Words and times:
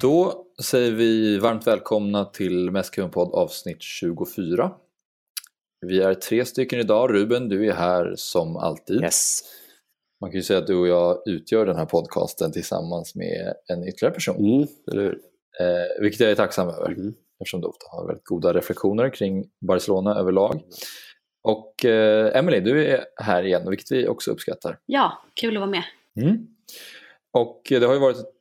Då 0.00 0.44
säger 0.62 0.92
vi 0.92 1.38
varmt 1.38 1.66
välkomna 1.66 2.24
till 2.24 2.70
Mästkungen-podd 2.70 3.34
avsnitt 3.34 3.82
24. 3.82 4.72
Vi 5.86 6.00
är 6.00 6.14
tre 6.14 6.44
stycken 6.44 6.80
idag. 6.80 7.14
Ruben, 7.14 7.48
du 7.48 7.66
är 7.68 7.72
här 7.72 8.14
som 8.16 8.56
alltid. 8.56 9.02
Yes. 9.02 9.40
Man 10.20 10.30
kan 10.30 10.38
ju 10.38 10.42
säga 10.42 10.58
att 10.58 10.66
du 10.66 10.76
och 10.76 10.88
jag 10.88 11.22
utgör 11.26 11.66
den 11.66 11.76
här 11.76 11.84
podcasten 11.86 12.52
tillsammans 12.52 13.14
med 13.14 13.54
en 13.66 13.88
ytterligare 13.88 14.14
person. 14.14 14.36
Mm, 14.36 14.68
eller 14.92 15.02
hur? 15.02 15.18
Eh, 15.60 16.02
vilket 16.02 16.20
jag 16.20 16.30
är 16.30 16.34
tacksam 16.34 16.68
över. 16.68 16.88
Mm. 16.88 17.14
Eftersom 17.40 17.60
du 17.60 17.66
ofta 17.66 17.86
har 17.90 18.06
väldigt 18.06 18.24
goda 18.24 18.52
reflektioner 18.52 19.10
kring 19.10 19.44
Barcelona 19.60 20.14
överlag. 20.14 20.60
Och 21.42 21.84
eh, 21.84 22.38
Emily, 22.38 22.60
du 22.60 22.86
är 22.86 23.04
här 23.16 23.42
igen, 23.42 23.70
vilket 23.70 23.92
vi 23.92 24.08
också 24.08 24.30
uppskattar. 24.30 24.78
Ja, 24.86 25.22
kul 25.34 25.56
att 25.56 25.60
vara 25.60 25.70
med. 25.70 25.84
Mm. 26.20 26.46
Och 27.32 27.62
det 27.68 27.84
har 27.84 27.94
ju 27.94 28.00
varit 28.00 28.16
ett 28.16 28.37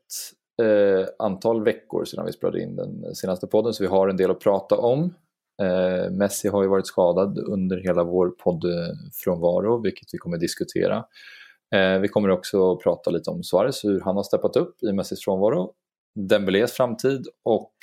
eh, 0.62 1.08
antal 1.20 1.64
veckor 1.64 2.06
sedan 2.06 2.26
vi 2.26 2.32
spelade 2.32 2.62
in 2.62 2.76
den 2.76 3.16
senaste 3.16 3.48
podden 3.48 3.74
så 3.74 3.84
vi 3.84 3.90
har 3.90 4.08
en 4.08 4.18
del 4.18 4.32
att 4.32 4.40
prata 4.40 4.78
om. 4.78 5.14
Eh, 5.62 6.12
Messi 6.12 6.48
har 6.48 6.64
ju 6.64 6.70
varit 6.70 6.88
skadad 6.88 7.38
under 7.38 7.78
hela 7.78 8.04
vår 8.04 8.30
poddfrånvaro 8.30 9.82
vilket 9.82 10.14
vi 10.14 10.18
kommer 10.18 10.38
diskutera. 10.38 11.06
Eh, 11.76 12.00
vi 12.00 12.08
kommer 12.08 12.30
också 12.30 12.78
prata 12.78 13.12
lite 13.12 13.30
om 13.30 13.44
Suarez, 13.44 13.84
hur 13.84 14.02
han 14.02 14.16
har 14.16 14.24
steppat 14.24 14.56
upp 14.56 14.84
i 14.84 14.94
Messis 14.94 15.24
frånvaro, 15.24 15.74
Dembélés 16.16 16.72
framtid 16.72 17.28
och 17.44 17.74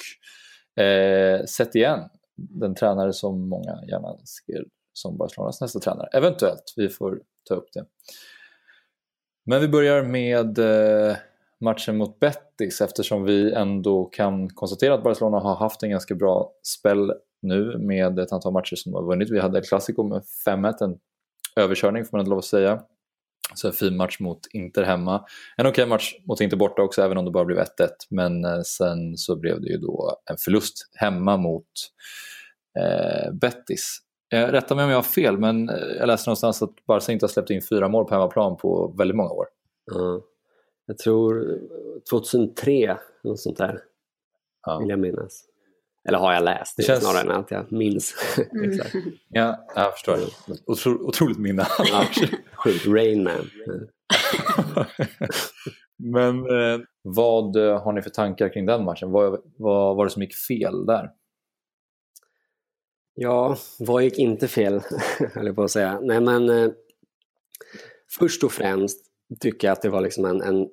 eh, 0.85 1.45
sett 1.45 1.75
igen 1.75 2.01
den 2.37 2.75
tränare 2.75 3.13
som 3.13 3.49
många 3.49 3.79
gärna 3.89 4.17
ser 4.19 4.65
som 4.93 5.17
Barcelonas 5.17 5.61
nästa 5.61 5.81
tränare. 5.81 6.09
Eventuellt, 6.13 6.75
vi 6.77 6.89
får 6.89 7.21
ta 7.49 7.55
upp 7.55 7.69
det. 7.73 7.85
Men 9.47 9.61
vi 9.61 9.69
börjar 9.69 10.03
med 10.03 10.59
eh, 10.59 11.17
matchen 11.65 11.97
mot 11.97 12.21
Betis 12.21 12.81
eftersom 12.81 13.25
vi 13.25 13.53
ändå 13.53 14.05
kan 14.05 14.49
konstatera 14.49 14.95
att 14.95 15.03
Barcelona 15.03 15.39
har 15.39 15.55
haft 15.55 15.83
en 15.83 15.91
ganska 15.91 16.15
bra 16.15 16.53
spel 16.63 17.13
nu 17.43 17.79
med 17.79 18.19
ett 18.19 18.33
antal 18.33 18.53
matcher 18.53 18.77
som 18.77 18.95
har 18.95 19.03
vunnit. 19.03 19.31
Vi 19.31 19.41
hade 19.41 19.59
El 19.59 19.65
Clasico 19.65 20.03
med 20.03 20.23
5-1, 20.47 20.85
en 20.85 20.99
överkörning 21.57 22.05
får 22.05 22.17
man 22.17 22.29
lov 22.29 22.39
att 22.39 22.45
säga. 22.45 22.81
Så 23.55 23.67
en 23.67 23.73
fin 23.73 23.97
match 23.97 24.21
mot 24.21 24.41
Inter 24.53 24.83
hemma. 24.83 25.25
En 25.57 25.67
okej 25.67 25.87
match 25.87 26.15
mot 26.27 26.41
Inter 26.41 26.57
borta 26.57 26.83
också 26.83 27.03
även 27.03 27.19
om 27.19 27.25
det 27.25 27.31
bara 27.31 27.45
blev 27.45 27.59
1-1 27.59 27.67
men 28.11 28.45
eh, 28.45 28.61
sen 28.61 29.17
så 29.17 29.37
blev 29.37 29.61
det 29.61 29.69
ju 29.69 29.79
då 29.79 30.17
en 30.31 30.37
förlust 30.37 30.91
hemma 30.95 31.37
mot 31.37 31.67
eh, 32.79 33.33
Betis. 33.33 33.99
Eh, 34.33 34.47
rätta 34.47 34.75
mig 34.75 34.85
om 34.85 34.91
jag 34.91 34.99
har 34.99 35.03
fel 35.03 35.39
men 35.39 35.69
eh, 35.69 35.77
jag 35.99 36.07
läste 36.07 36.31
någonstans 36.31 36.63
att 36.63 36.87
Barca 36.87 37.13
inte 37.13 37.25
har 37.25 37.29
släppt 37.29 37.51
in 37.51 37.63
fyra 37.63 37.89
mål 37.89 38.05
på 38.05 38.15
hemmaplan 38.15 38.57
på 38.57 38.95
väldigt 38.99 39.17
många 39.17 39.31
år. 39.31 39.47
Mm. 39.95 40.21
Jag 40.87 40.99
tror 40.99 41.59
2003, 42.11 42.99
något 43.25 43.41
sånt 43.41 43.57
där, 43.59 43.81
Ja. 44.67 44.79
vill 44.79 44.89
jag 44.89 44.99
minnas. 44.99 45.45
Eller 46.09 46.19
har 46.19 46.33
jag 46.33 46.45
läst 46.45 46.77
det, 46.77 46.83
Det 46.83 46.87
känns- 46.87 47.05
snarare 47.05 47.21
än 47.23 47.31
att 47.31 47.51
jag 47.51 47.73
minns. 47.73 48.15
Exakt. 48.65 48.95
Ja, 49.29 49.67
jag 49.75 49.93
förstår. 49.93 50.19
Otro, 50.67 51.09
otroligt 51.09 51.39
minne. 51.39 51.67
Ja, 51.79 52.05
Sjukt, 52.57 52.87
Rain 52.87 53.25
Man. 53.25 53.51
Men 55.97 56.39
eh, 56.39 56.81
vad 57.03 57.57
eh, 57.57 57.83
har 57.83 57.93
ni 57.93 58.03
för 58.03 58.11
tankar 58.11 58.49
kring 58.49 58.67
den 58.67 58.85
matchen? 58.85 59.11
Vad, 59.11 59.41
vad 59.57 59.97
var 59.97 60.05
det 60.05 60.11
som 60.11 60.23
gick 60.23 60.35
fel 60.35 60.87
där? 60.87 61.11
Ja, 63.15 63.57
vad 63.79 64.03
gick 64.03 64.19
inte 64.19 64.49
fel, 64.49 64.81
höll 65.35 65.47
jag 65.47 65.57
på 65.57 65.63
att 65.63 65.71
säga. 65.71 66.01
Nej, 66.03 66.21
men 66.21 66.49
eh, 66.51 66.71
först 68.19 68.45
och 68.45 68.53
främst 68.53 69.07
tycker 69.41 69.69
jag 69.69 69.73
att 69.73 69.83
det 69.83 69.89
var 69.89 70.01
liksom 70.01 70.25
en, 70.25 70.43
en 70.43 70.69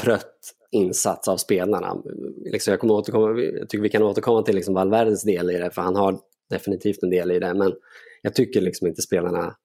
trött 0.00 0.54
insats 0.70 1.28
av 1.28 1.36
spelarna. 1.36 2.02
Liksom 2.44 2.70
jag, 2.70 2.80
kommer 2.80 2.94
återkomma, 2.94 3.40
jag 3.40 3.68
tycker 3.68 3.82
vi 3.82 3.88
kan 3.88 4.02
återkomma 4.02 4.42
till 4.42 4.54
liksom 4.54 4.74
Valverdes 4.74 5.22
del 5.22 5.50
i 5.50 5.58
det, 5.58 5.70
för 5.70 5.82
han 5.82 5.96
har 5.96 6.18
definitivt 6.50 7.02
en 7.02 7.10
del 7.10 7.30
i 7.30 7.38
det, 7.38 7.54
men 7.54 7.72
jag 8.22 8.34
tycker 8.34 8.60
liksom 8.60 8.86
inte 8.86 9.02
spelarna 9.02 9.56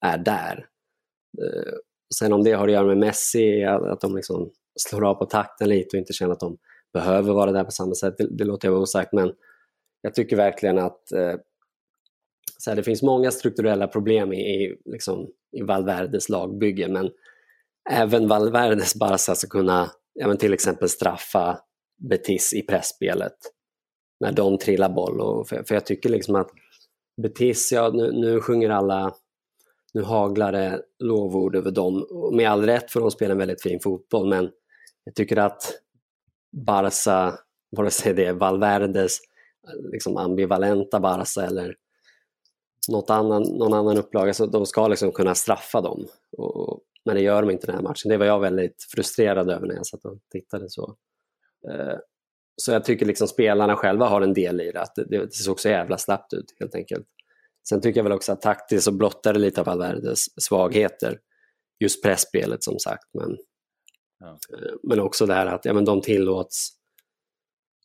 är 0.00 0.18
där. 0.18 0.66
Eh, 1.42 1.72
sen 2.14 2.32
om 2.32 2.44
det 2.44 2.52
har 2.52 2.68
att 2.68 2.72
göra 2.74 2.86
med 2.86 2.98
Messi, 2.98 3.64
att 3.64 3.82
att 3.82 4.00
de 4.00 4.16
liksom 4.16 4.50
slår 4.80 5.04
av 5.04 5.14
på 5.14 5.24
takten 5.24 5.68
lite 5.68 5.96
och 5.96 5.98
inte 5.98 6.12
känner 6.12 6.32
att 6.32 6.40
de 6.40 6.58
behöver 6.92 7.32
vara 7.32 7.52
där 7.52 7.64
på 7.64 7.70
samma 7.70 7.94
sätt, 7.94 8.14
det, 8.18 8.28
det 8.30 8.44
låter 8.44 8.68
jag 8.68 8.72
vara 8.72 8.82
osagt, 8.82 9.12
men 9.12 9.32
jag 10.02 10.14
tycker 10.14 10.36
verkligen 10.36 10.78
att 10.78 11.12
eh, 11.12 11.34
så 12.58 12.70
här, 12.70 12.76
det 12.76 12.82
finns 12.82 13.02
många 13.02 13.30
strukturella 13.30 13.88
problem 13.88 14.32
i, 14.32 14.36
i, 14.36 14.76
liksom, 14.84 15.30
i 15.52 15.62
Valverdes 15.62 16.28
lagbygge, 16.28 16.88
men 16.88 17.10
även 17.90 18.28
Valverdes 18.28 18.94
Barca 18.94 19.34
ska 19.34 19.48
kunna 19.48 19.90
ja, 20.14 20.28
men 20.28 20.36
till 20.36 20.52
exempel 20.52 20.88
straffa 20.88 21.58
Betis 22.08 22.52
i 22.52 22.62
pressspelet 22.62 23.36
när 24.20 24.32
de 24.32 24.58
trillar 24.58 24.88
boll. 24.88 25.20
Och, 25.20 25.48
för, 25.48 25.62
för 25.62 25.74
jag 25.74 25.86
tycker 25.86 26.08
liksom 26.08 26.34
att 26.34 26.50
Betis, 27.22 27.72
ja 27.72 27.90
nu, 27.94 28.12
nu 28.12 28.40
sjunger 28.40 28.70
alla, 28.70 29.14
nu 29.94 30.02
haglar 30.02 30.52
det 30.52 30.82
lovord 30.98 31.56
över 31.56 31.70
dem. 31.70 32.06
Och 32.10 32.34
med 32.34 32.50
all 32.50 32.66
rätt 32.66 32.90
för 32.90 33.00
de 33.00 33.10
spelar 33.10 33.32
en 33.32 33.38
väldigt 33.38 33.62
fin 33.62 33.80
fotboll, 33.80 34.28
men 34.28 34.50
jag 35.04 35.14
tycker 35.14 35.36
att 35.36 35.80
Barca, 36.52 37.38
vare 37.76 37.90
sig 37.90 38.14
det 38.14 38.24
är 38.24 38.32
Valverdes 38.32 39.18
liksom 39.92 40.16
ambivalenta 40.16 41.00
Barca 41.00 41.42
eller 41.42 41.76
något 42.88 43.10
annan, 43.10 43.42
någon 43.42 43.74
annan 43.74 43.98
upplaga, 43.98 44.34
så 44.34 44.46
de 44.46 44.66
ska 44.66 44.88
liksom 44.88 45.12
kunna 45.12 45.34
straffa 45.34 45.80
dem. 45.80 46.06
Och, 46.36 46.80
men 47.04 47.14
det 47.16 47.22
gör 47.22 47.42
de 47.42 47.50
inte 47.50 47.66
den 47.66 47.76
här 47.76 47.82
matchen. 47.82 48.08
Det 48.08 48.16
var 48.16 48.26
jag 48.26 48.40
väldigt 48.40 48.86
frustrerad 48.94 49.50
över 49.50 49.66
när 49.66 49.74
jag 49.74 49.86
satt 49.86 50.04
och 50.04 50.18
tittade. 50.30 50.70
Så, 50.70 50.96
eh, 51.70 51.96
så 52.56 52.72
jag 52.72 52.84
tycker 52.84 53.06
liksom 53.06 53.28
spelarna 53.28 53.76
själva 53.76 54.06
har 54.06 54.22
en 54.22 54.34
del 54.34 54.60
i 54.60 54.72
det, 54.72 54.80
att 54.80 54.94
det, 54.94 55.34
såg 55.34 55.60
så 55.60 55.68
jävla 55.68 55.98
slappt 55.98 56.32
ut 56.32 56.56
helt 56.60 56.74
enkelt. 56.74 57.06
Sen 57.68 57.80
tycker 57.80 57.98
jag 57.98 58.04
väl 58.04 58.12
också 58.12 58.32
att 58.32 58.42
taktiskt 58.42 58.84
så 58.84 58.92
blottar 58.92 59.32
det 59.32 59.38
lite 59.38 59.60
av 59.60 59.66
Valverdes 59.66 60.42
svagheter. 60.42 61.20
Just 61.80 62.02
pressspelet 62.02 62.64
som 62.64 62.78
sagt, 62.78 63.08
men, 63.14 63.36
Ja. 64.20 64.38
eh, 64.58 64.74
men 64.82 65.00
också 65.00 65.26
det 65.26 65.34
här 65.34 65.46
att 65.46 65.64
ja, 65.64 65.72
men 65.72 65.84
de 65.84 66.00
tillåts 66.00 66.70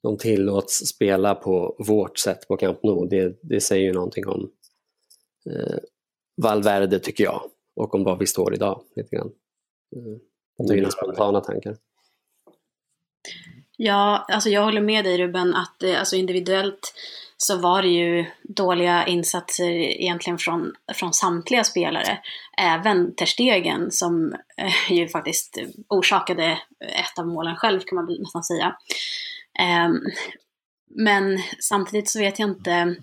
de 0.02 0.18
tillåts 0.18 0.78
spela 0.78 1.36
på 1.36 1.76
vårt 1.88 2.18
sätt 2.18 2.48
på 2.48 2.58
Camp 2.58 2.84
Nou. 2.84 3.08
Det, 3.08 3.40
det 3.42 3.62
säger 3.62 3.86
ju 3.86 3.94
någonting 3.94 4.28
om 4.28 4.52
eh, 5.50 5.78
Valverde 6.42 7.00
tycker 7.00 7.24
jag 7.24 7.42
och 7.80 7.96
om 7.96 8.04
var 8.04 8.18
vi 8.18 8.28
står 8.28 8.54
idag. 8.54 8.82
lite 8.96 9.16
grann. 9.16 9.32
Eh, 9.96 10.66
det 10.68 10.74
är 10.74 10.76
mina 10.76 10.92
spontana 10.92 11.42
tankar. 11.42 11.78
Ja, 13.78 14.26
alltså 14.30 14.50
jag 14.50 14.64
håller 14.64 14.82
med 14.82 15.06
dig 15.06 15.18
Ruben 15.18 15.56
att 15.56 15.84
eh, 15.84 16.00
alltså 16.00 16.16
individuellt 16.16 16.94
så 17.38 17.58
var 17.58 17.82
det 17.82 17.88
ju 17.88 18.26
dåliga 18.44 19.06
insatser 19.08 19.70
egentligen 19.72 20.38
från, 20.38 20.74
från 20.94 21.14
samtliga 21.14 21.64
spelare. 21.64 22.20
Även 22.58 23.16
Ter 23.16 23.26
Stegen 23.26 23.92
som 23.92 24.34
eh, 24.58 24.98
ju 24.98 25.08
faktiskt 25.08 25.58
orsakade 25.88 26.60
ett 26.80 27.20
av 27.20 27.28
målen 27.28 27.56
själv 27.56 27.80
kan 27.80 27.96
man 27.96 28.06
väl 28.06 28.22
nästan 28.22 28.44
säga. 28.44 28.76
Ehm, 29.60 30.00
men 30.96 31.40
samtidigt 31.60 32.10
så 32.10 32.20
vet 32.20 32.40
jag 32.40 32.50
inte, 32.50 32.96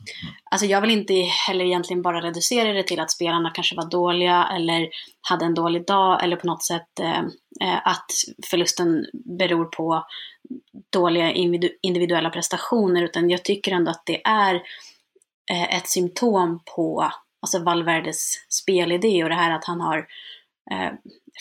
alltså 0.50 0.66
jag 0.66 0.80
vill 0.80 0.90
inte 0.90 1.14
heller 1.14 1.64
egentligen 1.64 2.02
bara 2.02 2.20
reducera 2.20 2.72
det 2.72 2.82
till 2.82 3.00
att 3.00 3.10
spelarna 3.10 3.50
kanske 3.50 3.76
var 3.76 3.90
dåliga 3.90 4.48
eller 4.56 4.88
hade 5.28 5.44
en 5.44 5.54
dålig 5.54 5.86
dag 5.86 6.24
eller 6.24 6.36
på 6.36 6.46
något 6.46 6.64
sätt 6.64 7.00
eh, 7.00 7.20
eh 7.60 7.86
att 7.86 8.06
förlusten 8.50 9.06
beror 9.38 9.64
på 9.64 10.06
dåliga 10.92 11.32
individuella 11.82 12.30
prestationer 12.30 13.02
utan 13.02 13.30
jag 13.30 13.44
tycker 13.44 13.72
ändå 13.72 13.90
att 13.90 14.06
det 14.06 14.26
är 14.26 14.54
eh, 15.50 15.76
ett 15.76 15.88
symptom 15.88 16.60
på 16.76 17.10
alltså 17.42 17.58
Valverdes 17.58 18.32
spelidé 18.48 19.22
och 19.22 19.28
det 19.28 19.34
här 19.34 19.50
att 19.50 19.64
han 19.64 19.80
har 19.80 19.98
eh, 20.70 20.92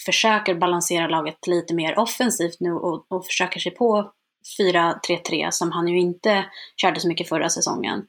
försöker 0.05 0.55
balansera 0.55 1.07
laget 1.07 1.47
lite 1.47 1.73
mer 1.73 1.99
offensivt 1.99 2.59
nu 2.59 2.71
och, 2.71 3.05
och 3.09 3.25
försöker 3.25 3.59
sig 3.59 3.71
på 3.71 4.11
4-3-3 4.59 5.51
som 5.51 5.71
han 5.71 5.87
ju 5.87 5.99
inte 5.99 6.45
körde 6.77 6.99
så 6.99 7.07
mycket 7.07 7.29
förra 7.29 7.49
säsongen. 7.49 8.07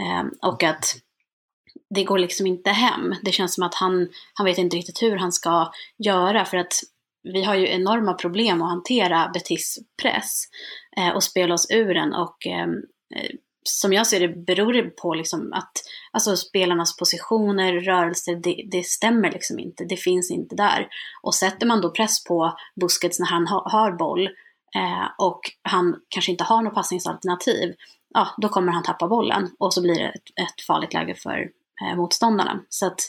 Eh, 0.00 0.50
och 0.50 0.62
att 0.62 0.94
det 1.90 2.04
går 2.04 2.18
liksom 2.18 2.46
inte 2.46 2.70
hem. 2.70 3.14
Det 3.22 3.32
känns 3.32 3.54
som 3.54 3.64
att 3.64 3.74
han, 3.74 4.08
han 4.34 4.44
vet 4.46 4.58
inte 4.58 4.76
riktigt 4.76 5.02
hur 5.02 5.16
han 5.16 5.32
ska 5.32 5.72
göra 5.98 6.44
för 6.44 6.56
att 6.56 6.74
vi 7.22 7.44
har 7.44 7.54
ju 7.54 7.68
enorma 7.68 8.14
problem 8.14 8.62
att 8.62 8.70
hantera 8.70 9.30
Betis 9.34 9.78
press 10.02 10.44
eh, 10.96 11.08
och 11.08 11.22
spela 11.22 11.54
oss 11.54 11.66
ur 11.70 11.94
den 11.94 12.14
och 12.14 12.46
ehm, 12.46 12.74
eh, 13.14 13.30
som 13.64 13.92
jag 13.92 14.06
ser 14.06 14.20
det 14.20 14.28
beror 14.28 14.72
det 14.72 14.82
på 14.82 15.14
liksom 15.14 15.52
att 15.52 15.72
alltså 16.12 16.36
spelarnas 16.36 16.96
positioner, 16.96 17.72
rörelser, 17.72 18.36
det, 18.36 18.64
det 18.70 18.86
stämmer 18.86 19.32
liksom 19.32 19.58
inte. 19.58 19.84
Det 19.84 19.96
finns 19.96 20.30
inte 20.30 20.56
där. 20.56 20.88
Och 21.22 21.34
sätter 21.34 21.66
man 21.66 21.80
då 21.80 21.90
press 21.90 22.24
på 22.24 22.56
Busquets 22.80 23.18
när 23.18 23.26
han 23.26 23.46
ha, 23.46 23.68
har 23.70 23.92
boll 23.92 24.28
och 25.18 25.40
han 25.62 25.96
kanske 26.08 26.32
inte 26.32 26.44
har 26.44 26.62
något 26.62 26.74
passningsalternativ, 26.74 27.74
ja, 28.14 28.28
då 28.38 28.48
kommer 28.48 28.72
han 28.72 28.82
tappa 28.82 29.08
bollen 29.08 29.50
och 29.58 29.74
så 29.74 29.82
blir 29.82 29.94
det 29.94 30.08
ett, 30.08 30.48
ett 30.48 30.62
farligt 30.66 30.94
läge 30.94 31.14
för 31.14 31.50
eh, 31.82 31.96
motståndarna. 31.96 32.60
Så 32.68 32.86
att 32.86 33.00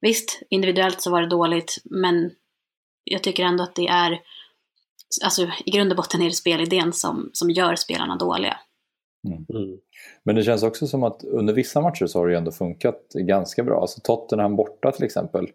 visst, 0.00 0.42
individuellt 0.50 1.00
så 1.02 1.10
var 1.10 1.22
det 1.22 1.28
dåligt, 1.28 1.78
men 1.84 2.30
jag 3.04 3.22
tycker 3.22 3.44
ändå 3.44 3.62
att 3.62 3.74
det 3.74 3.88
är 3.88 4.20
alltså 5.24 5.50
i 5.64 5.70
grund 5.70 5.92
och 5.92 5.96
botten 5.96 6.22
är 6.22 6.24
det 6.24 6.32
spelidén 6.32 6.92
som, 6.92 7.30
som 7.32 7.50
gör 7.50 7.74
spelarna 7.74 8.16
dåliga. 8.16 8.58
Mm. 9.26 9.46
Mm. 9.48 9.78
Men 10.22 10.34
det 10.36 10.42
känns 10.42 10.62
också 10.62 10.86
som 10.86 11.04
att 11.04 11.24
under 11.24 11.54
vissa 11.54 11.80
matcher 11.80 12.06
så 12.06 12.18
har 12.18 12.26
det 12.26 12.32
ju 12.32 12.38
ändå 12.38 12.52
funkat 12.52 13.08
ganska 13.14 13.62
bra. 13.62 13.80
Alltså 13.80 14.00
Tottenham 14.00 14.56
borta 14.56 14.92
till 14.92 15.04
exempel. 15.04 15.48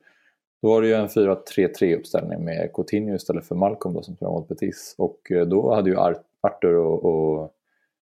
Då 0.61 0.67
var 0.67 0.81
det 0.81 0.87
ju 0.87 0.93
en 0.93 1.07
4-3-3 1.07 1.97
uppställning 1.97 2.45
med 2.45 2.73
Coutinho 2.73 3.15
istället 3.15 3.45
för 3.45 3.55
Malcolm 3.55 3.95
då, 3.95 4.01
som 4.01 4.15
spelade 4.15 4.39
mot 4.39 4.47
Betis. 4.47 4.95
Och 4.97 5.31
eh, 5.31 5.45
då 5.45 5.73
hade 5.73 5.89
ju 5.89 5.97
Arthur 6.41 6.75
och, 6.75 7.05
och 7.05 7.51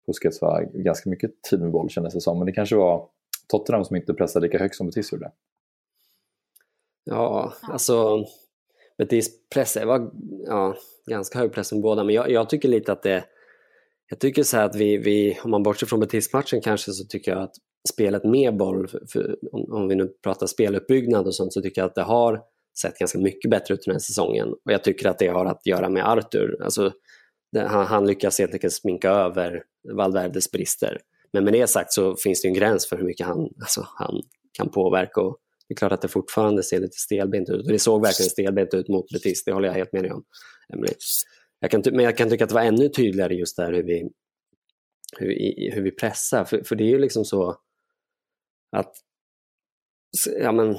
Busquets 0.08 0.42
var 0.42 0.62
ganska 0.74 1.10
mycket 1.10 1.42
tid 1.42 1.62
med 1.62 1.72
boll 1.72 1.90
kändes 1.90 2.14
det 2.14 2.22
som. 2.22 2.38
Men 2.38 2.46
det 2.46 2.52
kanske 2.52 2.76
var 2.76 3.08
Tottenham 3.48 3.86
som 3.86 3.96
inte 3.96 4.14
pressade 4.14 4.46
lika 4.46 4.60
högt 4.60 4.76
som 4.76 4.88
Betis 4.88 5.12
gjorde. 5.12 5.32
Ja, 7.04 7.54
alltså 7.62 8.26
Betis 8.98 9.50
press 9.50 9.78
var 9.86 10.12
ja, 10.46 10.76
ganska 11.06 11.40
hög 11.40 11.54
press 11.54 11.72
med 11.72 11.82
båda, 11.82 12.04
men 12.04 12.16
jag, 12.16 12.32
jag, 12.32 12.50
tycker 12.50 12.70
lite 12.70 12.92
att 12.92 13.04
det 13.04 13.24
jag 14.10 14.20
tycker 14.20 14.44
så 14.44 14.58
att 14.58 14.76
vi, 14.76 14.98
vi 14.98 15.40
om 15.44 15.52
man 15.52 15.64
bortser 15.64 15.88
från 15.88 16.00
Betis-matchen 16.00 16.62
kanske 16.62 16.92
så 16.92 17.06
tycker 17.06 17.32
jag 17.32 17.42
att 17.44 17.56
spelet 17.90 18.24
med 18.24 18.58
boll, 18.58 18.88
för, 18.88 19.38
om, 19.52 19.74
om, 19.74 19.88
vi 19.88 19.96
nu 19.96 20.08
pratar 20.24 20.48
speluppbyggnad 20.48 21.28
och 21.28 21.36
sånt, 21.36 21.54
så 21.54 21.62
tycker 21.62 21.82
jag 21.82 21.88
att 21.88 21.96
det 21.96 22.02
har 22.02 22.42
sett 22.82 22.98
ganska 22.98 23.20
mycket 23.20 23.52
bättre 23.52 23.74
ut 23.74 23.82
den 23.86 23.94
här 23.94 24.00
säsongen. 24.00 24.48
Och 24.48 24.72
jag 24.72 24.84
tycker 24.84 25.10
att 25.10 25.20
det 25.20 25.28
har 25.28 25.46
att 25.46 25.66
göra 25.66 25.90
med 25.90 26.10
Artur. 26.10 26.64
Alltså, 26.64 26.94
det, 27.52 27.62
han, 27.62 27.86
han 27.86 28.08
lyckas 28.08 28.40
helt 28.40 28.54
enkelt 28.54 28.74
sminka 28.74 29.10
över 29.10 29.64
Valverdes 29.94 30.52
brister. 30.52 30.98
Men 31.34 31.44
med 31.44 31.54
det 31.54 31.68
sagt 31.68 31.94
så 31.94 32.16
finns 32.16 32.42
det 32.42 32.48
en 32.48 32.54
gräns 32.54 32.90
för 32.90 32.98
hur 32.98 33.06
mycket 33.06 33.28
han, 33.28 33.40
alltså, 33.40 33.88
han 33.96 34.22
kan 34.54 34.70
påverka. 34.70 35.22
Och 35.22 35.38
det 35.68 35.74
är 35.74 35.78
klart 35.78 35.92
att 35.92 36.02
det 36.02 36.08
fortfarande 36.08 36.64
ser 36.64 36.80
lite 36.80 36.98
stelbent 36.98 37.50
ut. 37.50 37.66
Och 37.66 37.72
det 37.72 37.80
såg 37.80 38.02
verkligen 38.02 38.30
stelbent 38.30 38.74
ut 38.74 38.88
mot 38.88 39.10
Betis, 39.14 39.44
det 39.44 39.52
håller 39.52 39.68
jag 39.68 39.76
helt 39.76 39.94
med 39.94 40.04
dig 40.04 40.12
om. 40.12 40.24
Emily. 40.74 40.94
Jag 41.60 41.72
kan, 41.72 41.84
men 41.92 42.06
jag 42.06 42.18
kan 42.18 42.30
tycka 42.30 42.44
att 42.44 42.50
det 42.50 42.56
var 42.56 42.62
ännu 42.62 42.90
tydligare 42.90 43.36
just 43.36 43.58
där 43.58 43.74
hur 43.74 43.84
vi, 43.84 44.10
hur, 45.18 45.72
hur 45.72 45.82
vi 45.82 45.92
pressar. 45.92 46.46
För, 46.46 46.64
för 46.64 46.76
det 46.76 46.84
är 46.84 46.90
ju 46.90 47.00
liksom 47.00 47.26
så 47.26 47.58
att 48.72 48.96
ja, 50.40 50.52
men, 50.52 50.78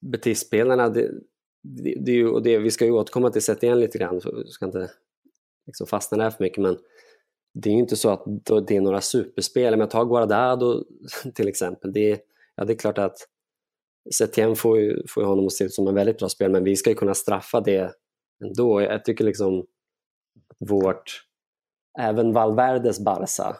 betispelarna, 0.00 0.88
det, 0.88 1.10
det, 1.62 1.82
det, 1.82 1.94
det, 2.00 2.24
och 2.24 2.42
det, 2.42 2.58
vi 2.58 2.70
ska 2.70 2.84
ju 2.84 2.90
återkomma 2.90 3.30
till 3.30 3.42
sätt 3.42 3.62
igen 3.62 3.80
lite 3.80 3.98
grann, 3.98 4.20
så 4.20 4.44
ska 4.46 4.66
inte 4.66 4.90
liksom 5.66 5.86
fastna 5.86 6.18
där 6.18 6.30
för 6.30 6.44
mycket, 6.44 6.62
men 6.62 6.78
det 7.54 7.68
är 7.68 7.72
ju 7.72 7.80
inte 7.80 7.96
så 7.96 8.10
att 8.10 8.24
det 8.66 8.76
är 8.76 8.80
några 8.80 9.00
superspel. 9.00 9.74
Om 9.74 9.80
jag 9.80 9.90
tar 9.90 10.04
Guardado 10.04 10.84
till 11.34 11.48
exempel, 11.48 11.92
det, 11.92 12.20
ja, 12.56 12.64
det 12.64 12.72
är 12.72 12.76
klart 12.76 12.98
att 12.98 13.16
Setien 14.14 14.56
får 14.56 14.80
ju, 14.80 15.02
får 15.08 15.22
ju 15.22 15.26
honom 15.26 15.46
att 15.46 15.52
se 15.52 15.64
ut 15.64 15.74
som 15.74 15.88
en 15.88 15.94
väldigt 15.94 16.18
bra 16.18 16.28
spel, 16.28 16.50
men 16.50 16.64
vi 16.64 16.76
ska 16.76 16.90
ju 16.90 16.96
kunna 16.96 17.14
straffa 17.14 17.60
det 17.60 17.94
ändå. 18.44 18.82
Jag 18.82 19.04
tycker 19.04 19.24
liksom 19.24 19.66
vårt, 20.58 21.26
även 21.98 22.32
Valverdes 22.32 23.00
Barca 23.00 23.56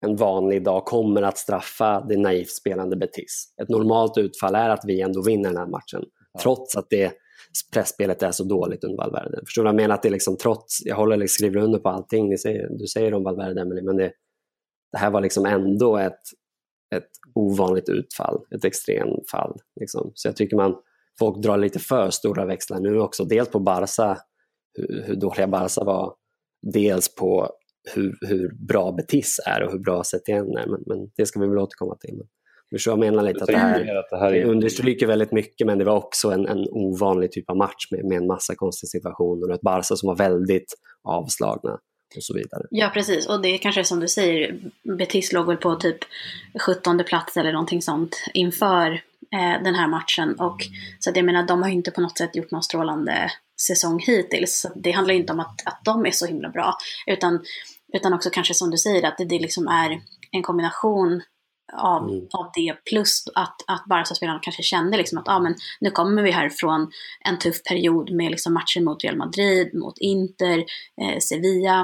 en 0.00 0.16
vanlig 0.16 0.64
dag 0.64 0.84
kommer 0.84 1.22
att 1.22 1.38
straffa 1.38 2.00
det 2.08 2.16
naivt 2.16 2.50
spelande 2.50 2.96
Betis. 2.96 3.54
Ett 3.62 3.68
normalt 3.68 4.18
utfall 4.18 4.54
är 4.54 4.68
att 4.68 4.84
vi 4.84 5.00
ändå 5.00 5.22
vinner 5.22 5.48
den 5.48 5.58
här 5.58 5.66
matchen, 5.66 6.04
ja. 6.32 6.40
trots 6.40 6.76
att 6.76 6.86
det 6.90 7.12
pressspelet 7.74 8.22
är 8.22 8.30
så 8.30 8.44
dåligt 8.44 8.84
under 8.84 8.96
Valverde. 8.96 9.40
Förstår 9.46 9.62
du 9.62 9.64
vad 9.64 9.74
jag 9.74 9.82
menar? 9.82 9.94
Att 9.94 10.02
det 10.02 10.10
liksom 10.10 10.36
trots, 10.36 10.78
jag 10.84 10.96
håller, 10.96 11.16
liksom, 11.16 11.34
skriver 11.34 11.60
under 11.60 11.78
på 11.78 11.88
allting 11.88 12.28
ni 12.28 12.38
säger, 12.38 12.68
du 12.70 12.86
säger 12.86 13.14
om 13.14 13.24
Valverde, 13.24 13.60
Emily, 13.60 13.82
men 13.82 13.96
det, 13.96 14.12
det 14.92 14.98
här 14.98 15.10
var 15.10 15.20
liksom 15.20 15.46
ändå 15.46 15.96
ett, 15.96 16.20
ett 16.94 17.08
ovanligt 17.34 17.88
utfall, 17.88 18.40
ett 18.54 18.64
extremfall. 18.64 19.56
Liksom. 19.80 20.12
Så 20.14 20.28
jag 20.28 20.36
tycker 20.36 20.56
man, 20.56 20.76
folk 21.18 21.42
drar 21.42 21.56
lite 21.56 21.78
för 21.78 22.10
stora 22.10 22.44
växlar 22.44 22.80
nu 22.80 23.00
också. 23.00 23.24
Dels 23.24 23.48
på 23.48 23.60
Barca, 23.60 24.18
hur, 24.74 25.04
hur 25.06 25.16
dåliga 25.16 25.46
Barca 25.46 25.84
var, 25.84 26.14
dels 26.62 27.14
på 27.14 27.50
hur, 27.94 28.18
hur 28.20 28.50
bra 28.68 28.92
Betis 28.92 29.40
är 29.46 29.62
och 29.62 29.72
hur 29.72 29.78
bra 29.78 30.04
Setien 30.04 30.56
är. 30.56 30.66
Men, 30.66 30.82
men 30.86 31.10
det 31.16 31.26
ska 31.26 31.40
vi 31.40 31.48
väl 31.48 31.58
återkomma 31.58 31.96
till. 31.96 32.14
Men, 32.14 32.26
förstår 32.70 32.92
jag 32.92 32.98
menar 32.98 33.22
lite 33.22 33.40
att 33.40 33.46
det 33.46 33.56
här, 33.56 33.96
att 33.96 34.10
det 34.10 34.18
här 34.18 34.32
är... 34.32 34.44
understryker 34.44 35.06
väldigt 35.06 35.32
mycket 35.32 35.66
men 35.66 35.78
det 35.78 35.84
var 35.84 35.96
också 35.96 36.30
en, 36.30 36.46
en 36.46 36.68
ovanlig 36.70 37.32
typ 37.32 37.50
av 37.50 37.56
match 37.56 37.90
med, 37.90 38.04
med 38.04 38.18
en 38.18 38.26
massa 38.26 38.54
konstiga 38.54 38.88
situationer 38.88 39.48
och 39.48 39.54
ett 39.54 39.60
Barca 39.60 39.96
som 39.96 40.06
var 40.06 40.16
väldigt 40.16 40.74
avslagna 41.04 41.78
och 42.16 42.22
så 42.22 42.34
vidare. 42.34 42.62
Ja 42.70 42.90
precis 42.94 43.26
och 43.28 43.42
det 43.42 43.48
är 43.48 43.58
kanske 43.58 43.84
som 43.84 44.00
du 44.00 44.08
säger, 44.08 44.58
Betis 44.98 45.32
låg 45.32 45.46
väl 45.46 45.56
på 45.56 45.74
typ 45.74 45.98
17 46.66 47.04
plats 47.06 47.36
eller 47.36 47.52
någonting 47.52 47.82
sånt 47.82 48.24
inför 48.34 48.92
eh, 49.32 49.62
den 49.64 49.74
här 49.74 49.88
matchen 49.88 50.34
och 50.34 50.66
så 50.98 51.10
att 51.10 51.16
jag 51.16 51.24
menar 51.24 51.46
de 51.46 51.62
har 51.62 51.68
ju 51.68 51.74
inte 51.74 51.90
på 51.90 52.00
något 52.00 52.18
sätt 52.18 52.36
gjort 52.36 52.50
någon 52.50 52.62
strålande 52.62 53.30
säsong 53.66 53.98
hittills. 54.06 54.60
Så 54.60 54.68
det 54.74 54.90
handlar 54.90 55.14
inte 55.14 55.32
om 55.32 55.40
att, 55.40 55.66
att 55.66 55.80
de 55.84 56.06
är 56.06 56.10
så 56.10 56.26
himla 56.26 56.48
bra 56.48 56.76
utan, 57.06 57.44
utan 57.92 58.12
också 58.12 58.30
kanske 58.30 58.54
som 58.54 58.70
du 58.70 58.78
säger 58.78 59.08
att 59.08 59.18
det, 59.18 59.24
det 59.24 59.38
liksom 59.38 59.68
är 59.68 60.00
en 60.32 60.42
kombination 60.42 61.22
av, 61.72 62.08
mm. 62.08 62.26
av 62.32 62.50
det. 62.54 62.74
Plus 62.84 63.24
att, 63.34 63.56
att 63.66 63.84
Barca-spelarna 63.84 64.38
kanske 64.42 64.62
kände 64.62 64.96
liksom 64.96 65.18
att 65.18 65.28
ah, 65.28 65.40
men 65.40 65.54
nu 65.80 65.90
kommer 65.90 66.22
vi 66.22 66.30
härifrån 66.30 66.90
en 67.24 67.38
tuff 67.38 67.62
period 67.62 68.10
med 68.10 68.30
liksom 68.30 68.54
matcher 68.54 68.80
mot 68.80 69.04
Real 69.04 69.16
Madrid, 69.16 69.74
mot 69.74 69.98
Inter, 69.98 70.58
eh, 71.02 71.18
Sevilla. 71.18 71.80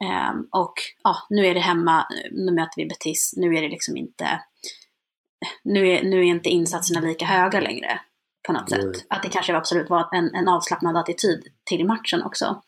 Eh, 0.00 0.32
och 0.50 0.74
ah, 1.04 1.16
nu 1.30 1.46
är 1.46 1.54
det 1.54 1.60
hemma, 1.60 2.06
nu 2.30 2.52
möter 2.52 2.76
vi 2.76 2.86
Betis, 2.86 3.34
nu 3.36 3.56
är 3.56 3.62
det 3.62 3.68
liksom 3.68 3.96
inte 3.96 4.40
nu 5.64 5.88
är, 5.88 6.02
nu 6.04 6.18
är 6.18 6.22
inte 6.22 6.48
insatserna 6.48 7.00
lika 7.00 7.24
höga 7.24 7.60
längre 7.60 8.00
på 8.46 8.52
något 8.52 8.72
mm. 8.72 8.92
sätt. 8.92 9.06
Att 9.08 9.22
det 9.22 9.28
kanske 9.28 9.56
absolut 9.56 9.90
var 9.90 10.08
en, 10.12 10.34
en 10.34 10.48
avslappnad 10.48 10.96
attityd 10.96 11.46
till 11.64 11.86
matchen 11.86 12.22
också. 12.22 12.62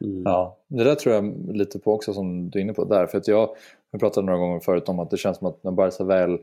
Mm. 0.00 0.22
Ja, 0.24 0.58
det 0.68 0.84
där 0.84 0.94
tror 0.94 1.14
jag 1.14 1.56
lite 1.56 1.78
på 1.78 1.92
också 1.92 2.14
som 2.14 2.50
du 2.50 2.58
är 2.58 2.62
inne 2.62 2.72
på 2.72 2.84
där. 2.84 3.06
För 3.06 3.18
att 3.18 3.28
jag 3.28 3.48
har 3.92 3.98
pratat 3.98 4.24
några 4.24 4.38
gånger 4.38 4.60
förut 4.60 4.88
om 4.88 4.98
att 4.98 5.10
det 5.10 5.16
känns 5.16 5.38
som 5.38 5.46
att 5.46 5.64
när 5.64 5.72
Barca 5.72 6.04
väl, 6.04 6.38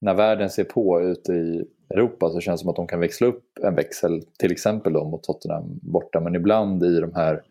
när 0.00 0.14
världen 0.14 0.50
ser 0.50 0.64
på 0.64 1.00
ute 1.00 1.32
i 1.32 1.64
Europa 1.90 2.30
så 2.30 2.40
känns 2.40 2.60
det 2.60 2.62
som 2.62 2.70
att 2.70 2.76
de 2.76 2.86
kan 2.86 3.00
växla 3.00 3.26
upp 3.26 3.44
en 3.62 3.74
växel, 3.74 4.22
till 4.38 4.52
exempel 4.52 4.92
då 4.92 5.04
mot 5.04 5.22
Tottenham 5.22 5.78
borta. 5.82 6.20
Men 6.20 6.34
ibland 6.34 6.84
i 6.84 7.00
de 7.00 7.14
här 7.14 7.42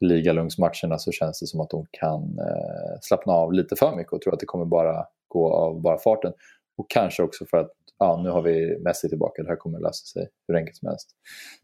ligalungsmatcherna 0.00 0.98
så 0.98 1.12
känns 1.12 1.40
det 1.40 1.46
som 1.46 1.60
att 1.60 1.70
de 1.70 1.86
kan 1.90 2.22
eh, 2.22 2.98
slappna 3.00 3.32
av 3.32 3.52
lite 3.52 3.76
för 3.76 3.96
mycket 3.96 4.12
och 4.12 4.20
tro 4.20 4.32
att 4.32 4.40
det 4.40 4.46
kommer 4.46 4.64
bara 4.64 5.06
gå 5.28 5.52
av 5.52 5.80
bara 5.80 5.98
farten. 5.98 6.32
Och 6.78 6.90
kanske 6.90 7.22
också 7.22 7.44
för 7.44 7.56
att 7.56 7.70
ja, 7.98 8.20
nu 8.22 8.30
har 8.30 8.42
vi 8.42 8.78
Messi 8.78 9.08
tillbaka, 9.08 9.42
det 9.42 9.48
här 9.48 9.56
kommer 9.56 9.78
lösa 9.78 10.04
sig 10.04 10.28
hur 10.48 10.56
enkelt 10.56 10.76
som 10.76 10.88
helst. 10.88 11.10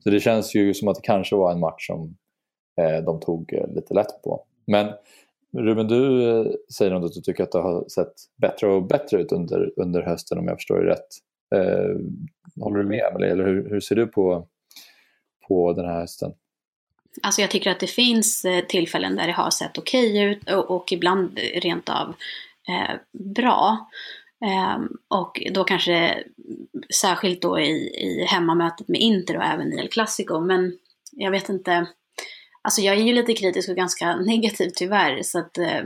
Så 0.04 0.10
det 0.10 0.20
känns 0.20 0.54
ju 0.54 0.74
som 0.74 0.88
att 0.88 0.94
det 0.94 1.02
kanske 1.02 1.36
var 1.36 1.52
en 1.52 1.60
match 1.60 1.86
som 1.86 2.16
Eh, 2.80 3.04
de 3.04 3.20
tog 3.20 3.52
eh, 3.52 3.74
lite 3.74 3.94
lätt 3.94 4.22
på. 4.22 4.44
Men 4.66 4.92
Ruben, 5.58 5.88
du 5.88 6.30
eh, 6.30 6.46
säger 6.74 6.92
att 6.92 7.12
du 7.12 7.20
tycker 7.20 7.42
att 7.42 7.52
det 7.52 7.58
har 7.58 7.88
sett 7.88 8.12
bättre 8.36 8.66
och 8.66 8.86
bättre 8.86 9.22
ut 9.22 9.32
under, 9.32 9.72
under 9.76 10.02
hösten 10.02 10.38
om 10.38 10.48
jag 10.48 10.56
förstår 10.56 10.80
det 10.80 10.90
rätt. 10.90 11.08
Eh, 11.54 11.96
håller 12.62 12.78
du 12.78 12.84
med 12.84 13.04
Emelie, 13.04 13.30
eller 13.30 13.44
hur, 13.44 13.70
hur, 13.70 13.80
ser 13.80 13.96
du 13.96 14.06
på, 14.06 14.46
på 15.48 15.72
den 15.72 15.84
här 15.84 16.00
hösten? 16.00 16.32
Alltså 17.22 17.40
jag 17.40 17.50
tycker 17.50 17.70
att 17.70 17.80
det 17.80 17.86
finns 17.86 18.46
tillfällen 18.68 19.16
där 19.16 19.26
det 19.26 19.32
har 19.32 19.50
sett 19.50 19.78
okej 19.78 20.10
okay 20.10 20.22
ut 20.22 20.50
och, 20.50 20.70
och, 20.70 20.92
ibland 20.92 21.38
rent 21.38 21.88
av 21.88 22.14
eh, 22.68 22.96
bra. 23.12 23.88
Eh, 24.44 24.78
och 25.08 25.42
då 25.54 25.64
kanske 25.64 26.24
särskilt 26.94 27.42
då 27.42 27.60
i, 27.60 27.70
i 27.88 28.24
hemmamötet 28.28 28.88
med 28.88 29.00
Inter 29.00 29.36
och 29.36 29.44
även 29.44 29.72
i 29.72 29.78
El 29.78 29.88
Clasico. 29.88 30.40
Men 30.40 30.78
jag 31.12 31.30
vet 31.30 31.48
inte, 31.48 31.86
Alltså 32.62 32.80
jag 32.80 32.96
är 32.96 33.02
ju 33.02 33.12
lite 33.12 33.34
kritisk 33.34 33.68
och 33.68 33.76
ganska 33.76 34.16
negativ 34.26 34.70
tyvärr. 34.74 35.22
Så 35.22 35.38
att 35.38 35.58
eh, 35.58 35.82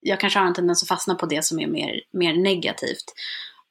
jag 0.00 0.20
kanske 0.20 0.38
har 0.38 0.46
en 0.46 0.54
tendens 0.54 0.82
att 0.82 0.88
fastna 0.88 1.14
på 1.14 1.26
det 1.26 1.44
som 1.44 1.60
är 1.60 1.66
mer, 1.66 2.00
mer 2.10 2.34
negativt. 2.34 3.14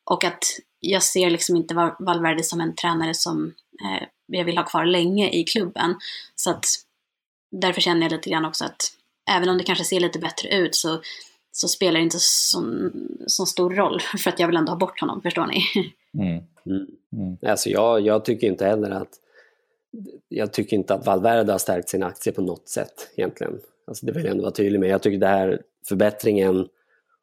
Och 0.03 0.23
att 0.23 0.43
jag 0.79 1.03
ser 1.03 1.29
liksom 1.29 1.55
inte 1.55 1.93
Valverde 1.99 2.43
som 2.43 2.61
en 2.61 2.75
tränare 2.75 3.13
som 3.13 3.53
eh, 3.83 4.07
jag 4.25 4.45
vill 4.45 4.57
ha 4.57 4.65
kvar 4.65 4.85
länge 4.85 5.29
i 5.29 5.43
klubben. 5.43 5.95
Så 6.35 6.49
att 6.49 6.65
därför 7.51 7.81
känner 7.81 8.01
jag 8.01 8.11
lite 8.11 8.29
grann 8.29 8.45
också 8.45 8.65
att 8.65 8.93
även 9.31 9.49
om 9.49 9.57
det 9.57 9.63
kanske 9.63 9.85
ser 9.85 9.99
lite 9.99 10.19
bättre 10.19 10.49
ut 10.49 10.75
så, 10.75 11.01
så 11.51 11.67
spelar 11.67 11.99
det 11.99 12.03
inte 12.03 12.19
så, 12.19 12.89
så 13.27 13.45
stor 13.45 13.69
roll 13.69 13.99
för 14.17 14.29
att 14.29 14.39
jag 14.39 14.47
vill 14.47 14.57
ändå 14.57 14.71
ha 14.71 14.77
bort 14.77 14.99
honom, 14.99 15.21
förstår 15.21 15.45
ni? 15.45 15.63
Mm. 16.13 16.43
Mm. 16.65 16.87
Mm. 17.13 17.37
Alltså 17.51 17.69
jag, 17.69 18.01
jag 18.01 18.25
tycker 18.25 18.47
inte 18.47 18.65
heller 18.65 18.91
att 18.91 19.09
jag 20.29 20.53
tycker 20.53 20.77
inte 20.77 20.93
att 20.93 21.05
Valverde 21.05 21.51
har 21.51 21.59
stärkt 21.59 21.89
sina 21.89 22.05
aktier 22.05 22.33
på 22.33 22.41
något 22.41 22.69
sätt 22.69 23.11
egentligen. 23.15 23.59
Alltså 23.87 24.05
det 24.05 24.11
vill 24.11 24.23
jag 24.23 24.31
ändå 24.31 24.43
vara 24.43 24.53
tydlig 24.53 24.79
med. 24.79 24.89
Jag 24.89 25.03
tycker 25.03 25.17
det 25.17 25.27
här 25.27 25.61
förbättringen 25.87 26.67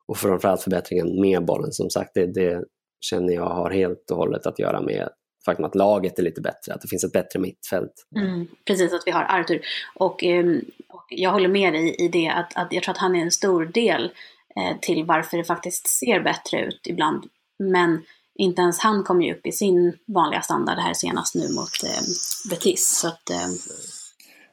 och 0.06 0.16
framförallt 0.16 0.62
förbättringen 0.62 1.20
med 1.20 1.44
bollen, 1.44 1.72
som 1.72 1.90
sagt, 1.90 2.10
det, 2.14 2.26
det 2.26 2.64
känner 3.00 3.34
jag 3.34 3.48
har 3.48 3.70
helt 3.70 4.10
och 4.10 4.16
hållet 4.16 4.46
att 4.46 4.58
göra 4.58 4.80
med 4.80 5.08
faktum 5.44 5.64
att 5.64 5.74
laget 5.74 6.18
är 6.18 6.22
lite 6.22 6.40
bättre, 6.40 6.74
att 6.74 6.80
det 6.80 6.88
finns 6.88 7.04
ett 7.04 7.12
bättre 7.12 7.38
mittfält. 7.38 8.06
Mm, 8.16 8.46
precis, 8.64 8.92
att 8.92 9.02
vi 9.06 9.10
har 9.10 9.24
Arthur. 9.24 9.60
Och, 9.94 10.24
ehm, 10.24 10.64
och 10.88 11.04
jag 11.08 11.30
håller 11.30 11.48
med 11.48 11.72
dig 11.72 11.94
i 11.94 12.08
det 12.08 12.28
att, 12.28 12.56
att 12.56 12.72
jag 12.72 12.82
tror 12.82 12.92
att 12.92 12.98
han 12.98 13.16
är 13.16 13.20
en 13.20 13.30
stor 13.30 13.64
del 13.64 14.04
eh, 14.56 14.78
till 14.80 15.04
varför 15.04 15.36
det 15.36 15.44
faktiskt 15.44 15.86
ser 15.86 16.20
bättre 16.20 16.64
ut 16.64 16.80
ibland. 16.86 17.24
Men 17.58 18.02
inte 18.38 18.62
ens 18.62 18.78
han 18.78 19.04
kom 19.04 19.22
ju 19.22 19.34
upp 19.34 19.46
i 19.46 19.52
sin 19.52 19.98
vanliga 20.06 20.40
standard 20.40 20.78
här 20.78 20.94
senast 20.94 21.34
nu 21.34 21.48
mot 21.48 21.84
eh, 21.84 22.02
Betis. 22.50 22.98
Så 23.00 23.08
att, 23.08 23.30
eh... 23.30 23.48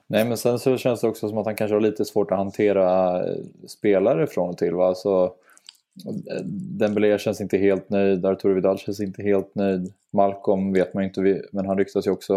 Nej, 0.07 0.25
men 0.25 0.37
sen 0.37 0.59
så 0.59 0.77
känns 0.77 1.01
det 1.01 1.07
också 1.07 1.29
som 1.29 1.37
att 1.37 1.45
han 1.45 1.55
kanske 1.55 1.75
har 1.75 1.81
lite 1.81 2.05
svårt 2.05 2.31
att 2.31 2.37
hantera 2.37 3.17
eh, 3.27 3.37
spelare 3.67 4.27
från 4.27 4.49
och 4.49 4.57
till. 4.57 4.73
Va? 4.73 4.87
Alltså, 4.87 5.33
eh, 6.05 6.43
Dembélé 6.79 7.19
känns 7.19 7.41
inte 7.41 7.57
helt 7.57 7.89
nöjd, 7.89 8.25
Arturo 8.25 8.53
Vidal 8.53 8.77
känns 8.77 8.99
inte 8.99 9.23
helt 9.23 9.55
nöjd. 9.55 9.93
Malcolm 10.13 10.73
vet 10.73 10.93
man 10.93 11.03
inte, 11.03 11.41
men 11.51 11.65
han 11.65 11.77
ryktas 11.77 12.07
ju 12.07 12.11
också. 12.11 12.35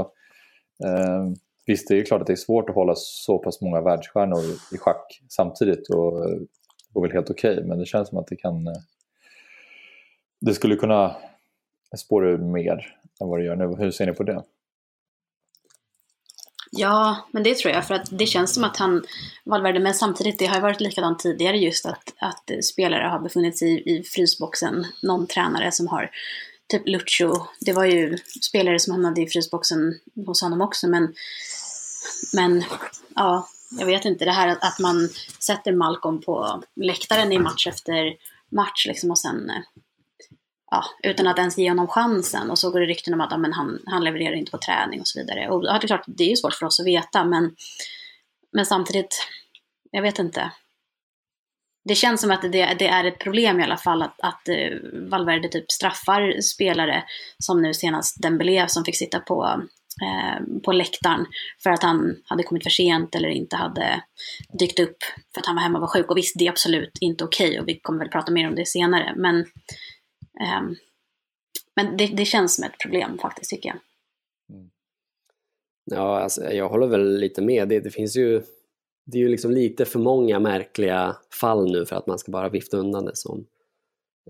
Eh, 0.85 1.31
visst, 1.67 1.88
det 1.88 1.99
är 1.99 2.05
klart 2.05 2.21
att 2.21 2.26
det 2.26 2.33
är 2.33 2.37
svårt 2.37 2.69
att 2.69 2.75
hålla 2.75 2.95
så 2.97 3.38
pass 3.38 3.61
många 3.61 3.81
världsstjärnor 3.81 4.43
i 4.73 4.78
schack 4.78 5.21
samtidigt 5.28 5.90
och 5.90 6.31
det 6.31 6.47
går 6.93 7.02
väl 7.02 7.12
helt 7.12 7.31
okej, 7.31 7.52
okay, 7.52 7.64
men 7.64 7.78
det 7.78 7.87
känns 7.87 8.09
som 8.09 8.19
att 8.19 8.26
det 8.26 8.37
kan... 8.37 8.67
Eh, 8.67 8.73
det 10.40 10.55
skulle 10.55 10.76
kunna 10.76 11.17
spår 11.97 12.26
ur 12.26 12.38
mer 12.38 12.95
än 13.21 13.28
vad 13.28 13.38
det 13.38 13.45
gör 13.45 13.57
nu. 13.57 13.85
Hur 13.85 13.90
ser 13.90 14.07
ni 14.07 14.12
på 14.12 14.23
det? 14.23 14.42
Ja, 16.71 17.28
men 17.33 17.42
det 17.42 17.57
tror 17.57 17.75
jag. 17.75 17.87
För 17.87 17.95
att 17.95 18.09
det 18.11 18.26
känns 18.26 18.54
som 18.54 18.64
att 18.64 18.76
han, 18.76 19.04
Valverde, 19.45 19.80
men 19.80 19.95
samtidigt, 19.95 20.38
det 20.38 20.47
har 20.47 20.54
ju 20.54 20.61
varit 20.61 20.80
likadant 20.80 21.18
tidigare 21.18 21.57
just 21.59 21.87
att, 21.87 22.14
att 22.18 22.64
spelare 22.64 23.09
har 23.09 23.18
befunnit 23.18 23.59
sig 23.59 23.68
i, 23.68 23.99
i 23.99 24.02
frysboxen. 24.02 24.87
Någon 25.02 25.26
tränare 25.26 25.73
som 25.73 25.87
har, 25.87 26.11
typ 26.68 26.83
Lucho, 26.87 27.33
det 27.61 27.73
var 27.73 27.85
ju 27.85 28.16
spelare 28.42 28.78
som 28.78 28.92
hamnade 28.92 29.23
i 29.23 29.26
frysboxen 29.26 29.95
hos 30.26 30.42
honom 30.42 30.61
också, 30.61 30.88
men, 30.88 31.14
men 32.35 32.64
ja, 33.14 33.49
jag 33.78 33.87
vet 33.87 34.04
inte, 34.04 34.25
det 34.25 34.33
här 34.33 34.59
att 34.61 34.78
man 34.78 35.09
sätter 35.40 35.73
Malcolm 35.73 36.21
på 36.21 36.62
läktaren 36.76 37.33
i 37.33 37.38
match 37.38 37.66
efter 37.66 38.14
match 38.49 38.87
liksom 38.87 39.11
och 39.11 39.18
sen 39.18 39.50
eh, 39.50 39.62
ja, 40.70 40.84
utan 41.02 41.26
att 41.26 41.38
ens 41.38 41.58
ge 41.58 41.68
honom 41.68 41.88
chansen. 41.88 42.50
Och 42.50 42.58
så 42.58 42.70
går 42.70 42.80
det 42.80 42.87
rykten 42.87 43.14
om 43.14 43.20
att 43.20 43.30
ja, 43.30 43.38
men 43.38 43.52
han, 43.52 43.78
han 43.87 44.04
levererar 44.04 44.34
inte 44.34 44.50
på 44.50 44.58
träning 44.58 45.00
och 45.00 45.08
så 45.08 45.20
vidare. 45.20 45.48
Och 45.48 45.64
ja, 45.64 45.72
det 45.72 45.84
är 45.84 45.87
klart, 45.87 46.04
det 46.06 46.25
är 46.25 46.28
ju 46.28 46.37
svårt 46.37 46.54
för 46.54 46.66
oss 46.66 46.80
att 46.80 46.87
veta, 46.87 47.25
men, 47.25 47.54
men 48.52 48.66
samtidigt, 48.66 49.26
jag 49.90 50.02
vet 50.02 50.18
inte. 50.18 50.50
Det 51.84 51.94
känns 51.94 52.20
som 52.20 52.30
att 52.30 52.42
det, 52.42 52.76
det 52.78 52.88
är 52.88 53.04
ett 53.04 53.18
problem 53.18 53.60
i 53.60 53.62
alla 53.62 53.76
fall 53.76 54.02
att, 54.02 54.20
att 54.22 54.48
uh, 54.48 55.08
Valverde 55.10 55.48
typ 55.48 55.72
straffar 55.72 56.40
spelare, 56.40 57.04
som 57.38 57.62
nu 57.62 57.75
senast 57.75 58.22
Dembélé 58.22 58.68
som 58.68 58.84
fick 58.84 58.98
sitta 58.98 59.20
på, 59.20 59.62
uh, 60.02 60.60
på 60.64 60.72
läktaren 60.72 61.26
för 61.62 61.70
att 61.70 61.82
han 61.82 62.16
hade 62.25 62.42
kommit 62.42 62.62
för 62.62 62.70
sent 62.70 63.14
eller 63.14 63.28
inte 63.28 63.56
hade 63.56 64.02
dykt 64.58 64.80
upp 64.80 64.96
för 65.34 65.40
att 65.40 65.46
han 65.46 65.56
var 65.56 65.62
hemma 65.62 65.78
och 65.78 65.80
var 65.80 65.88
sjuk. 65.88 66.10
Och 66.10 66.16
visst, 66.16 66.38
det 66.38 66.46
är 66.46 66.50
absolut 66.50 66.98
inte 67.00 67.25
okej 67.25 67.48
okay, 67.48 67.60
och 67.60 67.68
vi 67.68 67.80
kommer 67.80 67.98
väl 67.98 68.08
prata 68.08 68.32
mer 68.32 68.48
om 68.48 68.54
det 68.54 68.66
senare. 68.66 69.14
Men 69.16 69.44
Ehm, 70.40 70.76
men 71.76 71.97
det, 71.97 72.07
det, 72.07 72.25
känns 72.25 72.54
som 72.54 72.64
ett 72.64 72.78
problem 72.83 73.18
faktiskt, 73.18 73.50
tycker 73.50 73.68
jag. 73.68 73.78
Mm. 74.57 74.71
Ja, 75.85 76.21
alltså, 76.21 76.52
jag 76.52 76.68
håller 76.68 76.87
väl 76.87 77.18
lite 77.18 77.42
med. 77.42 77.68
Det, 77.68 77.80
det 77.80 77.90
finns 77.90 78.16
ju, 78.16 78.42
det 79.07 79.18
är 79.18 79.23
ju 79.23 79.28
liksom 79.28 79.50
lite 79.50 79.85
för 79.85 79.99
många 79.99 80.38
märkliga 80.38 81.16
fall 81.40 81.73
nu 81.73 81.87
för 81.87 81.97
att 81.97 82.07
man 82.07 82.18
ska 82.18 82.33
bara 82.33 82.49
vifta 82.49 82.76
undan 82.76 83.04
det 83.04 83.16
som 83.16 83.47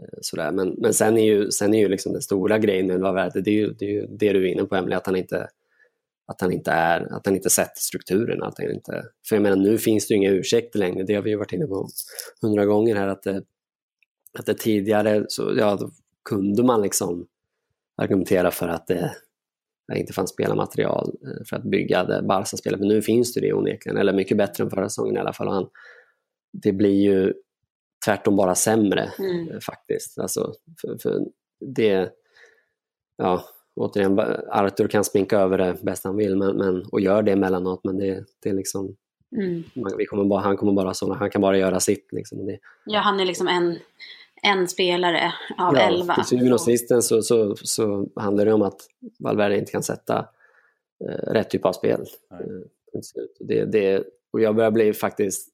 eh, 0.00 0.18
sådär. 0.20 0.52
Men, 0.52 0.68
men 0.78 0.94
sen 0.94 1.18
är 1.18 1.24
ju, 1.24 1.50
sen 1.50 1.74
är 1.74 1.78
ju 1.78 1.88
liksom 1.88 2.12
den 2.12 2.22
stora 2.22 2.58
grejen 2.58 2.86
med 2.86 3.00
Valverde, 3.00 3.40
det 3.40 3.50
är 3.50 3.54
ju 3.54 3.72
det, 3.72 3.84
är 3.84 3.90
ju 3.90 4.06
det 4.06 4.32
du 4.32 4.48
är 4.48 4.52
inne 4.52 4.64
på 4.64 4.76
Emelie, 4.76 4.96
att 4.96 5.06
han 5.06 5.16
inte 5.16 5.48
att 6.28 6.40
han 6.40 6.52
inte 6.52 6.70
är, 6.70 7.12
att 7.12 7.26
han 7.26 7.36
inte 7.36 7.50
sätter 7.50 7.80
strukturen. 7.80 8.42
Att 8.42 8.58
han 8.58 8.70
inte, 8.70 9.04
för 9.28 9.36
jag 9.36 9.42
menar 9.42 9.56
nu 9.56 9.78
finns 9.78 10.08
det 10.08 10.14
ju 10.14 10.18
inga 10.18 10.30
ursäkter 10.30 10.78
längre, 10.78 11.02
det 11.02 11.14
har 11.14 11.22
vi 11.22 11.30
ju 11.30 11.36
varit 11.36 11.52
inne 11.52 11.66
på 11.66 11.88
hundra 12.42 12.66
gånger 12.66 12.96
här, 12.96 13.08
att 13.08 13.22
det, 13.22 13.42
att 14.38 14.46
det 14.46 14.54
tidigare 14.54 15.24
så 15.28 15.54
ja, 15.56 15.90
kunde 16.28 16.62
man 16.62 16.82
liksom 16.82 17.26
argumentera 17.96 18.50
för 18.50 18.68
att 18.68 18.86
det, 18.86 19.14
inte 19.96 20.12
fanns 20.12 20.30
spelarmaterial 20.30 21.16
eh, 21.24 21.44
för 21.48 21.56
att 21.56 21.64
bygga 21.64 22.04
det 22.04 22.22
Barca-spelet. 22.22 22.80
Men 22.80 22.88
nu 22.88 23.02
finns 23.02 23.34
det 23.34 23.40
det 23.40 23.52
onekligen, 23.52 23.98
eller 23.98 24.12
mycket 24.12 24.36
bättre 24.36 24.64
än 24.64 24.70
förra 24.70 24.88
säsongen 24.88 25.16
i 25.16 25.18
alla 25.18 25.32
fall. 25.32 25.48
Han, 25.48 25.68
det 26.52 26.72
blir 26.72 27.02
ju 27.02 27.34
tvärtom 28.04 28.36
bara 28.36 28.54
sämre 28.54 29.12
mm. 29.18 29.48
Eh, 29.48 29.58
faktiskt. 29.60 30.18
Alltså, 30.18 30.52
för, 30.80 30.98
för 30.98 31.20
det, 31.60 32.12
ja, 33.16 33.44
återigen, 33.76 34.18
Arthur 34.50 34.88
kan 34.88 35.04
sminka 35.04 35.38
över 35.38 35.58
det 35.58 35.76
bäst 35.82 36.04
han 36.04 36.16
vill 36.16 36.36
men, 36.36 36.56
men, 36.56 36.84
och 36.92 37.00
gör 37.00 37.22
det 37.22 37.32
emellanåt 37.32 37.80
men 37.84 37.96
det, 37.96 38.24
det 38.42 38.48
är 38.48 38.54
liksom 38.54 38.96
mm. 39.36 39.64
vi 39.98 40.06
kommer 40.06 40.24
bara, 40.24 40.40
han 40.40 40.56
kommer 40.56 40.72
bara 40.72 40.94
så, 40.94 41.14
han 41.14 41.30
kan 41.30 41.42
bara 41.42 41.58
göra 41.58 41.80
sitt. 41.80 42.12
Liksom. 42.12 42.46
Det, 42.46 42.58
ja, 42.84 43.00
han 43.00 43.20
är 43.20 43.24
liksom 43.24 43.48
en, 43.48 43.78
en 44.42 44.68
spelare 44.68 45.32
av 45.58 45.74
ja, 45.74 45.80
elva. 45.80 46.14
Till 46.14 46.24
syvende 46.24 46.54
och 46.54 46.60
sist 46.60 47.02
så, 47.02 47.22
så, 47.22 47.56
så 47.56 48.08
handlar 48.16 48.44
det 48.44 48.52
om 48.52 48.62
att 48.62 48.80
Valverde 49.18 49.58
inte 49.58 49.72
kan 49.72 49.82
sätta 49.82 50.18
eh, 51.08 51.32
rätt 51.32 51.50
typ 51.50 51.64
av 51.64 51.72
spel. 51.72 52.00
Eh, 52.32 52.38
det, 53.40 53.64
det, 53.64 54.04
och 54.32 54.40
jag 54.40 54.56
börjar 54.56 54.70
bli 54.70 54.92
faktiskt, 54.92 55.48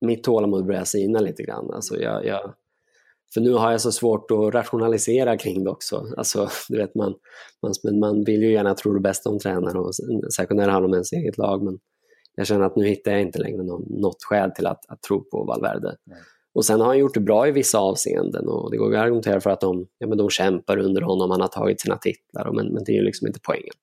mitt 0.00 0.24
tålamod 0.24 0.66
börjar 0.66 0.84
sina 0.84 1.20
lite 1.20 1.42
grann. 1.42 1.70
Alltså 1.70 2.00
jag, 2.00 2.26
jag, 2.26 2.54
för 3.34 3.40
nu 3.40 3.52
har 3.52 3.70
jag 3.70 3.80
så 3.80 3.92
svårt 3.92 4.30
att 4.30 4.54
rationalisera 4.54 5.38
kring 5.38 5.64
det 5.64 5.70
också. 5.70 6.06
Alltså, 6.16 6.48
du 6.68 6.76
vet, 6.76 6.94
man, 6.94 7.14
man, 7.62 7.98
man 7.98 8.24
vill 8.24 8.42
ju 8.42 8.52
gärna 8.52 8.74
tro 8.74 8.94
det 8.94 9.00
bästa 9.00 9.30
om 9.30 9.38
tränare 9.38 9.78
och 9.78 9.94
särskilt 10.34 10.58
när 10.58 10.66
det 10.66 10.72
handlar 10.72 10.88
om 10.88 10.94
ens 10.94 11.12
eget 11.12 11.38
lag. 11.38 11.62
Men 11.62 11.78
jag 12.34 12.46
känner 12.46 12.64
att 12.64 12.76
nu 12.76 12.86
hittar 12.86 13.12
jag 13.12 13.20
inte 13.20 13.38
längre 13.38 13.62
någon, 13.62 14.00
något 14.00 14.22
skäl 14.22 14.50
till 14.50 14.66
att, 14.66 14.84
att 14.88 15.02
tro 15.02 15.24
på 15.24 15.44
Valverde. 15.44 15.96
Nej. 16.04 16.18
Och 16.58 16.64
sen 16.64 16.80
har 16.80 16.86
han 16.86 16.98
gjort 16.98 17.14
det 17.14 17.20
bra 17.20 17.48
i 17.48 17.50
vissa 17.50 17.78
avseenden 17.78 18.48
och 18.48 18.70
det 18.70 18.76
går 18.76 18.94
att 18.94 19.02
argumentera 19.02 19.40
för 19.40 19.50
att 19.50 19.60
de, 19.60 19.86
ja, 19.98 20.06
men 20.06 20.18
de 20.18 20.30
kämpar 20.30 20.78
under 20.78 21.02
honom, 21.02 21.30
han 21.30 21.40
har 21.40 21.48
tagit 21.48 21.80
sina 21.80 21.96
titlar, 21.96 22.52
men, 22.52 22.66
men 22.66 22.84
det 22.84 22.92
är 22.92 22.94
ju 22.94 23.02
liksom 23.02 23.26
inte 23.26 23.40
poängen. 23.42 23.74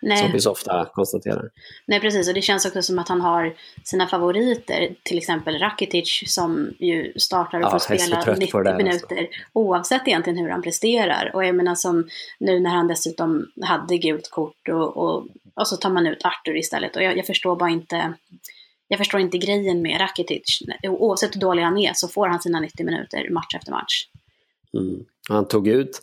Nej. 0.00 0.18
Som 0.18 0.32
vi 0.32 0.40
så 0.40 0.50
ofta 0.50 0.88
konstaterar. 0.92 1.50
Nej 1.86 2.00
precis, 2.00 2.28
och 2.28 2.34
det 2.34 2.42
känns 2.42 2.66
också 2.66 2.82
som 2.82 2.98
att 2.98 3.08
han 3.08 3.20
har 3.20 3.54
sina 3.84 4.06
favoriter, 4.06 4.94
till 5.02 5.18
exempel 5.18 5.58
Rakitic 5.58 6.22
som 6.26 6.70
ju 6.78 7.12
startar 7.16 7.58
och 7.58 7.64
ja, 7.64 7.70
får 7.70 7.78
spela 7.78 8.34
90 8.34 8.62
det, 8.62 8.76
minuter 8.76 9.16
alltså. 9.16 9.32
oavsett 9.52 10.08
egentligen 10.08 10.38
hur 10.38 10.48
han 10.48 10.62
presterar. 10.62 11.30
Och 11.34 11.44
jag 11.44 11.54
menar 11.54 11.74
som 11.74 12.08
nu 12.38 12.60
när 12.60 12.70
han 12.70 12.88
dessutom 12.88 13.46
hade 13.62 13.98
gult 13.98 14.30
kort 14.30 14.68
och, 14.68 14.96
och, 14.96 15.26
och 15.54 15.68
så 15.68 15.76
tar 15.76 15.90
man 15.90 16.06
ut 16.06 16.24
Arthur 16.24 16.56
istället 16.56 16.96
och 16.96 17.02
jag, 17.02 17.16
jag 17.18 17.26
förstår 17.26 17.56
bara 17.56 17.70
inte 17.70 18.14
jag 18.88 18.98
förstår 18.98 19.20
inte 19.20 19.38
grejen 19.38 19.82
med 19.82 20.00
Rakitic. 20.00 20.62
Oavsett 20.88 21.36
hur 21.36 21.40
dålig 21.40 21.62
han 21.62 21.78
är 21.78 21.92
så 21.94 22.08
får 22.08 22.28
han 22.28 22.40
sina 22.40 22.60
90 22.60 22.86
minuter 22.86 23.30
match 23.30 23.54
efter 23.56 23.72
match. 23.72 24.08
Mm. 24.78 25.04
Han 25.28 25.48
tog 25.48 25.68
ut, 25.68 26.00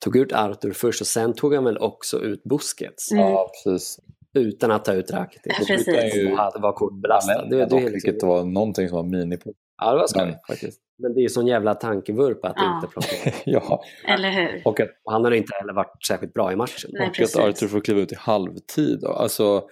tog 0.00 0.16
ut 0.16 0.32
Arthur 0.32 0.72
först 0.72 1.00
och 1.00 1.06
sen 1.06 1.32
tog 1.34 1.54
han 1.54 1.64
väl 1.64 1.78
också 1.78 2.20
ut 2.20 2.44
Busquets. 2.44 3.12
Mm. 3.12 3.24
Ja, 3.24 3.50
precis. 3.64 3.98
Utan 4.34 4.70
att 4.70 4.84
ta 4.84 4.92
ut 4.92 5.10
Rakitic. 5.10 5.56
Ja, 5.58 5.64
precis. 5.66 6.14
Ju... 6.16 6.28
Det 6.28 6.60
var 6.60 6.72
kortbelastad. 6.72 7.44
Det, 7.44 7.56
det, 7.56 7.80
det, 7.80 7.90
vilket 7.90 8.22
var 8.22 8.44
någonting 8.44 8.88
som 8.88 8.96
var 8.96 9.04
mini 9.04 9.36
på. 9.36 9.52
Ja, 9.78 9.92
det 9.92 9.98
var 9.98 10.06
skoj 10.06 10.38
faktiskt. 10.48 10.80
Men 10.98 11.14
det 11.14 11.20
är 11.20 11.22
ju 11.22 11.28
sån 11.28 11.46
jävla 11.46 11.74
tankevurpa 11.74 12.48
att 12.48 12.56
ja. 12.56 12.76
inte 12.76 12.86
plocka 12.92 13.36
Ja, 13.50 13.82
eller 14.08 14.30
hur. 14.30 14.62
Och 14.64 14.80
att, 14.80 14.88
han 15.04 15.24
har 15.24 15.30
inte 15.30 15.54
heller 15.60 15.72
varit 15.72 16.06
särskilt 16.06 16.34
bra 16.34 16.52
i 16.52 16.56
matchen. 16.56 16.90
Nej, 16.92 17.08
och 17.08 17.14
precis. 17.14 17.36
att 17.36 17.44
Arthur 17.44 17.68
får 17.68 17.80
kliva 17.80 18.00
ut 18.00 18.12
i 18.12 18.16
halvtid. 18.18 19.04
Alltså, 19.04 19.68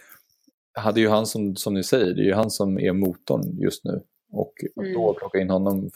hade 0.73 1.01
ju 1.01 1.09
han 1.09 1.27
som, 1.27 1.57
som 1.57 1.75
ni 1.75 1.85
säger, 1.85 2.15
det 2.15 2.23
är 2.23 2.27
ju 2.27 2.35
han 2.35 2.51
som 2.51 2.79
är 2.79 2.93
motorn 2.93 3.59
just 3.59 3.85
nu. 3.85 4.03
Och 4.33 4.55
mm. 4.77 4.93
då 4.93 5.15
plocka 5.15 5.39
in 5.39 5.51
honom, 5.51 5.91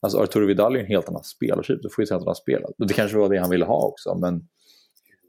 alltså 0.00 0.18
Arturo 0.18 0.46
Vidal 0.46 0.76
är 0.76 0.80
en 0.80 0.86
helt 0.86 1.08
annan 1.08 1.24
spelartyp, 1.24 1.82
du 1.82 1.88
får 1.90 2.02
ju 2.02 2.06
se 2.06 2.14
att 2.14 2.20
han 2.20 2.26
har 2.26 2.34
spelat. 2.34 2.70
Och 2.78 2.86
det 2.86 2.94
kanske 2.94 3.18
var 3.18 3.28
det 3.28 3.38
han 3.38 3.50
ville 3.50 3.64
ha 3.64 3.86
också, 3.86 4.14
men, 4.14 4.48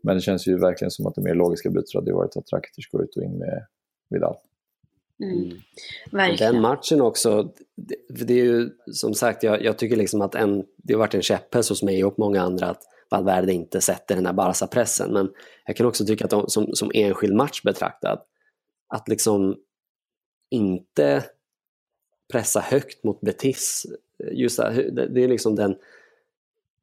men 0.04 0.16
det 0.16 0.22
känns 0.22 0.48
ju 0.48 0.58
verkligen 0.58 0.92
som 0.92 1.08
att 1.08 1.16
det 1.16 1.22
mer 1.22 1.36
logiska 1.36 1.70
bytet 1.70 1.94
hade 1.94 2.14
varit 2.14 2.38
att 2.38 2.54
Rakitic 2.54 2.88
går 2.92 3.04
ut 3.04 3.16
och 3.16 3.24
in 3.24 3.38
med 3.38 3.66
Vidal. 4.10 4.36
Mm. 5.24 5.60
mm. 6.12 6.36
Den 6.38 6.62
matchen 6.62 7.02
också, 7.02 7.54
det, 7.76 8.26
det, 8.26 8.34
är 8.34 8.46
ju 8.46 8.70
som 8.94 9.14
sagt, 9.14 9.44
jag, 9.44 9.64
jag, 9.64 9.78
tycker 9.78 9.96
liksom 9.96 10.22
att 10.22 10.36
en, 10.36 10.66
det 10.78 10.94
har 10.94 11.00
varit 11.00 11.14
en 11.14 11.22
käpphäst 11.22 11.70
hos 11.70 11.84
mig 11.84 12.06
och 12.06 12.20
många 12.20 12.42
andra 12.42 12.70
att 12.70 12.82
Valverde 13.12 13.54
inte 13.54 13.82
sätter 13.82 14.16
den 14.16 14.26
här 14.26 14.34
Barca-pressen. 14.34 15.14
Men 15.14 15.30
jag 15.66 15.76
kan 15.76 15.86
också 15.86 16.06
tycka 16.06 16.24
att 16.26 16.32
de, 16.32 16.48
som, 16.48 16.70
som 16.74 16.92
enskild 16.94 17.36
match 17.36 17.64
betraktad, 17.64 18.20
att 18.90 19.08
liksom 19.08 19.56
inte 20.52 21.24
pressa 22.34 22.60
högt 22.60 23.04
mot 23.04 23.22
Betis. 23.22 23.86
Just 24.32 24.58
det, 24.58 25.08
det 25.14 25.24
är 25.24 25.28
liksom 25.28 25.56
den, 25.56 25.76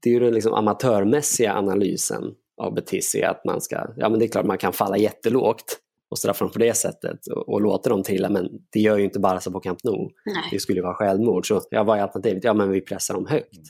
det 0.03 0.15
är 0.15 0.21
den 0.21 0.35
liksom 0.35 0.55
amatörmässiga 0.55 1.55
analysen 1.55 2.35
av 2.57 2.75
Betis 2.75 3.15
är 3.15 3.27
att 3.27 3.45
man 3.45 3.61
ska, 3.61 3.87
ja 3.97 4.09
men 4.09 4.19
det 4.19 4.25
är 4.25 4.29
klart 4.29 4.47
man 4.47 4.59
kan 4.59 4.73
falla 4.73 4.97
jättelågt 4.97 5.81
och 6.09 6.19
straffa 6.19 6.45
dem 6.45 6.53
på 6.53 6.59
det 6.59 6.75
sättet 6.75 7.27
och, 7.27 7.49
och 7.49 7.61
låta 7.61 7.91
dem 7.91 8.03
trilla 8.03 8.31
men 8.31 8.49
det 8.71 8.81
gör 8.81 8.99
ju 8.99 9.05
inte 9.05 9.19
bara 9.19 9.41
så 9.41 9.51
på 9.51 9.61
Camp 9.61 9.85
Nou. 9.85 10.11
Nej. 10.27 10.49
Det 10.51 10.59
skulle 10.59 10.83
vara 10.83 10.95
självmord. 10.95 11.49
Så 11.49 11.63
ja, 11.71 11.85
vad 11.85 11.99
är 11.99 12.03
alternativet? 12.03 12.45
Ja 12.45 12.55
men 12.55 12.71
vi 12.71 12.81
pressar 12.81 13.15
dem 13.15 13.27
högt. 13.27 13.61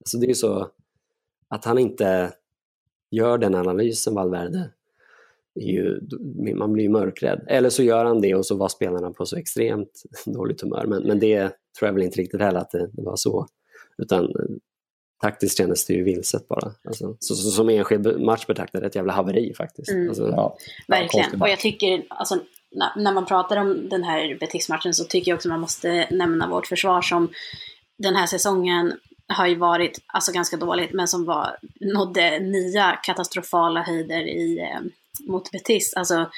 Alltså 0.00 0.18
det 0.18 0.26
är 0.26 0.28
ju 0.28 0.34
så 0.34 0.70
att 1.48 1.64
han 1.64 1.78
inte 1.78 2.32
gör 3.10 3.38
den 3.38 3.54
analysen 3.54 4.14
Valverde 4.14 4.70
ju, 5.60 6.00
man 6.54 6.72
blir 6.72 6.84
ju 6.84 6.90
mörkrädd. 6.90 7.44
Eller 7.48 7.70
så 7.70 7.82
gör 7.82 8.04
han 8.04 8.20
det 8.20 8.34
och 8.34 8.46
så 8.46 8.56
var 8.56 8.68
spelarna 8.68 9.10
på 9.10 9.26
så 9.26 9.36
extremt 9.36 10.02
dåligt 10.26 10.60
humör. 10.60 10.86
Men, 10.86 11.02
men 11.02 11.18
det 11.18 11.40
tror 11.78 11.88
jag 11.88 11.92
väl 11.92 12.02
inte 12.02 12.20
riktigt 12.20 12.40
heller 12.40 12.60
att 12.60 12.70
det, 12.70 12.90
det 12.92 13.02
var 13.02 13.16
så. 13.16 13.46
Utan 14.02 14.32
taktiskt 15.22 15.58
kändes 15.58 15.86
det 15.86 15.94
ju 15.94 16.02
vilset 16.02 16.48
bara. 16.48 16.72
Alltså, 16.84 17.16
så, 17.20 17.34
så, 17.34 17.50
som 17.50 17.68
enskild 17.68 18.20
match 18.20 18.46
betraktade 18.46 18.86
ett 18.86 18.94
jävla 18.94 19.12
haveri 19.12 19.54
faktiskt. 19.54 19.90
Mm. 19.90 20.08
Alltså, 20.08 20.28
Ja. 20.28 20.56
Verkligen. 20.88 21.40
Och 21.40 21.48
jag 21.48 21.58
tycker, 21.58 22.06
alltså, 22.08 22.38
när, 22.96 23.12
man 23.12 23.26
pratar 23.26 23.56
om 23.56 23.88
den 23.88 24.04
här 24.04 24.38
Betis-matchen 24.40 24.94
så 24.94 25.04
tycker 25.04 25.30
jag 25.30 25.36
också 25.36 25.48
man 25.48 25.60
måste 25.60 26.08
nämna 26.10 26.48
vårt 26.48 26.66
försvar 26.66 27.02
som 27.02 27.28
den 27.98 28.16
här 28.16 28.26
säsongen 28.26 28.92
har 29.28 29.46
ju 29.46 29.54
varit 29.54 29.98
alltså, 30.06 30.32
ganska 30.32 30.56
dåligt, 30.56 30.92
men 30.92 31.08
som 31.08 31.24
var, 31.24 31.56
nådde 31.80 32.38
nya 32.38 32.92
katastrofala 33.02 33.82
höjder 33.82 34.28
i, 34.28 34.58
eh, 34.58 34.80
mot 35.20 35.50
Betis. 35.50 35.94
Alltså, 35.94 36.30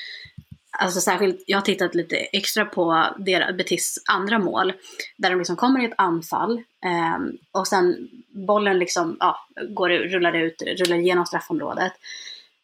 alltså 0.78 1.00
särskilt, 1.00 1.44
jag 1.46 1.58
har 1.58 1.62
tittat 1.62 1.94
lite 1.94 2.16
extra 2.16 2.64
på 2.64 3.06
deras, 3.18 3.56
Betis 3.56 4.02
andra 4.08 4.38
mål, 4.38 4.72
där 5.16 5.30
de 5.30 5.36
liksom 5.36 5.56
kommer 5.56 5.82
i 5.82 5.84
ett 5.84 5.94
anfall 5.98 6.62
eh, 6.84 7.18
och 7.52 7.68
sen 7.68 8.08
bollen 8.46 8.78
liksom, 8.78 9.16
ja, 9.20 9.36
går, 9.68 9.88
rullar 9.88 10.32
ut, 10.32 10.62
rullar 10.62 10.96
igenom 10.96 11.26
straffområdet. 11.26 11.92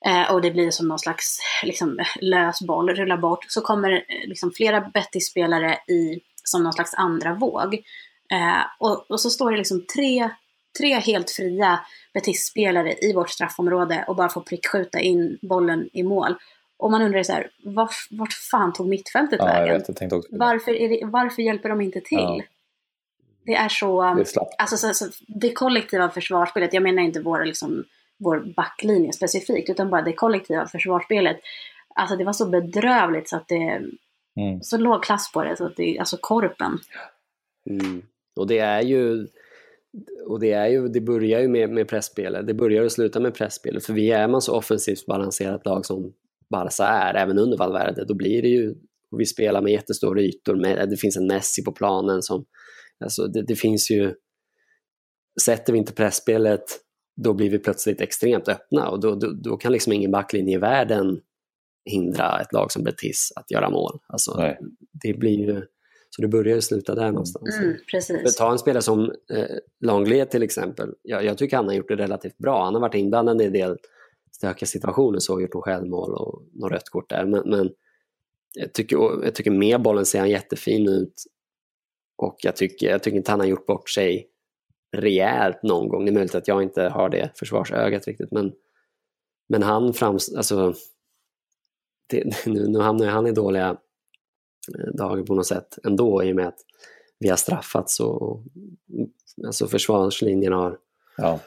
Eh, 0.07 0.35
och 0.35 0.43
det 0.43 0.51
blir 0.51 0.71
som 0.71 0.89
någon 0.89 0.99
slags 0.99 1.39
liksom, 1.63 1.99
lös 2.21 2.63
boll, 2.63 2.91
rullar 2.91 3.17
bort. 3.17 3.45
Så 3.49 3.61
kommer 3.61 3.93
eh, 3.93 4.29
liksom, 4.29 4.53
flera 4.53 4.81
Betis-spelare 4.81 5.75
i 5.75 6.21
som 6.45 6.63
någon 6.63 6.73
slags 6.73 6.95
andra 6.95 7.35
våg. 7.35 7.75
Eh, 8.33 8.63
och, 8.79 9.11
och 9.11 9.21
så 9.21 9.31
står 9.31 9.51
det 9.51 9.57
liksom 9.57 9.87
tre, 9.95 10.31
tre 10.79 10.95
helt 10.95 11.31
fria 11.31 11.81
Betis-spelare 12.15 12.95
i 13.03 13.13
vårt 13.13 13.31
straffområde 13.31 14.05
och 14.09 14.17
bara 14.17 14.29
får 14.29 14.41
prickskjuta 14.41 15.01
in 15.01 15.39
bollen 15.43 15.89
i 15.93 16.03
mål. 16.03 16.35
Och 16.77 16.91
man 16.91 17.03
undrar 17.03 17.23
så 17.23 17.33
här, 17.33 17.51
vart, 17.65 17.95
vart 18.11 18.33
fan 18.33 18.73
tog 18.73 18.89
mittfältet 18.89 19.39
Ja, 19.39 19.47
vägen? 19.47 19.83
vet. 19.89 20.25
Varför, 20.31 20.73
är 20.73 20.89
det, 20.89 21.01
varför 21.07 21.43
hjälper 21.43 21.69
de 21.69 21.81
inte 21.81 22.01
till? 22.01 22.19
Ja. 22.19 22.43
Det 23.47 23.55
är 23.55 23.69
så... 23.69 24.03
Det 24.03 24.21
är. 24.37 24.47
Alltså, 24.59 24.77
så, 24.77 24.95
så, 24.95 25.05
det 25.29 25.53
kollektiva 25.53 26.11
försvarsspelet, 26.11 26.75
jag 26.75 26.83
menar 26.83 27.03
inte 27.03 27.21
våra, 27.21 27.45
liksom, 27.45 27.85
vår 28.19 28.55
backlinje 28.57 29.13
specifikt, 29.13 29.71
utan 29.71 29.91
bara 29.91 30.03
det 30.03 30.13
kollektiva 30.13 30.67
försvarsspelet. 30.67 31.37
Alltså 31.95 32.17
det 32.17 32.25
var 32.25 32.33
så 32.33 32.47
bedrövligt 32.49 33.29
så 33.29 33.37
att 33.37 33.49
det, 33.49 33.83
Mm. 34.37 34.63
så 34.63 34.77
låg 34.79 35.03
klass 35.03 35.33
på 35.33 35.45
det, 35.45 35.57
så 35.57 35.67
att 35.67 35.77
det, 35.77 35.99
alltså 35.99 36.17
korpen. 36.21 36.79
Mm. 37.71 38.03
Och 38.37 38.47
det 38.47 38.59
är 38.59 38.83
ju, 38.83 39.27
och 40.27 40.41
det, 40.41 40.53
är 40.53 40.69
ju, 40.69 40.89
det 40.89 41.01
börjar 41.01 41.41
ju 41.41 41.49
med, 41.49 41.71
med 41.71 41.89
pressspelet, 41.89 42.47
det 42.47 42.55
börjar 42.55 42.85
och 42.85 42.93
slutar 42.93 43.21
med 43.21 43.35
pressspelet. 43.35 43.87
För 43.87 43.93
vi 43.93 44.11
är 44.11 44.29
man 44.29 44.43
så 44.43 44.57
offensivt 44.57 45.07
balanserat 45.07 45.67
lag 45.67 45.87
som 45.87 46.13
Barca 46.51 46.85
är, 46.85 47.15
även 47.15 47.39
under 47.39 47.59
Valverde, 47.59 48.05
då 48.05 48.15
blir 48.15 48.43
det 48.43 48.49
ju, 48.49 48.75
vi 49.19 49.27
spelar 49.27 49.63
med 49.63 49.73
jättestora 49.73 50.21
ytor, 50.21 50.57
med, 50.57 50.91
det 50.91 50.97
finns 50.97 51.17
en 51.17 51.27
Messi 51.27 51.65
på 51.65 51.73
planen 51.73 52.23
som, 52.23 52.45
alltså 53.05 53.27
det, 53.27 53.43
det 53.43 53.57
finns 53.57 53.91
ju, 53.91 54.15
sätter 55.43 55.73
vi 55.73 55.79
inte 55.79 55.93
pressspelet, 55.93 56.65
då 57.17 57.35
blir 57.35 57.51
vi 57.51 57.59
plötsligt 57.59 58.01
extremt 58.01 58.49
öppna 58.49 58.89
och 58.89 59.01
då, 59.01 59.15
då, 59.15 59.31
då 59.31 59.57
kan 59.57 59.73
liksom 59.73 59.93
ingen 59.93 60.11
backlinje 60.11 60.55
i 60.55 60.61
världen 60.61 61.21
hindra 61.85 62.41
ett 62.41 62.53
lag 62.53 62.73
som 62.73 62.85
Betis 62.85 63.33
att 63.37 63.51
göra 63.51 63.71
mål. 63.71 63.99
Alltså, 64.07 64.37
Nej. 64.39 64.59
det 65.03 65.15
blir 65.15 65.39
ju, 65.39 65.63
så 66.17 66.23
det 66.23 66.29
börjar 66.29 66.55
ju 66.55 66.63
sluta 66.63 66.95
där 66.95 67.13
någonstans. 67.13 67.59
Mm, 67.59 67.77
precis. 67.91 68.37
ta 68.37 68.53
en 68.53 68.59
spelare 68.59 68.83
som 68.83 69.11
eh, 69.31 69.57
Langley 69.81 70.27
till 70.27 70.43
exempel. 70.43 70.95
Jag, 71.03 71.25
jag 71.25 71.39
tycker 71.39 71.57
han 71.57 71.67
har 71.67 71.75
gjort 71.75 71.89
det 71.89 71.97
relativt 71.97 72.39
bra. 72.39 72.65
Han 72.65 72.75
har 72.75 72.81
varit 72.81 72.95
inblandad 72.95 73.43
i 73.43 73.45
en 73.45 73.53
del 73.53 73.79
stökiga 74.33 74.67
situationer, 74.67 75.19
så 75.19 75.41
gjort 75.41 75.55
något 75.55 75.65
självmål 75.65 76.15
och 76.15 76.43
något 76.53 76.73
rött 76.73 76.89
kort 76.89 77.11
där. 77.11 77.27
Men, 77.27 77.51
men 77.51 77.71
jag, 78.55 78.73
tycker, 78.73 78.97
och 78.97 79.27
jag 79.27 79.35
tycker 79.35 79.51
med 79.51 79.83
bollen 79.83 80.07
ser 80.07 80.19
han 80.19 80.31
jättefin 80.31 80.89
ut. 80.89 81.25
Och 82.17 82.37
jag 82.43 82.57
tycker, 82.57 82.91
jag 82.91 83.03
tycker 83.03 83.17
inte 83.17 83.31
han 83.31 83.41
har 83.41 83.47
gjort 83.47 83.67
bort 83.67 83.91
sig 83.91 84.29
rejält 84.97 85.63
någon 85.63 85.89
gång. 85.89 86.05
Det 86.05 86.11
är 86.11 86.15
möjligt 86.15 86.35
att 86.35 86.49
jag 86.49 86.63
inte 86.63 86.83
har 86.83 87.09
det 87.09 87.31
försvarsögat 87.39 88.07
riktigt. 88.07 88.33
Men, 88.33 88.53
men 89.49 89.63
han 89.63 89.95
frams... 89.95 90.35
Alltså, 90.35 90.75
det, 92.07 92.47
nu, 92.47 92.69
nu 92.69 92.79
hamnar 92.79 93.07
han 93.07 93.27
i 93.27 93.33
dåliga 93.33 93.77
eh, 94.69 94.95
dagar 94.95 95.23
på 95.23 95.35
något 95.35 95.47
sätt 95.47 95.79
ändå 95.87 96.25
i 96.25 96.33
och 96.33 96.37
med 96.37 96.49
att 96.49 96.59
vi 97.19 97.29
har 97.29 97.37
straffats 97.37 98.01
och 98.01 98.43
alltså 99.47 99.67
försvarslinjen 99.67 100.53
har, 100.53 100.79
Ja. 101.17 101.41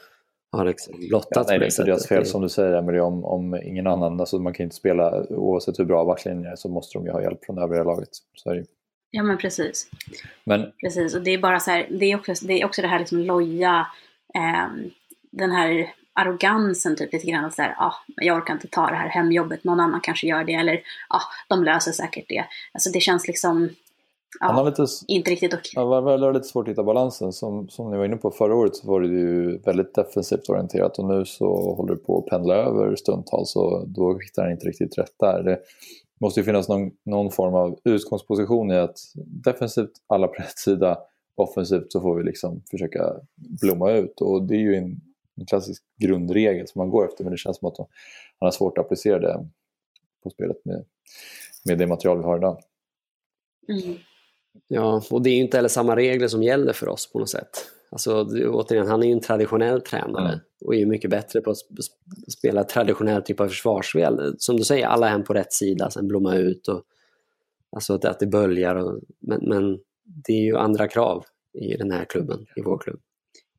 har 0.52 0.64
liksom 0.64 0.94
Ja, 0.98 1.08
blottats 1.08 1.48
nej, 1.48 1.58
på 1.58 1.60
det 1.60 1.66
är 1.66 1.70
inte 1.70 1.84
deras 1.84 2.06
fel 2.06 2.26
som 2.26 2.42
du 2.42 2.48
säger 2.48 2.72
Emelie, 2.72 3.00
om, 3.00 3.24
om 3.24 3.54
ingen 3.54 3.86
annan, 3.86 4.20
alltså 4.20 4.38
man 4.38 4.52
kan 4.54 4.64
inte 4.64 4.76
spela 4.76 5.26
oavsett 5.30 5.78
hur 5.78 5.84
bra 5.84 6.04
backlinjen 6.04 6.52
är 6.52 6.56
så 6.56 6.68
måste 6.68 6.98
de 6.98 7.04
ju 7.06 7.12
ha 7.12 7.22
hjälp 7.22 7.44
från 7.44 7.56
det 7.56 7.62
övriga 7.62 7.84
laget. 7.84 8.08
Så 8.34 8.50
är 8.50 8.54
det 8.54 8.60
ju. 8.60 8.66
Ja 9.10 9.22
men 9.22 9.38
precis. 9.38 9.90
Men 10.44 10.72
Precis, 10.82 11.14
och 11.14 11.22
det 11.22 11.30
är 11.30 11.38
bara 11.38 11.60
så 11.60 11.70
här, 11.70 11.86
det 11.90 12.04
är 12.12 12.16
också 12.16 12.32
det, 12.46 12.60
är 12.60 12.64
också 12.64 12.82
det 12.82 12.88
här 12.88 12.98
liksom 12.98 13.18
loja, 13.18 13.86
ehm, 14.34 14.90
den 15.30 15.50
här 15.50 15.90
arrogansen 16.18 16.96
typ 16.96 17.12
lite 17.12 17.26
grann 17.26 17.44
att 17.44 17.54
så 17.54 17.62
här, 17.62 17.74
ah, 17.78 17.94
jag 18.16 18.36
orkar 18.36 18.54
inte 18.54 18.68
ta 18.68 18.86
det 18.86 18.96
här 18.96 19.08
hemjobbet, 19.08 19.64
någon 19.64 19.80
annan 19.80 20.00
kanske 20.00 20.26
gör 20.26 20.44
det, 20.44 20.54
eller 20.54 20.80
ah, 21.08 21.22
de 21.48 21.64
löser 21.64 21.92
säkert 21.92 22.24
det. 22.28 22.44
Alltså 22.72 22.90
det 22.90 23.00
känns 23.00 23.28
liksom, 23.28 23.68
han 24.40 24.54
har 24.54 24.64
ja, 24.64 24.68
lite, 24.68 24.86
inte 25.06 25.30
riktigt 25.30 25.54
okej. 25.54 25.72
ja, 25.74 25.84
Valverde 25.84 26.24
har 26.24 26.32
lite 26.32 26.46
svårt 26.46 26.68
att 26.68 26.72
hitta 26.72 26.82
balansen. 26.82 27.32
Som, 27.32 27.68
som 27.68 27.90
ni 27.90 27.96
var 27.96 28.04
inne 28.04 28.16
på 28.16 28.30
förra 28.30 28.54
året 28.54 28.76
så 28.76 28.86
var 28.86 29.00
det 29.00 29.08
ju 29.08 29.58
väldigt 29.58 29.94
defensivt 29.94 30.48
orienterat 30.48 30.98
och 30.98 31.04
nu 31.04 31.24
så 31.24 31.74
håller 31.74 31.94
det 31.94 32.00
på 32.00 32.18
att 32.18 32.26
pendla 32.26 32.54
över 32.54 32.96
stundtals 32.96 33.56
och 33.56 33.88
då 33.88 34.18
hittar 34.18 34.42
han 34.42 34.52
inte 34.52 34.66
riktigt 34.66 34.98
rätt 34.98 35.14
där. 35.20 35.42
Det 35.42 35.58
måste 36.20 36.40
ju 36.40 36.44
finnas 36.44 36.68
någon, 36.68 36.90
någon 37.04 37.30
form 37.30 37.54
av 37.54 37.78
utgångsposition 37.84 38.70
i 38.70 38.76
att 38.76 38.98
defensivt 39.44 39.92
alla 40.06 40.26
på 40.26 40.42
rätt 40.42 40.58
sida, 40.58 40.98
offensivt 41.34 41.92
så 41.92 42.00
får 42.00 42.14
vi 42.14 42.22
liksom 42.22 42.62
försöka 42.70 43.14
blomma 43.60 43.92
ut 43.92 44.20
och 44.20 44.42
det 44.42 44.54
är 44.54 44.60
ju 44.60 44.74
en, 44.74 45.00
en 45.40 45.46
klassisk 45.46 45.82
grundregel 45.96 46.68
som 46.68 46.78
man 46.78 46.90
går 46.90 47.08
efter 47.08 47.24
men 47.24 47.30
det 47.30 47.36
känns 47.36 47.58
som 47.58 47.68
att 47.68 47.78
han 47.78 47.86
har 48.38 48.50
svårt 48.50 48.78
att 48.78 48.84
applicera 48.84 49.18
det 49.18 49.48
på 50.22 50.30
spelet 50.30 50.64
med, 50.64 50.84
med 51.64 51.78
det 51.78 51.86
material 51.86 52.18
vi 52.18 52.24
har 52.24 52.38
idag. 52.38 52.58
Mm. 53.68 53.98
Ja, 54.68 55.02
och 55.10 55.22
det 55.22 55.30
är 55.30 55.34
ju 55.34 55.40
inte 55.40 55.56
heller 55.56 55.68
samma 55.68 55.96
regler 55.96 56.28
som 56.28 56.42
gäller 56.42 56.72
för 56.72 56.88
oss 56.88 57.12
på 57.12 57.18
något 57.18 57.30
sätt. 57.30 57.50
Alltså, 57.90 58.26
återigen, 58.48 58.86
han 58.86 59.02
är 59.02 59.06
ju 59.06 59.12
en 59.12 59.20
traditionell 59.20 59.80
tränare 59.80 60.28
Mm. 60.28 60.40
och 60.64 60.74
är 60.74 60.78
ju 60.78 60.86
mycket 60.86 61.10
bättre 61.10 61.40
på 61.40 61.50
att 61.50 61.56
sp- 61.56 62.30
spela 62.38 62.64
traditionell 62.64 63.22
typ 63.22 63.40
av 63.40 63.48
försvarsspel. 63.48 64.34
Som 64.38 64.56
du 64.56 64.64
säger, 64.64 64.86
alla 64.86 65.08
hem 65.08 65.24
på 65.24 65.34
rätt 65.34 65.52
sida, 65.52 65.90
sen 65.90 66.08
blomma 66.08 66.36
ut 66.36 66.68
och 66.68 66.82
alltså 67.76 67.94
att, 67.94 68.04
att 68.04 68.20
det 68.20 68.26
böljar. 68.26 68.74
Och, 68.74 69.00
men, 69.18 69.40
men 69.48 69.78
det 70.04 70.32
är 70.32 70.42
ju 70.42 70.56
andra 70.56 70.88
krav 70.88 71.24
i 71.52 71.76
den 71.76 71.90
här 71.90 72.04
klubben, 72.04 72.46
i 72.56 72.60
vår 72.60 72.78
klubb. 72.78 73.00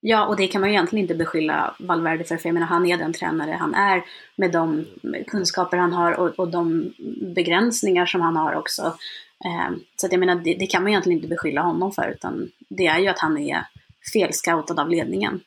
Ja, 0.02 0.28
och 0.28 0.38
det 0.38 0.48
kan 0.48 0.62
man 0.62 0.70
ju 0.70 0.76
egentligen 0.76 1.04
inte 1.04 1.16
beskylla 1.16 1.76
Valverde 1.80 2.24
för, 2.24 2.38
för 2.38 2.50
jag 2.50 2.54
menar 2.54 2.68
han 2.68 2.86
är 2.86 2.98
den 2.98 3.14
tränare 3.14 3.52
han 3.52 3.74
är 3.74 4.04
med 4.36 4.52
de 4.52 4.86
kunskaper 5.28 5.78
han 5.78 5.94
har 5.94 6.20
och, 6.20 6.40
och 6.40 6.52
de 6.52 6.94
begränsningar 7.36 8.06
som 8.06 8.22
han 8.22 8.36
har 8.36 8.56
också. 8.56 8.82
Eh, 9.46 9.78
så 9.96 10.06
att 10.06 10.12
jag 10.12 10.20
menar, 10.20 10.36
det, 10.36 10.54
det 10.54 10.68
kan 10.68 10.84
man 10.84 10.90
egentligen 10.90 11.18
inte 11.18 11.28
beskylla 11.28 11.62
honom 11.62 11.92
för, 11.92 12.10
utan 12.10 12.52
det 12.70 12.88
är 12.88 13.00
ju 13.00 13.08
att 13.08 13.20
han 13.20 13.38
är 13.38 13.66
felscoutad 14.14 14.82
av 14.82 14.90
ledningen. 14.90 15.40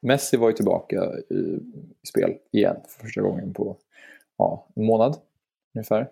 Messi 0.00 0.36
var 0.36 0.48
ju 0.48 0.54
tillbaka 0.54 0.96
i, 1.30 1.34
i 2.02 2.06
spel 2.06 2.34
igen 2.52 2.76
för 2.88 3.04
första 3.04 3.20
gången 3.20 3.52
på 3.52 3.76
ja, 4.38 4.66
en 4.74 4.84
månad 4.84 5.16
ungefär. 5.74 6.08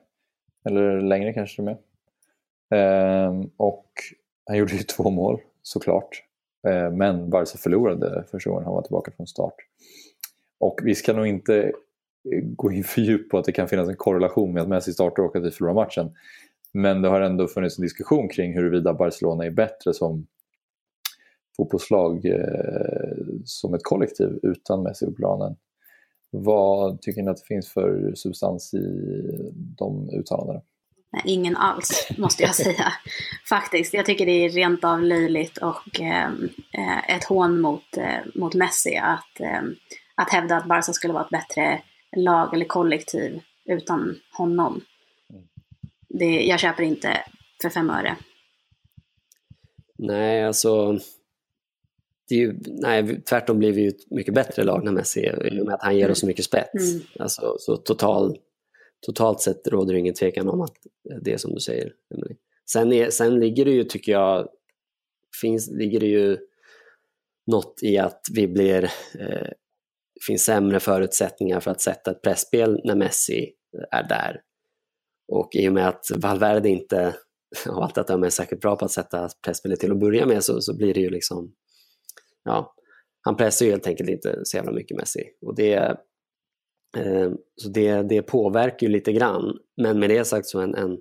Eller 0.65 1.01
längre 1.01 1.33
kanske 1.33 1.63
det 1.63 1.71
är 1.71 1.75
med. 1.75 1.79
Ehm, 2.71 3.51
och 3.57 3.93
han 4.49 4.59
gjorde 4.59 4.73
ju 4.73 4.83
två 4.83 5.11
mål 5.11 5.41
såklart. 5.63 6.25
Eh, 6.69 6.91
men 6.91 7.31
Barca 7.31 7.59
förlorade 7.59 8.25
första 8.31 8.51
gången 8.51 8.65
han 8.65 8.75
var 8.75 8.83
tillbaka 8.83 9.11
från 9.17 9.27
start. 9.27 9.55
Och 10.59 10.81
vi 10.83 10.95
ska 10.95 11.13
nog 11.13 11.27
inte 11.27 11.63
eh, 12.33 12.41
gå 12.43 12.73
in 12.73 12.85
för 12.85 13.01
djupt 13.01 13.31
på 13.31 13.39
att 13.39 13.45
det 13.45 13.53
kan 13.53 13.69
finnas 13.69 13.89
en 13.89 13.97
korrelation 13.97 14.53
med 14.53 14.63
att 14.63 14.69
Messi 14.69 14.93
startar 14.93 15.23
och 15.23 15.37
att 15.37 15.45
vi 15.45 15.51
förlorar 15.51 15.75
matchen. 15.75 16.11
Men 16.73 17.03
det 17.03 17.09
har 17.09 17.21
ändå 17.21 17.47
funnits 17.47 17.79
en 17.79 17.83
diskussion 17.83 18.29
kring 18.29 18.55
huruvida 18.55 18.95
Barcelona 18.95 19.45
är 19.45 19.51
bättre 19.51 19.95
som 19.95 20.27
fotbollslag 21.57 22.27
eh, 22.27 23.17
som 23.45 23.75
ett 23.75 23.85
kollektiv 23.85 24.39
utan 24.43 24.83
Messi 24.83 25.07
på 25.07 25.13
planen. 25.13 25.57
Vad 26.31 27.01
tycker 27.01 27.23
ni 27.23 27.31
att 27.31 27.37
det 27.37 27.47
finns 27.47 27.69
för 27.69 28.13
substans 28.15 28.75
i 28.75 28.83
de 29.79 30.11
uttalandena? 30.11 30.61
Nej, 31.13 31.23
ingen 31.25 31.57
alls, 31.57 32.09
måste 32.19 32.43
jag 32.43 32.55
säga. 32.55 32.93
Faktiskt. 33.49 33.95
Jag 33.95 34.07
tycker 34.07 34.27
det 34.27 34.45
är 34.45 34.49
rent 34.49 34.85
av 34.85 35.03
löjligt 35.03 35.59
och 35.59 36.01
eh, 36.01 36.31
eh, 36.73 37.17
ett 37.17 37.25
hån 37.25 37.61
mot, 37.61 37.97
eh, 37.97 38.21
mot 38.35 38.55
Messi 38.55 38.97
att, 38.97 39.41
eh, 39.41 39.63
att 40.15 40.31
hävda 40.31 40.57
att 40.57 40.69
Barca 40.69 40.93
skulle 40.93 41.13
vara 41.13 41.25
ett 41.25 41.31
bättre 41.31 41.83
lag 42.17 42.55
eller 42.55 42.65
kollektiv 42.65 43.41
utan 43.65 44.17
honom. 44.33 44.81
Det, 46.09 46.47
jag 46.47 46.61
köper 46.61 46.83
inte 46.83 47.25
för 47.63 47.69
fem 47.69 47.91
öre. 47.91 48.17
Nej, 49.99 50.45
alltså... 50.45 50.99
Det 52.29 52.35
är 52.35 52.39
ju, 52.39 52.59
nej, 52.67 53.23
tvärtom 53.23 53.59
blir 53.59 53.73
vi 53.73 53.83
ju 53.83 53.89
ett 53.89 54.11
mycket 54.11 54.35
bättre 54.35 54.65
lag 54.65 54.85
när 54.85 54.93
Messi 54.93 55.25
är 55.25 55.55
i 55.55 55.61
och 55.61 55.67
med 55.67 55.75
att 55.75 55.83
han 55.83 55.97
ger 55.97 56.11
oss 56.11 56.21
så 56.21 56.27
mycket 56.27 56.45
spets. 56.45 56.93
Mm. 56.93 57.07
Alltså, 57.19 57.57
så 57.59 57.77
total, 57.77 58.39
totalt 59.07 59.41
sett 59.41 59.69
råder 59.69 59.93
det 59.93 60.01
ingen 60.01 60.15
tvekan 60.15 60.49
om 60.49 60.61
att 60.61 60.77
det 61.21 61.33
är 61.33 61.37
som 61.37 61.55
du 61.55 61.61
säger. 61.61 61.93
Emelie. 62.15 62.37
Sen, 62.71 62.93
är, 62.93 63.11
sen 63.11 63.41
ligger 63.41 63.65
det 63.65 63.71
ju, 63.71 63.85
tycker 63.85 64.13
jag, 64.13 64.49
finns, 65.41 65.71
ligger 65.71 66.01
det 66.01 66.07
ju 66.07 66.39
något 67.47 67.83
i 67.83 67.99
att 67.99 68.21
vi 68.33 68.49
blir, 68.49 68.85
eh, 69.19 69.49
finns 70.27 70.45
sämre 70.45 70.81
förutsättningar 70.81 71.61
för 71.61 71.71
att 71.71 71.81
sätta 71.81 72.11
ett 72.11 72.23
pressspel 72.23 72.81
när 72.85 72.97
Messi 72.97 73.53
är 73.91 74.09
där. 74.09 74.41
Och 75.33 75.49
i 75.55 75.69
och 75.69 75.73
med 75.73 75.89
att 75.89 76.05
Valverde 76.17 76.69
inte 76.69 77.15
av 77.69 77.79
allt 77.79 77.99
att 77.99 78.07
döma 78.07 78.27
är 78.27 78.31
säkert 78.31 78.61
bra 78.61 78.77
på 78.77 78.85
att 78.85 78.91
sätta 78.91 79.29
pressspelet 79.45 79.81
till 79.81 79.93
att 79.93 80.01
börja 80.01 80.27
med 80.27 80.45
så, 80.45 80.61
så 80.61 80.77
blir 80.77 80.95
det 80.95 81.01
ju 81.01 81.11
liksom, 81.11 81.53
ja, 82.45 82.75
han 83.21 83.37
pressar 83.37 83.67
ju 83.67 83.73
helt 83.73 83.87
enkelt 83.87 84.11
inte 84.11 84.41
så 84.43 84.57
jävla 84.57 84.73
mycket 84.73 84.97
Messi. 84.97 85.25
Och 85.41 85.55
det, 85.55 85.97
så 87.57 87.69
det, 87.69 88.03
det 88.03 88.23
påverkar 88.23 88.87
ju 88.87 88.93
lite 88.93 89.13
grann. 89.13 89.59
Men 89.77 89.99
med 89.99 90.11
det 90.11 90.25
sagt 90.25 90.47
så 90.47 90.61
en, 90.61 90.75
en, 90.75 90.99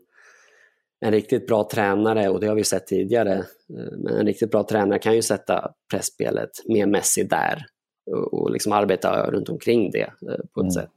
en 1.00 1.12
riktigt 1.12 1.48
bra 1.48 1.70
tränare, 1.72 2.30
och 2.30 2.40
det 2.40 2.48
har 2.48 2.56
vi 2.56 2.64
sett 2.64 2.88
tidigare, 2.88 3.34
eh, 3.34 3.98
men 3.98 4.14
en 4.14 4.26
riktigt 4.26 4.52
bra 4.52 4.64
tränare 4.64 5.00
kan 5.00 5.16
ju 5.16 5.22
sätta 5.22 5.72
pressspelet 5.92 6.50
med 6.66 6.90
Messi 6.90 7.24
där 7.24 7.66
och, 8.32 8.52
liksom 8.52 8.72
arbeta 8.72 9.32
runt 9.32 9.50
omkring 9.50 9.92
det 9.92 10.02
eh, 10.02 10.46
på 10.54 10.60
ett 10.60 10.64
mm. 10.64 10.72
sätt. 10.72 10.92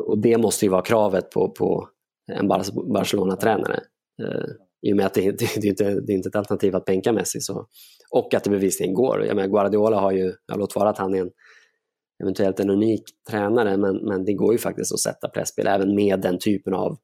Och 0.00 0.18
det 0.18 0.38
måste 0.38 0.64
ju 0.64 0.70
vara 0.70 0.82
kravet 0.82 1.30
på, 1.30 1.50
på 1.50 1.88
en 2.32 2.48
Barcelona-tränare. 2.92 3.80
Eh, 4.22 4.44
I 4.82 4.92
och 4.92 4.96
med 4.96 5.06
att 5.06 5.14
det, 5.14 5.30
det, 5.38 5.60
det, 5.60 5.68
inte, 5.68 5.84
det 5.84 6.12
är 6.12 6.16
inte 6.16 6.28
ett 6.28 6.36
alternativ 6.36 6.76
att 6.76 6.84
bänka 6.84 7.12
Messi. 7.12 7.40
Så, 7.40 7.66
och 8.10 8.34
att 8.34 8.44
det 8.44 8.50
bevisligen 8.50 8.94
går. 8.94 9.24
Jag 9.24 9.36
menar, 9.36 9.48
Guardiola 9.48 10.00
har 10.00 10.12
ju, 10.12 10.32
låt 10.54 10.76
vara 10.76 10.88
att 10.88 10.98
han 10.98 11.14
är 11.14 11.20
en, 11.20 11.30
eventuellt 12.24 12.60
en 12.60 12.70
unik 12.70 13.02
tränare, 13.30 13.76
men, 13.76 13.96
men 13.96 14.24
det 14.24 14.34
går 14.34 14.52
ju 14.52 14.58
faktiskt 14.58 14.92
att 14.92 15.00
sätta 15.00 15.28
presspel 15.28 15.66
även 15.66 15.94
med 15.94 16.20
den 16.20 16.38
typen 16.38 16.74
av 16.74 16.98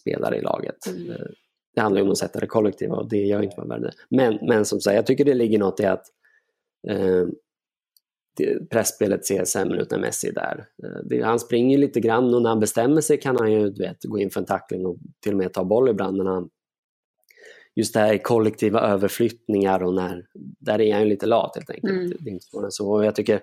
spelare 0.00 0.38
i 0.38 0.40
laget. 0.40 0.86
Mm. 0.86 1.10
Eh, 1.10 1.26
det 1.74 1.80
handlar 1.80 2.00
ju 2.00 2.04
om 2.04 2.10
att 2.12 2.18
sätta 2.18 2.40
det 2.40 2.46
kollektiva 2.46 2.96
och 2.96 3.08
det 3.08 3.16
gör 3.16 3.42
inte 3.42 3.56
Valverde. 3.56 3.92
Men, 4.08 4.38
men 4.42 4.64
som 4.64 4.80
sagt, 4.80 4.94
jag 4.94 5.06
tycker 5.06 5.24
det 5.24 5.34
ligger 5.34 5.58
något 5.58 5.80
i 5.80 5.84
att 5.84 6.04
eh, 6.88 7.26
pressspelet 8.70 9.26
ser 9.26 9.44
sämre 9.44 9.82
ut 9.82 9.90
när 9.90 9.98
Messi 9.98 10.28
är 10.28 10.32
där. 10.32 10.66
Eh, 10.84 11.00
det, 11.04 11.22
han 11.22 11.38
springer 11.38 11.78
lite 11.78 12.00
grann 12.00 12.34
och 12.34 12.42
när 12.42 12.48
han 12.48 12.60
bestämmer 12.60 13.00
sig 13.00 13.20
kan 13.20 13.36
han 13.36 13.52
ju 13.52 13.70
du 13.70 13.82
vet, 13.82 14.04
gå 14.04 14.18
in 14.18 14.30
för 14.30 14.40
en 14.40 14.46
tackling 14.46 14.86
och 14.86 14.96
till 15.22 15.32
och 15.32 15.38
med 15.38 15.52
ta 15.52 15.64
boll 15.64 15.88
ibland. 15.88 16.16
Men 16.16 16.26
han, 16.26 16.50
just 17.74 17.94
det 17.94 18.00
här 18.00 18.18
kollektiva 18.18 18.80
överflyttningar 18.80 19.82
och 19.82 19.94
när, 19.94 20.26
där 20.60 20.80
är 20.80 20.92
han 20.92 21.02
ju 21.02 21.08
lite 21.08 21.26
lat 21.26 21.56
helt 21.56 21.70
enkelt. 21.70 21.92
Mm. 21.92 22.12
Det 22.20 22.30
är 22.30 22.34
inte 22.34 22.46
så, 22.70 23.04
jag 23.04 23.14
tycker 23.14 23.40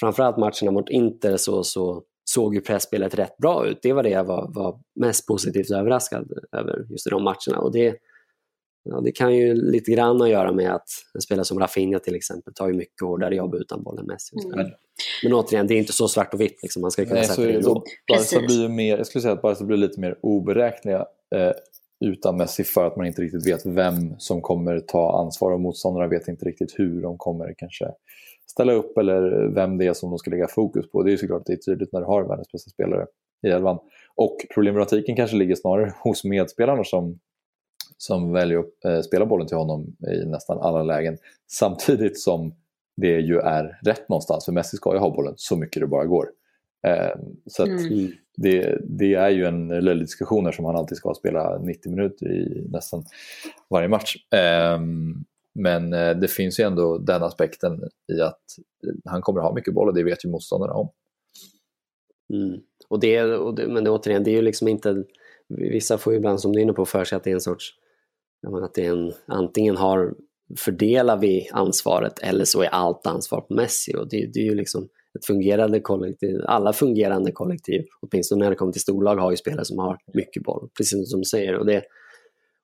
framförallt 0.00 0.36
matcherna 0.36 0.70
mot 0.70 0.90
Inter 0.90 1.36
så, 1.36 1.64
så 1.64 2.02
såg 2.24 2.54
ju 2.54 2.60
pressspelet 2.60 3.14
rätt 3.14 3.36
bra 3.36 3.66
ut. 3.66 3.78
Det 3.82 3.92
var 3.92 4.02
det 4.02 4.10
jag 4.10 4.24
var, 4.24 4.50
var 4.54 4.80
mest 5.00 5.26
positivt 5.26 5.70
överraskad 5.70 6.32
över 6.52 6.86
just 6.90 7.06
i 7.06 7.10
de 7.10 7.24
matcherna. 7.24 7.58
Och 7.58 7.72
det, 7.72 7.96
Ja, 8.82 9.00
det 9.00 9.12
kan 9.12 9.36
ju 9.36 9.54
lite 9.54 9.90
grann 9.90 10.22
att 10.22 10.28
göra 10.28 10.52
med 10.52 10.74
att 10.74 10.88
en 11.14 11.20
spelare 11.20 11.44
som 11.44 11.58
Rafinha 11.58 11.98
till 11.98 12.14
exempel 12.14 12.54
tar 12.54 12.68
ju 12.68 12.74
mycket 12.74 13.00
hårdare 13.00 13.34
jobb 13.34 13.54
utan 13.54 13.82
bollen 13.82 14.06
Messi. 14.06 14.36
Mm. 14.54 14.70
Men 15.22 15.34
återigen, 15.34 15.66
det 15.66 15.74
är 15.74 15.78
inte 15.78 15.92
så 15.92 16.08
svart 16.08 16.34
och 16.34 16.40
vitt. 16.40 16.62
Liksom. 16.62 16.82
Man 16.82 16.90
ska 16.90 17.04
kunna 17.04 17.14
Nej, 17.14 17.24
sätta 17.24 17.42
det 17.42 17.52
ändå. 17.52 17.84
Barca 18.08 18.40
blir 18.46 18.68
mer, 18.68 18.96
jag 18.96 19.06
skulle 19.06 19.22
säga 19.22 19.34
att 19.34 19.42
Barca 19.42 19.64
blir 19.64 19.76
lite 19.76 20.00
mer 20.00 20.18
oberäkneliga 20.22 21.06
eh, 21.34 21.52
utan 22.04 22.36
Messi 22.36 22.64
för 22.64 22.86
att 22.86 22.96
man 22.96 23.06
inte 23.06 23.22
riktigt 23.22 23.46
vet 23.46 23.66
vem 23.66 24.18
som 24.18 24.42
kommer 24.42 24.80
ta 24.80 25.20
ansvar 25.20 25.52
och 25.52 25.60
motståndarna 25.60 26.06
vet 26.06 26.28
inte 26.28 26.44
riktigt 26.44 26.78
hur 26.78 27.02
de 27.02 27.18
kommer 27.18 27.54
kanske 27.58 27.84
ställa 28.50 28.72
upp 28.72 28.98
eller 28.98 29.48
vem 29.54 29.78
det 29.78 29.86
är 29.86 29.92
som 29.92 30.10
de 30.10 30.18
ska 30.18 30.30
lägga 30.30 30.48
fokus 30.48 30.90
på. 30.90 31.02
Det 31.02 31.12
är 31.12 31.16
såklart 31.16 31.42
det 31.46 31.52
är 31.52 31.56
tydligt 31.56 31.92
när 31.92 32.00
du 32.00 32.06
har 32.06 32.22
världens 32.22 32.52
bästa 32.52 32.70
spelare 32.70 33.06
i 33.46 33.48
elvan. 33.48 33.78
Och 34.14 34.36
problematiken 34.54 35.16
kanske 35.16 35.36
ligger 35.36 35.54
snarare 35.54 35.94
hos 36.02 36.24
medspelarna 36.24 36.84
som 36.84 37.18
som 37.96 38.32
väljer 38.32 38.58
att 38.58 38.84
eh, 38.84 39.00
spela 39.00 39.26
bollen 39.26 39.46
till 39.46 39.56
honom 39.56 39.96
i 40.12 40.26
nästan 40.26 40.58
alla 40.58 40.82
lägen. 40.82 41.18
Samtidigt 41.50 42.20
som 42.20 42.54
det 42.96 43.20
ju 43.20 43.38
är 43.38 43.78
rätt 43.82 44.08
någonstans, 44.08 44.44
för 44.44 44.52
Messi 44.52 44.76
ska 44.76 44.92
ju 44.92 44.98
ha 44.98 45.10
bollen 45.10 45.34
så 45.36 45.56
mycket 45.56 45.82
det 45.82 45.86
bara 45.86 46.04
går. 46.04 46.26
Eh, 46.86 47.20
så 47.46 47.66
mm. 47.66 48.12
det, 48.36 48.78
det, 48.84 49.14
är 49.14 49.30
ju 49.30 49.44
en 49.44 49.68
löjlig 49.68 50.02
diskussion 50.02 50.52
som 50.52 50.64
han 50.64 50.76
alltid 50.76 50.96
ska 50.96 51.14
spela 51.14 51.58
90 51.58 51.90
minuter 51.90 52.32
i 52.32 52.66
nästan 52.70 53.04
varje 53.70 53.88
match. 53.88 54.16
Men 55.54 55.92
eh, 55.92 56.16
det 56.16 56.28
finns 56.28 56.60
ju 56.60 56.64
ändå 56.64 56.98
den 56.98 57.22
aspekten 57.22 57.80
i 58.12 58.20
att 58.20 58.40
eh, 58.86 58.94
han 59.04 59.22
kommer 59.22 59.40
ha 59.40 59.54
mycket 59.54 59.74
boll 59.74 59.88
och 59.88 59.94
det 59.94 60.02
vet 60.02 60.24
ju 60.24 60.28
motståndarna 60.28 60.72
om. 60.72 60.90
Mm. 62.32 62.60
Och 62.88 63.00
det, 63.00 63.22
och 63.22 63.54
det, 63.54 63.66
men 63.66 63.84
det, 63.84 63.90
återigen, 63.90 64.24
det 64.24 64.30
är 64.30 64.36
ju 64.36 64.42
liksom 64.42 64.68
inte... 64.68 65.04
Vissa 65.48 65.98
får 65.98 66.12
ju 66.12 66.16
ibland, 66.16 66.40
som 66.40 66.52
du 66.52 66.58
är 66.58 66.62
inne 66.62 66.72
på, 66.72 66.86
för 66.86 67.04
sig 67.04 67.16
att 67.16 67.24
det 67.24 67.30
är 67.30 67.34
en 67.34 67.40
sorts 67.40 67.74
menar, 68.42 68.62
att 68.62 68.74
det 68.74 68.86
är 68.86 68.90
en, 68.90 69.12
antingen 69.26 69.76
har, 69.76 70.14
fördelar 70.56 71.16
vi 71.16 71.48
ansvaret 71.52 72.18
eller 72.18 72.44
så 72.44 72.62
är 72.62 72.68
allt 72.68 73.06
ansvar 73.06 73.40
på 73.40 73.54
Messi. 73.54 73.94
Och 73.96 74.08
det, 74.08 74.30
det 74.34 74.40
är 74.40 74.44
ju 74.44 74.54
liksom 74.54 74.88
ett 75.18 75.26
fungerande 75.26 75.80
kollektiv. 75.80 76.40
Alla 76.44 76.72
fungerande 76.72 77.32
kollektiv, 77.32 77.84
åtminstone 78.00 78.44
när 78.44 78.50
det 78.50 78.56
kommer 78.56 78.72
till 78.72 78.80
storlag, 78.80 79.16
har 79.16 79.30
ju 79.30 79.36
spelare 79.36 79.64
som 79.64 79.78
har 79.78 79.98
mycket 80.14 80.42
boll, 80.42 80.68
precis 80.76 81.10
som 81.10 81.20
du 81.20 81.24
säger. 81.24 81.58
Och, 81.58 81.66
det, 81.66 81.82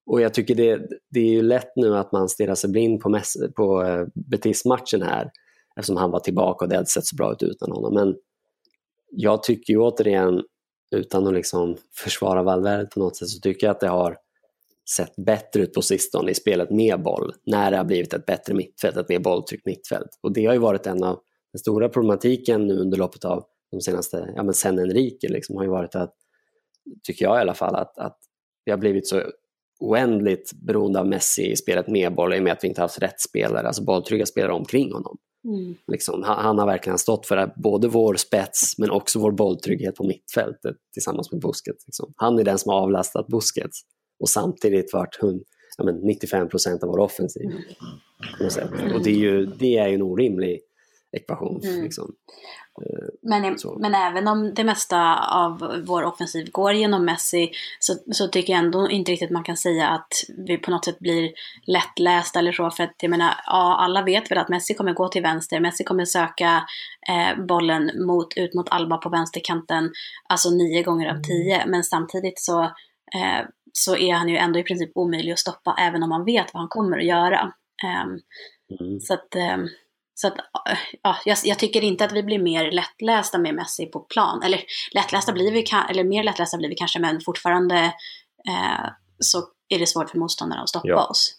och 0.07 0.21
jag 0.21 0.35
tycker 0.35 0.55
det, 0.55 0.89
det 1.11 1.21
är 1.21 1.31
ju 1.31 1.43
lätt 1.43 1.77
nu 1.77 1.97
att 1.97 2.13
man 2.13 2.29
stirrar 2.29 2.55
sig 2.55 2.71
blind 2.71 3.01
på, 3.01 3.09
Messi, 3.09 3.53
på 3.57 3.83
uh, 3.83 4.07
Betis-matchen 4.15 5.03
här, 5.03 5.31
eftersom 5.77 5.97
han 5.97 6.11
var 6.11 6.21
tillbaka 6.21 6.65
och 6.65 6.69
det 6.69 6.77
hade 6.77 6.89
sett 6.89 7.07
så 7.07 7.17
bra 7.17 7.33
ut 7.33 7.43
utan 7.43 7.73
honom. 7.73 7.95
Men 7.95 8.17
jag 9.11 9.43
tycker 9.43 9.73
ju 9.73 9.79
återigen, 9.79 10.43
utan 10.91 11.27
att 11.27 11.35
liksom 11.35 11.77
försvara 11.95 12.43
Valverde 12.43 12.87
på 12.87 12.99
något 12.99 13.17
sätt, 13.17 13.29
så 13.29 13.41
tycker 13.41 13.67
jag 13.67 13.75
att 13.75 13.81
det 13.81 13.89
har 13.89 14.17
sett 14.91 15.17
bättre 15.17 15.63
ut 15.63 15.73
på 15.73 15.83
sistone 15.83 16.31
i 16.31 16.35
spelet 16.35 16.71
med 16.71 17.03
boll 17.03 17.33
när 17.47 17.71
det 17.71 17.77
har 17.77 17.85
blivit 17.85 18.13
ett 18.13 18.27
bättre 18.27 18.55
mittfält, 18.55 18.97
ett 18.97 19.09
mer 19.09 19.19
bolltryckt 19.19 19.67
mittfält. 19.67 20.09
Och 20.23 20.33
det 20.33 20.47
har 20.47 20.53
ju 20.53 20.59
varit 20.59 20.87
en 20.87 21.05
av 21.05 21.21
den 21.53 21.59
stora 21.59 21.89
problematiken 21.89 22.67
nu 22.67 22.79
under 22.79 22.99
loppet 22.99 23.25
av 23.25 23.45
de 23.71 23.81
senaste, 23.81 24.33
ja 24.37 24.43
men 24.43 24.55
sen 24.55 24.79
Enrique 24.79 25.29
liksom, 25.29 25.57
har 25.57 25.65
ju 25.65 25.71
varit 25.71 25.95
att, 25.95 26.15
tycker 27.03 27.25
jag 27.25 27.39
i 27.39 27.41
alla 27.41 27.55
fall, 27.55 27.75
att, 27.75 27.99
att 27.99 28.19
det 28.65 28.71
har 28.71 28.79
blivit 28.79 29.07
så 29.07 29.23
oändligt 29.79 30.53
beroende 30.53 31.01
av 31.01 31.07
Messi 31.07 31.53
i 31.53 31.57
spelet 31.57 31.89
med 31.89 32.15
boll 32.15 32.35
i 32.35 32.39
och 32.39 32.43
med 32.43 32.53
att 32.53 32.65
vi 32.65 32.69
inte 32.69 32.81
haft 32.81 33.03
rätt 33.03 33.21
spelare, 33.21 33.67
alltså 33.67 33.85
bolltrygga 33.85 34.27
spelare 34.27 34.53
omkring 34.53 34.93
honom. 34.93 35.17
Mm. 35.45 35.75
Liksom, 35.93 36.23
han, 36.23 36.45
han, 36.45 36.59
har 36.59 36.67
verkligen 36.67 36.99
stått 36.99 37.27
för 37.27 37.53
både 37.57 37.89
vår 37.89 38.15
spets 38.15 38.79
men 38.79 38.91
också 38.91 39.19
vår 39.19 39.33
bolltrygghet 39.33 39.95
på 39.95 40.05
mittfältet 40.05 40.77
tillsammans 40.93 41.33
med 41.33 41.41
Busquets. 41.41 41.87
Liksom. 41.87 42.13
Han 42.17 42.39
är 42.39 42.45
den 42.45 42.59
som 42.59 42.73
har 42.73 42.81
avlastat 42.81 43.27
Busquets 43.27 43.81
och 44.21 44.29
samtidigt 44.29 44.93
varit 44.93 45.19
ja, 45.77 45.85
men 45.85 45.95
95 45.97 46.49
procent 46.49 46.83
av 46.83 46.89
vår 46.89 46.99
offensiv. 46.99 47.43
Mm. 47.47 48.95
Och 48.95 49.05
det 49.05 49.11
är 49.11 49.19
ju 49.19 49.47
det 49.47 49.79
är 49.79 49.89
en 49.89 50.03
orimlig 50.03 50.61
ekvation. 51.17 51.61
Mm. 51.65 51.83
Liksom. 51.83 52.15
Eh, 52.83 53.09
men, 53.23 53.57
men 53.79 53.95
även 53.95 54.29
om 54.29 54.55
det 54.55 54.65
mesta 54.65 55.29
av 55.29 55.83
vår 55.87 56.03
offensiv 56.05 56.51
går 56.51 56.73
genom 56.73 57.05
Messi 57.05 57.51
så, 57.79 57.95
så 58.13 58.29
tycker 58.29 58.53
jag 58.53 58.65
ändå 58.65 58.91
inte 58.91 59.13
riktigt 59.13 59.31
man 59.31 59.45
kan 59.45 59.57
säga 59.57 59.89
att 59.89 60.13
vi 60.47 60.59
på 60.59 60.71
något 60.71 60.85
sätt 60.85 60.99
blir 60.99 61.33
lättlästa 61.67 62.39
eller 62.39 62.53
så. 62.53 62.71
För 62.71 62.85
att 62.85 62.95
jag 63.01 63.11
menar, 63.11 63.35
ja, 63.47 63.77
alla 63.81 64.03
vet 64.03 64.31
väl 64.31 64.39
att 64.39 64.49
Messi 64.49 64.75
kommer 64.75 64.93
gå 64.93 65.09
till 65.09 65.23
vänster, 65.23 65.61
Messi 65.61 65.85
kommer 65.85 66.05
söka 66.05 66.65
eh, 67.09 67.45
bollen 67.45 68.07
mot, 68.07 68.37
ut 68.37 68.55
mot 68.55 68.69
Alba 68.71 68.97
på 68.97 69.09
vänsterkanten, 69.09 69.91
alltså 70.29 70.51
nio 70.51 70.83
gånger 70.83 71.11
av 71.11 71.23
tio. 71.23 71.67
Men 71.67 71.85
samtidigt 71.85 72.41
så 72.41 72.63
eh, 73.15 73.47
så 73.77 73.97
är 73.97 74.15
han 74.15 74.29
ju 74.29 74.37
ändå 74.37 74.59
i 74.59 74.63
princip 74.63 74.91
omöjlig 74.95 75.33
att 75.33 75.39
stoppa 75.39 75.77
även 75.79 76.03
om 76.03 76.09
man 76.09 76.25
vet 76.25 76.55
vad 76.55 76.61
han 76.61 76.69
kommer 76.69 76.99
att 76.99 77.05
göra. 77.05 77.53
Um, 77.85 78.21
mm. 78.81 79.01
Så 79.01 79.15
att, 79.15 79.37
um, 79.55 79.69
så 80.19 80.27
att 80.27 80.35
ja, 81.03 81.17
jag, 81.25 81.39
jag, 81.45 81.59
tycker 81.59 81.85
inte 81.85 82.05
att 82.05 82.13
vi 82.13 82.23
blir 82.23 82.39
mer 82.39 82.71
lättlästa 82.71 83.39
med 83.39 83.55
Messi 83.55 83.87
på 83.87 84.01
plan. 84.01 84.43
Eller 84.43 84.61
lättlästa 84.95 85.33
blir 85.33 85.53
vi, 85.53 85.65
eller 85.91 86.05
mer 86.05 86.25
lättlästa 86.25 86.57
blir 86.57 86.69
vi 86.69 86.75
kanske, 86.75 87.01
men 87.01 87.21
fortfarande 87.21 87.77
eh, 88.49 88.87
så 89.19 89.39
är 89.69 89.79
det 89.79 89.87
svårt 89.87 90.11
för 90.11 90.19
motståndarna 90.19 90.63
att 90.63 90.69
stoppa 90.69 90.89
ja. 90.89 91.07
oss. 91.07 91.39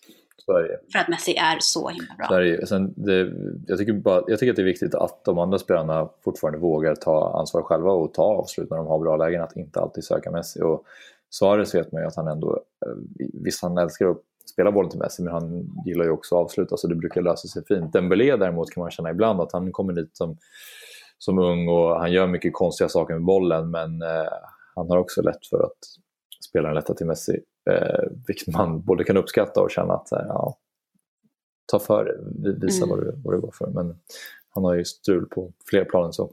För 0.92 1.00
att 1.00 1.08
Messi 1.08 1.36
är 1.36 1.58
så 1.60 1.90
himla 1.90 2.16
bra. 2.18 2.28
Så 2.28 2.68
Sen 2.68 2.94
det, 2.96 3.34
jag, 3.68 3.78
tycker 3.78 3.94
bara, 3.94 4.24
jag 4.28 4.40
tycker 4.40 4.52
att 4.52 4.56
det 4.56 4.62
är 4.62 4.66
viktigt 4.66 4.96
att 4.96 5.26
de 5.26 5.40
andra 5.40 5.60
spelarna 5.60 6.10
fortfarande 6.24 6.60
vågar 6.60 6.96
ta 6.96 7.40
ansvar 7.40 7.62
själva 7.62 7.92
och 7.92 8.14
ta 8.14 8.24
avslut 8.24 8.70
när 8.70 8.78
de 8.78 8.88
har 8.88 9.00
bra 9.00 9.18
lägen, 9.18 9.42
att 9.44 9.56
inte 9.56 9.80
alltid 9.80 10.04
söka 10.04 10.32
Messi. 10.32 10.62
Och 10.62 10.84
Suarez 11.30 11.76
vet 11.76 11.92
man 11.92 12.02
ju 12.02 12.08
att 12.08 12.16
han 12.16 12.28
ändå, 12.28 12.64
eh, 12.86 12.94
visst 13.34 13.62
han 13.62 13.78
älskar 13.78 14.06
att 14.06 14.22
spela 14.50 14.72
bollen 14.72 14.90
till 14.90 15.00
Messi 15.00 15.24
men 15.24 15.34
han 15.34 15.70
gillar 15.86 16.06
ju 16.06 16.12
också 16.12 16.36
att 16.36 16.46
avsluta 16.46 16.78
så 16.78 16.88
det 16.88 16.96
brukar 16.96 17.22
lösa 17.22 17.48
sig 17.48 17.66
fint. 17.66 17.94
Dembélé 17.94 18.36
däremot 18.36 18.72
kan 18.72 18.82
man 18.82 18.92
känna 18.92 19.10
ibland 19.10 19.42
att 19.42 19.52
han 19.52 19.72
kommer 19.72 19.94
dit 19.94 20.18
som, 20.18 20.38
som 21.18 21.40
ung 21.40 21.68
och 21.68 22.00
han 22.00 22.12
gör 22.12 22.28
mycket 22.28 22.54
konstiga 22.54 22.90
saker 22.90 23.14
med 23.14 23.24
bollen 23.24 23.72
men 23.72 24.02
eh, 24.02 24.34
han 24.76 24.90
har 24.90 24.98
också 24.98 25.22
lätt 25.22 25.48
för 25.50 25.64
att 25.64 25.78
spela 26.50 26.68
den 26.68 26.76
lätta 26.76 26.94
till 26.94 27.06
Messi. 27.06 27.40
Eh, 27.70 28.10
vilket 28.28 28.48
man 28.48 28.82
både 28.82 29.04
kan 29.04 29.18
uppskatta 29.18 29.62
och 29.62 29.72
känna 29.72 29.94
att 29.94 30.08
ja, 30.12 30.58
ta 31.72 31.80
för 31.80 32.18
det, 32.32 32.66
visa 32.66 32.84
mm. 32.84 32.90
vad, 32.90 33.00
du, 33.00 33.22
vad 33.24 33.34
du 33.34 33.42
går 33.42 33.54
för. 33.58 33.68
Men 33.68 33.96
han 34.50 34.64
har 34.64 34.74
ju 34.74 34.86
strul 34.86 35.26
på 35.26 35.52
fler 35.70 35.86
plan 35.86 36.06
än 36.06 36.14
så. 36.14 36.32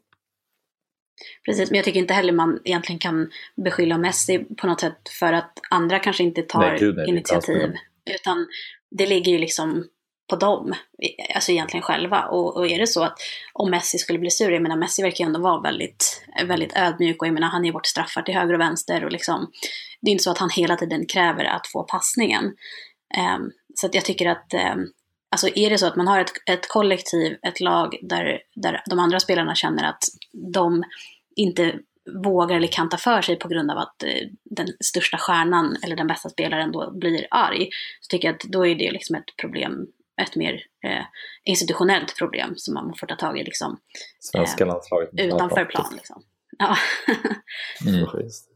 Precis, 1.46 1.70
men 1.70 1.76
jag 1.76 1.84
tycker 1.84 2.00
inte 2.00 2.14
heller 2.14 2.32
man 2.32 2.60
egentligen 2.64 2.98
kan 2.98 3.30
beskylla 3.56 3.98
Messi 3.98 4.44
på 4.44 4.66
något 4.66 4.80
sätt 4.80 5.08
för 5.20 5.32
att 5.32 5.60
andra 5.70 5.98
kanske 5.98 6.22
inte 6.22 6.42
tar 6.42 6.60
nej, 6.60 6.78
gud, 6.78 6.96
nej, 6.96 7.08
initiativ. 7.08 7.72
Utan 8.10 8.46
det 8.90 9.06
ligger 9.06 9.32
ju 9.32 9.38
liksom 9.38 9.84
på 10.30 10.36
dem, 10.36 10.74
alltså 11.34 11.52
egentligen 11.52 11.82
själva. 11.82 12.22
Och, 12.22 12.56
och 12.56 12.66
är 12.66 12.78
det 12.78 12.86
så 12.86 13.02
att 13.02 13.18
om 13.52 13.70
Messi 13.70 13.98
skulle 13.98 14.18
bli 14.18 14.30
sur, 14.30 14.50
jag 14.50 14.62
menar 14.62 14.76
Messi 14.76 15.02
verkar 15.02 15.24
ju 15.24 15.26
ändå 15.26 15.40
vara 15.40 15.60
väldigt, 15.60 16.26
väldigt 16.44 16.76
ödmjuk 16.76 17.22
och 17.22 17.26
jag 17.26 17.34
menar 17.34 17.48
han 17.48 17.64
ger 17.64 17.72
bort 17.72 17.86
straffar 17.86 18.22
till 18.22 18.34
höger 18.34 18.54
och 18.54 18.60
vänster 18.60 19.04
och 19.04 19.12
liksom, 19.12 19.50
det 20.00 20.10
är 20.10 20.12
inte 20.12 20.24
så 20.24 20.30
att 20.30 20.38
han 20.38 20.50
hela 20.50 20.76
tiden 20.76 21.06
kräver 21.06 21.44
att 21.44 21.66
få 21.66 21.82
passningen. 21.82 22.44
Um, 23.36 23.50
så 23.74 23.86
att 23.86 23.94
jag 23.94 24.04
tycker 24.04 24.30
att 24.30 24.54
um, 24.54 24.92
Alltså 25.34 25.48
är 25.54 25.70
det 25.70 25.78
så 25.78 25.86
att 25.86 25.96
man 25.96 26.08
har 26.08 26.20
ett, 26.20 26.32
ett 26.50 26.68
kollektiv, 26.68 27.36
ett 27.42 27.60
lag 27.60 27.98
där, 28.02 28.40
där 28.54 28.82
de 28.90 28.98
andra 28.98 29.20
spelarna 29.20 29.54
känner 29.54 29.84
att 29.84 30.04
de 30.52 30.84
inte 31.36 31.74
vågar 32.24 32.56
eller 32.56 32.68
kan 32.68 32.88
ta 32.88 32.96
för 32.96 33.22
sig 33.22 33.38
på 33.38 33.48
grund 33.48 33.70
av 33.70 33.78
att 33.78 34.02
eh, 34.02 34.28
den 34.44 34.66
största 34.80 35.18
stjärnan 35.18 35.76
eller 35.84 35.96
den 35.96 36.06
bästa 36.06 36.28
spelaren 36.28 36.72
då 36.72 36.90
blir 36.90 37.26
arg. 37.30 37.68
Så 38.00 38.08
tycker 38.08 38.28
jag 38.28 38.34
att 38.34 38.42
då 38.42 38.66
är 38.66 38.74
det 38.74 38.90
liksom 38.90 39.16
ett 39.16 39.36
problem, 39.40 39.86
ett 40.22 40.36
mer 40.36 40.52
eh, 40.84 41.04
institutionellt 41.44 42.18
problem 42.18 42.52
som 42.56 42.74
man 42.74 42.94
får 43.00 43.06
ta 43.06 43.16
tag 43.16 43.38
i 43.38 43.44
liksom. 43.44 43.78
Svenska 44.20 44.64
eh, 44.64 44.68
landslaget. 44.68 45.10
Utanför 45.12 45.64
plan 45.64 45.92
liksom. 45.94 46.22
Ja. 46.58 46.76
mm. 47.86 48.06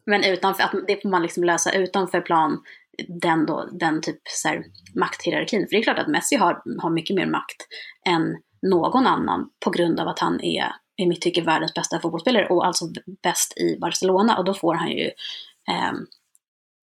Men 0.07 0.25
utanför, 0.25 0.63
att 0.63 0.75
det 0.87 1.03
får 1.03 1.09
man 1.09 1.23
liksom 1.23 1.45
lösa 1.45 1.73
utanför 1.73 2.21
plan, 2.21 2.63
den, 3.09 3.47
då, 3.47 3.69
den 3.73 4.01
typ 4.01 4.21
så 4.25 4.49
här, 4.49 4.65
makthierarkin. 4.95 5.61
För 5.61 5.71
det 5.71 5.79
är 5.79 5.83
klart 5.83 5.99
att 5.99 6.09
Messi 6.09 6.37
har, 6.37 6.63
har 6.83 6.91
mycket 6.91 7.17
mer 7.17 7.27
makt 7.27 7.67
än 8.07 8.37
någon 8.63 9.07
annan 9.07 9.51
på 9.65 9.71
grund 9.71 10.01
av 10.01 10.09
att 10.09 10.19
han 10.19 10.41
är 10.41 10.73
i 10.99 11.07
mitt 11.07 11.21
tycke 11.21 11.43
världens 11.43 11.75
bästa 11.75 12.01
fotbollsspelare 12.01 12.49
och 12.49 12.67
alltså 12.67 12.85
bäst 13.23 13.59
i 13.59 13.79
Barcelona 13.81 14.39
och 14.39 14.45
då 14.45 14.55
får 14.55 14.75
han 14.75 14.91
ju 14.91 15.05
eh, 15.69 15.93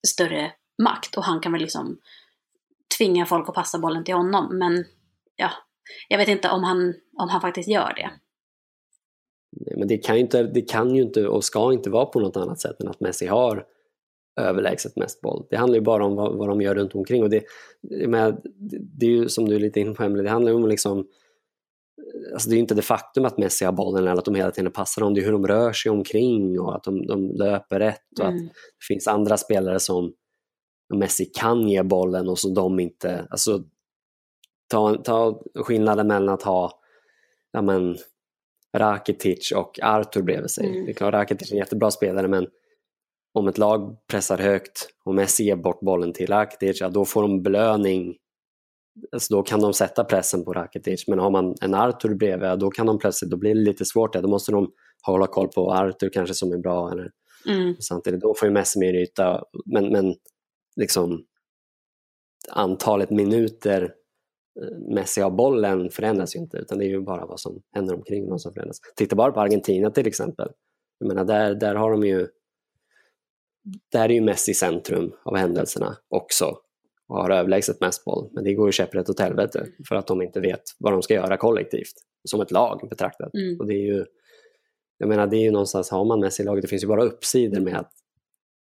större 0.08 0.52
makt 0.84 1.18
och 1.18 1.24
han 1.24 1.40
kan 1.40 1.52
väl 1.52 1.62
liksom 1.62 1.98
tvinga 2.98 3.26
folk 3.26 3.50
att 3.50 3.56
passa 3.56 3.80
bollen 3.80 4.04
till 4.04 4.16
honom. 4.16 4.58
Men 4.58 4.86
ja, 5.36 5.52
jag 6.08 6.18
vet 6.18 6.28
inte 6.28 6.50
om 6.50 6.64
han, 6.64 6.94
om 7.18 7.30
han 7.30 7.42
faktiskt 7.42 7.70
gör 7.70 7.94
det. 7.96 8.12
Men 9.78 9.88
det 9.88 9.98
kan, 9.98 10.16
ju 10.16 10.22
inte, 10.22 10.44
det 10.44 10.62
kan 10.62 10.96
ju 10.96 11.02
inte 11.02 11.28
och 11.28 11.44
ska 11.44 11.74
inte 11.74 11.90
vara 11.90 12.06
på 12.06 12.20
något 12.20 12.38
annat 12.38 12.60
sätt 12.60 12.82
än 12.82 12.88
att 12.88 13.00
Messi 13.00 13.28
har 13.28 13.66
överlägset 14.42 14.96
mest 14.96 15.22
boll. 15.22 15.46
Det 15.50 15.58
handlar 15.58 15.76
ju 15.76 15.82
bara 15.82 16.06
om 16.06 16.16
vad, 16.16 16.38
vad 16.38 16.50
de 16.50 16.62
gör 16.62 16.76
runt 16.76 16.96
omkring 16.96 17.24
och 17.24 17.30
det, 17.30 17.44
med, 18.08 18.42
det 19.00 19.06
är 19.06 19.10
ju 19.10 19.30
som 19.30 19.46
du 19.46 19.56
är 19.56 19.60
lite 19.60 19.80
inne 19.80 19.94
på 19.94 20.04
Emelie, 20.04 20.24
det 20.24 20.30
handlar 20.30 20.52
ju 20.52 20.56
om 20.56 20.68
liksom 20.68 21.08
Alltså 22.34 22.50
det 22.50 22.56
är 22.56 22.60
inte 22.60 22.76
det 22.76 22.82
faktum 22.82 23.26
att 23.26 23.38
Messi 23.38 23.66
har 23.66 23.72
bollen 23.72 24.08
eller 24.08 24.20
att 24.20 24.26
de 24.26 24.36
hela 24.36 24.52
tiden 24.52 24.72
passar 24.72 25.02
dem, 25.02 25.14
det 25.14 25.22
är 25.22 25.26
hur 25.26 25.32
de 25.32 25.48
rör 25.48 25.74
sig 25.74 25.92
omkring 25.92 26.60
och 26.60 26.76
att 26.76 26.84
de, 26.84 27.08
de 27.08 27.32
löper 27.32 27.80
rätt 27.80 28.20
och 28.20 28.26
mm. 28.26 28.36
att 28.36 28.42
det 28.80 28.86
finns 28.88 29.08
andra 29.08 29.38
spelare 29.38 29.80
som 29.80 30.14
Messi 30.94 31.26
kan 31.26 31.68
ge 31.68 31.84
bollen 31.84 32.30
och 32.30 32.40
så 32.40 32.50
de 32.50 32.80
inte, 32.80 33.28
alltså 33.30 33.64
ta, 34.68 34.96
ta 34.96 35.42
skillnaden 35.56 36.08
mellan 36.08 36.34
att 36.34 36.44
ha 36.44 36.80
ja 37.56 37.62
men, 37.62 37.98
Rakitic 38.78 39.52
och 39.52 39.80
Artur 39.84 40.22
bredvid 40.22 40.52
sig. 40.52 40.68
Mm. 40.68 40.86
Det 40.86 40.92
är 40.92 40.94
klart, 40.94 41.14
Rakitic 41.14 41.52
är 41.52 41.56
en 41.56 41.60
jättebra 41.60 41.92
spelare 41.92 42.28
men 42.28 42.48
om 43.34 43.48
ett 43.48 43.58
lag 43.58 43.98
pressar 44.08 44.38
högt 44.38 44.90
och 45.06 45.16
Messi 45.16 45.44
ger 45.44 45.56
bort 45.56 45.80
bollen 45.80 46.14
till 46.14 46.28
Rakitic, 46.28 46.82
ja, 46.82 46.90
då 46.90 47.06
får 47.06 47.22
de 47.22 47.44
belöning 47.44 48.16
Alltså 49.12 49.36
då 49.36 49.44
kan 49.44 49.60
de 49.60 49.74
sätta 49.74 50.04
pressen 50.04 50.46
på 50.46 50.54
Rakitic, 50.54 51.08
men 51.08 51.20
har 51.20 51.32
man 51.32 51.56
en 51.62 51.74
Artur 51.74 52.16
bredvid, 52.16 52.60
då 52.60 52.70
kan 52.70 52.86
de 52.86 53.00
plötsligt, 53.00 53.32
då 53.32 53.38
blir 53.38 53.56
det 53.56 53.62
lite 53.62 53.86
svårt. 53.86 54.14
Då 54.14 54.28
måste 54.28 54.52
de 54.52 54.72
hålla 55.02 55.28
koll 55.28 55.48
på 55.48 55.74
Artur 55.74 56.10
kanske 56.14 56.34
som 56.34 56.52
är 56.52 56.58
bra. 56.58 56.92
Eller, 56.92 57.12
mm. 57.48 57.76
Samtidigt, 57.80 58.22
då 58.22 58.34
får 58.34 58.48
ju 58.48 58.54
Messi 58.54 58.80
mer 58.80 58.94
yta, 58.94 59.44
men, 59.66 59.92
men 59.92 60.16
liksom 60.76 61.26
antalet 62.50 63.10
minuter 63.10 63.94
eh, 64.62 64.96
Messi 64.96 65.22
har 65.22 65.32
bollen 65.32 65.90
förändras 65.90 66.36
ju 66.36 66.40
inte, 66.40 66.58
utan 66.58 66.78
det 66.78 66.86
är 66.86 66.90
ju 66.90 67.02
bara 67.02 67.26
vad 67.26 67.40
som 67.40 67.62
händer 67.76 67.96
omkring 67.96 68.24
honom 68.24 68.40
som 68.40 68.54
förändras. 68.54 68.80
Titta 68.96 69.16
bara 69.16 69.32
på 69.32 69.40
Argentina 69.40 69.92
till 69.92 70.08
exempel. 70.08 70.50
Jag 71.00 71.08
menar, 71.08 71.26
där, 71.26 71.56
där 71.56 71.76
har 71.76 71.92
de 71.92 72.04
ju 72.04 72.28
där 73.92 74.10
är 74.10 74.14
ju 74.14 74.22
Messi 74.22 74.54
centrum 74.54 75.12
av 75.24 75.38
händelserna 75.38 75.98
också 76.10 76.58
och 77.08 77.18
har 77.18 77.30
överlägset 77.30 77.82
mest 77.82 78.06
boll. 78.06 78.30
Men 78.32 78.44
det 78.44 78.54
går 78.54 78.68
ju 78.68 78.72
käpprätt 78.72 79.10
åt 79.10 79.20
helvete 79.20 79.68
för 79.88 79.96
att 79.96 80.08
de 80.08 80.22
inte 80.22 80.40
vet 80.40 80.62
vad 80.80 80.94
de 80.94 81.02
ska 81.02 81.14
göra 81.14 81.38
kollektivt, 81.38 81.94
som 82.30 82.42
ett 82.42 82.52
lag 82.52 82.88
betraktat. 82.90 83.34
Mm. 83.34 83.60
Och 83.60 83.68
det 83.68 83.74
är 83.74 83.86
ju, 83.94 84.06
jag 84.98 85.10
menar, 85.10 85.28
det 85.28 85.38
är 85.38 85.44
ju 85.44 85.52
någonstans, 85.52 85.92
har 85.92 86.06
man 86.06 86.20
Messi 86.20 86.44
i 86.44 86.46
laget, 86.46 86.62
det 86.62 86.68
finns 86.68 86.84
ju 86.84 86.88
bara 86.88 87.04
uppsidor 87.04 87.62
med 87.62 87.76
att 87.78 87.92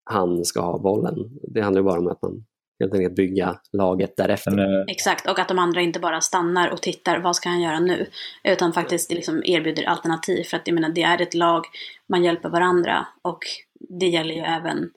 han 0.03 0.45
ska 0.45 0.61
ha 0.61 0.79
bollen. 0.79 1.15
Det 1.41 1.61
handlar 1.61 1.81
ju 1.81 1.85
bara 1.85 1.99
om 1.99 2.07
att 2.07 2.21
man 2.21 2.45
helt 2.79 2.93
enkelt 2.93 3.15
bygga 3.15 3.59
laget 3.71 4.17
därefter. 4.17 4.51
Men, 4.51 4.75
eh, 4.75 4.85
Exakt, 4.87 5.29
och 5.29 5.39
att 5.39 5.47
de 5.47 5.59
andra 5.59 5.81
inte 5.81 5.99
bara 5.99 6.21
stannar 6.21 6.69
och 6.69 6.81
tittar, 6.81 7.19
vad 7.19 7.35
ska 7.35 7.49
han 7.49 7.61
göra 7.61 7.79
nu? 7.79 8.09
Utan 8.43 8.73
faktiskt 8.73 9.11
liksom 9.11 9.41
erbjuder 9.45 9.83
alternativ. 9.83 10.43
För 10.43 10.57
att 10.57 10.67
jag 10.67 10.73
menar, 10.73 10.89
det 10.89 11.03
är 11.03 11.21
ett 11.21 11.33
lag, 11.33 11.65
man 12.09 12.23
hjälper 12.23 12.49
varandra 12.49 13.07
och 13.21 13.39
det 13.89 14.07
gäller 14.07 14.35
ju 14.35 14.41
även 14.41 14.89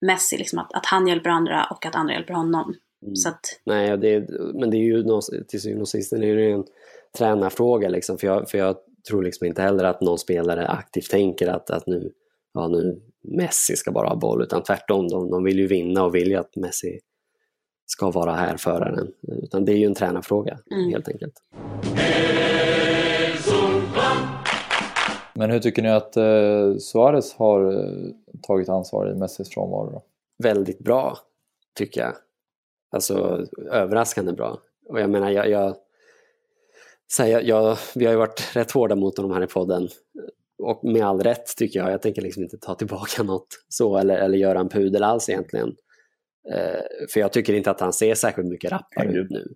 Messi, 0.00 0.36
liksom 0.36 0.58
att, 0.58 0.74
att 0.74 0.86
han 0.86 1.06
hjälper 1.06 1.30
andra 1.30 1.66
och 1.70 1.86
att 1.86 1.94
andra 1.94 2.14
hjälper 2.14 2.34
honom. 2.34 2.74
Mm. 3.02 3.16
Så 3.16 3.28
att... 3.28 3.40
Nej, 3.66 3.98
det, 3.98 4.28
men 4.54 4.70
det 4.70 4.76
är 4.76 4.78
ju 4.78 5.20
till 5.48 5.60
syvende 5.60 5.82
och 5.82 5.88
sist 5.88 6.12
är 6.12 6.18
det 6.18 6.50
en 6.50 6.64
tränarfråga 7.18 7.88
liksom, 7.88 8.18
för 8.18 8.26
jag, 8.26 8.50
för 8.50 8.58
jag 8.58 8.76
tror 9.08 9.22
liksom 9.22 9.46
inte 9.46 9.62
heller 9.62 9.84
att 9.84 10.00
någon 10.00 10.18
spelare 10.18 10.68
aktivt 10.68 11.10
tänker 11.10 11.48
att, 11.48 11.70
att 11.70 11.86
nu, 11.86 12.12
ja, 12.54 12.68
nu 12.68 13.00
Messi 13.22 13.76
ska 13.76 13.92
bara 13.92 14.08
ha 14.08 14.16
boll, 14.16 14.42
utan 14.42 14.62
tvärtom, 14.62 15.08
de, 15.08 15.30
de 15.30 15.44
vill 15.44 15.58
ju 15.58 15.66
vinna 15.66 16.04
och 16.04 16.14
vill 16.14 16.28
ju 16.28 16.36
att 16.36 16.56
Messi 16.56 16.98
ska 17.86 18.10
vara 18.10 18.32
här 18.32 18.56
föraren. 18.56 19.08
Utan 19.42 19.64
det 19.64 19.72
är 19.72 19.76
ju 19.76 19.86
en 19.86 19.94
tränarfråga 19.94 20.58
mm. 20.70 20.90
helt 20.90 21.08
enkelt. 21.08 21.34
Men 25.34 25.50
hur 25.50 25.58
tycker 25.60 25.82
ni 25.82 25.88
att 25.88 26.16
eh, 26.16 26.76
Suarez 26.76 27.34
har 27.34 27.72
eh, 27.72 28.10
tagit 28.42 28.68
ansvar 28.68 29.10
i 29.10 29.14
Messis 29.14 29.50
frånvaro? 29.50 29.90
Då? 29.90 30.02
Väldigt 30.42 30.78
bra, 30.78 31.18
tycker 31.78 32.00
jag. 32.00 32.14
Alltså 32.90 33.46
överraskande 33.70 34.32
bra. 34.32 34.58
Och 34.88 35.00
jag 35.00 35.10
menar, 35.10 35.30
jag, 35.30 35.50
jag, 35.50 35.76
här, 37.18 37.26
jag, 37.26 37.44
jag, 37.44 37.78
vi 37.94 38.04
har 38.04 38.12
ju 38.12 38.18
varit 38.18 38.56
rätt 38.56 38.70
hårda 38.70 38.96
mot 38.96 39.16
honom 39.16 39.32
här 39.32 39.42
i 39.42 39.46
podden. 39.46 39.88
Och 40.58 40.84
med 40.84 41.06
all 41.06 41.20
rätt 41.20 41.56
tycker 41.56 41.78
jag. 41.80 41.92
Jag 41.92 42.02
tänker 42.02 42.22
liksom 42.22 42.42
inte 42.42 42.58
ta 42.58 42.74
tillbaka 42.74 43.22
något 43.22 43.46
så 43.68 43.98
eller, 43.98 44.16
eller 44.16 44.38
göra 44.38 44.60
en 44.60 44.68
pudel 44.68 45.02
alls 45.02 45.28
egentligen. 45.28 45.68
Eh, 46.52 46.80
för 47.12 47.20
jag 47.20 47.32
tycker 47.32 47.54
inte 47.54 47.70
att 47.70 47.80
han 47.80 47.92
ser 47.92 48.14
särskilt 48.14 48.48
mycket 48.48 48.72
rappare 48.72 49.12
ut 49.12 49.30
nu. 49.30 49.54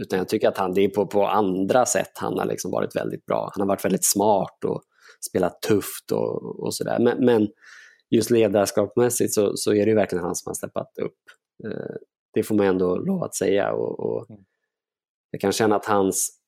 Utan 0.00 0.18
jag 0.18 0.28
tycker 0.28 0.48
att 0.48 0.58
han, 0.58 0.74
det 0.74 0.84
är 0.84 0.88
på, 0.88 1.06
på 1.06 1.26
andra 1.26 1.86
sätt 1.86 2.10
han 2.14 2.38
har 2.38 2.46
liksom 2.46 2.70
varit 2.70 2.96
väldigt 2.96 3.26
bra. 3.26 3.50
Han 3.52 3.60
har 3.60 3.68
varit 3.68 3.84
väldigt 3.84 4.04
smart 4.04 4.64
och 4.64 4.82
spelat 5.24 5.62
tufft 5.62 6.12
och, 6.12 6.60
och 6.60 6.74
sådär. 6.74 6.98
Men, 6.98 7.24
men, 7.24 7.48
just 8.10 8.30
ledarskapsmässigt 8.30 9.34
så, 9.34 9.56
så 9.56 9.74
är 9.74 9.86
det 9.86 9.94
verkligen 9.94 10.24
han 10.24 10.34
som 10.34 10.50
har 10.50 10.54
steppat 10.54 10.98
upp. 10.98 11.18
Eh, 11.64 11.96
det 12.32 12.42
får 12.42 12.54
man 12.54 12.66
ändå 12.66 12.96
lov 12.96 13.22
att 13.22 13.34
säga. 13.34 13.72
Och, 13.72 14.00
och 14.00 14.30
mm. 14.30 14.44
jag 15.30 15.40
kan 15.40 15.52
känna 15.52 15.76
att 15.76 15.86
hans 15.86 16.40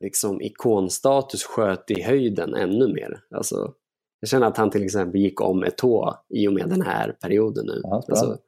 liksom, 0.00 0.40
ikonstatus 0.40 1.44
sköt 1.44 1.90
i 1.90 2.02
höjden 2.02 2.54
ännu 2.54 2.94
mer. 2.94 3.20
Alltså, 3.30 3.74
jag 4.20 4.28
känner 4.28 4.46
att 4.46 4.56
han 4.56 4.70
till 4.70 4.84
exempel 4.84 5.20
gick 5.20 5.40
om 5.40 5.62
ett 5.62 5.76
tå 5.76 6.14
i 6.28 6.48
och 6.48 6.52
med 6.52 6.68
den 6.68 6.82
här 6.82 7.12
perioden 7.12 7.66
nu. 7.66 7.80
Ja, 7.82 8.02
alltså, 8.08 8.38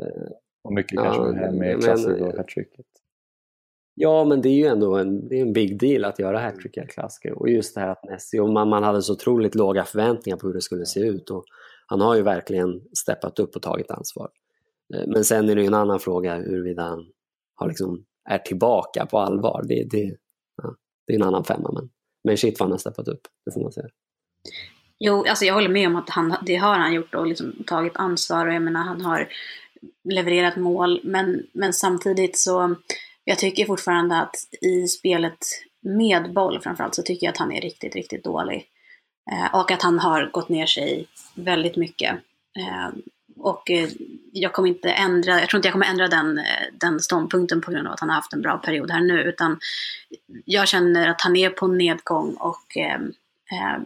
eh, 0.00 0.28
och 0.64 0.72
mycket 0.72 0.98
kanske 0.98 1.22
ja, 1.22 1.28
det 1.28 1.38
här 1.38 1.52
med 1.52 1.82
klassiker 1.82 2.22
och 2.22 2.36
hattricket. 2.36 2.86
Ja, 3.98 4.24
men 4.24 4.42
det 4.42 4.48
är 4.48 4.54
ju 4.54 4.66
ändå 4.66 4.96
en, 4.96 5.28
det 5.28 5.38
är 5.38 5.42
en 5.42 5.52
big 5.52 5.80
deal 5.80 6.04
att 6.04 6.18
göra 6.18 6.38
hattrick 6.38 6.76
i 6.76 6.86
klassiker. 6.86 7.32
Och 7.38 7.50
just 7.50 7.74
det 7.74 7.80
här 7.80 7.88
att 7.88 8.04
Messi, 8.04 8.38
och 8.38 8.48
man, 8.48 8.68
man 8.68 8.82
hade 8.82 9.02
så 9.02 9.12
otroligt 9.12 9.54
låga 9.54 9.84
förväntningar 9.84 10.36
på 10.36 10.46
hur 10.46 10.54
det 10.54 10.60
skulle 10.60 10.86
se 10.86 11.00
ut. 11.00 11.30
Och 11.30 11.44
han 11.86 12.00
har 12.00 12.14
ju 12.14 12.22
verkligen 12.22 12.80
steppat 12.98 13.38
upp 13.38 13.56
och 13.56 13.62
tagit 13.62 13.90
ansvar. 13.90 14.30
Eh, 14.94 15.06
men 15.06 15.24
sen 15.24 15.48
är 15.48 15.54
det 15.54 15.60
ju 15.60 15.66
en 15.66 15.74
annan 15.74 16.00
fråga 16.00 16.34
huruvida 16.34 16.82
han 16.82 17.06
har 17.54 17.68
liksom, 17.68 18.04
är 18.28 18.38
tillbaka 18.38 19.06
på 19.06 19.18
allvar. 19.18 19.64
Det, 19.68 19.84
det, 19.90 20.16
ja, 20.62 20.74
det 21.06 21.12
är 21.12 21.16
en 21.16 21.26
annan 21.26 21.44
femma. 21.44 21.72
Men, 21.72 21.90
men 22.24 22.36
shit 22.36 22.60
vad 22.60 22.66
han 22.66 22.72
har 22.72 22.78
steppat 22.78 23.08
upp, 23.08 23.20
det 23.44 23.52
får 23.52 23.60
man 23.60 23.72
säga. 23.72 23.88
Jo, 24.98 25.24
alltså 25.28 25.44
jag 25.44 25.54
håller 25.54 25.68
med 25.68 25.88
om 25.88 25.96
att 25.96 26.10
han, 26.10 26.34
det 26.46 26.56
har 26.56 26.74
han 26.74 26.94
gjort 26.94 27.14
och 27.14 27.26
liksom 27.26 27.52
tagit 27.66 27.96
ansvar. 27.96 28.46
Och 28.46 28.54
jag 28.54 28.62
menar, 28.62 28.80
han 28.80 29.00
har 29.00 29.28
levererat 30.04 30.56
mål. 30.56 31.00
Men, 31.04 31.46
men 31.52 31.72
samtidigt 31.72 32.38
så 32.38 32.74
jag 33.28 33.38
tycker 33.38 33.66
fortfarande 33.66 34.16
att 34.16 34.36
i 34.60 34.88
spelet 34.88 35.38
med 35.80 36.32
boll 36.32 36.60
framförallt 36.60 36.94
så 36.94 37.02
tycker 37.02 37.26
jag 37.26 37.32
att 37.32 37.38
han 37.38 37.52
är 37.52 37.60
riktigt, 37.60 37.94
riktigt 37.94 38.24
dålig. 38.24 38.66
Eh, 39.32 39.54
och 39.54 39.70
att 39.70 39.82
han 39.82 39.98
har 39.98 40.30
gått 40.32 40.48
ner 40.48 40.66
sig 40.66 41.06
väldigt 41.34 41.76
mycket. 41.76 42.14
Eh, 42.58 42.88
och 43.36 43.70
eh, 43.70 43.88
jag 44.32 44.52
kommer 44.52 44.68
inte 44.68 44.90
ändra, 44.90 45.40
jag 45.40 45.48
tror 45.48 45.58
inte 45.58 45.68
jag 45.68 45.72
kommer 45.72 45.86
ändra 45.86 46.08
den, 46.08 46.38
eh, 46.38 46.44
den 46.72 47.00
ståndpunkten 47.00 47.60
på 47.60 47.70
grund 47.70 47.86
av 47.86 47.92
att 47.92 48.00
han 48.00 48.08
har 48.08 48.16
haft 48.16 48.32
en 48.32 48.42
bra 48.42 48.58
period 48.58 48.90
här 48.90 49.00
nu. 49.00 49.22
Utan 49.22 49.58
jag 50.44 50.68
känner 50.68 51.08
att 51.08 51.20
han 51.20 51.36
är 51.36 51.50
på 51.50 51.66
nedgång 51.66 52.34
och 52.34 52.76
eh, 52.76 53.00
eh, 53.52 53.78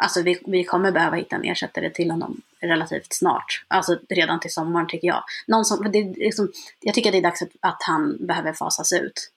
alltså 0.00 0.22
vi, 0.22 0.38
vi 0.46 0.64
kommer 0.64 0.92
behöva 0.92 1.16
hitta 1.16 1.36
en 1.36 1.44
ersättare 1.44 1.90
till 1.90 2.10
honom 2.10 2.40
relativt 2.60 3.12
snart. 3.12 3.64
Alltså 3.68 3.98
redan 4.08 4.40
till 4.40 4.52
sommaren 4.52 4.86
tycker 4.86 5.08
jag. 5.08 5.22
Någon 5.46 5.64
som, 5.64 5.92
det, 5.92 6.02
liksom, 6.02 6.52
jag 6.80 6.94
tycker 6.94 7.08
att 7.08 7.12
det 7.12 7.18
är 7.18 7.22
dags 7.22 7.42
att 7.60 7.82
han 7.86 8.26
behöver 8.26 8.52
fasas 8.52 8.92
ut. 8.92 9.32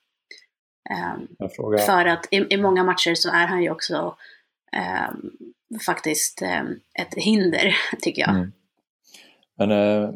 Um, 0.90 1.28
för 1.86 2.06
att 2.06 2.28
i, 2.32 2.46
i, 2.50 2.58
många 2.58 2.84
matcher 2.84 3.16
så 3.16 3.30
är 3.30 3.48
han 3.48 3.64
ju 3.64 3.70
också 3.70 4.16
um, 5.12 5.32
faktiskt 5.86 6.42
um, 6.42 6.80
ett 7.00 7.14
hinder, 7.14 7.76
tycker 8.02 8.22
jag. 8.22 8.30
Mm. 8.30 8.52
Men 9.58 9.72
uh, 9.72 10.14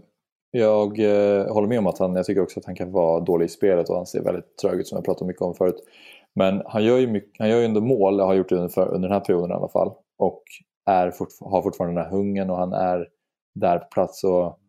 jag 0.52 0.99
uh, 0.99 1.54
håller 1.54 1.67
med 1.67 1.80
om 1.80 1.88
att 1.88 1.99
han, 1.99 2.15
jag 2.15 2.25
tycker 2.25 2.41
också 2.41 2.60
att 2.60 2.65
han 2.65 2.75
kan 2.75 2.91
vara 2.91 3.19
dålig 3.19 3.45
i 3.45 3.49
spelet 3.49 3.89
och 3.89 3.95
han 3.95 4.06
ser 4.06 4.23
väldigt 4.23 4.58
trög 4.58 4.80
ut 4.80 4.88
som 4.88 4.95
jag 4.95 5.06
pratade 5.06 5.28
mycket 5.28 5.41
om 5.41 5.56
förut. 5.56 5.84
Men 6.36 6.62
han 6.65 6.84
gör 6.84 6.97
ju, 6.97 7.08
mycket, 7.08 7.32
han 7.39 7.49
gör 7.49 7.60
ju 7.60 7.65
ändå 7.65 7.82
mål, 7.82 8.19
har 8.19 8.34
gjort 8.34 8.49
det 8.49 8.56
under, 8.56 8.80
under 8.80 9.10
den 9.10 9.12
här 9.17 9.25
perioden 9.25 9.52
i 9.52 9.54
alla 9.54 9.67
fall. 9.67 9.93
Och 10.20 10.44
är 10.86 11.12
fort, 11.12 11.30
har 11.40 11.62
fortfarande 11.62 12.02
den 12.02 12.06
här 12.06 12.18
hungern 12.18 12.50
och 12.50 12.58
han 12.58 12.74
är 12.74 13.08
där 13.56 13.78
på 13.78 13.88
plats. 13.88 14.24
Och 14.24 14.60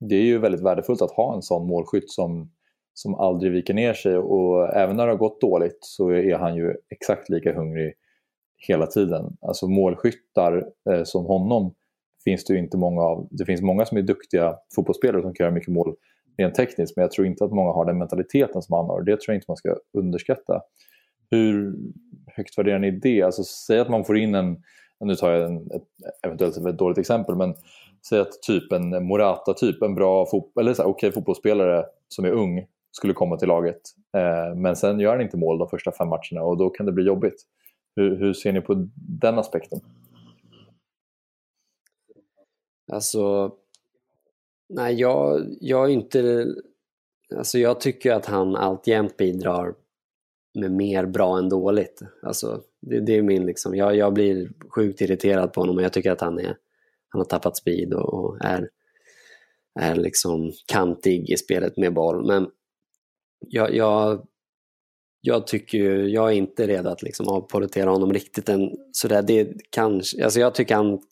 det 0.00 0.14
är 0.14 0.22
ju 0.22 0.38
väldigt 0.38 0.64
värdefullt 0.64 1.02
att 1.02 1.10
ha 1.10 1.34
en 1.34 1.42
sån 1.42 1.66
målskytt 1.66 2.10
som, 2.10 2.50
som 2.94 3.14
aldrig 3.14 3.52
viker 3.52 3.74
ner 3.74 3.94
sig. 3.94 4.16
Och 4.16 4.76
även 4.76 4.96
när 4.96 5.06
det 5.06 5.12
har 5.12 5.18
gått 5.18 5.40
dåligt 5.40 5.78
så 5.80 6.10
är 6.10 6.36
han 6.36 6.56
ju 6.56 6.74
exakt 6.90 7.28
lika 7.28 7.54
hungrig 7.54 7.94
hela 8.68 8.86
tiden. 8.86 9.36
Alltså 9.40 9.68
målskyttar 9.68 10.66
eh, 10.90 11.02
som 11.04 11.26
honom 11.26 11.74
finns 12.24 12.44
det 12.44 12.54
ju 12.54 12.58
inte 12.58 12.76
många 12.76 13.02
av. 13.02 13.28
Det 13.30 13.44
finns 13.44 13.62
många 13.62 13.84
som 13.84 13.98
är 13.98 14.02
duktiga 14.02 14.56
fotbollsspelare 14.74 15.22
som 15.22 15.34
kan 15.34 15.44
göra 15.44 15.54
mycket 15.54 15.74
mål 15.74 15.94
rent 16.38 16.54
tekniskt 16.54 16.96
men 16.96 17.02
jag 17.02 17.10
tror 17.10 17.26
inte 17.26 17.44
att 17.44 17.52
många 17.52 17.72
har 17.72 17.84
den 17.84 17.98
mentaliteten 17.98 18.62
som 18.62 18.76
han 18.76 18.86
har 18.86 18.98
och 18.98 19.04
det 19.04 19.20
tror 19.20 19.32
jag 19.32 19.36
inte 19.36 19.44
man 19.48 19.56
ska 19.56 19.76
underskatta. 19.98 20.60
Hur 21.30 21.74
högt 22.26 22.58
värderar 22.58 22.78
ni 22.78 22.90
det? 22.90 23.22
Alltså, 23.22 23.44
säg 23.44 23.78
att 23.78 23.90
man 23.90 24.04
får 24.04 24.18
in 24.18 24.34
en, 24.34 24.62
nu 25.00 25.16
tar 25.16 25.30
jag 25.30 25.44
en, 25.44 25.70
ett, 25.70 25.84
eventuellt 26.22 26.56
ett 26.56 26.78
dåligt 26.78 26.98
exempel, 26.98 27.34
men 27.34 27.54
säg 28.08 28.20
att 28.20 28.42
typ 28.42 28.72
en 28.72 29.06
Morata-typ, 29.06 29.82
en 29.82 29.94
bra 29.94 30.26
fot 30.26 30.52
eller 30.60 30.74
så 30.74 30.82
här, 30.82 30.88
okay, 30.88 31.12
fotbollsspelare 31.12 31.84
som 32.08 32.24
är 32.24 32.30
ung 32.30 32.66
skulle 32.90 33.12
komma 33.12 33.36
till 33.36 33.48
laget. 33.48 33.80
Eh, 34.16 34.54
men 34.56 34.76
sen 34.76 35.00
gör 35.00 35.12
han 35.12 35.20
inte 35.20 35.36
mål 35.36 35.58
de 35.58 35.68
första 35.68 35.92
fem 35.92 36.08
matcherna 36.08 36.42
och 36.42 36.56
då 36.56 36.70
kan 36.70 36.86
det 36.86 36.92
bli 36.92 37.04
jobbigt. 37.04 37.42
Hur, 37.96 38.16
hur 38.16 38.32
ser 38.32 38.52
ni 38.52 38.60
på 38.60 38.88
den 38.94 39.38
aspekten? 39.38 39.80
Alltså, 42.92 43.52
nej 44.68 44.94
jag, 44.94 45.46
jag 45.60 45.84
är 45.84 45.92
inte... 45.92 46.46
Alltså 47.36 47.58
jag 47.58 47.80
tycker 47.80 48.12
att 48.12 48.26
han 48.26 48.56
alltjämt 48.56 49.16
bidrar 49.16 49.74
med 50.54 50.72
mer 50.72 51.06
bra 51.06 51.38
än 51.38 51.48
dåligt. 51.48 52.02
Alltså, 52.22 52.62
det, 52.80 53.00
det 53.00 53.16
är 53.16 53.22
min 53.22 53.46
liksom, 53.46 53.74
jag, 53.74 53.96
jag 53.96 54.12
blir 54.12 54.50
sjukt 54.68 55.00
irriterad 55.00 55.52
på 55.52 55.60
honom 55.60 55.76
och 55.76 55.82
jag 55.82 55.92
tycker 55.92 56.10
att 56.10 56.20
han, 56.20 56.38
är, 56.38 56.56
han 57.08 57.20
har 57.20 57.24
tappat 57.24 57.56
speed 57.56 57.94
och, 57.94 58.14
och 58.14 58.44
är, 58.44 58.70
är 59.80 59.94
liksom 59.94 60.52
kantig 60.66 61.30
i 61.30 61.36
spelet 61.36 61.76
med 61.76 61.94
boll. 61.94 62.26
Men 62.26 62.50
jag, 63.40 63.74
jag, 63.74 64.26
jag 65.20 65.46
tycker 65.46 65.78
jag 66.02 66.28
är 66.28 66.34
inte 66.36 66.66
redo 66.66 66.90
att 66.90 67.02
liksom 67.02 67.28
avpolitera 67.28 67.90
honom 67.90 68.12
riktigt 68.12 68.48
än 68.48 68.70
sådär. 68.92 69.22
Det 69.22 69.52
kanske, 69.70 70.24
alltså 70.24 70.40
jag 70.40 70.54
tycker 70.54 70.74
han, 70.74 71.02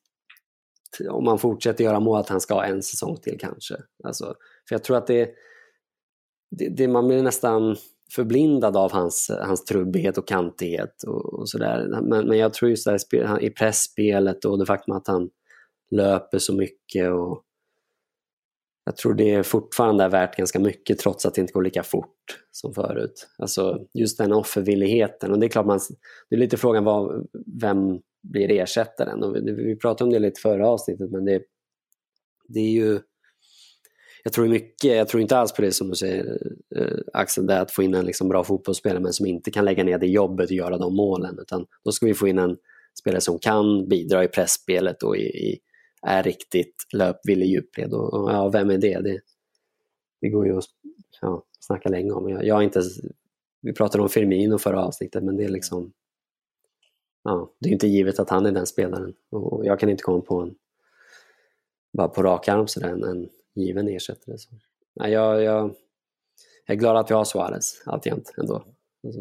om 1.11 1.27
han 1.27 1.39
fortsätter 1.39 1.85
göra 1.85 2.01
mål, 2.01 2.21
att 2.21 2.29
han 2.29 2.41
ska 2.41 2.55
ha 2.55 2.65
en 2.65 2.83
säsong 2.83 3.17
till 3.17 3.39
kanske. 3.39 3.75
Alltså, 4.05 4.25
för 4.69 4.75
jag 4.75 4.85
tror 4.85 4.97
att 4.97 5.07
det, 5.07 5.31
det, 6.51 6.69
det 6.69 6.89
man 6.89 7.07
blir 7.07 7.23
nästan 7.23 7.77
förblindad 8.13 8.77
av 8.77 8.93
hans, 8.93 9.31
hans 9.43 9.65
trubbighet 9.65 10.19
och 10.19 10.29
kantighet 10.29 11.03
och, 11.07 11.35
och 11.35 11.49
sådär. 11.49 12.03
Men, 12.03 12.29
men 12.29 12.39
jag 12.39 12.53
tror 12.53 12.71
just 12.71 12.87
där 12.87 13.43
i 13.43 13.51
pressspelet 13.51 14.45
och 14.45 14.59
det 14.59 14.67
faktum 14.67 14.97
att 14.97 15.07
han 15.07 15.31
löper 15.91 16.39
så 16.39 16.55
mycket 16.55 17.11
och 17.13 17.43
jag 18.85 18.97
tror 18.97 19.15
det 19.15 19.43
fortfarande 19.43 20.05
är 20.05 20.09
värt 20.09 20.37
ganska 20.37 20.59
mycket 20.59 20.99
trots 20.99 21.27
att 21.27 21.35
det 21.35 21.41
inte 21.41 21.53
går 21.53 21.63
lika 21.63 21.83
fort 21.83 22.45
som 22.51 22.75
förut. 22.75 23.29
Alltså 23.39 23.87
just 23.95 24.19
den 24.19 24.33
offervilligheten 24.33 25.33
och 25.33 25.39
det 25.39 25.47
är 25.47 25.49
klart 25.49 25.67
man, 25.67 25.81
det 26.31 26.37
är 26.37 26.41
lite 26.41 26.57
frågan 26.57 26.85
vad, 26.85 27.27
vem 27.61 28.01
blir 28.23 28.51
ersättaren? 28.51 29.23
Och 29.23 29.37
vi, 29.37 29.53
vi 29.53 29.77
pratade 29.77 30.09
om 30.09 30.13
det 30.13 30.19
lite 30.19 30.41
förra 30.41 30.69
avsnittet 30.69 31.11
men 31.11 31.25
det, 31.25 31.43
det 32.49 32.61
är 32.61 32.71
ju 32.71 33.01
jag 34.27 34.33
tror 34.33 34.49
mycket, 34.49 34.97
jag 34.97 35.09
tror 35.09 35.21
inte 35.21 35.37
alls 35.37 35.53
på 35.53 35.63
det 35.63 35.73
som 35.73 35.89
du 35.89 35.97
säger 35.97 36.39
eh, 36.77 36.99
Axel, 37.13 37.47
det 37.47 37.61
att 37.61 37.71
få 37.71 37.83
in 37.83 37.95
en 37.95 38.07
liksom 38.07 38.29
bra 38.29 38.45
fotbollsspelare 38.45 39.01
men 39.01 39.13
som 39.13 39.27
inte 39.27 39.51
kan 39.51 39.65
lägga 39.65 39.85
ner 39.85 39.99
det 39.99 40.07
jobbet 40.07 40.51
och 40.51 40.57
göra 40.57 40.79
de 40.79 40.97
målen. 40.97 41.39
Utan 41.39 41.67
då 41.85 41.93
ska 41.93 42.07
vi 42.07 42.15
få 42.15 42.29
in 42.29 42.39
en 42.39 42.57
spelare 42.99 43.21
som 43.21 43.39
kan 43.39 43.89
bidra 43.89 44.25
i 44.25 44.29
pressspelet 44.29 45.03
och 45.03 45.17
i, 45.17 45.21
i, 45.21 45.61
är 46.03 46.23
riktigt 46.23 46.75
löpvillig 46.93 47.47
djupled. 47.47 47.93
Och, 47.93 48.15
och, 48.15 48.31
ja, 48.31 48.49
vem 48.49 48.71
är 48.71 48.79
det? 48.79 49.01
Det, 49.01 49.21
det 50.21 50.29
går 50.29 50.47
ju 50.47 50.59
att 50.59 50.65
ja, 51.21 51.45
snacka 51.61 51.89
länge 51.89 52.11
om. 52.11 52.29
Jag, 52.29 52.45
jag 52.45 52.63
inte, 52.63 52.83
vi 53.63 53.73
pratade 53.73 54.03
om 54.03 54.09
Firmino 54.09 54.59
förra 54.59 54.85
avsnittet 54.85 55.25
men 55.25 55.37
det 55.37 55.45
är 55.45 55.49
liksom 55.49 55.93
ja, 57.25 57.53
det 57.61 57.69
är 57.69 57.73
inte 57.73 57.89
givet 57.89 58.19
att 58.19 58.31
han 58.31 58.47
är 58.47 58.53
den 58.53 58.67
spelaren. 58.67 59.15
Och, 59.31 59.53
och 59.53 59.67
jag 59.67 59.81
kan 59.81 59.89
inte 59.89 60.03
komma 60.03 60.21
på 60.21 60.41
en 60.41 60.55
bara 61.93 62.09
på 62.09 62.23
rak 62.23 62.49
arm 62.49 62.69
sådär, 62.69 62.89
en, 62.89 63.05
en 63.05 63.29
given 63.57 63.89
ersättare. 63.89 64.39
Så. 64.39 64.49
Ja, 64.95 65.09
jag, 65.09 65.43
jag, 65.43 65.75
jag 66.67 66.75
är 66.75 66.79
glad 66.79 66.97
att 66.97 67.11
vi 67.11 67.15
har 67.15 67.25
Suarez 67.25 67.83
alltjämt 67.87 68.35
ändå. 68.39 68.65
Alltså, 69.07 69.21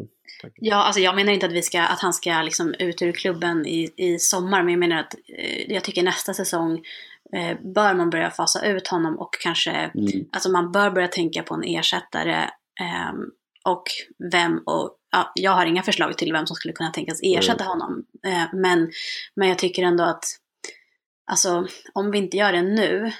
ja, 0.54 0.76
alltså 0.76 1.00
jag 1.00 1.16
menar 1.16 1.32
inte 1.32 1.46
att, 1.46 1.52
vi 1.52 1.62
ska, 1.62 1.82
att 1.82 2.00
han 2.00 2.12
ska 2.12 2.42
liksom 2.42 2.74
ut 2.78 3.02
ur 3.02 3.12
klubben 3.12 3.66
i, 3.66 3.94
i 3.96 4.18
sommar, 4.18 4.62
men 4.62 4.72
jag 4.72 4.78
menar 4.78 4.96
att 4.96 5.14
eh, 5.38 5.72
jag 5.72 5.84
tycker 5.84 6.02
nästa 6.02 6.34
säsong 6.34 6.82
eh, 7.32 7.58
bör 7.74 7.94
man 7.94 8.10
börja 8.10 8.30
fasa 8.30 8.66
ut 8.66 8.88
honom 8.88 9.18
och 9.18 9.34
kanske, 9.40 9.70
mm. 9.70 10.28
alltså 10.32 10.50
man 10.50 10.72
bör 10.72 10.90
börja 10.90 11.08
tänka 11.08 11.42
på 11.42 11.54
en 11.54 11.64
ersättare 11.64 12.42
eh, 12.80 13.12
och 13.64 13.84
vem 14.32 14.58
och 14.66 14.96
ja, 15.12 15.32
jag 15.34 15.50
har 15.50 15.66
inga 15.66 15.82
förslag 15.82 16.18
till 16.18 16.32
vem 16.32 16.46
som 16.46 16.56
skulle 16.56 16.74
kunna 16.74 16.90
tänkas 16.90 17.20
ersätta 17.22 17.64
mm. 17.64 17.66
honom. 17.66 18.04
Eh, 18.26 18.44
men, 18.52 18.90
men 19.34 19.48
jag 19.48 19.58
tycker 19.58 19.82
ändå 19.82 20.04
att 20.04 20.24
alltså, 21.30 21.66
om 21.92 22.10
vi 22.10 22.18
inte 22.18 22.36
gör 22.36 22.52
det 22.52 22.62
nu 22.62 23.12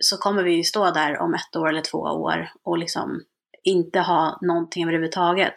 så 0.00 0.16
kommer 0.16 0.42
vi 0.42 0.54
ju 0.54 0.64
stå 0.64 0.90
där 0.90 1.18
om 1.18 1.34
ett 1.34 1.56
år 1.56 1.68
eller 1.68 1.80
två 1.80 1.98
år 1.98 2.52
och 2.62 2.78
liksom 2.78 3.22
inte 3.64 4.00
ha 4.00 4.38
någonting 4.42 4.84
överhuvudtaget. 4.84 5.52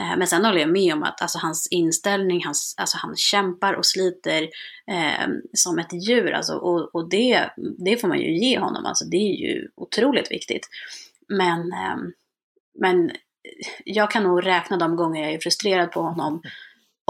Eh, 0.00 0.16
men 0.18 0.26
sen 0.26 0.44
håller 0.44 0.60
jag 0.60 0.72
med 0.72 0.94
om 0.94 1.02
att 1.02 1.22
alltså, 1.22 1.38
hans 1.38 1.68
inställning, 1.70 2.44
hans, 2.44 2.74
alltså, 2.76 2.98
han 2.98 3.16
kämpar 3.16 3.74
och 3.74 3.86
sliter 3.86 4.42
eh, 4.86 5.28
som 5.52 5.78
ett 5.78 6.08
djur. 6.08 6.32
Alltså, 6.32 6.54
och 6.54 6.94
och 6.94 7.08
det, 7.08 7.50
det 7.84 7.96
får 7.96 8.08
man 8.08 8.20
ju 8.20 8.38
ge 8.38 8.58
honom, 8.58 8.86
alltså, 8.86 9.04
det 9.04 9.16
är 9.16 9.36
ju 9.36 9.68
otroligt 9.76 10.30
viktigt. 10.30 10.68
Men, 11.28 11.60
eh, 11.72 11.96
men 12.78 13.10
jag 13.84 14.10
kan 14.10 14.22
nog 14.22 14.46
räkna 14.46 14.76
de 14.76 14.96
gånger 14.96 15.22
jag 15.22 15.32
är 15.32 15.38
frustrerad 15.38 15.92
på 15.92 16.00
honom 16.02 16.42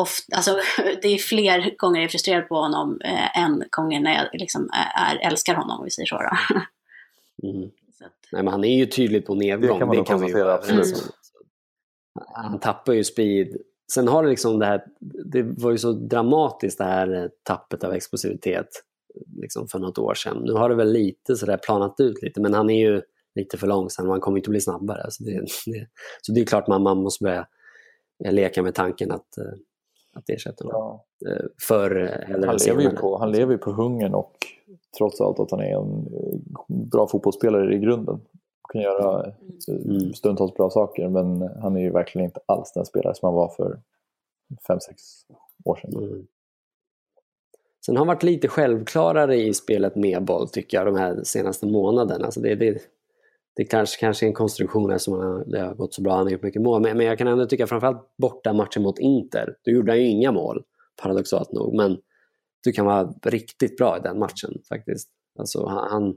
ofta, 0.01 0.37
alltså, 0.37 0.59
det 1.03 1.09
är 1.09 1.19
fler 1.19 1.77
gånger 1.77 2.01
jag 2.01 2.05
är 2.05 2.09
frustrerad 2.09 2.49
på 2.49 2.57
honom 2.57 3.01
eh, 3.05 3.39
än 3.39 3.65
gånger 3.71 4.01
när 4.01 4.15
jag 4.15 4.41
liksom 4.41 4.71
är, 4.97 5.27
älskar 5.31 5.55
honom, 5.55 5.79
om 5.79 5.85
vi 5.85 5.91
säger 5.91 6.07
så. 6.07 6.21
Mm. 7.43 7.63
Att... 8.05 8.33
Nej, 8.33 8.43
men 8.43 8.49
han 8.49 8.65
är 8.65 8.77
ju 8.77 8.87
tydligt 8.87 9.27
på 9.27 9.35
nedgång. 9.35 9.61
Det 9.61 9.79
kan 9.79 9.89
man, 9.89 9.97
det 9.97 10.05
kan 10.05 10.27
ju 10.29 10.51
absolut. 10.51 10.87
Mm. 10.87 12.27
Han 12.35 12.61
tappar 12.61 12.93
ju 12.93 13.05
speed. 13.05 13.57
Sen 13.93 14.09
har 14.09 14.23
det 14.23 14.31
liksom 14.31 14.59
det 14.59 14.67
här, 14.67 14.85
det 15.25 15.43
var 15.43 15.71
ju 15.71 15.79
så 15.79 15.93
dramatiskt 15.93 16.79
det 16.79 16.85
här 16.85 17.31
tappet 17.43 17.85
av 17.85 17.93
explosivitet 17.93 18.69
liksom 19.37 19.69
för 19.69 19.79
något 19.79 19.99
år 19.99 20.15
sedan. 20.15 20.43
Nu 20.45 20.53
har 20.53 20.69
det 20.69 20.75
väl 20.75 20.93
lite 20.93 21.37
sådär 21.37 21.57
planat 21.57 22.01
ut 22.01 22.23
lite, 22.23 22.41
men 22.41 22.55
han 22.55 22.71
är 22.71 22.79
ju 22.79 23.03
lite 23.35 23.59
för 23.59 23.67
långsam 23.67 24.07
och 24.07 24.13
han 24.13 24.21
kommer 24.21 24.39
inte 24.39 24.49
att 24.49 24.51
bli 24.51 24.61
snabbare. 24.61 25.11
Så 25.11 25.25
det, 25.25 25.41
det, 25.67 25.87
så 26.23 26.33
det 26.33 26.41
är 26.41 26.45
klart 26.45 26.67
man, 26.67 26.83
man 26.83 27.03
måste 27.03 27.25
börja 27.25 27.47
leka 28.31 28.63
med 28.63 28.75
tanken 28.75 29.11
att 29.11 29.39
eh, 29.39 29.45
att 30.21 30.31
ersätta 30.31 30.65
honom. 30.65 31.01
Ja. 31.19 31.31
Eh, 31.31 31.47
Förr 31.69 31.97
eller 31.97 32.47
han, 32.47 32.57
lever 32.67 32.83
ju 32.83 32.91
på, 32.91 33.19
han 33.19 33.33
lever 33.33 33.53
ju 33.53 33.59
på 33.59 33.73
hungern 33.73 34.15
och 34.15 34.33
trots 34.99 35.21
allt 35.21 35.41
att 35.41 35.51
han 35.51 35.61
är 35.61 35.77
en 35.77 36.07
eh, 36.15 36.39
bra 36.69 37.07
fotbollsspelare 37.07 37.75
i 37.75 37.79
grunden. 37.79 38.21
Kan 38.73 38.83
göra 38.83 39.33
mm. 39.69 40.13
stundtals 40.13 40.55
bra 40.55 40.71
saker 40.71 41.09
men 41.09 41.43
han 41.63 41.77
är 41.77 41.81
ju 41.81 41.91
verkligen 41.91 42.25
inte 42.25 42.41
alls 42.47 42.73
den 42.73 42.85
spelare 42.85 43.15
som 43.15 43.27
han 43.27 43.35
var 43.35 43.49
för 43.49 43.81
5-6 44.69 44.79
år 45.65 45.77
sedan. 45.77 46.05
Mm. 46.05 46.27
Sen 47.87 47.97
har 47.97 48.01
han 48.01 48.15
varit 48.15 48.23
lite 48.23 48.49
självklarare 48.49 49.37
i 49.37 49.55
spelet 49.55 49.97
med 49.97 50.25
boll 50.25 50.49
tycker 50.49 50.77
jag 50.77 50.87
de 50.87 50.97
här 50.97 51.21
senaste 51.25 51.67
månaderna. 51.67 52.25
Alltså 52.25 52.41
det, 52.41 52.55
det, 52.55 52.83
det 53.57 53.65
kanske, 53.65 54.01
kanske 54.01 54.27
är 54.27 54.29
en 54.29 54.35
konstruktion 54.35 54.99
som 54.99 55.15
han, 55.15 55.51
det 55.51 55.61
har 55.61 55.75
gått 55.75 55.95
så 55.95 56.03
bra, 56.03 56.17
han 56.17 56.27
har 56.27 56.31
gjort 56.31 56.43
mycket 56.43 56.63
mål. 56.63 56.83
Men, 56.83 56.97
men 56.97 57.07
jag 57.07 57.19
kan 57.19 57.29
ändå 57.29 57.47
tycka 57.47 57.67
framförallt 57.67 58.17
borta 58.19 58.53
matchen 58.53 58.83
mot 58.83 58.99
Inter, 58.99 59.57
då 59.65 59.71
gjorde 59.71 59.93
han 59.93 59.99
ju 59.99 60.07
inga 60.07 60.33
mål, 60.33 60.63
paradoxalt 61.03 61.53
nog. 61.53 61.77
Men 61.77 61.99
du 62.65 62.73
kan 62.73 62.87
vara 62.87 63.13
riktigt 63.25 63.77
bra 63.77 63.97
i 63.99 64.01
den 64.01 64.19
matchen 64.19 64.51
faktiskt. 64.69 65.11
Alltså, 65.39 65.67
han, 65.67 66.17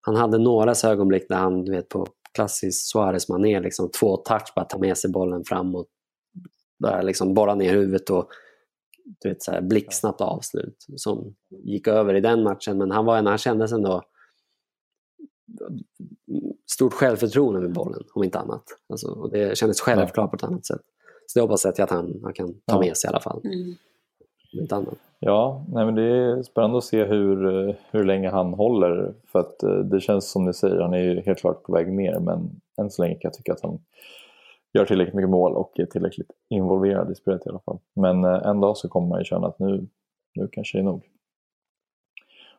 han 0.00 0.16
hade 0.16 0.38
några 0.38 0.74
ögonblick 0.84 1.28
där 1.28 1.36
han, 1.36 1.64
du 1.64 1.72
vet 1.72 1.88
på 1.88 2.06
klassisk 2.34 2.92
Suarez-manér, 2.92 3.60
liksom 3.60 3.90
två 3.90 4.16
touch, 4.16 4.52
bara 4.56 4.64
ta 4.64 4.78
med 4.78 4.98
sig 4.98 5.10
bollen 5.10 5.44
framåt, 5.44 5.88
bara 6.82 7.02
liksom 7.02 7.34
borra 7.34 7.54
ner 7.54 7.72
huvudet 7.72 8.10
och 8.10 8.28
du 9.04 9.28
vet, 9.28 9.42
så 9.42 9.50
här 9.52 9.60
blixtsnabbt 9.60 10.20
avslut 10.20 10.86
som 10.96 11.34
gick 11.64 11.88
över 11.88 12.14
i 12.14 12.20
den 12.20 12.42
matchen. 12.42 12.78
Men 12.78 12.90
han, 12.90 13.04
var, 13.04 13.22
han 13.22 13.38
kändes 13.38 13.72
ändå 13.72 14.02
stort 16.74 16.92
självförtroende 16.92 17.60
med 17.60 17.72
bollen, 17.72 18.02
om 18.14 18.24
inte 18.24 18.38
annat. 18.38 18.64
Alltså, 18.88 19.08
och 19.08 19.30
det 19.30 19.58
kändes 19.58 19.80
självklart 19.80 20.30
på 20.30 20.36
ett 20.36 20.44
annat 20.44 20.66
sätt. 20.66 20.80
Så 21.26 21.38
det 21.38 21.42
hoppas 21.42 21.64
jag 21.64 21.80
att 21.80 21.90
han, 21.90 22.20
han 22.22 22.32
kan 22.32 22.54
ta 22.66 22.80
med 22.80 22.96
sig 22.96 23.08
i 23.08 23.10
alla 23.10 23.20
fall. 23.20 23.40
Mm. 23.44 23.74
Om 24.52 24.60
inte 24.60 24.76
annat. 24.76 24.94
Ja, 25.18 25.64
nej 25.68 25.84
men 25.84 25.94
det 25.94 26.02
är 26.02 26.42
spännande 26.42 26.78
att 26.78 26.84
se 26.84 27.04
hur, 27.04 27.76
hur 27.90 28.04
länge 28.04 28.30
han 28.30 28.54
håller. 28.54 29.14
För 29.26 29.38
att 29.38 29.62
eh, 29.62 29.74
det 29.74 30.00
känns 30.00 30.30
som 30.30 30.44
ni 30.44 30.54
säger, 30.54 30.80
han 30.80 30.94
är 30.94 30.98
ju 30.98 31.20
helt 31.20 31.38
klart 31.38 31.62
på 31.62 31.72
väg 31.72 31.92
ner. 31.92 32.18
Men 32.20 32.60
än 32.80 32.90
så 32.90 33.02
länge 33.02 33.14
kan 33.14 33.28
jag 33.28 33.34
tycka 33.34 33.52
att 33.52 33.62
han 33.62 33.78
gör 34.72 34.84
tillräckligt 34.84 35.14
mycket 35.14 35.30
mål 35.30 35.52
och 35.52 35.72
är 35.78 35.86
tillräckligt 35.86 36.30
involverad 36.48 37.10
i 37.10 37.14
spelet 37.14 37.46
i 37.46 37.48
alla 37.48 37.58
fall. 37.58 37.78
Men 37.94 38.24
eh, 38.24 38.46
en 38.46 38.60
dag 38.60 38.76
så 38.76 38.88
kommer 38.88 39.08
man 39.08 39.18
ju 39.18 39.24
känna 39.24 39.46
att 39.46 39.58
nu, 39.58 39.86
nu 40.34 40.48
kanske 40.52 40.78
det 40.78 40.82
är 40.82 40.84
nog. 40.84 41.04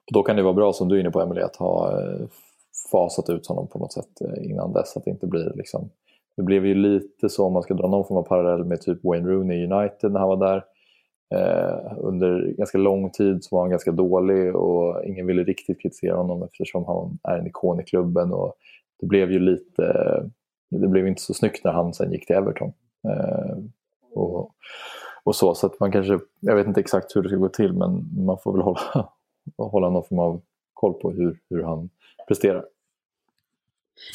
Och 0.05 0.13
då 0.13 0.23
kan 0.23 0.35
det 0.35 0.43
vara 0.43 0.53
bra, 0.53 0.73
som 0.73 0.89
du 0.89 0.95
är 0.95 0.99
inne 0.99 1.11
på 1.11 1.21
Emelie, 1.21 1.45
att 1.45 1.55
ha 1.55 2.01
eh, 2.01 2.25
fasat 2.91 3.29
ut 3.29 3.47
honom 3.47 3.67
på 3.67 3.79
något 3.79 3.93
sätt 3.93 4.21
eh, 4.21 4.51
innan 4.51 4.73
dess. 4.73 4.97
Att 4.97 5.03
det 5.03 5.11
inte 5.11 5.27
blir 5.27 5.53
liksom... 5.55 5.89
Det 6.35 6.43
blev 6.43 6.65
ju 6.65 6.75
lite 6.75 7.29
så, 7.29 7.45
om 7.45 7.53
man 7.53 7.63
ska 7.63 7.73
dra 7.73 7.87
någon 7.87 8.07
form 8.07 8.17
av 8.17 8.23
parallell 8.23 8.65
med 8.65 8.81
typ 8.81 9.03
Wayne 9.03 9.29
Rooney 9.29 9.57
i 9.57 9.65
United 9.65 10.11
när 10.11 10.19
han 10.19 10.29
var 10.29 10.37
där 10.37 10.63
Eh, 11.33 11.93
under 11.97 12.53
ganska 12.57 12.77
lång 12.77 13.09
tid 13.09 13.43
så 13.43 13.55
var 13.55 13.63
han 13.63 13.69
ganska 13.69 13.91
dålig 13.91 14.55
och 14.55 15.05
ingen 15.05 15.27
ville 15.27 15.43
riktigt 15.43 15.81
kritisera 15.81 16.15
honom 16.15 16.43
eftersom 16.43 16.85
han 16.85 17.19
är 17.23 17.39
en 17.39 17.47
ikon 17.47 17.79
i 17.79 17.83
klubben. 17.83 18.33
Och 18.33 18.53
det 18.99 19.05
blev 19.05 19.31
ju 19.31 19.39
lite, 19.39 19.83
det 20.69 20.87
blev 20.87 21.07
inte 21.07 21.21
så 21.21 21.33
snyggt 21.33 21.63
när 21.63 21.71
han 21.71 21.93
sen 21.93 22.11
gick 22.11 22.27
till 22.27 22.35
Everton. 22.35 22.73
Eh, 23.07 23.57
och, 24.13 24.51
och 25.23 25.35
så, 25.35 25.55
så 25.55 25.67
att 25.67 25.79
man 25.79 25.91
kanske, 25.91 26.19
jag 26.39 26.55
vet 26.55 26.67
inte 26.67 26.79
exakt 26.79 27.15
hur 27.15 27.21
det 27.21 27.29
ska 27.29 27.37
gå 27.37 27.49
till 27.49 27.73
men 27.73 28.09
man 28.25 28.37
får 28.37 28.53
väl 28.53 28.61
hålla, 28.61 29.09
hålla 29.57 29.89
någon 29.89 30.03
form 30.03 30.19
av 30.19 30.41
koll 30.73 30.93
på 30.93 31.11
hur, 31.11 31.39
hur 31.49 31.63
han 31.63 31.89
presterar. 32.27 32.65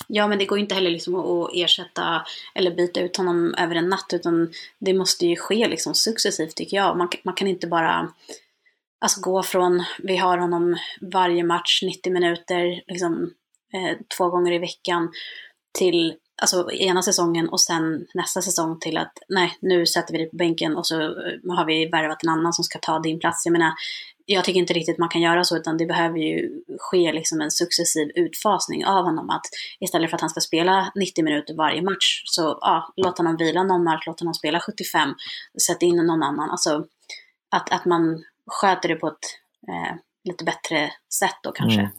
Ja, 0.07 0.29
men 0.29 0.39
det 0.39 0.45
går 0.45 0.59
inte 0.59 0.75
heller 0.75 0.91
liksom 0.91 1.15
att 1.15 1.51
ersätta 1.55 2.27
eller 2.55 2.75
byta 2.75 3.01
ut 3.01 3.17
honom 3.17 3.55
över 3.55 3.75
en 3.75 3.89
natt, 3.89 4.11
utan 4.13 4.53
det 4.79 4.95
måste 4.95 5.27
ju 5.27 5.37
ske 5.37 5.69
liksom 5.69 5.95
successivt 5.95 6.57
tycker 6.57 6.77
jag. 6.77 6.97
Man, 6.97 7.09
man 7.25 7.35
kan 7.35 7.49
inte 7.49 7.67
bara 7.67 8.13
alltså, 8.99 9.21
gå 9.21 9.43
från, 9.43 9.85
vi 9.99 10.17
har 10.17 10.39
honom 10.39 10.77
varje 11.01 11.45
match 11.45 11.83
90 11.83 12.13
minuter, 12.13 12.83
liksom, 12.87 13.31
eh, 13.73 13.99
två 14.17 14.29
gånger 14.29 14.53
i 14.53 14.59
veckan, 14.59 15.13
till 15.79 16.15
alltså 16.43 16.73
ena 16.73 17.03
säsongen 17.03 17.49
och 17.49 17.61
sen 17.61 18.07
nästa 18.15 18.43
säsong 18.43 18.81
till 18.81 18.97
att 18.97 19.13
nej, 19.29 19.59
nu 19.61 19.87
sätter 19.87 20.13
vi 20.13 20.19
dig 20.19 20.31
på 20.31 20.37
bänken 20.37 20.77
och 20.77 20.87
så 20.87 21.01
eh, 21.01 21.57
har 21.57 21.65
vi 21.65 21.87
värvat 21.87 22.25
en 22.25 22.31
annan 22.31 22.53
som 22.53 22.65
ska 22.65 22.79
ta 22.79 22.99
din 22.99 23.21
plats. 23.21 23.47
Jag 23.47 23.53
menar, 23.53 23.73
jag 24.31 24.45
tycker 24.45 24.61
inte 24.61 24.73
riktigt 24.73 24.99
man 24.99 25.09
kan 25.09 25.21
göra 25.21 25.45
så, 25.45 25.57
utan 25.57 25.77
det 25.77 25.87
behöver 25.87 26.19
ju 26.19 26.63
ske 26.79 27.13
liksom 27.13 27.41
en 27.41 27.51
successiv 27.51 28.11
utfasning 28.15 28.87
av 28.87 29.05
honom. 29.05 29.31
Att 29.31 29.47
istället 29.81 30.11
för 30.11 30.15
att 30.15 30.21
han 30.21 30.31
ska 30.31 30.41
spela 30.41 30.93
90 30.95 31.25
minuter 31.25 31.55
varje 31.55 31.83
match, 31.83 32.23
så 32.25 32.59
ja, 32.61 32.93
låt 32.97 33.19
honom 33.19 33.37
vila 33.37 33.63
någon 33.63 33.85
match, 33.85 34.07
låt 34.07 34.21
honom 34.21 34.35
spela 34.35 34.61
75, 34.61 35.15
sätt 35.67 35.83
in 35.83 35.97
någon 35.97 36.23
annan. 36.23 36.51
Alltså 36.51 36.85
att, 37.51 37.73
att 37.73 37.85
man 37.85 38.25
sköter 38.47 38.89
det 38.89 38.95
på 38.95 39.09
ett 39.09 39.25
eh, 39.69 39.97
lite 40.25 40.45
bättre 40.45 40.93
sätt 41.13 41.37
då 41.43 41.53
kanske. 41.53 41.81
Mm. 41.81 41.93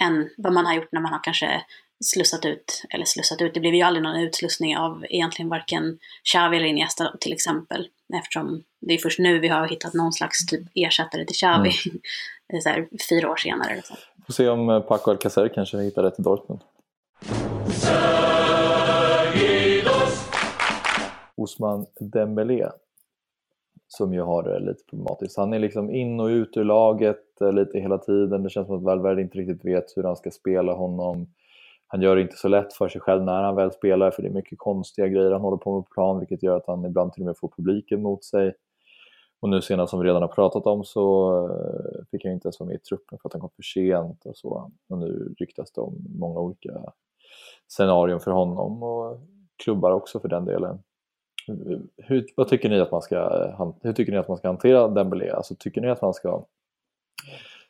Än 0.00 0.30
vad 0.36 0.52
man 0.52 0.66
har 0.66 0.74
gjort 0.74 0.92
när 0.92 1.00
man 1.00 1.12
har 1.12 1.24
kanske 1.24 1.62
slussat 2.02 2.44
ut, 2.44 2.82
eller 2.90 3.04
slussat 3.04 3.42
ut, 3.42 3.54
det 3.54 3.60
blev 3.60 3.74
ju 3.74 3.82
aldrig 3.82 4.02
någon 4.02 4.20
utslussning 4.20 4.76
av 4.76 5.06
egentligen 5.08 5.48
varken 5.48 5.98
Xavi 6.24 6.56
eller 6.56 6.66
Iniesta 6.66 7.16
till 7.20 7.32
exempel. 7.32 7.88
Eftersom 8.14 8.62
det 8.80 8.94
är 8.94 8.98
först 8.98 9.18
nu 9.18 9.38
vi 9.38 9.48
har 9.48 9.68
hittat 9.68 9.94
någon 9.94 10.12
slags 10.12 10.46
typ 10.46 10.62
ersättare 10.74 11.24
till 11.24 11.36
Xavi. 11.36 11.70
Mm. 11.86 12.62
så 12.62 12.68
här, 12.68 12.88
fyra 13.10 13.30
år 13.30 13.36
senare. 13.36 13.76
Liksom. 13.76 13.96
Får 14.26 14.32
se 14.32 14.48
om 14.48 14.70
eh, 14.70 14.80
Paco 14.80 15.10
Alcacer 15.10 15.48
kanske 15.48 15.78
hittar 15.78 16.02
rätt 16.02 16.18
i 16.18 16.22
Dortmund. 16.22 16.60
Osman 21.36 21.86
Dembélé 22.00 22.68
som 23.96 24.14
ju 24.14 24.20
har 24.20 24.42
det 24.42 24.58
lite 24.58 24.84
problematiskt. 24.90 25.36
Han 25.36 25.52
är 25.52 25.58
liksom 25.58 25.90
in 25.90 26.20
och 26.20 26.26
ut 26.26 26.56
ur 26.56 26.64
laget 26.64 27.40
eh, 27.40 27.52
lite 27.52 27.78
hela 27.78 27.98
tiden. 27.98 28.42
Det 28.42 28.50
känns 28.50 28.66
som 28.66 28.76
att 28.76 28.82
Valverde 28.82 29.22
inte 29.22 29.38
riktigt 29.38 29.64
vet 29.64 29.96
hur 29.96 30.02
han 30.02 30.16
ska 30.16 30.30
spela 30.30 30.72
honom. 30.72 31.26
Han 31.92 32.02
gör 32.02 32.16
det 32.16 32.22
inte 32.22 32.36
så 32.36 32.48
lätt 32.48 32.72
för 32.72 32.88
sig 32.88 33.00
själv 33.00 33.22
när 33.22 33.42
han 33.42 33.56
väl 33.56 33.72
spelar 33.72 34.10
för 34.10 34.22
det 34.22 34.28
är 34.28 34.32
mycket 34.32 34.58
konstiga 34.58 35.08
grejer 35.08 35.32
han 35.32 35.40
håller 35.40 35.56
på 35.56 35.76
med 35.76 35.84
på 35.84 35.94
plan 35.94 36.18
vilket 36.18 36.42
gör 36.42 36.56
att 36.56 36.66
han 36.66 36.84
ibland 36.84 37.12
till 37.12 37.22
och 37.22 37.26
med 37.26 37.38
får 37.38 37.48
publiken 37.48 38.02
mot 38.02 38.24
sig. 38.24 38.54
Och 39.40 39.48
nu 39.48 39.62
senast 39.62 39.90
som 39.90 40.00
vi 40.00 40.06
redan 40.08 40.22
har 40.22 40.28
pratat 40.28 40.66
om 40.66 40.84
så 40.84 41.34
eh, 41.46 42.04
fick 42.10 42.24
han 42.24 42.32
inte 42.32 42.46
ens 42.46 42.60
vara 42.60 42.68
med 42.68 42.76
i 42.76 42.78
truppen 42.78 43.18
för 43.22 43.28
att 43.28 43.32
han 43.32 43.40
kom 43.40 43.50
för 43.56 43.62
sent 43.62 44.26
och 44.26 44.36
så. 44.36 44.70
Och 44.88 44.98
nu 44.98 45.34
ryktas 45.38 45.72
det 45.72 45.80
om 45.80 46.06
många 46.18 46.40
olika 46.40 46.92
scenarion 47.68 48.20
för 48.20 48.30
honom 48.30 48.82
och 48.82 49.20
klubbar 49.64 49.90
också 49.90 50.20
för 50.20 50.28
den 50.28 50.44
delen. 50.44 50.78
Hur, 51.96 52.26
vad 52.36 52.48
tycker 52.48 52.68
ni 52.68 52.80
att 52.80 52.90
man 52.90 53.02
ska, 53.02 53.16
eh, 53.16 53.72
hur 53.82 53.92
tycker 53.92 54.12
ni 54.12 54.18
att 54.18 54.28
man 54.28 54.36
ska 54.38 54.48
hantera 54.48 54.88
Dembélé? 54.88 55.30
Alltså, 55.30 55.54
tycker 55.58 55.80
ni 55.80 55.90
att 55.90 56.02
man 56.02 56.14
ska, 56.14 56.44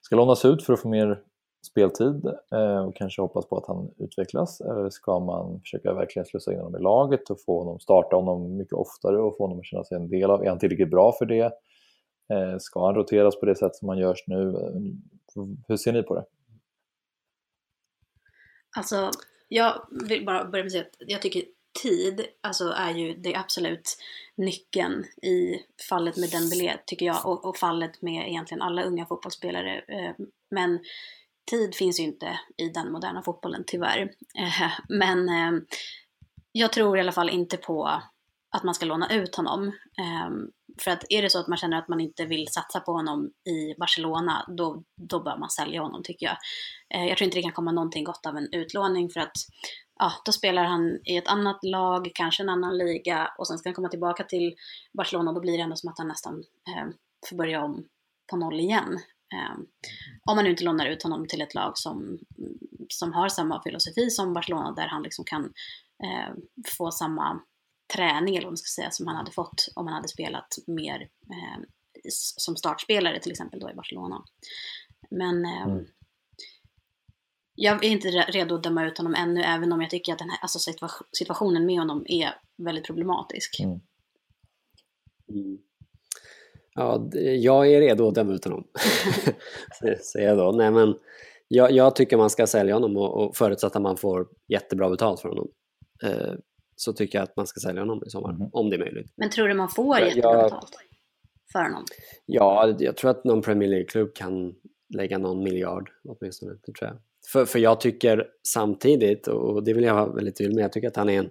ska 0.01 0.17
lånas 0.17 0.45
ut 0.45 0.63
för 0.63 0.73
att 0.73 0.81
få 0.81 0.89
mer 0.89 1.23
speltid 1.67 2.27
eh, 2.53 2.87
och 2.87 2.97
kanske 2.97 3.23
hoppas 3.23 3.47
på 3.47 3.57
att 3.57 3.67
han 3.67 3.91
utvecklas? 3.99 4.61
Eller 4.61 4.91
ska 4.91 5.21
man 5.21 5.61
försöka 5.61 5.95
verkligen 5.95 6.27
slussa 6.27 6.53
in 6.53 6.59
honom 6.59 6.81
i 6.81 6.83
laget 6.83 7.31
och 7.31 7.41
få 7.41 7.59
honom 7.59 7.81
starta 7.81 8.17
honom 8.17 8.57
mycket 8.57 8.73
oftare 8.73 9.19
och 9.19 9.37
få 9.37 9.45
honom 9.45 9.59
att 9.59 9.67
känna 9.67 9.85
sig 9.85 9.97
en 9.97 10.09
del 10.09 10.31
av? 10.31 10.43
Är 10.45 10.49
han 10.49 10.59
tillräckligt 10.59 10.91
bra 10.91 11.13
för 11.19 11.27
det? 11.27 11.53
Eh, 12.33 12.59
ska 12.59 12.87
han 12.87 12.95
roteras 12.95 13.41
på 13.41 13.47
det 13.47 13.55
sätt 13.55 13.77
som 13.77 13.89
han 13.89 13.99
görs 13.99 14.25
nu? 14.27 14.55
Hur 15.69 15.77
ser 15.77 15.93
ni 15.93 16.03
på 16.03 16.15
det? 16.15 16.25
Alltså, 18.77 19.11
jag 19.49 19.73
vill 20.09 20.27
bara 20.27 20.45
börja 20.45 20.65
med 20.65 20.67
att 20.67 20.73
säga 20.73 20.83
att 20.83 20.97
jag 20.99 21.23
tycker 21.23 21.43
tid 21.83 22.27
alltså 22.41 22.65
är 22.65 22.95
ju 22.95 23.15
det 23.15 23.35
absolut 23.35 23.99
nyckeln 24.37 25.05
i 25.23 25.61
fallet 25.89 26.17
med 26.17 26.31
Dembélé 26.31 26.77
tycker 26.87 27.07
jag 27.07 27.27
och, 27.27 27.45
och 27.45 27.57
fallet 27.57 28.03
med 28.03 28.29
egentligen 28.29 28.63
alla 28.63 28.83
unga 28.83 29.07
fotbollsspelare. 29.07 29.79
Eh, 29.79 30.25
men 30.51 30.79
tid 31.51 31.75
finns 31.75 32.01
ju 32.01 32.05
inte 32.05 32.41
i 32.57 32.69
den 32.69 32.93
moderna 32.93 33.23
fotbollen 33.23 33.65
tyvärr. 33.67 34.01
Eh, 34.39 34.73
men 34.89 35.29
eh, 35.29 35.63
jag 36.53 36.73
tror 36.73 36.99
i 36.99 37.01
alla 37.01 37.13
fall 37.13 37.31
inte 37.31 37.57
på 37.57 38.03
att 38.57 38.65
man 38.65 38.75
ska 38.75 38.87
låna 38.87 39.15
ut 39.15 39.37
honom. 39.37 39.69
Eh, 39.99 40.31
för 40.81 40.91
att 40.91 41.05
är 41.09 41.23
det 41.23 41.31
så 41.31 41.39
att 41.39 41.49
man 41.49 41.59
känner 41.59 41.79
att 41.79 41.89
man 41.89 42.01
inte 42.01 42.27
vill 42.27 42.49
satsa 42.49 42.81
på 42.81 42.93
honom 42.93 43.31
i 43.45 43.75
Barcelona, 43.79 44.47
då, 44.57 44.83
då 45.11 45.23
bör 45.23 45.39
man 45.39 45.51
sälja 45.51 45.83
honom 45.83 46.03
tycker 46.03 46.27
jag. 46.27 46.37
Jag 47.09 47.19
tror 47.19 47.25
inte 47.25 47.39
det 47.39 47.43
kan 47.43 47.53
komma 47.53 47.73
någonting 47.73 48.05
gott 48.05 48.27
av 48.27 48.37
en 48.37 48.49
utlåning 48.53 49.11
för 49.11 49.21
att 49.21 49.33
ja, 49.99 50.13
då 50.25 50.33
spelar 50.33 50.65
han 50.65 50.99
i 51.05 51.17
ett 51.17 51.29
annat 51.29 51.59
lag, 51.63 52.11
kanske 52.15 52.43
en 52.43 52.49
annan 52.49 52.79
liga 52.79 53.31
och 53.39 53.49
sen 53.49 53.59
ska 53.59 53.69
han 53.69 53.75
komma 53.75 53.89
tillbaka 53.89 54.25
till 54.25 54.55
Barcelona 54.97 55.31
och 55.31 55.35
då 55.35 55.41
blir 55.41 55.57
det 55.57 55.63
ändå 55.63 55.77
som 55.77 55.89
att 55.89 55.99
han 55.99 56.09
nästan 56.09 56.35
eh, 56.69 56.89
får 57.29 57.37
börja 57.37 57.63
om 57.63 57.85
på 58.31 58.37
noll 58.37 58.61
igen. 58.61 58.99
Eh, 59.33 59.57
om 60.25 60.37
man 60.37 60.45
nu 60.45 60.51
inte 60.51 60.65
lånar 60.65 60.87
ut 60.87 61.03
honom 61.03 61.29
till 61.29 61.43
ett 61.43 61.55
lag 61.55 61.79
som, 61.79 62.19
som 62.89 63.13
har 63.13 63.29
samma 63.29 63.63
filosofi 63.63 64.11
som 64.11 64.35
Barcelona 64.35 64.73
där 64.73 64.87
han 64.87 65.03
liksom 65.03 65.25
kan 65.25 65.45
eh, 66.05 66.35
få 66.79 66.91
samma 66.91 67.41
träning 67.95 68.37
eller 68.37 68.47
vad 68.47 68.53
man 68.53 68.57
ska 68.57 68.83
säga 68.83 68.91
som 68.91 69.07
han 69.07 69.17
hade 69.17 69.31
fått 69.31 69.69
om 69.75 69.87
han 69.87 69.95
hade 69.95 70.09
spelat 70.09 70.49
mer 70.67 71.09
eh, 71.31 71.63
som 72.11 72.57
startspelare 72.57 73.21
till 73.21 73.33
exempel 73.33 73.61
då 73.61 73.71
i 73.71 73.75
Barcelona. 73.75 74.25
Men 75.11 75.45
eh, 75.45 75.63
mm. 75.63 75.87
jag 77.55 77.85
är 77.85 77.89
inte 77.89 78.09
redo 78.09 78.55
att 78.55 78.63
döma 78.63 78.87
ut 78.87 78.99
honom 78.99 79.15
ännu 79.15 79.43
även 79.43 79.73
om 79.73 79.81
jag 79.81 79.91
tycker 79.91 80.13
att 80.13 80.19
den 80.19 80.31
här 80.31 80.39
alltså 80.43 80.73
situationen 81.13 81.67
med 81.67 81.79
honom 81.79 82.05
är 82.09 82.41
väldigt 82.57 82.87
problematisk. 82.87 83.61
Mm. 83.61 83.81
Mm. 85.29 85.59
Ja, 86.75 87.11
jag 87.15 87.73
är 87.73 87.81
redo 87.81 88.09
att 88.09 88.15
döma 88.15 88.33
ut 88.33 88.45
honom. 88.45 88.65
Säger 90.13 90.29
jag 90.29 90.39
då. 90.39 90.53
Nej, 90.53 90.71
men 90.71 90.95
jag, 91.49 91.73
jag, 91.73 91.97
tycker 91.97 92.17
man 92.17 92.31
ska 92.31 92.47
sälja 92.47 92.75
honom 92.75 92.97
och, 92.97 93.25
och 93.25 93.37
förutsatt 93.37 93.77
att 93.77 93.83
man 93.83 93.97
får 93.97 94.29
jättebra 94.49 94.91
betalt 94.91 95.21
för 95.21 95.29
honom. 95.29 95.49
Eh, 96.05 96.35
så 96.77 96.93
tycker 96.93 97.19
jag 97.19 97.23
att 97.23 97.37
man 97.37 97.47
ska 97.47 97.61
sälja 97.61 97.83
honom 97.83 98.03
i 98.07 98.11
sommar, 98.11 98.31
mm. 98.31 98.49
om 98.53 98.71
det 98.71 98.77
är 98.77 98.79
möjligt. 98.79 99.13
Men 99.17 99.31
tror 99.31 99.49
du 99.49 99.55
man 99.55 99.69
får 99.69 99.99
jättebra 99.99 100.33
jag, 100.33 100.45
betalt 100.45 100.71
för 101.53 101.63
honom? 101.63 101.85
Ja, 102.27 102.77
jag 102.79 102.97
tror 102.97 103.11
att 103.11 103.25
någon 103.25 103.43
Premier 103.43 103.69
League-klubb 103.69 104.15
kan 104.15 104.55
lägga 104.95 105.19
någon 105.19 105.43
miljard 105.43 105.91
åtminstone. 106.09 106.53
Det 106.53 106.73
tror 106.73 106.91
jag. 106.91 106.99
För, 107.33 107.45
för 107.45 107.59
jag 107.59 107.81
tycker 107.81 108.27
samtidigt, 108.49 109.29
och 109.29 109.65
det 109.65 109.73
vill 109.73 109.85
jag 109.85 109.95
vara 109.95 110.13
väldigt 110.13 110.39
tydlig 110.39 110.55
med, 110.55 110.65
jag 110.65 110.73
tycker 110.73 110.89
att 110.89 110.97
han 110.97 111.09
är 111.09 111.19
en, 111.19 111.31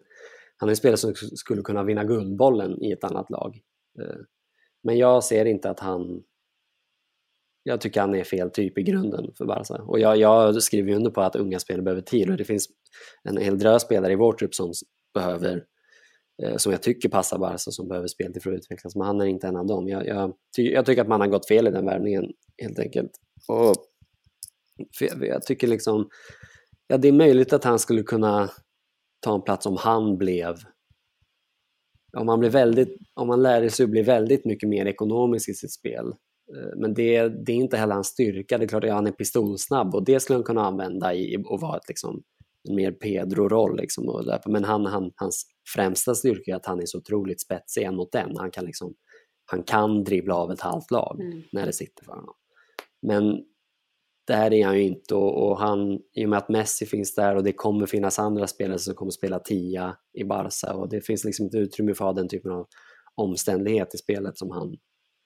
han 0.57 0.69
är 0.69 0.71
en 0.71 0.75
spelare 0.75 0.97
som 0.97 1.13
skulle 1.15 1.61
kunna 1.61 1.83
vinna 1.83 2.03
Guldbollen 2.03 2.83
i 2.83 2.91
ett 2.91 3.03
annat 3.03 3.29
lag. 3.29 3.59
Eh, 3.99 4.15
men 4.83 4.97
jag 4.97 5.23
ser 5.23 5.45
inte 5.45 5.69
att 5.69 5.79
han... 5.79 6.23
Jag 7.63 7.81
tycker 7.81 8.01
han 8.01 8.15
är 8.15 8.23
fel 8.23 8.51
typ 8.51 8.77
i 8.77 8.83
grunden 8.83 9.33
för 9.37 9.45
Barca. 9.45 9.73
Och 9.73 9.99
jag, 9.99 10.17
jag 10.17 10.63
skriver 10.63 10.93
under 10.93 11.11
på 11.11 11.21
att 11.21 11.35
unga 11.35 11.59
spelare 11.59 11.83
behöver 11.83 12.01
tid 12.01 12.29
och 12.29 12.37
det 12.37 12.43
finns 12.43 12.67
en 13.23 13.37
hel 13.37 13.59
drös 13.59 13.81
spelare 13.81 14.13
i 14.13 14.15
vår 14.15 14.33
trupp 14.33 14.55
som 14.55 14.73
behöver 15.13 15.65
eh, 16.43 16.57
som 16.57 16.71
jag 16.71 16.81
tycker 16.81 17.09
passar 17.09 17.37
Barca 17.37 17.57
som 17.57 17.87
behöver 17.87 18.07
speltid 18.07 18.43
för 18.43 18.51
att 18.51 18.57
utvecklas, 18.57 18.95
men 18.95 19.07
han 19.07 19.21
är 19.21 19.25
inte 19.25 19.47
en 19.47 19.55
av 19.55 19.67
dem. 19.67 19.87
Jag, 19.87 20.07
jag, 20.07 20.33
ty 20.55 20.71
jag 20.71 20.85
tycker 20.85 21.01
att 21.01 21.07
man 21.07 21.21
har 21.21 21.27
gått 21.27 21.47
fel 21.47 21.67
i 21.67 21.71
den 21.71 21.85
värvningen 21.85 22.25
helt 22.61 22.79
enkelt. 22.79 23.11
Och 23.47 23.75
jag, 24.99 25.25
jag 25.25 25.43
tycker 25.43 25.67
liksom, 25.67 26.09
ja 26.87 26.97
det 26.97 27.07
är 27.07 27.11
möjligt 27.11 27.53
att 27.53 27.63
han 27.63 27.79
skulle 27.79 28.03
kunna 28.03 28.49
ta 29.19 29.35
en 29.35 29.41
plats 29.41 29.65
om 29.65 29.77
han 29.77 30.17
blev 30.17 30.55
om 32.17 32.25
man, 32.25 32.39
blir 32.39 32.49
väldigt, 32.49 32.97
om 33.13 33.27
man 33.27 33.43
lär 33.43 33.69
sig 33.69 33.83
att 33.83 33.89
bli 33.89 34.01
väldigt 34.01 34.45
mycket 34.45 34.69
mer 34.69 34.85
ekonomisk 34.85 35.49
i 35.49 35.53
sitt 35.53 35.73
spel. 35.73 36.05
Eh, 36.55 36.77
men 36.77 36.93
det, 36.93 37.27
det 37.27 37.51
är 37.51 37.55
inte 37.55 37.77
heller 37.77 37.93
hans 37.93 38.07
styrka. 38.07 38.57
Det 38.57 38.65
är 38.65 38.67
klart 38.67 38.83
att 38.83 38.91
han 38.91 39.07
är 39.07 39.11
pistolsnabb 39.11 39.95
och 39.95 40.05
det 40.05 40.19
skulle 40.19 40.37
han 40.37 40.43
kunna 40.43 40.65
använda 40.65 41.13
i 41.13 41.35
att 41.35 41.61
vara 41.61 41.77
ett, 41.77 41.87
liksom, 41.87 42.23
en 42.69 42.75
mer 42.75 42.91
Pedro-roll. 42.91 43.77
Liksom, 43.77 44.25
men 44.47 44.63
han, 44.63 44.85
han, 44.85 45.11
hans 45.15 45.45
främsta 45.75 46.15
styrka 46.15 46.51
är 46.51 46.55
att 46.55 46.65
han 46.65 46.81
är 46.81 46.85
så 46.85 46.97
otroligt 46.97 47.41
spetsig 47.41 47.83
en 47.83 47.95
mot 47.95 48.15
en. 48.15 48.37
Han 48.37 48.51
kan, 48.51 48.65
liksom, 48.65 48.93
han 49.45 49.63
kan 49.63 50.03
dribbla 50.03 50.35
av 50.35 50.51
ett 50.51 50.61
halvt 50.61 50.91
lag 50.91 51.21
mm. 51.21 51.41
när 51.51 51.65
det 51.65 51.73
sitter 51.73 52.05
för 52.05 52.11
honom. 52.11 52.33
Men 53.01 53.43
där 54.27 54.53
är 54.53 54.65
han 54.65 54.77
ju 54.77 54.83
inte 54.83 55.15
och, 55.15 55.47
och, 55.47 55.59
han, 55.59 55.99
i 56.15 56.25
och 56.25 56.29
med 56.29 56.37
att 56.37 56.49
Messi 56.49 56.85
finns 56.85 57.15
där 57.15 57.35
och 57.35 57.43
det 57.43 57.53
kommer 57.53 57.85
finnas 57.85 58.19
andra 58.19 58.47
spelare 58.47 58.79
som 58.79 58.95
kommer 58.95 59.11
spela 59.11 59.39
tia 59.39 59.97
i 60.13 60.23
Barca 60.23 60.73
och 60.73 60.89
det 60.89 61.01
finns 61.01 61.23
liksom 61.23 61.45
inte 61.45 61.57
utrymme 61.57 61.93
för 61.93 62.05
att 62.05 62.15
ha 62.15 62.21
den 62.21 62.29
typen 62.29 62.51
av 62.51 62.67
omständighet 63.15 63.95
i 63.95 63.97
spelet 63.97 64.37
som 64.37 64.51
han 64.51 64.77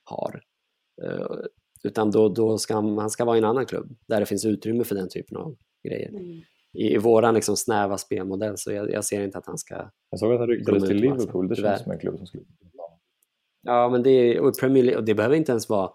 har. 0.04 0.42
Uh, 1.04 1.46
utan 1.84 2.12
då, 2.12 2.30
då 2.30 2.58
ska 2.58 2.74
han, 2.74 2.98
han 2.98 3.10
ska 3.10 3.26
vara 3.26 3.36
i 3.36 3.40
en 3.40 3.46
annan 3.46 3.66
klubb 3.66 3.98
där 4.08 4.20
det 4.20 4.26
finns 4.26 4.46
utrymme 4.46 4.84
för 4.84 4.96
den 4.96 5.10
typen 5.10 5.38
av 5.38 5.56
grejer. 5.88 6.10
Mm. 6.10 6.42
I, 6.74 6.94
I 6.94 6.98
våran 6.98 7.34
liksom 7.34 7.58
snäva 7.58 7.98
spelmodell 7.98 8.58
så 8.58 8.72
jag, 8.72 8.92
jag, 8.92 9.06
ser 9.06 9.22
inte 9.22 9.38
att 9.38 9.46
han 9.46 9.58
ska... 9.58 9.90
Jag 10.10 10.20
såg 10.20 10.34
att 10.34 10.40
han 10.40 10.48
ryktades 10.48 10.88
till 10.88 10.98
Liverpool, 10.98 11.48
det 11.48 11.56
känns 11.56 11.84
som 11.84 11.92
en 11.92 12.00
klubb 12.00 12.18
som 12.18 12.28
skulle... 12.28 12.44
Ja, 13.62 13.90
men 13.90 14.04
det, 14.04 14.10
är, 14.10 14.40
och 14.40 14.60
Premier 14.60 14.84
League, 14.84 15.00
och 15.00 15.06
det 15.06 15.16
behöver 15.16 15.36
inte 15.36 15.52
ens 15.52 15.70
vara 15.70 15.92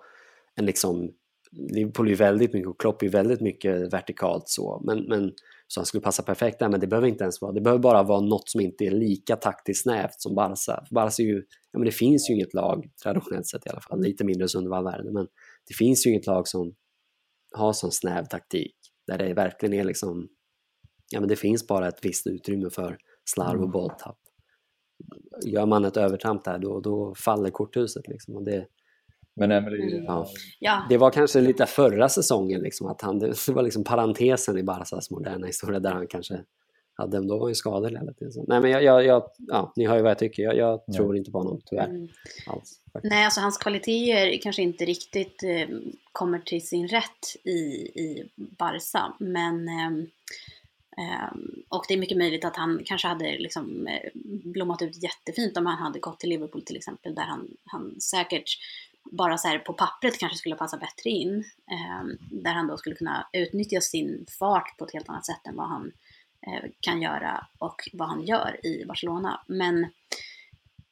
en 0.55 0.67
liksom 0.67 1.15
Liverpool 1.53 2.11
är 2.11 2.17
väldigt 2.17 2.53
mycket 2.53 2.69
och 2.69 2.81
Klopp 2.81 3.03
är 3.03 3.09
väldigt 3.09 3.41
mycket 3.41 3.93
vertikalt 3.93 4.49
så. 4.49 4.83
Men, 4.85 5.05
men, 5.05 5.33
så 5.67 5.81
han 5.81 5.87
skulle 5.87 6.01
passa 6.01 6.23
perfekt 6.23 6.59
där, 6.59 6.69
men 6.69 6.81
det 6.81 6.87
behöver 6.87 7.09
inte 7.09 7.25
ens 7.25 7.43
vara. 7.43 7.53
Det 7.53 7.61
behöver 7.61 7.83
bara 7.83 8.03
vara 8.03 8.21
något 8.21 8.49
som 8.49 8.61
inte 8.61 8.85
är 8.85 8.91
lika 8.91 9.37
taktiskt 9.37 9.83
snävt 9.83 10.21
som 10.21 10.35
Barca. 10.35 10.85
För 10.89 10.95
Barca 10.95 11.23
är 11.23 11.27
ju, 11.27 11.37
ja, 11.73 11.79
men 11.79 11.85
det 11.85 11.93
finns 11.93 12.31
ju 12.31 12.35
inget 12.35 12.55
lag, 12.55 12.91
traditionellt 13.03 13.47
sett 13.47 13.67
i 13.67 13.69
alla 13.69 13.81
fall, 13.81 14.01
lite 14.03 14.25
mindre 14.25 14.49
Sundvall-världen, 14.49 15.13
men 15.13 15.27
det 15.69 15.75
finns 15.75 16.07
ju 16.07 16.11
inget 16.11 16.27
lag 16.27 16.49
som 16.49 16.75
har 17.53 17.73
sån 17.73 17.93
snäv 17.93 18.25
taktik. 18.25 18.77
Där 19.07 19.19
det 19.19 19.35
verkligen 19.35 19.75
är 19.75 19.85
liksom, 19.85 20.29
ja 21.11 21.21
men 21.21 21.29
det 21.29 21.37
finns 21.37 21.67
bara 21.67 21.89
ett 21.89 22.05
visst 22.05 22.27
utrymme 22.27 22.71
för 22.71 22.99
slarv 23.25 23.49
och 23.49 23.57
mm. 23.57 23.71
bolltapp. 23.71 24.19
Gör 25.45 25.67
man 25.67 25.85
ett 25.85 25.97
övertramp 25.97 26.45
där, 26.45 26.59
då, 26.59 26.81
då 26.81 27.15
faller 27.15 27.51
korthuset 27.51 28.09
liksom. 28.09 28.37
Och 28.37 28.45
det, 28.45 28.67
men 29.37 29.51
Emily, 29.51 29.93
mm. 29.93 30.05
ja. 30.05 30.27
ja. 30.59 30.87
Det 30.89 30.97
var 30.97 31.11
kanske 31.11 31.41
lite 31.41 31.67
förra 31.67 32.09
säsongen, 32.09 32.61
liksom, 32.61 32.87
att 32.87 33.03
han, 33.03 33.19
det 33.19 33.49
var 33.49 33.63
liksom 33.63 33.85
parentesen 33.85 34.59
i 34.59 34.63
Barcas 34.63 35.11
moderna 35.11 35.47
historia 35.47 35.81
där 35.81 35.93
han 35.93 36.07
kanske 36.07 36.45
hade, 36.95 37.27
då 37.27 37.39
var 37.39 37.47
han 37.47 37.55
skadad 37.55 37.93
hela 37.93 38.13
tiden. 38.13 38.45
Nej 38.49 38.61
men 38.61 38.71
jag, 38.71 38.83
jag, 38.83 39.05
jag, 39.05 39.23
ja, 39.39 39.73
ni 39.77 39.87
hör 39.87 39.97
ju 39.97 40.03
vad 40.03 40.11
jag 40.11 40.19
tycker, 40.19 40.43
jag, 40.43 40.57
jag 40.57 40.97
tror 40.97 41.17
inte 41.17 41.31
på 41.31 41.39
honom 41.39 41.61
tyvärr. 41.65 41.89
Mm. 41.89 42.09
Alls, 42.47 42.81
Nej, 43.03 43.25
alltså 43.25 43.41
hans 43.41 43.59
kvaliteter 43.59 44.39
kanske 44.43 44.63
inte 44.63 44.85
riktigt 44.85 45.43
eh, 45.43 45.69
kommer 46.13 46.39
till 46.39 46.67
sin 46.67 46.89
rätt 46.89 47.37
i, 47.45 47.59
i 48.01 48.31
Barca, 48.37 49.15
men 49.19 49.69
eh, 49.69 49.91
och 51.69 51.85
det 51.89 51.95
är 51.95 51.99
mycket 51.99 52.19
möjligt 52.19 52.45
att 52.45 52.57
han 52.57 52.83
kanske 52.85 53.09
hade 53.09 53.39
liksom 53.39 53.87
eh, 53.87 54.11
blommat 54.45 54.83
ut 54.83 55.03
jättefint 55.03 55.57
om 55.57 55.67
han 55.67 55.79
hade 55.79 55.99
gått 55.99 56.21
till 56.21 56.29
Liverpool 56.31 56.63
till 56.63 56.77
exempel, 56.77 57.15
där 57.15 57.23
han, 57.23 57.49
han 57.65 58.01
säkert 58.01 58.59
bara 59.13 59.39
så 59.39 59.49
här 59.49 59.59
på 59.59 59.73
pappret 59.73 60.19
kanske 60.19 60.39
skulle 60.39 60.55
passa 60.55 60.77
bättre 60.77 61.11
in. 61.11 61.45
Eh, 61.71 62.05
där 62.31 62.53
han 62.53 62.67
då 62.67 62.77
skulle 62.77 62.97
kunna 62.97 63.29
utnyttja 63.33 63.81
sin 63.81 64.27
fart 64.39 64.79
på 64.79 64.85
ett 64.85 64.93
helt 64.93 65.09
annat 65.09 65.27
sätt 65.27 65.47
än 65.47 65.57
vad 65.57 65.69
han 65.69 65.93
eh, 66.47 66.71
kan 66.81 67.03
göra 67.03 67.47
och 67.59 67.77
vad 67.93 68.09
han 68.09 68.23
gör 68.23 68.67
i 68.67 68.85
Barcelona. 68.87 69.45
Men, 69.49 69.87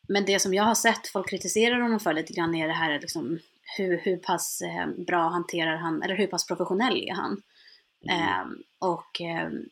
men 0.09 0.25
det 0.25 0.39
som 0.39 0.55
jag 0.55 0.65
har 0.65 0.75
sett 0.75 1.09
folk 1.09 1.31
kritiserar 1.31 1.81
honom 1.81 2.01
för 2.01 2.13
lite 2.13 2.33
grann 2.33 2.55
är 2.55 2.69
det 2.69 2.75
här 2.75 3.01
liksom, 3.01 3.39
hur, 3.77 3.99
hur 3.99 4.17
pass 4.17 4.63
eh, 4.63 5.05
bra 5.07 5.29
hanterar 5.29 5.77
han, 5.77 6.03
eller 6.03 6.17
hur 6.17 6.27
pass 6.27 6.47
professionell 6.47 6.97
är 6.97 7.15
han? 7.15 7.43
Mm. 8.11 8.21
Ehm, 8.21 8.63
och 8.79 9.21
ehm, 9.21 9.65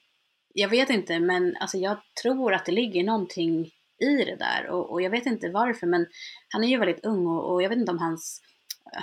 jag 0.55 0.69
vet 0.69 0.91
inte, 0.91 1.21
men 1.21 1.57
alltså 1.57 1.79
jag 1.79 1.99
tror 2.23 2.55
att 2.55 2.65
det 2.65 2.73
ligger 2.73 3.05
någonting 3.05 3.71
i 3.99 4.25
det 4.25 4.37
där 4.37 4.67
och, 4.71 4.93
och, 4.93 5.03
jag 5.03 5.11
vet 5.11 5.27
inte 5.27 5.51
varför 5.51 5.87
men 5.87 6.07
han 6.49 6.65
är 6.65 6.69
ju 6.69 6.79
väldigt 6.79 7.05
ung 7.05 7.27
och, 7.27 7.53
och 7.53 7.63
jag 7.63 7.69
vet 7.69 7.79
inte 7.79 7.93
om 7.93 7.99
hans, 7.99 8.41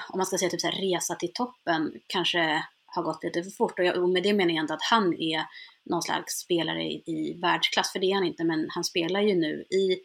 om 0.09 0.17
man 0.17 0.25
ska 0.25 0.37
säga 0.37 0.49
typ 0.49 0.61
så 0.61 0.67
här, 0.67 0.81
resa 0.81 1.15
till 1.15 1.33
toppen 1.33 1.91
kanske 2.07 2.63
har 2.85 3.03
gått 3.03 3.23
lite 3.23 3.43
för 3.43 3.51
fort 3.51 3.79
och, 3.79 3.85
jag, 3.85 4.03
och 4.03 4.09
med 4.09 4.23
det 4.23 4.33
menar 4.33 4.53
jag 4.53 4.63
inte 4.63 4.73
att 4.73 4.89
han 4.91 5.13
är 5.13 5.45
någon 5.85 6.01
slags 6.01 6.33
spelare 6.33 6.83
i, 6.83 7.03
i 7.05 7.39
världsklass, 7.41 7.91
för 7.91 7.99
det 7.99 8.05
är 8.11 8.15
han 8.15 8.23
inte, 8.23 8.43
men 8.43 8.67
han 8.69 8.83
spelar 8.83 9.21
ju 9.21 9.35
nu 9.35 9.65
i 9.69 9.99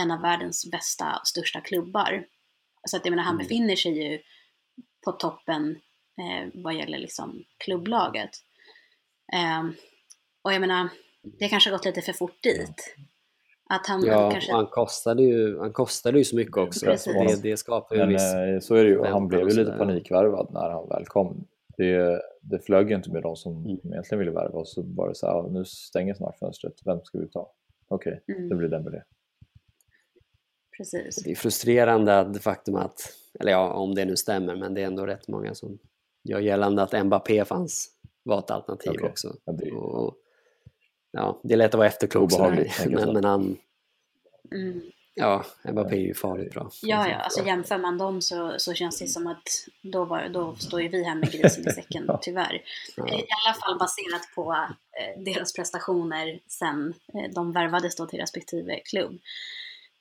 en 0.00 0.10
av 0.10 0.20
världens 0.20 0.70
bästa 0.70 1.18
och 1.20 1.26
största 1.26 1.60
klubbar. 1.60 2.26
Så 2.88 2.96
att 2.96 3.04
jag 3.04 3.10
menar, 3.10 3.22
han 3.22 3.34
mm. 3.34 3.46
befinner 3.46 3.76
sig 3.76 4.02
ju 4.02 4.20
på 5.04 5.12
toppen 5.12 5.80
eh, 6.18 6.48
vad 6.54 6.74
gäller 6.74 6.98
liksom 6.98 7.44
klubblaget. 7.58 8.30
Eh, 9.32 9.62
och 10.42 10.52
jag 10.52 10.60
menar, 10.60 10.88
det 11.38 11.48
kanske 11.48 11.70
har 11.70 11.76
gått 11.76 11.84
lite 11.84 12.02
för 12.02 12.12
fort 12.12 12.42
dit. 12.42 12.96
Att 13.70 13.86
han 13.86 14.04
ja, 14.04 14.30
kanske... 14.30 14.52
han 14.52 14.66
kostade, 14.66 15.22
ju, 15.22 15.58
han 15.58 15.72
kostade 15.72 16.18
ju 16.18 16.24
så 16.24 16.36
mycket 16.36 16.56
också. 16.56 16.86
Det, 16.86 17.42
det 17.42 17.56
skapar 17.56 17.96
ju 17.96 18.00
Men, 18.00 18.08
viss... 18.08 18.34
Eh, 18.34 18.58
så 18.60 18.74
är 18.74 18.84
det 18.84 18.90
ju. 18.90 19.04
Han 19.04 19.28
blev 19.28 19.48
ju 19.48 19.56
lite 19.56 19.72
panikvärvad 19.78 20.48
när 20.52 20.70
han 20.70 20.88
väl 20.88 21.06
kom. 21.06 21.46
Det, 21.76 22.22
det 22.40 22.58
flög 22.58 22.90
ju 22.90 22.96
inte 22.96 23.12
med 23.12 23.22
de 23.22 23.36
som 23.36 23.56
mm. 23.56 23.78
egentligen 23.84 24.18
ville 24.18 24.30
värva 24.30 24.58
och 24.58 24.68
så 24.68 24.82
bara 24.82 25.14
så 25.14 25.26
här, 25.26 25.48
nu 25.48 25.64
stänger 25.64 26.14
snart 26.14 26.38
fönstret, 26.38 26.74
vem 26.84 27.00
ska 27.04 27.18
vi 27.18 27.28
ta? 27.28 27.52
Okej, 27.88 28.20
okay, 28.22 28.36
mm. 28.36 28.48
det 28.48 28.54
blir 28.54 28.68
Dembélé. 28.68 29.02
Precis. 30.76 31.24
Det 31.24 31.30
är 31.30 31.34
frustrerande 31.34 32.24
det 32.24 32.40
faktum 32.40 32.76
att, 32.76 33.00
eller 33.40 33.52
ja, 33.52 33.72
om 33.72 33.94
det 33.94 34.04
nu 34.04 34.16
stämmer, 34.16 34.56
men 34.56 34.74
det 34.74 34.82
är 34.82 34.86
ändå 34.86 35.06
rätt 35.06 35.28
många 35.28 35.54
som 35.54 35.78
gör 36.28 36.40
gällande 36.40 36.82
att 36.82 37.06
Mbappé 37.06 37.44
fanns, 37.44 37.88
var 38.22 38.38
ett 38.38 38.50
alternativ 38.50 38.92
okay. 38.92 39.08
också. 39.08 39.36
Ja, 39.44 39.52
det... 39.52 39.72
och, 39.72 40.14
ja, 41.12 41.40
det 41.42 41.54
är 41.54 41.58
lätt 41.58 41.74
att 41.74 41.78
vara 41.78 41.88
efterklok 41.88 42.30
men, 42.38 43.12
men 43.12 43.24
han... 43.24 43.58
Mm. 44.52 44.82
Ja, 45.14 45.44
Mbappé 45.64 45.96
är 45.96 46.00
ju 46.00 46.14
farligt 46.14 46.52
bra. 46.52 46.70
Ja, 46.82 47.08
ja, 47.08 47.16
alltså 47.16 47.46
jämför 47.46 47.78
man 47.78 47.98
dem 47.98 48.22
så, 48.22 48.54
så 48.58 48.74
känns 48.74 48.98
det 48.98 49.08
som 49.08 49.26
att 49.26 49.48
då, 49.82 50.04
var, 50.04 50.28
då 50.28 50.54
står 50.54 50.82
ju 50.82 50.88
vi 50.88 51.04
här 51.04 51.14
med 51.14 51.32
grisen 51.32 51.68
i 51.68 51.72
säcken, 51.72 52.10
tyvärr. 52.22 52.62
Ja. 52.96 53.08
I 53.08 53.24
alla 53.46 53.54
fall 53.54 53.78
baserat 53.78 54.28
på 54.34 54.52
eh, 54.52 55.22
deras 55.22 55.52
prestationer 55.52 56.40
sen 56.46 56.94
eh, 57.14 57.30
de 57.34 57.52
värvades 57.52 57.96
då 57.96 58.06
till 58.06 58.18
respektive 58.18 58.80
klubb. 58.84 59.18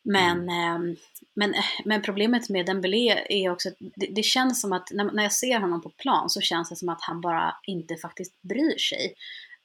Men, 0.04 0.50
mm. 0.50 0.90
eh, 0.90 0.98
men, 1.34 1.54
men 1.86 2.02
problemet 2.02 2.50
med 2.50 2.66
Dembélé 2.66 3.24
är 3.30 3.52
också 3.52 3.70
att 3.70 3.76
det, 3.80 4.08
det, 4.08 4.24
känns 4.24 4.62
som 4.62 4.74
att 4.74 4.92
när, 4.92 5.04
när 5.04 5.24
jag 5.24 5.34
ser 5.34 5.60
honom 5.60 5.82
på 5.82 5.90
plan 5.90 6.30
så 6.30 6.42
känns 6.42 6.70
det 6.70 6.76
som 6.76 6.90
att 6.90 7.02
han 7.02 7.22
bara 7.22 7.56
inte 7.64 7.96
faktiskt 7.96 8.42
bryr 8.42 8.78
sig 8.78 9.14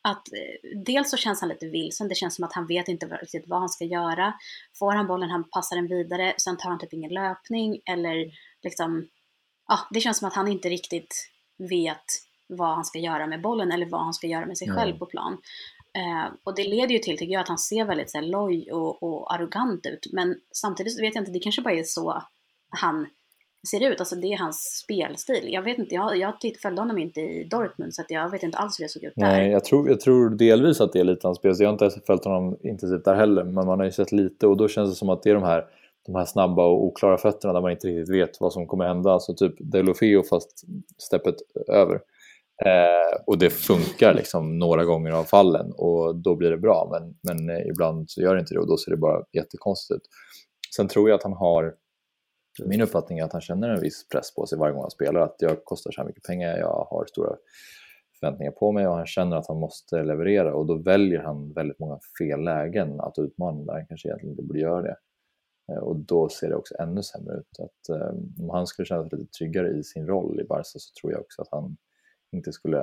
att 0.06 0.32
eh, 0.32 0.78
dels 0.84 1.10
så 1.10 1.16
känns 1.16 1.40
han 1.40 1.48
lite 1.48 1.66
vilsen, 1.66 2.08
det 2.08 2.14
känns 2.14 2.34
som 2.34 2.44
att 2.44 2.52
han 2.52 2.66
vet 2.66 2.88
inte 2.88 3.06
riktigt 3.06 3.48
vad 3.48 3.58
han 3.58 3.68
ska 3.68 3.84
göra. 3.84 4.34
Får 4.78 4.92
han 4.92 5.06
bollen, 5.06 5.30
han 5.30 5.44
passar 5.44 5.76
den 5.76 5.88
vidare, 5.88 6.34
sen 6.38 6.56
tar 6.56 6.70
han 6.70 6.78
typ 6.78 6.92
ingen 6.92 7.14
löpning 7.14 7.80
eller 7.84 8.30
liksom, 8.62 9.08
ja, 9.68 9.78
det 9.90 10.00
känns 10.00 10.18
som 10.18 10.28
att 10.28 10.34
han 10.34 10.48
inte 10.48 10.68
riktigt 10.68 11.30
vet 11.58 12.04
vad 12.48 12.74
han 12.74 12.84
ska 12.84 12.98
göra 12.98 13.26
med 13.26 13.42
bollen 13.42 13.72
eller 13.72 13.86
vad 13.86 14.00
han 14.00 14.14
ska 14.14 14.26
göra 14.26 14.46
med 14.46 14.58
sig 14.58 14.68
mm. 14.68 14.78
själv 14.78 14.98
på 14.98 15.06
plan. 15.06 15.38
Eh, 15.94 16.32
och 16.44 16.54
det 16.54 16.64
leder 16.64 16.92
ju 16.92 16.98
till, 16.98 17.18
tycker 17.18 17.32
jag, 17.32 17.40
att 17.40 17.48
han 17.48 17.58
ser 17.58 17.84
väldigt 17.84 18.10
så 18.10 18.18
här, 18.18 18.26
loj 18.26 18.72
och, 18.72 19.02
och 19.02 19.34
arrogant 19.34 19.86
ut. 19.86 20.06
Men 20.12 20.40
samtidigt 20.52 20.96
så 20.96 21.02
vet 21.02 21.14
jag 21.14 21.22
inte, 21.22 21.32
det 21.32 21.40
kanske 21.40 21.62
bara 21.62 21.74
är 21.74 21.84
så 21.84 22.22
han 22.68 23.06
ser 23.66 23.90
ut. 23.90 24.00
Alltså 24.00 24.16
det 24.16 24.26
är 24.26 24.38
hans 24.38 24.82
spelstil. 24.84 25.52
Jag 25.52 25.62
vet 25.62 25.78
inte, 25.78 25.94
jag, 25.94 26.16
jag 26.16 26.34
följde 26.62 26.82
honom 26.82 26.98
inte 26.98 27.20
i 27.20 27.48
Dortmund 27.50 27.94
så 27.94 28.02
jag 28.08 28.30
vet 28.30 28.42
inte 28.42 28.58
alls 28.58 28.80
hur 28.80 28.84
det 28.84 28.88
såg 28.88 29.04
ut 29.04 29.12
där. 29.16 29.26
Nej, 29.26 29.50
jag 29.50 29.64
tror, 29.64 29.88
jag 29.88 30.00
tror 30.00 30.30
delvis 30.30 30.80
att 30.80 30.92
det 30.92 31.00
är 31.00 31.04
lite 31.04 31.26
hans 31.26 31.38
spelstil. 31.38 31.64
Jag 31.64 31.72
har 31.72 31.84
inte 31.84 32.00
följt 32.06 32.24
honom 32.24 32.56
intensivt 32.62 33.04
där 33.04 33.14
heller, 33.14 33.44
men 33.44 33.66
man 33.66 33.78
har 33.78 33.84
ju 33.84 33.92
sett 33.92 34.12
lite 34.12 34.46
och 34.46 34.56
då 34.56 34.68
känns 34.68 34.90
det 34.90 34.96
som 34.96 35.08
att 35.08 35.22
det 35.22 35.30
är 35.30 35.34
de 35.34 35.42
här, 35.42 35.64
de 36.06 36.14
här 36.14 36.24
snabba 36.24 36.66
och 36.66 36.84
oklara 36.84 37.18
fötterna 37.18 37.52
där 37.52 37.60
man 37.60 37.70
inte 37.70 37.88
riktigt 37.88 38.14
vet 38.14 38.40
vad 38.40 38.52
som 38.52 38.66
kommer 38.66 38.84
hända. 38.84 39.12
Alltså 39.12 39.34
typ 39.34 39.54
Delofeo 39.58 40.22
fast 40.22 40.64
steppet 40.98 41.36
över. 41.68 42.00
Eh, 42.64 43.22
och 43.26 43.38
det 43.38 43.50
funkar 43.50 44.14
liksom 44.14 44.58
några 44.58 44.84
gånger 44.84 45.12
av 45.12 45.24
fallen 45.24 45.72
och 45.72 46.16
då 46.16 46.36
blir 46.36 46.50
det 46.50 46.58
bra. 46.58 46.88
Men, 46.92 47.14
men 47.22 47.66
ibland 47.66 48.10
så 48.10 48.20
gör 48.20 48.34
det 48.34 48.40
inte 48.40 48.54
det 48.54 48.60
och 48.60 48.68
då 48.68 48.76
ser 48.76 48.90
det 48.90 48.96
bara 48.96 49.24
jättekonstigt 49.32 49.96
ut. 49.96 50.02
Sen 50.76 50.88
tror 50.88 51.08
jag 51.08 51.16
att 51.16 51.22
han 51.22 51.32
har 51.32 51.74
min 52.64 52.80
uppfattning 52.80 53.18
är 53.18 53.24
att 53.24 53.32
han 53.32 53.40
känner 53.40 53.68
en 53.68 53.80
viss 53.80 54.08
press 54.08 54.34
på 54.34 54.46
sig 54.46 54.58
varje 54.58 54.72
gång 54.72 54.82
han 54.82 54.90
spelar, 54.90 55.20
att 55.20 55.36
jag 55.38 55.64
kostar 55.64 55.90
så 55.90 56.00
här 56.00 56.08
mycket 56.08 56.22
pengar, 56.22 56.58
jag 56.58 56.86
har 56.90 57.06
stora 57.06 57.36
förväntningar 58.20 58.52
på 58.52 58.72
mig 58.72 58.86
och 58.86 58.94
han 58.94 59.06
känner 59.06 59.36
att 59.36 59.48
han 59.48 59.60
måste 59.60 60.02
leverera 60.02 60.54
och 60.54 60.66
då 60.66 60.74
väljer 60.74 61.22
han 61.22 61.52
väldigt 61.52 61.78
många 61.78 61.98
fel 62.18 62.40
lägen 62.40 63.00
att 63.00 63.18
utmana 63.18 63.64
där 63.64 63.72
han 63.72 63.86
kanske 63.86 64.08
egentligen 64.08 64.32
inte 64.32 64.42
borde 64.42 64.60
göra 64.60 64.82
det. 64.82 64.96
Eh, 65.72 65.78
och 65.78 65.96
då 65.96 66.28
ser 66.28 66.48
det 66.48 66.56
också 66.56 66.74
ännu 66.78 67.02
sämre 67.02 67.36
ut. 67.36 67.58
Att, 67.58 67.88
eh, 67.88 68.14
om 68.42 68.50
han 68.50 68.66
skulle 68.66 68.86
känna 68.86 69.08
sig 69.08 69.18
lite 69.18 69.32
tryggare 69.32 69.68
i 69.68 69.84
sin 69.84 70.06
roll 70.06 70.40
i 70.40 70.44
Barca 70.44 70.64
så 70.64 71.00
tror 71.00 71.12
jag 71.12 71.20
också 71.20 71.42
att 71.42 71.48
han 71.50 71.76
inte 72.32 72.52
skulle 72.52 72.82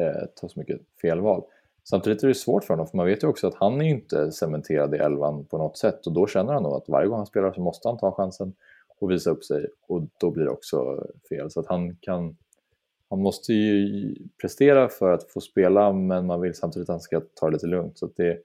eh, 0.00 0.24
ta 0.36 0.48
så 0.48 0.58
mycket 0.58 0.80
felval. 1.02 1.42
Samtidigt 1.84 2.22
är 2.22 2.28
det 2.28 2.34
svårt 2.34 2.64
för 2.64 2.74
honom 2.74 2.86
för 2.86 2.96
man 2.96 3.06
vet 3.06 3.22
ju 3.22 3.28
också 3.28 3.46
att 3.46 3.54
han 3.54 3.80
är 3.80 3.88
inte 3.88 4.32
cementerad 4.32 4.94
i 4.94 4.98
elvan 4.98 5.44
på 5.44 5.58
något 5.58 5.78
sätt 5.78 6.06
och 6.06 6.12
då 6.12 6.26
känner 6.26 6.52
han 6.52 6.62
nog 6.62 6.72
att 6.72 6.88
varje 6.88 7.08
gång 7.08 7.16
han 7.16 7.26
spelar 7.26 7.52
så 7.52 7.60
måste 7.60 7.88
han 7.88 7.98
ta 7.98 8.12
chansen 8.12 8.54
och 9.02 9.10
visa 9.10 9.30
upp 9.30 9.44
sig 9.44 9.66
och 9.88 10.02
då 10.20 10.30
blir 10.30 10.44
det 10.44 10.50
också 10.50 11.06
fel. 11.28 11.50
Så 11.50 11.60
att 11.60 11.66
han 11.66 11.96
kan 11.96 12.36
han 13.08 13.20
måste 13.20 13.52
ju 13.52 14.14
prestera 14.40 14.88
för 14.88 15.12
att 15.12 15.30
få 15.30 15.40
spela 15.40 15.92
men 15.92 16.26
man 16.26 16.40
vill 16.40 16.54
samtidigt 16.54 16.88
att 16.88 16.92
han 16.92 17.00
ska 17.00 17.20
ta 17.34 17.46
det 17.46 17.52
lite 17.52 17.66
lugnt. 17.66 17.98
Så 17.98 18.12
det, 18.16 18.42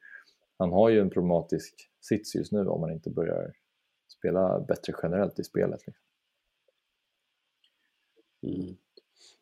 han 0.58 0.72
har 0.72 0.89
ju 0.89 0.99
en 0.99 1.10
problematisk 1.10 1.89
sits 2.01 2.36
just 2.36 2.51
nu 2.51 2.68
om 2.68 2.82
man 2.82 2.91
inte 2.91 3.10
börjar 3.10 3.53
spela 4.08 4.60
bättre 4.60 4.93
generellt 5.03 5.39
i 5.39 5.43
spelet. 5.43 5.80
Liksom. 5.88 6.03
Mm. 8.43 8.78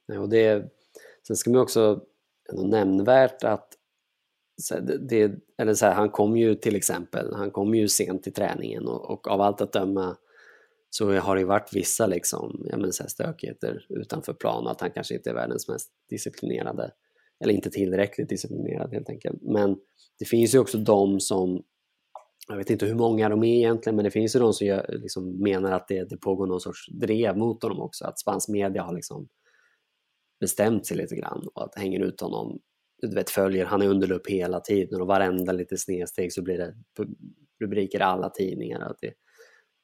Ja, 0.05 0.19
och 0.19 0.29
det, 0.29 0.71
sen 1.27 1.35
ska 1.35 1.49
man 1.49 1.61
också 1.61 2.05
ändå 2.49 2.63
nämnvärt 2.63 3.43
att 3.43 3.73
så 4.61 4.79
det, 4.79 5.31
eller 5.57 5.73
så 5.73 5.85
här, 5.85 5.93
han 5.93 6.09
kom 6.09 6.37
ju 6.37 6.55
till 6.55 6.75
exempel, 6.75 7.33
han 7.33 7.51
kom 7.51 7.75
ju 7.75 7.87
sent 7.87 8.23
till 8.23 8.33
träningen 8.33 8.87
och, 8.87 9.09
och 9.09 9.27
av 9.27 9.41
allt 9.41 9.61
att 9.61 9.73
döma 9.73 10.17
så 10.97 11.11
har 11.13 11.35
det 11.35 11.45
varit 11.45 11.69
vissa 11.73 12.07
liksom, 12.07 12.65
ja, 12.65 12.77
men 12.77 12.93
så 12.93 13.03
här 13.03 13.09
stökigheter 13.09 13.85
utanför 13.89 14.33
plan 14.33 14.67
att 14.67 14.81
han 14.81 14.91
kanske 14.91 15.15
inte 15.15 15.29
är 15.29 15.33
världens 15.33 15.67
mest 15.67 15.91
disciplinerade 16.09 16.91
eller 17.43 17.53
inte 17.53 17.69
tillräckligt 17.69 18.29
disciplinerad 18.29 18.93
helt 18.93 19.09
enkelt. 19.09 19.41
Men 19.41 19.77
det 20.19 20.25
finns 20.25 20.55
ju 20.55 20.59
också 20.59 20.77
de 20.77 21.19
som, 21.19 21.63
jag 22.47 22.57
vet 22.57 22.69
inte 22.69 22.85
hur 22.85 22.95
många 22.95 23.29
de 23.29 23.43
är 23.43 23.57
egentligen, 23.57 23.95
men 23.95 24.05
det 24.05 24.11
finns 24.11 24.35
ju 24.35 24.39
de 24.39 24.53
som 24.53 24.67
gör, 24.67 24.99
liksom 25.01 25.41
menar 25.43 25.71
att 25.71 25.87
det, 25.87 26.09
det 26.09 26.17
pågår 26.17 26.47
någon 26.47 26.61
sorts 26.61 26.87
drev 26.91 27.37
mot 27.37 27.63
honom 27.63 27.81
också, 27.81 28.05
att 28.05 28.19
spansk 28.19 28.49
media 28.49 28.83
har 28.83 28.93
liksom 28.93 29.27
bestämt 30.39 30.85
sig 30.85 30.97
lite 30.97 31.15
grann 31.15 31.47
och 31.55 31.63
att 31.63 31.75
hänger 31.75 31.99
ut 31.99 32.21
honom, 32.21 32.59
du 33.01 33.15
vet 33.15 33.29
följer, 33.29 33.65
han 33.65 33.81
är 33.81 33.87
under 33.87 34.07
lupp 34.07 34.27
hela 34.27 34.59
tiden 34.59 35.01
och 35.01 35.07
varenda 35.07 35.51
lite 35.51 35.77
snedsteg 35.77 36.33
så 36.33 36.41
blir 36.41 36.57
det 36.57 36.73
rubriker 37.61 37.99
i 37.99 38.03
alla 38.03 38.29
tidningar. 38.29 38.79
Att 38.79 38.97
det, 39.01 39.13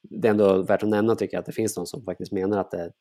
det 0.10 0.28
är 0.28 0.32
ändå 0.32 0.62
värt 0.62 0.84
att 0.84 0.90
nämna 0.90 1.16
tycker 1.16 1.36
jag 1.36 1.40
att 1.40 1.46
det 1.46 1.52
finns 1.52 1.76
de 1.76 1.86
som 1.86 2.04
faktiskt 2.04 2.32
menar 2.32 2.58
att 2.58 2.72
det, 2.72 2.92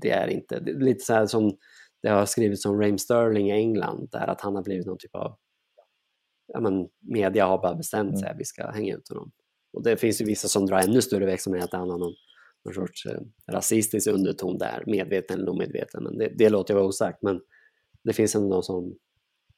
det 0.00 0.10
är 0.10 0.28
inte, 0.28 0.60
det 0.60 0.70
är 0.70 0.80
lite 0.80 1.04
så 1.04 1.14
här 1.14 1.26
som 1.26 1.56
det 2.02 2.08
har 2.08 2.26
skrivits 2.26 2.64
om 2.66 2.80
Raheem 2.80 2.98
Sterling 2.98 3.50
i 3.50 3.52
England, 3.52 4.08
där 4.12 4.26
att 4.26 4.40
han 4.40 4.54
har 4.54 4.62
blivit 4.62 4.86
någon 4.86 4.98
typ 4.98 5.14
av, 5.14 5.36
ja 6.52 6.60
men 6.60 6.88
media 7.00 7.46
har 7.46 7.58
bara 7.58 7.74
bestämt 7.74 8.18
sig 8.18 8.26
mm. 8.26 8.34
att 8.34 8.40
vi 8.40 8.44
ska 8.44 8.70
hänga 8.70 8.94
ut 8.94 9.08
honom. 9.08 9.30
Och 9.72 9.82
det 9.82 9.96
finns 9.96 10.20
ju 10.20 10.24
vissa 10.24 10.48
som 10.48 10.66
drar 10.66 10.78
ännu 10.78 11.02
större 11.02 11.36
med 11.46 11.64
att 11.64 11.72
han 11.72 11.90
har 11.90 11.98
någon, 11.98 12.14
någon 12.64 12.74
sorts 12.74 13.06
eh, 13.06 13.20
rasistisk 13.52 14.08
underton 14.08 14.58
där, 14.58 14.84
medveten 14.86 15.40
eller 15.40 15.50
omedveten, 15.50 16.04
men 16.04 16.18
det, 16.18 16.32
det 16.38 16.48
låter 16.48 16.74
jag 16.74 16.78
vara 16.78 16.88
osagt, 16.88 17.22
men 17.22 17.40
det 18.04 18.12
finns 18.12 18.34
ändå 18.34 18.48
de 18.48 18.62
som 18.62 18.96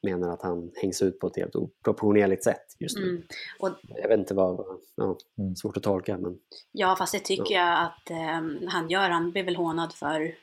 menar 0.03 0.29
att 0.29 0.41
han 0.41 0.71
hängs 0.75 1.01
ut 1.01 1.19
på 1.19 1.27
ett 1.27 1.35
helt 1.35 1.55
oproportionerligt 1.55 2.43
sätt 2.43 2.75
just 2.79 2.97
nu. 2.97 3.09
Mm. 3.09 3.23
Och, 3.59 3.69
jag 3.87 4.09
vet 4.09 4.19
inte 4.19 4.33
vad, 4.33 4.65
ja, 4.95 5.17
mm. 5.37 5.55
svårt 5.55 5.77
att 5.77 5.83
tolka 5.83 6.17
men... 6.17 6.37
Ja 6.71 6.95
fast 6.95 7.13
det 7.13 7.19
tycker 7.19 7.55
ja. 7.55 7.69
jag 7.69 7.83
att 7.85 8.09
eh, 8.09 8.69
han 8.69 8.89
gör. 8.89 9.09
Han 9.09 9.31
blev 9.31 9.45
väl 9.45 9.55
hånad 9.55 9.93
för 9.93 10.35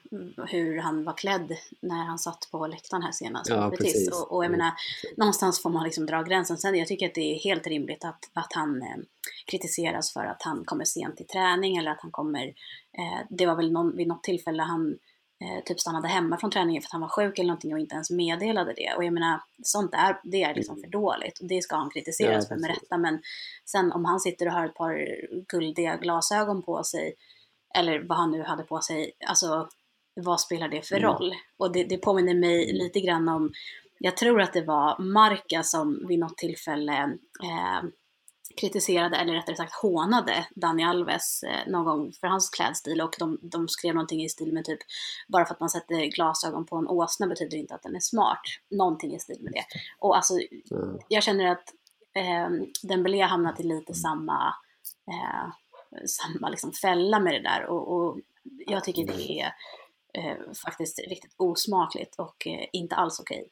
hur 0.49 0.79
han 0.79 1.05
var 1.05 1.13
klädd 1.13 1.57
när 1.81 2.05
han 2.05 2.19
satt 2.19 2.49
på 2.51 2.67
läktaren 2.67 3.03
här 3.03 3.13
senast. 3.13 3.51
Ja, 3.51 3.73
precis. 3.79 4.13
Och, 4.13 4.33
och 4.33 4.45
jag 4.45 4.49
mm. 4.49 4.59
menar, 4.59 4.73
någonstans 5.17 5.63
får 5.63 5.71
man 5.71 5.85
liksom 5.85 6.07
dra 6.07 6.23
gränsen. 6.23 6.59
Sen 6.59 6.75
jag 6.75 6.89
tycker 6.89 7.07
att 7.07 7.15
det 7.15 7.35
är 7.35 7.39
helt 7.39 7.67
rimligt 7.67 8.05
att, 8.05 8.31
att 8.33 8.53
han 8.53 8.83
eh, 8.83 8.99
kritiseras 9.47 10.13
för 10.13 10.25
att 10.25 10.43
han 10.43 10.65
kommer 10.65 10.85
sent 10.85 11.17
till 11.17 11.27
träning 11.27 11.77
eller 11.77 11.91
att 11.91 12.01
han 12.01 12.11
kommer... 12.11 12.47
Eh, 12.99 13.27
det 13.31 13.47
var 13.47 13.57
väl 13.57 13.73
någon, 13.73 13.97
vid 13.97 14.09
något 14.09 14.23
tillfälle 14.23 14.63
han 14.63 14.99
eh, 15.41 15.65
typ 15.65 15.81
stannade 15.81 16.09
hemma 16.09 16.39
från 16.39 16.51
träningen 16.51 16.83
för 16.83 16.87
att 16.87 16.93
han 16.93 17.01
var 17.01 17.09
sjuk 17.09 17.39
eller 17.39 17.47
någonting 17.47 17.73
och 17.73 17.81
inte 17.81 17.95
ens 17.95 18.11
meddelade 18.11 18.75
det. 18.77 18.95
Och 18.97 19.05
jag 19.05 19.13
menar, 19.13 19.41
sånt 19.63 19.93
där, 19.93 20.21
det 20.23 20.43
är 20.43 20.55
liksom 20.55 20.77
för 20.77 20.91
dåligt. 20.91 21.39
Och 21.39 21.49
det 21.49 21.63
ska 21.63 21.77
han 21.77 21.91
kritiseras 21.91 22.47
ja, 22.51 22.55
för 22.55 22.61
med 22.61 22.71
rätta. 22.71 22.99
Men 22.99 23.23
sen 23.65 23.93
om 23.93 24.05
han 24.05 24.21
sitter 24.21 24.47
och 24.47 24.53
har 24.53 24.67
ett 24.67 24.75
par 24.75 25.07
guldiga 25.49 25.97
glasögon 25.97 26.63
på 26.63 26.85
sig, 26.85 27.15
eller 27.75 28.07
vad 28.09 28.19
han 28.19 28.31
nu 28.31 28.43
hade 28.43 28.63
på 28.63 28.81
sig, 28.81 29.13
alltså 29.27 29.69
vad 30.15 30.41
spelar 30.41 30.69
det 30.69 30.89
för 30.89 30.97
mm. 30.97 31.11
roll? 31.11 31.35
Och 31.59 31.73
det, 31.73 31.85
det 31.85 31.97
påminner 31.97 32.35
mig 32.35 32.73
lite 32.73 33.01
grann 33.01 33.29
om, 33.29 33.53
jag 33.99 34.17
tror 34.17 34.41
att 34.41 34.53
det 34.53 34.65
var 34.65 35.03
Marca 35.03 35.63
som 35.63 36.07
vid 36.09 36.19
något 36.19 36.39
tillfälle 36.39 37.03
eh, 37.43 37.89
kritiserade, 38.57 39.17
eller 39.17 39.33
rättare 39.33 39.57
sagt 39.57 39.75
hånade, 39.75 40.47
Dani 40.55 40.85
Alves 40.85 41.43
eh, 41.43 41.73
någon 41.73 41.85
gång 41.85 42.13
för 42.13 42.27
hans 42.27 42.51
klädstil 42.51 43.01
och 43.01 43.17
de, 43.19 43.39
de 43.43 43.69
skrev 43.69 43.95
någonting 43.95 44.23
i 44.23 44.29
stil 44.29 44.53
med 44.53 44.65
typ 44.65 44.79
bara 45.29 45.47
för 45.47 45.55
att 45.55 45.61
man 45.61 45.71
sätter 45.71 46.15
glasögon 46.15 46.67
på 46.67 46.77
en 46.77 46.89
åsna 46.89 47.27
betyder 47.27 47.57
inte 47.57 47.75
att 47.75 47.83
den 47.83 47.97
är 47.97 48.01
smart. 48.01 48.41
Någonting 48.71 49.15
i 49.15 49.19
stil 49.19 49.39
med 49.41 49.53
det. 49.53 49.65
Och 49.99 50.17
alltså, 50.17 50.35
mm. 50.35 50.99
jag 51.09 51.23
känner 51.23 51.47
att 51.47 51.65
eh, 52.17 52.49
Dembélé 52.83 53.23
hamnat 53.23 53.61
i 53.61 53.63
lite 53.63 53.95
samma, 53.95 54.55
eh, 55.09 55.53
samma 56.07 56.49
liksom 56.49 56.73
fälla 56.73 57.21
med 57.21 57.33
det 57.33 57.43
där 57.43 57.67
och, 57.67 57.97
och 57.97 58.19
jag 58.67 58.85
tycker 58.85 59.07
det 59.07 59.41
är 59.41 59.55
eh, 60.15 60.53
faktiskt 60.65 60.99
riktigt 60.99 61.35
osmakligt 61.37 62.15
och 62.17 62.47
eh, 62.47 62.67
inte 62.73 62.95
alls 62.95 63.21
okej. 63.21 63.49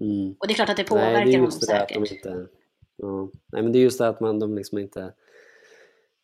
Mm. 0.00 0.36
Och 0.38 0.46
det 0.46 0.52
är 0.52 0.54
klart 0.54 0.68
att 0.68 0.76
det 0.76 0.84
påverkar 0.84 1.24
Nej, 1.24 1.32
det 1.32 1.38
honom 1.38 1.50
säkert. 1.50 2.59
Ja. 3.02 3.30
Nej, 3.52 3.62
men 3.62 3.72
det 3.72 3.78
är 3.78 3.80
just 3.80 3.98
det 3.98 4.08
att 4.08 4.20
man 4.20 4.38
de 4.38 4.54
liksom 4.54 4.78
inte... 4.78 5.12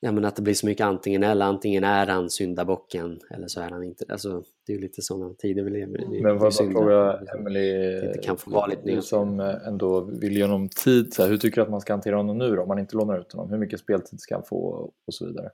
Ja, 0.01 0.13
men 0.13 0.25
att 0.25 0.37
det 0.37 0.43
blir 0.43 0.55
så 0.55 0.67
mycket 0.67 0.87
antingen 0.87 1.23
eller. 1.23 1.47
Antingen 1.47 1.85
är 1.85 2.07
han 2.07 2.31
syndabocken 2.31 3.21
eller 3.31 3.49
så 3.49 3.61
är 3.61 3.71
han 3.71 3.83
inte. 3.83 4.05
Alltså, 4.09 4.43
det 4.67 4.73
är 4.73 4.77
ju 4.77 4.83
lite 4.83 5.03
sådana 5.03 5.35
tider 5.35 5.63
vi 5.63 5.71
lever 5.71 6.15
i. 6.15 6.23
Men 6.23 6.39
vad 6.39 6.55
fråga 6.57 7.21
Emelie, 7.39 8.01
det 8.01 8.23
kan 8.23 8.37
få 8.37 8.51
vara 8.51 8.67
lite 8.67 8.83
du 8.91 9.03
som 9.03 9.41
ändå 9.41 10.01
vill 10.01 10.37
ge 10.37 10.43
honom 10.43 10.69
tid, 10.69 11.15
så 11.15 11.23
här, 11.23 11.31
hur 11.31 11.37
tycker 11.37 11.57
du 11.57 11.63
att 11.63 11.71
man 11.71 11.81
ska 11.81 11.93
hantera 11.93 12.17
honom 12.17 12.39
nu 12.39 12.57
då, 12.57 12.63
om 12.63 12.69
man 12.69 12.79
inte 12.79 12.97
lånar 12.97 13.21
ut 13.21 13.33
honom? 13.33 13.51
Hur 13.51 13.59
mycket 13.59 13.81
speltid 13.81 14.21
ska 14.21 14.35
han 14.35 14.45
få 14.45 14.93
och 15.07 15.15
så 15.15 15.27
vidare? 15.27 15.51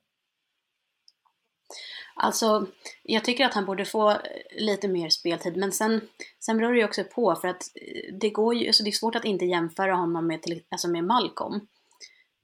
Alltså, 2.15 2.67
jag 3.03 3.25
tycker 3.25 3.47
att 3.47 3.55
han 3.55 3.65
borde 3.65 3.85
få 3.85 4.11
eh, 4.11 4.17
lite 4.59 4.89
mer 4.89 5.09
speltid, 5.09 5.57
men 5.57 5.73
sen, 5.73 6.01
sen 6.41 6.57
beror 6.59 6.73
det 6.73 6.79
ju 6.79 6.85
också 6.85 7.05
på 7.05 7.37
för 7.37 7.49
att 7.49 7.63
eh, 7.75 8.15
det 8.21 8.31
går 8.31 8.55
ju, 8.55 8.67
alltså 8.67 8.85
det 8.85 8.91
är 8.91 8.93
svårt 8.93 9.15
att 9.15 9.25
inte 9.25 9.45
jämföra 9.45 9.95
honom 9.95 10.27
med, 10.27 10.43
till, 10.43 10.63
alltså 10.71 10.89
med 10.89 11.05
Malcolm. 11.05 11.61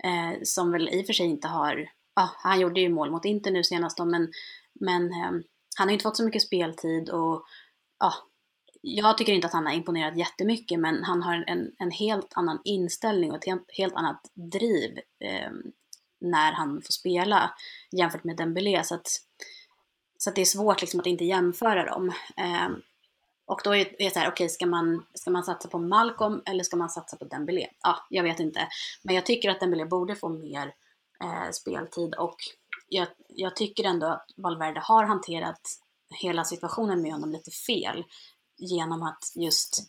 Eh, 0.05 0.39
som 0.43 0.73
väl 0.73 0.89
i 0.89 1.03
och 1.03 1.07
för 1.07 1.13
sig 1.13 1.27
inte 1.27 1.49
har, 1.49 1.91
ja, 2.17 2.31
han 2.37 2.61
gjorde 2.61 2.81
ju 2.81 2.89
mål 2.89 3.11
mot 3.11 3.25
Inter 3.25 3.51
nu 3.51 3.65
senast 3.65 3.97
då, 3.97 4.05
men, 4.05 4.33
men 4.81 5.03
eh, 5.05 5.31
han 5.77 5.87
har 5.87 5.89
ju 5.89 5.93
inte 5.93 6.03
fått 6.03 6.17
så 6.17 6.25
mycket 6.25 6.43
speltid 6.43 7.11
och 7.11 7.45
ja, 7.99 8.13
jag 8.83 9.19
tycker 9.19 9.33
inte 9.33 9.47
att 9.47 9.53
han 9.53 9.67
har 9.67 9.73
imponerat 9.73 10.17
jättemycket, 10.17 10.81
men 10.81 11.05
han 11.05 11.23
har 11.23 11.45
en, 11.47 11.73
en 11.79 11.91
helt 11.91 12.33
annan 12.35 12.61
inställning 12.65 13.31
och 13.31 13.37
ett 13.37 13.45
helt, 13.45 13.71
helt 13.73 13.95
annat 13.95 14.21
driv 14.35 14.99
eh, 15.25 15.51
när 16.21 16.53
han 16.53 16.83
får 16.83 16.93
spela 16.93 17.51
jämfört 17.93 18.25
med 18.25 18.37
Dembélé. 18.37 18.85
Så 18.85 18.95
att 18.95 19.09
så 20.19 20.31
det 20.31 20.41
är 20.41 20.45
svårt 20.45 20.81
liksom 20.81 21.01
att 21.01 21.07
inte 21.07 21.25
jämföra 21.25 21.85
dem. 21.85 22.13
Eh, 22.37 22.69
och 23.47 23.61
då 23.65 23.77
är 23.77 23.95
det 23.99 24.11
så 24.11 24.19
här, 24.19 24.27
okej, 24.27 24.45
okay, 24.45 24.49
ska, 24.49 24.67
man, 24.67 25.07
ska 25.15 25.31
man 25.31 25.45
satsa 25.45 25.69
på 25.69 25.79
Malcolm 25.79 26.43
eller 26.47 26.65
ska 26.65 26.77
man 26.77 26.91
satsa 26.91 27.17
på 27.17 27.25
Dembélé? 27.25 27.67
Ja, 27.83 28.07
jag 28.11 28.23
vet 28.23 28.41
inte. 28.41 28.69
Men 29.03 29.15
jag 29.15 29.27
tycker 29.27 29.51
att 29.51 29.61
Dembélé 29.61 29.85
borde 29.85 30.17
få 30.17 30.29
mer 30.29 30.75
eh, 31.25 31.51
speltid 31.53 32.15
och 32.15 32.37
jag, 32.89 33.09
jag, 33.29 33.57
tycker 33.57 33.85
ändå 33.85 34.07
att 34.07 34.27
Valverde 34.37 34.81
har 34.81 35.05
hanterat 35.05 35.61
hela 36.11 36.45
situationen 36.45 37.03
med 37.03 37.13
honom 37.13 37.33
lite 37.33 37.51
fel 37.51 38.05
genom 38.57 39.03
att 39.03 39.33
just 39.35 39.83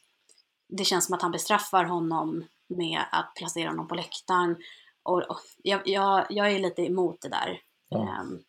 det 0.68 0.86
känns 0.86 1.06
som 1.06 1.16
att 1.16 1.22
han 1.22 1.32
bestraffar 1.32 1.84
honom 1.84 2.46
med 2.68 3.02
att 3.12 3.36
placera 3.36 3.70
honom 3.70 3.88
på 3.88 3.96
läktaren. 3.96 4.56
Och, 5.04 5.22
och 5.22 5.40
jag, 5.64 5.88
jag, 5.88 6.26
jag, 6.30 6.52
är 6.52 6.60
lite 6.60 6.82
emot 6.82 7.22
det 7.22 7.30
där. 7.30 7.62
Ja. 7.90 8.18
Um, 8.22 8.44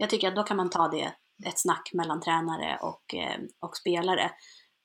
jag 0.00 0.10
tycker 0.10 0.28
att 0.28 0.36
då 0.36 0.42
kan 0.42 0.56
man 0.56 0.70
ta 0.70 0.88
det 0.88 1.12
ett 1.46 1.58
snack 1.58 1.90
mellan 1.92 2.20
tränare 2.20 2.78
och, 2.82 3.14
eh, 3.14 3.40
och 3.60 3.76
spelare. 3.76 4.30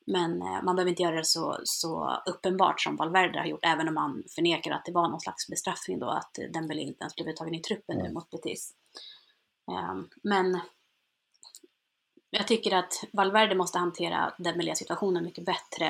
Men 0.07 0.41
eh, 0.41 0.63
man 0.63 0.76
behöver 0.76 0.89
inte 0.89 1.03
göra 1.03 1.16
det 1.16 1.26
så, 1.26 1.59
så 1.63 2.22
uppenbart 2.26 2.82
som 2.82 2.95
Valverde 2.95 3.39
har 3.39 3.45
gjort, 3.45 3.66
även 3.66 3.88
om 3.88 3.93
man 3.93 4.24
förnekar 4.36 4.72
att 4.72 4.86
det 4.86 4.91
var 4.91 5.09
någon 5.09 5.20
slags 5.20 5.47
bestraffning 5.47 5.99
då, 5.99 6.09
att 6.09 6.39
Dembélé 6.53 6.82
inte 6.82 7.03
ens 7.03 7.16
blev 7.16 7.28
uttagen 7.28 7.53
i 7.53 7.59
truppen 7.59 7.97
nu 7.97 8.13
mot 8.13 8.30
Betis. 8.30 8.74
Ehm, 9.72 10.09
men 10.24 10.59
jag 12.30 12.47
tycker 12.47 12.76
att 12.76 13.03
Valverde 13.13 13.55
måste 13.55 13.80
hantera 13.80 14.34
Dembélé-situationen 14.38 15.24
mycket 15.24 15.45
bättre 15.45 15.88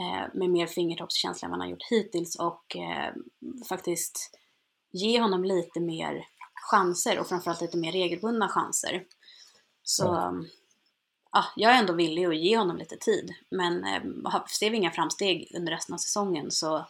eh, 0.00 0.34
med 0.34 0.50
mer 0.50 0.66
fingertoppskänsla 0.66 1.46
än 1.46 1.50
vad 1.50 1.60
han 1.60 1.66
har 1.66 1.70
gjort 1.70 1.90
hittills 1.90 2.36
och 2.36 2.76
faktiskt 3.68 4.38
ge 4.92 5.20
honom 5.20 5.44
lite 5.44 5.80
mer 5.80 6.26
chanser 6.70 7.18
och 7.18 7.26
framförallt 7.26 7.60
lite 7.60 7.76
mer 7.76 7.92
regelbundna 7.92 8.48
chanser. 8.48 9.04
Så 9.82 10.14
mm. 10.14 10.46
ja, 11.32 11.44
jag 11.56 11.74
är 11.74 11.78
ändå 11.78 11.92
villig 11.92 12.24
att 12.24 12.36
ge 12.36 12.56
honom 12.56 12.76
lite 12.76 12.96
tid. 12.96 13.34
Men 13.50 13.84
eh, 13.84 14.44
ser 14.58 14.70
vi 14.70 14.76
inga 14.76 14.90
framsteg 14.90 15.52
under 15.56 15.72
resten 15.72 15.94
av 15.94 15.98
säsongen 15.98 16.50
så 16.50 16.86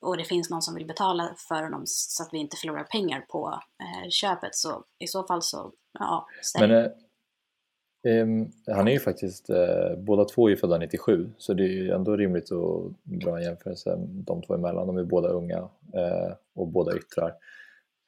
och 0.00 0.16
det 0.16 0.24
finns 0.24 0.50
någon 0.50 0.62
som 0.62 0.74
vill 0.74 0.86
betala 0.86 1.34
för 1.48 1.62
honom 1.62 1.82
så 1.86 2.22
att 2.22 2.28
vi 2.32 2.38
inte 2.38 2.56
förlorar 2.56 2.84
pengar 2.84 3.20
på 3.20 3.60
eh, 3.80 4.08
köpet 4.10 4.54
så 4.54 4.84
i 4.98 5.06
så 5.06 5.22
fall 5.22 5.42
så, 5.42 5.72
ja. 5.98 6.26
Men, 6.60 6.90
Um, 8.06 8.52
han 8.66 8.88
är 8.88 8.92
ju 8.92 9.00
faktiskt, 9.00 9.50
uh, 9.50 9.98
båda 9.98 10.24
två 10.24 10.50
är 10.50 10.56
födda 10.56 10.78
97 10.78 11.30
så 11.38 11.54
det 11.54 11.62
är 11.62 11.68
ju 11.68 11.90
ändå 11.90 12.16
rimligt 12.16 12.52
att 12.52 12.92
dra 13.02 13.36
en 13.36 13.44
jämförelse 13.44 13.96
de 13.98 14.42
två 14.42 14.54
emellan. 14.54 14.86
De 14.86 14.96
är 14.96 15.04
båda 15.04 15.28
unga 15.28 15.58
uh, 15.58 16.34
och 16.54 16.68
båda 16.68 16.96
yttrar. 16.96 17.34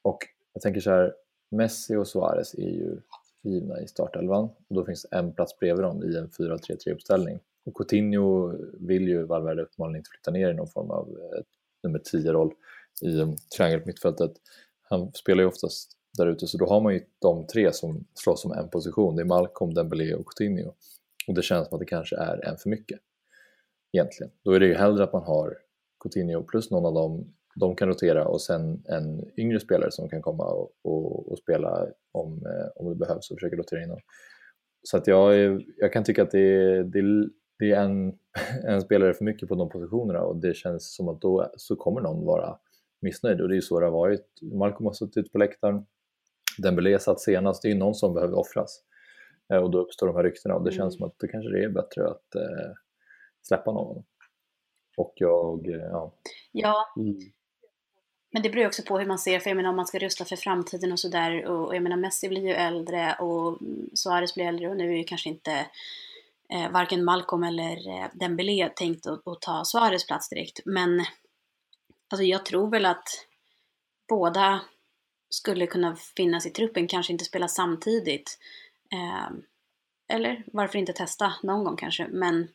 Och 0.03 0.19
jag 0.53 0.63
tänker 0.63 0.81
så 0.81 0.91
här, 0.91 1.15
Messi 1.51 1.97
och 1.97 2.09
Suarez 2.09 2.55
är 2.55 2.69
ju 2.69 3.01
givna 3.43 3.81
i 3.81 3.87
startelvan 3.87 4.45
och 4.45 4.75
då 4.75 4.85
finns 4.85 5.07
en 5.11 5.33
plats 5.33 5.59
bredvid 5.59 5.85
dem 5.85 6.03
i 6.03 6.17
en 6.17 6.29
4-3-3 6.29 6.93
uppställning. 6.93 7.41
Och 7.67 7.77
Coutinho 7.77 8.53
vill 8.81 9.09
ju 9.09 9.23
Valverde 9.23 9.63
uppenbarligen 9.63 9.97
inte 9.97 10.11
flytta 10.11 10.31
ner 10.31 10.51
i 10.51 10.55
någon 10.55 10.69
form 10.69 10.91
av 10.91 11.09
uh, 11.09 11.43
nummer 11.83 11.99
10-roll 11.99 12.53
i 13.03 13.21
um, 13.21 13.37
triangel 13.57 13.83
mittfältet. 13.87 14.33
Han 14.83 15.13
spelar 15.13 15.43
ju 15.43 15.49
oftast 15.49 15.93
där 16.19 16.27
ute 16.27 16.47
så 16.47 16.59
då 16.59 16.67
har 16.67 16.81
man 16.81 16.95
ju 16.95 17.05
de 17.19 17.47
tre 17.47 17.73
som 17.73 18.05
slåss 18.15 18.45
om 18.45 18.53
en 18.53 18.69
position. 18.69 19.17
Det 19.17 19.23
är 19.23 19.27
Malcolm, 19.27 19.75
Dembélé 19.75 20.15
och 20.15 20.27
Coutinho. 20.27 20.73
Och 21.29 21.35
det 21.35 21.43
känns 21.43 21.69
som 21.69 21.75
att 21.77 21.81
det 21.81 21.87
kanske 21.87 22.17
är 22.17 22.49
en 22.49 22.57
för 22.57 22.71
mycket 22.71 22.99
egentligen. 23.93 24.33
Då 24.45 24.53
är 24.53 24.61
det 24.61 24.67
ju 24.67 24.75
hellre 24.75 25.05
att 25.05 25.13
man 25.13 25.23
har 25.23 25.59
Coutinho 26.03 26.43
plus 26.43 26.71
någon 26.71 26.87
av 26.87 26.95
dem, 26.95 27.35
de 27.59 27.77
kan 27.77 27.89
rotera 27.89 28.29
och 28.29 28.41
sen 28.41 28.83
en 28.89 29.31
yngre 29.37 29.61
spelare 29.61 29.91
som 29.91 30.09
kan 30.09 30.23
komma 30.23 30.45
och, 30.45 30.71
och, 30.85 31.33
och 31.33 31.39
spela 31.39 31.87
om, 32.13 32.47
eh, 32.47 32.69
om 32.77 32.89
det 32.89 32.95
behövs 32.95 33.31
och 33.31 33.37
försöka 33.37 33.57
rotera 33.57 33.83
in 33.83 33.89
dem. 33.89 34.01
Så 34.83 34.97
att 34.97 35.07
jag, 35.07 35.63
jag 35.77 35.93
kan 35.93 36.05
tycka 36.05 36.23
att 36.23 36.31
det, 36.31 36.83
det, 36.83 37.29
det 37.59 37.73
är 37.73 37.81
en, 37.81 38.19
en 38.65 38.81
spelare 38.81 39.15
för 39.15 39.25
mycket 39.25 39.49
på 39.49 39.55
de 39.55 39.69
positionerna 39.69 40.21
och 40.21 40.37
det 40.37 40.57
känns 40.57 40.95
som 40.95 41.09
att 41.09 41.21
då 41.21 41.51
så 41.57 41.77
kommer 41.77 42.01
någon 42.01 42.25
vara 42.25 42.59
missnöjd 43.01 43.41
och 43.41 43.49
det 43.49 43.53
är 43.53 43.57
ju 43.57 43.63
så 43.63 43.81
det 43.81 43.87
har 43.87 43.93
varit. 43.93 44.27
Malcolm 44.43 44.87
har 44.87 44.93
suttit 44.93 45.33
på 45.33 45.39
läktaren, 45.39 45.87
Dembélé 46.59 46.99
satt 46.99 47.21
senast, 47.21 47.63
det 47.63 47.69
är 47.69 47.73
ju 47.73 47.79
någon 47.79 47.95
som 47.95 48.15
behöver 48.15 48.39
offras. 48.39 48.83
Eh, 49.53 49.59
och 49.59 49.71
då 49.71 49.79
uppstår 49.79 50.07
de 50.07 50.17
här 50.17 50.25
ryktena 50.25 50.55
och 50.55 50.65
det 50.65 50.71
känns 50.71 50.81
mm. 50.81 50.99
som 50.99 51.07
att 51.07 51.19
det 51.19 51.29
kanske 51.29 51.51
det 51.51 51.65
är 51.65 51.69
bättre 51.69 52.09
att 52.09 52.35
eh, 52.35 52.73
släppa 53.43 53.73
någon. 53.73 54.05
Och 54.97 55.13
jag, 55.17 55.69
eh, 55.69 55.75
ja. 55.75 56.15
Ja. 56.53 56.85
Mm. 56.97 57.19
Men 58.31 58.43
det 58.43 58.51
beror 58.51 58.67
också 58.67 58.83
på 58.83 58.99
hur 58.99 59.07
man 59.07 59.19
ser, 59.19 59.41
för 59.41 59.51
jag 59.51 59.57
menar 59.57 59.71
om 59.71 59.77
man 59.77 59.87
ska 59.87 59.99
rusta 59.99 60.25
för 60.25 60.37
framtiden 60.37 60.93
och 60.93 61.01
sådär. 61.01 61.45
Och, 61.45 61.75
jag 61.75 61.83
menar 61.83 61.97
Messi 61.97 62.29
blir 62.29 62.43
ju 62.43 62.53
äldre 62.53 63.15
och 63.15 63.59
Suarez 63.95 64.35
blir 64.35 64.45
äldre 64.45 64.69
och 64.69 64.77
nu 64.77 64.93
är 64.93 64.97
ju 64.97 65.05
kanske 65.05 65.29
inte 65.29 65.67
eh, 66.49 66.71
varken 66.71 67.05
Malcolm 67.05 67.43
eller 67.43 67.89
eh, 67.89 68.07
Dembélé 68.13 68.69
tänkt 68.69 69.07
att, 69.07 69.27
att 69.27 69.41
ta 69.41 69.65
Suarez 69.65 70.07
plats 70.07 70.29
direkt. 70.29 70.61
Men 70.65 71.05
alltså 72.09 72.25
jag 72.25 72.45
tror 72.45 72.71
väl 72.71 72.87
att 72.87 73.27
båda 74.09 74.61
skulle 75.31 75.67
kunna 75.67 75.97
finnas 75.97 76.47
i 76.47 76.51
truppen, 76.51 76.89
kanske 76.89 77.13
inte 77.13 77.25
spela 77.25 77.49
samtidigt. 77.49 78.39
Eh, 78.93 79.31
eller 80.09 80.45
varför 80.53 80.79
inte 80.79 80.93
testa 80.93 81.35
någon 81.43 81.65
gång 81.65 81.77
kanske, 81.77 82.09
men, 82.09 82.49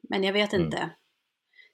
men 0.00 0.24
jag 0.24 0.32
vet 0.32 0.52
mm. 0.52 0.64
inte. 0.64 0.90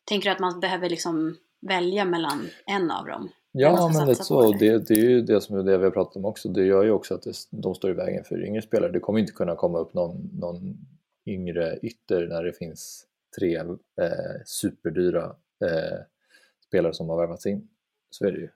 Tänker 0.05 0.31
du 0.31 0.33
att 0.33 0.41
man 0.41 0.61
behöver 0.61 0.91
liksom 0.91 1.37
välja 1.69 2.05
mellan 2.05 2.49
en 2.67 2.91
av 2.91 3.07
dem? 3.07 3.29
Ja, 3.53 3.91
men 3.95 4.09
lite 4.09 4.25
så. 4.25 4.53
Det, 4.53 4.89
det, 4.89 4.95
är 4.95 5.11
ju 5.11 5.23
det 5.23 5.41
som 5.41 5.59
är 5.59 5.63
det 5.63 5.79
vi 5.79 5.85
har 5.85 5.91
pratat 5.91 6.17
om 6.17 6.25
också. 6.25 6.49
Det 6.49 6.65
gör 6.65 6.85
ju 6.85 6.91
också 6.91 7.15
att 7.15 7.23
det, 7.23 7.33
de 7.51 7.75
står 7.75 7.91
i 7.91 7.95
vägen 7.95 8.25
för 8.25 8.47
yngre 8.47 8.63
spelare. 8.63 8.93
Det 8.93 9.01
kommer 9.01 9.19
inte 9.19 9.33
kunna 9.33 9.57
komma 9.57 9.79
upp 9.79 9.95
någon, 9.95 10.31
någon 10.33 10.77
yngre 11.27 11.79
ytter 11.83 12.27
när 12.27 12.45
det 12.45 12.53
finns 12.53 13.07
tre 13.39 13.57
eh, 13.57 14.43
superdyra 14.45 15.25
eh, 15.65 15.99
spelare 16.67 16.95
som 16.95 17.09
har 17.09 17.17
värvats 17.17 17.47
in. 17.47 17.69
Så 18.11 18.27
är 18.27 18.33
det 18.33 18.39
ju. 18.39 18.49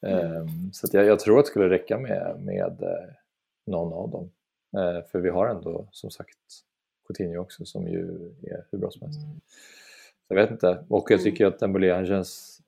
Mm. 0.00 0.72
Så 0.72 0.88
jag, 0.92 1.06
jag, 1.06 1.20
tror 1.20 1.38
att 1.38 1.44
det 1.44 1.50
skulle 1.50 1.70
räcka 1.70 1.98
med, 1.98 2.40
med 2.40 2.82
eh, 2.82 3.14
någon 3.66 3.92
av 3.92 4.10
dem. 4.10 4.30
Eh, 4.76 5.06
för 5.10 5.20
vi 5.20 5.28
har 5.28 5.48
ändå 5.48 5.88
som 5.92 6.10
sagt 6.10 6.38
Coutinho 7.06 7.38
också 7.38 7.64
som 7.64 7.88
ju 7.88 8.32
är 8.42 8.66
hur 8.70 8.78
bra 8.78 8.90
som 8.90 9.02
helst. 9.02 9.20
Mm. 9.20 9.40
Jag 10.28 10.36
vet 10.36 10.50
inte, 10.50 10.84
och 10.88 11.10
jag 11.10 11.22
tycker 11.22 11.46
att 11.46 11.58
Dembélé 11.58 11.92
han 11.92 12.06
känns 12.06 12.58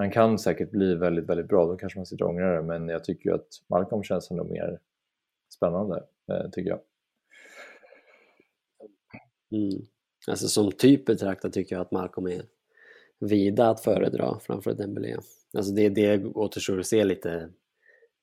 han 0.00 0.10
kan 0.10 0.38
säkert 0.38 0.70
bli 0.70 0.94
väldigt, 0.94 1.26
väldigt 1.26 1.48
bra, 1.48 1.66
då 1.66 1.76
kanske 1.76 1.98
man 1.98 2.06
sitter 2.06 2.24
och 2.24 2.30
ångrar 2.30 2.56
det, 2.56 2.62
men 2.62 2.88
jag 2.88 3.04
tycker 3.04 3.30
ju 3.30 3.34
att 3.34 3.48
Malcolm 3.68 4.02
känns 4.02 4.30
ändå 4.30 4.44
mer 4.44 4.80
spännande, 5.54 6.04
eh, 6.32 6.50
tycker 6.50 6.70
jag. 6.70 6.80
Mm. 9.52 9.86
Alltså 10.26 10.48
som 10.48 10.72
typ 10.72 11.04
betraktat 11.04 11.52
tycker 11.52 11.76
jag 11.76 11.82
att 11.82 11.90
Malcolm 11.90 12.26
är 12.26 12.42
vida 13.18 13.70
att 13.70 13.80
föredra 13.80 14.38
framför 14.40 14.74
Dembélé. 14.74 15.16
Alltså 15.56 15.72
det, 15.72 15.88
det 15.88 16.24
återstår 16.24 16.80
att 16.80 16.86
se 16.86 17.04
lite 17.04 17.50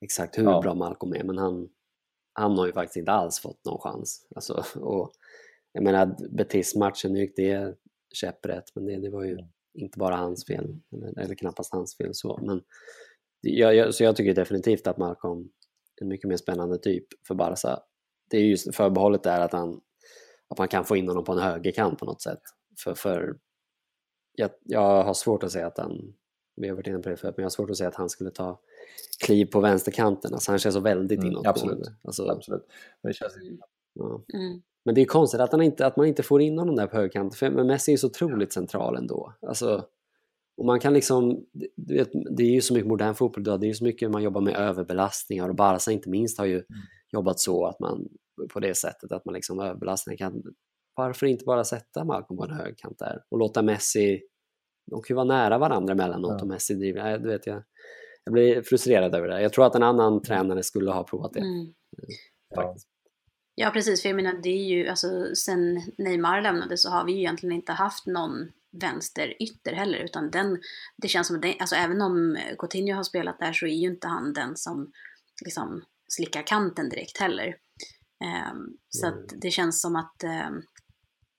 exakt 0.01 0.37
hur 0.37 0.43
ja. 0.43 0.61
bra 0.61 0.73
Malcolm 0.73 1.13
är, 1.13 1.23
men 1.23 1.37
han, 1.37 1.69
han 2.33 2.57
har 2.57 2.65
ju 2.65 2.73
faktiskt 2.73 2.97
inte 2.97 3.11
alls 3.11 3.39
fått 3.39 3.65
någon 3.65 3.79
chans. 3.79 4.27
Alltså, 4.35 4.63
och, 4.79 5.11
jag 5.71 5.83
menar, 5.83 6.15
Betis-matchen, 6.29 7.13
det 7.35 7.75
käpprätt, 8.13 8.75
men 8.75 8.85
det, 8.85 8.97
det 8.97 9.09
var 9.09 9.23
ju 9.23 9.31
mm. 9.31 9.45
inte 9.73 9.99
bara 9.99 10.15
hans 10.15 10.45
fel, 10.45 10.79
eller, 10.93 11.19
eller 11.19 11.35
knappast 11.35 11.73
hans 11.73 11.97
fel 11.97 12.13
så. 12.13 12.39
Men 12.41 12.61
jag, 13.41 13.75
jag, 13.75 13.93
så 13.93 14.03
jag 14.03 14.15
tycker 14.15 14.33
definitivt 14.33 14.87
att 14.87 14.97
Malcolm 14.97 15.49
är 16.01 16.03
en 16.03 16.07
mycket 16.07 16.29
mer 16.29 16.37
spännande 16.37 16.77
typ 16.77 17.07
för 17.27 17.35
Barca. 17.35 17.79
Det 18.29 18.37
är 18.37 18.41
just 18.41 18.75
förbehållet 18.75 19.25
är 19.25 19.39
att, 19.39 19.51
han, 19.51 19.81
att 20.47 20.57
man 20.57 20.67
kan 20.67 20.85
få 20.85 20.97
in 20.97 21.07
honom 21.07 21.23
på 21.23 21.31
en 21.31 21.39
högerkant 21.39 21.99
på 21.99 22.05
något 22.05 22.21
sätt. 22.21 22.41
För, 22.83 22.93
för 22.93 23.37
jag, 24.33 24.49
jag 24.63 25.03
har 25.03 25.13
svårt 25.13 25.43
att 25.43 25.51
säga 25.51 25.67
att 25.67 25.77
han 25.77 26.13
vi 26.57 26.67
har 26.67 26.75
varit 26.75 26.87
inne 26.87 26.99
på 26.99 27.09
det 27.09 27.17
förut, 27.17 27.33
men 27.37 27.43
jag 27.43 27.45
har 27.45 27.49
svårt 27.49 27.69
att 27.69 27.77
säga 27.77 27.87
att 27.87 27.95
han 27.95 28.09
skulle 28.09 28.31
ta 28.31 28.61
kliv 29.25 29.45
på 29.45 29.59
vänsterkanten. 29.59 30.33
Alltså 30.33 30.51
han 30.51 30.59
känns 30.59 30.75
så 30.75 30.81
väldigt 30.81 31.19
mm, 31.19 31.31
inåtgående. 31.31 31.49
Absolut. 31.49 31.87
Alltså, 32.03 32.29
absolut. 32.29 32.65
Men, 33.01 33.09
det 33.09 33.13
känns... 33.13 33.33
ja. 33.93 34.23
mm. 34.33 34.61
Men 34.87 34.95
det 34.95 35.01
är 35.01 35.05
konstigt 35.05 35.39
att, 35.39 35.51
han 35.51 35.61
inte, 35.61 35.85
att 35.85 35.97
man 35.97 36.05
inte 36.05 36.23
får 36.23 36.41
in 36.41 36.59
honom 36.59 36.75
där 36.75 36.87
på 36.87 36.97
högerkanten, 36.97 37.37
för 37.37 37.63
Messi 37.63 37.93
är 37.93 37.97
så 37.97 38.07
otroligt 38.07 38.53
central 38.53 38.95
ändå. 38.95 39.33
Alltså, 39.41 39.85
och 40.57 40.65
man 40.65 40.79
kan 40.79 40.93
liksom, 40.93 41.45
du 41.75 41.93
vet, 41.93 42.09
det 42.37 42.43
är 42.43 42.51
ju 42.51 42.61
så 42.61 42.73
mycket 42.73 42.87
modern 42.87 43.15
fotboll 43.15 43.41
idag, 43.41 43.59
det 43.59 43.65
är 43.65 43.67
ju 43.67 43.73
så 43.73 43.83
mycket 43.83 44.11
man 44.11 44.23
jobbar 44.23 44.41
med 44.41 44.55
överbelastningar 44.55 45.49
och 45.49 45.55
Barca 45.55 45.91
inte 45.91 46.09
minst 46.09 46.37
har 46.37 46.45
ju 46.45 46.53
mm. 46.53 46.65
jobbat 47.11 47.39
så 47.39 47.65
att 47.65 47.79
man 47.79 48.07
på 48.53 48.59
det 48.59 48.77
sättet 48.77 49.11
att 49.11 49.25
man 49.25 49.33
liksom 49.33 49.59
överbelastningar 49.59 50.17
kan 50.17 50.43
varför 50.95 51.25
inte 51.25 51.45
bara 51.45 51.63
sätta 51.63 52.03
Malcolm 52.03 52.37
på 52.37 52.43
en 52.43 52.51
högkant 52.51 52.99
där 52.99 53.23
och 53.29 53.37
låta 53.37 53.61
Messi 53.61 54.21
de 54.91 55.01
kan 55.01 55.13
ju 55.13 55.15
vara 55.15 55.25
nära 55.25 55.57
varandra 55.57 55.93
emellanåt 55.93 56.35
ja. 56.37 56.41
och 56.41 56.47
Messi 56.47 56.73
driver. 56.73 57.03
Nej, 57.03 57.19
du 57.19 57.27
vet, 57.27 57.47
jag, 57.47 57.63
jag 58.23 58.33
blir 58.33 58.61
frustrerad 58.61 59.15
över 59.15 59.27
det. 59.27 59.41
Jag 59.41 59.53
tror 59.53 59.65
att 59.65 59.75
en 59.75 59.83
annan 59.83 60.21
tränare 60.21 60.63
skulle 60.63 60.91
ha 60.91 61.03
provat 61.03 61.33
det. 61.33 61.39
Mm. 61.39 61.73
Ja. 62.55 62.75
Ja. 63.65 63.71
precis. 63.71 64.01
För 64.01 64.09
jag 64.09 64.15
menar, 64.15 64.33
det 64.33 64.49
är 64.49 64.65
ju, 64.65 64.87
alltså, 64.87 65.35
sen 65.35 65.81
Neymar 65.97 66.41
lämnade 66.41 66.77
så 66.77 66.89
har 66.89 67.05
vi 67.05 67.11
ju 67.11 67.17
egentligen 67.17 67.55
inte 67.55 67.71
haft 67.71 68.05
någon 68.05 68.51
vänsterytter 68.71 69.73
heller, 69.73 69.97
utan 69.97 70.31
den, 70.31 70.61
det 70.97 71.07
känns 71.07 71.27
som 71.27 71.35
att, 71.35 71.41
det, 71.41 71.57
alltså 71.59 71.75
även 71.75 72.01
om 72.01 72.37
Coutinho 72.59 72.95
har 72.95 73.03
spelat 73.03 73.39
där 73.39 73.53
så 73.53 73.65
är 73.65 73.75
ju 73.75 73.87
inte 73.87 74.07
han 74.07 74.33
den 74.33 74.57
som 74.57 74.91
liksom 75.45 75.83
slickar 76.07 76.41
kanten 76.41 76.89
direkt 76.89 77.17
heller. 77.17 77.55
Um, 78.53 78.77
så 78.89 79.07
mm. 79.07 79.27
det 79.41 79.51
känns 79.51 79.81
som 79.81 79.95
att 79.95 80.23
um, 80.23 80.63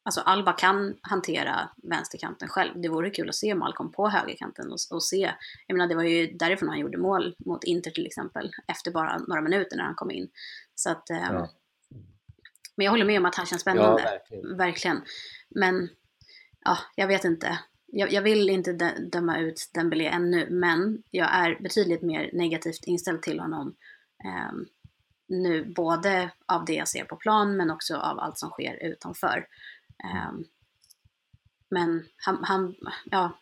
Alltså 0.09 0.21
Alba 0.21 0.53
kan 0.53 0.95
hantera 1.03 1.71
vänsterkanten 1.83 2.49
själv. 2.49 2.81
Det 2.81 2.89
vore 2.89 3.11
kul 3.11 3.29
att 3.29 3.35
se 3.35 3.55
Malcolm 3.55 3.93
på 3.93 4.09
högerkanten 4.09 4.73
och, 4.73 4.79
och 4.91 5.05
se. 5.05 5.31
Jag 5.67 5.77
menar, 5.77 5.89
det 5.89 5.95
var 5.95 6.03
ju 6.03 6.27
därifrån 6.27 6.69
han 6.69 6.79
gjorde 6.79 6.99
mål 6.99 7.35
mot 7.47 7.65
Inter 7.65 7.91
till 7.91 8.07
exempel, 8.07 8.51
efter 8.69 8.91
bara 8.91 9.19
några 9.19 9.43
minuter 9.43 9.77
när 9.77 9.85
han 9.85 9.95
kom 9.95 10.11
in. 10.11 10.29
Så 10.75 10.91
att, 10.91 11.11
eh, 11.11 11.17
ja. 11.17 11.51
Men 12.79 12.85
jag 12.85 12.91
håller 12.91 13.05
med 13.05 13.19
om 13.19 13.27
att 13.27 13.35
han 13.35 13.47
känns 13.47 13.63
spännande. 13.63 14.03
Ja, 14.03 14.11
verkligen. 14.11 14.57
verkligen. 14.57 15.03
Men, 15.49 15.89
ja, 16.65 16.79
jag 16.95 17.07
vet 17.07 17.25
inte. 17.25 17.59
Jag, 17.87 18.13
jag 18.13 18.23
vill 18.23 18.51
inte 18.51 18.73
döma 19.13 19.39
ut 19.39 19.71
Dembélé 19.75 20.09
ännu, 20.09 20.51
men 20.51 21.03
jag 21.11 21.29
är 21.35 21.63
betydligt 21.63 22.03
mer 22.03 22.31
negativt 22.33 22.85
inställd 22.85 23.23
till 23.23 23.41
honom 23.41 23.75
eh, 24.25 24.53
nu, 25.29 25.65
både 25.65 26.31
av 26.47 26.65
det 26.65 26.73
jag 26.73 26.89
ser 26.89 27.05
på 27.05 27.17
plan, 27.17 27.57
men 27.57 27.71
också 27.71 27.97
av 27.97 28.19
allt 28.19 28.39
som 28.39 28.51
sker 28.51 28.79
utanför. 28.83 29.47
Um, 30.31 30.45
men 31.69 32.05
han, 32.17 32.45
han, 32.45 32.75
ja, 33.05 33.39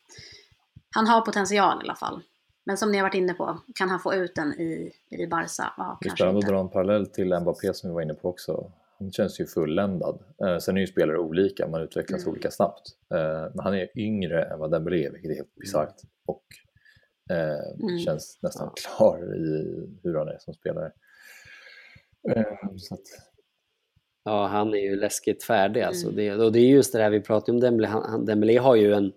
han 0.95 1.07
har 1.07 1.21
potential 1.21 1.79
i 1.81 1.85
alla 1.85 1.95
fall. 1.95 2.23
Men 2.65 2.77
som 2.77 2.93
ni 2.93 2.99
har 2.99 3.03
varit 3.03 3.15
inne 3.15 3.35
på, 3.35 3.61
kan 3.75 3.91
han 3.91 4.01
få 4.01 4.15
ut 4.15 4.35
den 4.35 4.53
i, 4.61 4.93
i 5.09 5.27
Barca? 5.27 5.73
Ja, 5.77 5.99
det 6.01 6.09
är 6.09 6.15
spännande 6.15 6.39
att 6.39 6.47
dra 6.47 6.61
en 6.61 6.69
parallell 6.69 7.07
till 7.07 7.41
Mbappé 7.41 7.75
som 7.75 7.91
vi 7.91 7.95
var 7.95 8.03
inne 8.03 8.15
på 8.15 8.29
också. 8.29 8.73
Han 8.99 9.13
känns 9.13 9.41
ju 9.41 9.47
fulländad. 9.47 10.23
Eh, 10.45 10.59
sen 10.59 10.77
är 10.77 10.81
ju 10.81 10.87
spelare 10.87 11.19
olika, 11.19 11.69
man 11.69 11.83
utvecklas 11.83 12.23
mm. 12.23 12.33
olika 12.33 12.51
snabbt. 12.51 12.83
Eh, 13.15 13.51
men 13.55 13.59
han 13.65 13.75
är 13.75 13.99
yngre 13.99 14.45
än 14.45 14.59
vad 14.59 14.71
Dembélé 14.71 15.07
är, 15.07 15.11
vilket 15.11 15.31
är 15.31 15.35
helt 15.35 15.55
bisarrt. 15.55 15.97
Och 16.27 16.45
eh, 17.31 17.83
mm. 17.83 17.99
känns 17.99 18.39
nästan 18.43 18.71
klar 18.75 19.35
i 19.37 19.87
hur 20.03 20.15
han 20.15 20.29
är 20.29 20.39
som 20.39 20.55
spelare. 20.55 20.93
Eh, 22.29 22.77
så 22.77 22.95
att, 22.95 23.01
Ja, 24.25 24.47
han 24.47 24.75
är 24.75 24.79
ju 24.79 24.97
läskigt 24.97 25.45
färdig 25.45 25.83
alltså. 25.83 26.07
Mm. 26.07 26.17
Det, 26.17 26.45
och 26.45 26.53
det 26.53 26.59
är 26.59 26.69
just 26.69 26.93
det 26.93 26.99
där 26.99 27.11
vi 27.11 27.21
pratar 27.21 27.53
om 27.53 27.61
Dembélé. 27.61 27.89
Han, 27.89 28.25
Dembélé 28.25 28.59
har 28.59 28.75
ju 28.75 28.93
en 28.93 29.13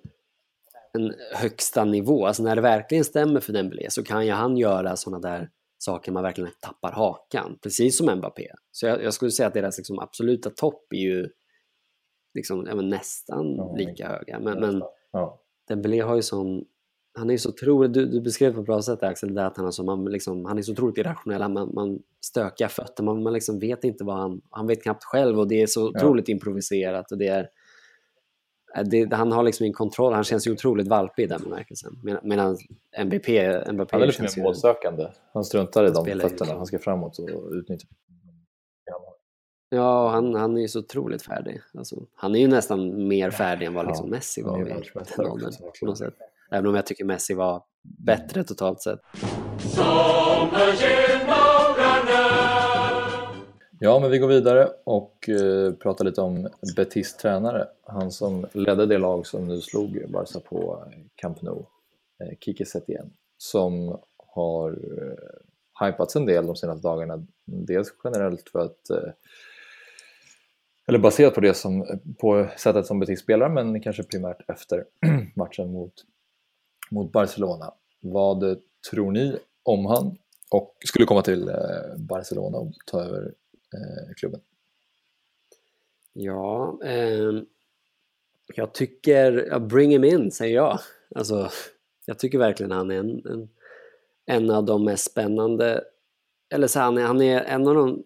en 0.93 1.13
högsta 1.33 1.85
nivå. 1.85 2.25
Alltså 2.25 2.43
när 2.43 2.55
det 2.55 2.61
verkligen 2.61 3.03
stämmer 3.03 3.39
för 3.39 3.53
Dembélé 3.53 3.89
så 3.89 4.03
kan 4.03 4.25
ju 4.25 4.31
han 4.31 4.57
göra 4.57 4.95
sådana 4.95 5.29
där 5.29 5.49
saker 5.79 6.11
man 6.11 6.23
verkligen 6.23 6.51
tappar 6.61 6.91
hakan, 6.91 7.59
precis 7.63 7.97
som 7.97 8.17
Mbappé. 8.17 8.47
Så 8.71 8.85
jag, 8.85 9.03
jag 9.03 9.13
skulle 9.13 9.31
säga 9.31 9.47
att 9.47 9.53
deras 9.53 9.77
liksom 9.77 9.99
absoluta 9.99 10.49
topp 10.49 10.93
är 10.93 10.97
ju 10.97 11.29
liksom, 12.33 12.65
ja, 12.65 12.75
nästan 12.75 13.55
ja, 13.55 13.75
lika 13.75 14.07
höga. 14.07 14.39
Men, 14.39 14.59
men 14.59 14.83
ja. 15.11 15.41
Dembélé 15.67 15.99
har 15.99 16.15
ju 16.15 16.21
sån 16.21 16.65
han 17.13 17.29
är 17.29 17.37
så 17.37 17.49
otroligt, 17.49 17.93
du, 17.93 18.05
du 18.05 18.21
beskrev 18.21 18.53
på 18.53 18.59
ett 18.59 18.65
bra 18.65 18.81
sätt 18.81 19.03
Axel, 19.03 19.33
det 19.33 19.45
att 19.45 19.57
han, 19.57 19.65
alltså, 19.65 19.83
man, 19.83 20.05
liksom, 20.05 20.45
han 20.45 20.57
är 20.57 20.61
så 20.61 20.71
otroligt 20.71 20.97
irrationell, 20.97 21.51
man, 21.51 21.73
man 21.73 21.99
stökiga 22.25 22.69
fötter, 22.69 23.03
man, 23.03 23.23
man 23.23 23.33
liksom 23.33 23.59
vet 23.59 23.83
inte 23.83 24.03
vad 24.03 24.17
han, 24.17 24.41
han 24.49 24.67
vet 24.67 24.83
knappt 24.83 25.03
själv 25.03 25.39
och 25.39 25.47
det 25.47 25.61
är 25.61 25.67
så 25.67 25.89
otroligt 25.89 26.29
ja. 26.29 26.33
improviserat 26.33 27.11
och 27.11 27.17
det 27.17 27.27
är 27.27 27.49
det, 28.85 29.13
han 29.13 29.31
har 29.31 29.43
liksom 29.43 29.65
ingen 29.65 29.73
kontroll, 29.73 30.13
han 30.13 30.23
känns 30.23 30.47
ju 30.47 30.51
otroligt 30.51 30.87
valpig 30.87 31.23
i 31.23 31.27
den 31.27 31.41
bemärkelsen. 31.43 31.99
Med, 32.03 32.19
medan 32.23 32.57
MVP, 32.97 33.27
Mbappé 33.73 33.95
Han 33.95 34.01
är 34.01 34.07
lite 34.07 34.21
mer 34.21 34.43
målsökande, 34.43 35.07
han 35.33 35.43
struntar 35.43 35.85
i 35.85 35.89
de 35.89 36.19
fötterna, 36.19 36.53
han 36.53 36.65
ska 36.65 36.79
framåt 36.79 37.19
och 37.19 37.51
utnyttja 37.51 37.87
Ja, 39.71 40.09
han, 40.09 40.35
han 40.35 40.57
är 40.57 40.61
ju 40.61 40.67
så 40.67 40.79
otroligt 40.79 41.21
färdig. 41.21 41.61
Alltså, 41.77 41.95
han 42.15 42.35
är 42.35 42.39
ju 42.39 42.47
nästan 42.47 43.07
mer 43.07 43.31
färdig 43.31 43.65
än 43.65 43.73
vad 43.73 43.87
liksom 43.87 44.07
ja, 44.07 44.11
Messi 44.11 44.41
var 44.41 44.57
vid 44.57 44.67
den 45.15 45.25
åldern. 45.25 45.51
På 45.79 45.85
något 45.85 45.97
sätt. 45.97 46.13
Även 46.51 46.67
om 46.67 46.75
jag 46.75 46.85
tycker 46.85 47.05
Messi 47.05 47.33
var 47.33 47.63
bättre 47.83 48.43
totalt 48.43 48.81
sett. 48.81 48.99
Ja, 53.81 53.99
men 53.99 54.11
vi 54.11 54.17
går 54.17 54.27
vidare 54.27 54.71
och 54.83 55.29
eh, 55.29 55.73
pratar 55.73 56.05
lite 56.05 56.21
om 56.21 56.49
Betis 56.75 57.17
tränare. 57.17 57.67
Han 57.83 58.11
som 58.11 58.47
ledde 58.53 58.85
det 58.85 58.97
lag 58.97 59.27
som 59.27 59.47
nu 59.47 59.61
slog 59.61 60.05
Barca 60.09 60.39
på 60.39 60.85
eh, 60.87 60.99
Camp 61.15 61.41
Nou, 61.41 61.65
eh, 62.23 62.37
Kike 62.39 62.65
Setien, 62.65 63.13
som 63.37 63.99
har 64.17 64.71
eh, 64.71 65.85
hypats 65.85 66.15
en 66.15 66.25
del 66.25 66.47
de 66.47 66.55
senaste 66.55 66.87
dagarna. 66.87 67.25
Dels 67.45 67.93
generellt 68.03 68.49
för 68.49 68.59
att 68.59 68.89
eh, 68.89 69.11
eller 70.87 70.99
baserat 70.99 71.35
på 71.35 71.41
det 71.41 71.53
som, 71.53 71.99
på 72.19 72.47
sättet 72.57 72.85
som 72.85 72.99
Betis 72.99 73.19
spelar 73.19 73.49
men 73.49 73.81
kanske 73.81 74.03
primärt 74.03 74.49
efter 74.49 74.85
matchen 75.35 75.71
mot 75.71 75.93
mot 76.91 77.11
Barcelona. 77.11 77.73
Vad 78.01 78.59
tror 78.91 79.11
ni 79.11 79.37
om 79.63 79.85
han 79.85 80.17
och 80.49 80.77
skulle 80.85 81.05
komma 81.05 81.21
till 81.21 81.49
eh, 81.49 81.55
Barcelona 81.97 82.57
och 82.57 82.73
ta 82.85 83.01
över 83.01 83.33
Eh, 83.73 84.13
klubben? 84.15 84.41
Ja, 86.13 86.79
eh, 86.83 87.31
jag 88.55 88.73
tycker, 88.73 89.59
bring 89.59 89.91
him 89.91 90.03
in 90.03 90.31
säger 90.31 90.55
jag. 90.55 90.79
Alltså, 91.15 91.49
jag 92.05 92.19
tycker 92.19 92.37
verkligen 92.37 92.71
han 92.71 92.91
är 92.91 92.99
en, 92.99 93.25
en, 93.25 93.49
en 94.25 94.49
av 94.51 94.65
de 94.65 94.85
mest 94.85 95.11
spännande, 95.11 95.83
eller 96.53 96.67
så 96.67 96.79
han 96.79 96.97
är, 96.97 97.01
han 97.01 97.21
är 97.21 97.41
en 97.41 97.67
av 97.67 97.75
de, 97.75 98.03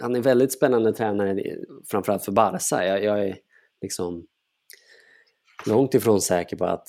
han 0.00 0.16
är 0.16 0.20
väldigt 0.20 0.52
spännande 0.52 0.92
tränare 0.92 1.56
framförallt 1.86 2.24
för 2.24 2.32
Barca. 2.32 2.86
Jag, 2.86 3.04
jag 3.04 3.28
är 3.28 3.38
liksom 3.82 4.26
långt 5.66 5.94
ifrån 5.94 6.20
säker 6.20 6.56
på 6.56 6.64
att 6.64 6.88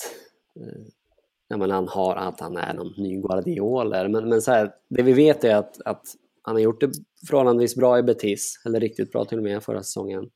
eh, 0.56 1.58
men 1.58 1.72
han 1.72 1.88
har 1.88 2.16
att 2.16 2.40
han 2.40 2.58
är 2.58 2.74
någon 2.74 2.94
ny 2.98 3.22
Guardiola. 3.22 4.08
Men, 4.08 4.30
men 4.30 4.42
så 4.42 4.52
här, 4.52 4.76
det 4.88 5.04
vi 5.04 5.14
vet 5.14 5.44
är 5.44 5.56
att, 5.56 5.82
att 5.82 6.06
han 6.42 6.56
har 6.56 6.62
gjort 6.62 6.82
det 6.82 6.92
förhållandevis 7.28 7.76
bra 7.76 8.00
i 8.00 8.04
Betis, 8.04 8.62
eller 8.66 8.80
riktigt 8.80 9.12
bra 9.12 9.26
till 9.26 9.38
och 9.38 9.44
med 9.44 9.64
förra 9.64 9.84
säsongen. 9.84 10.30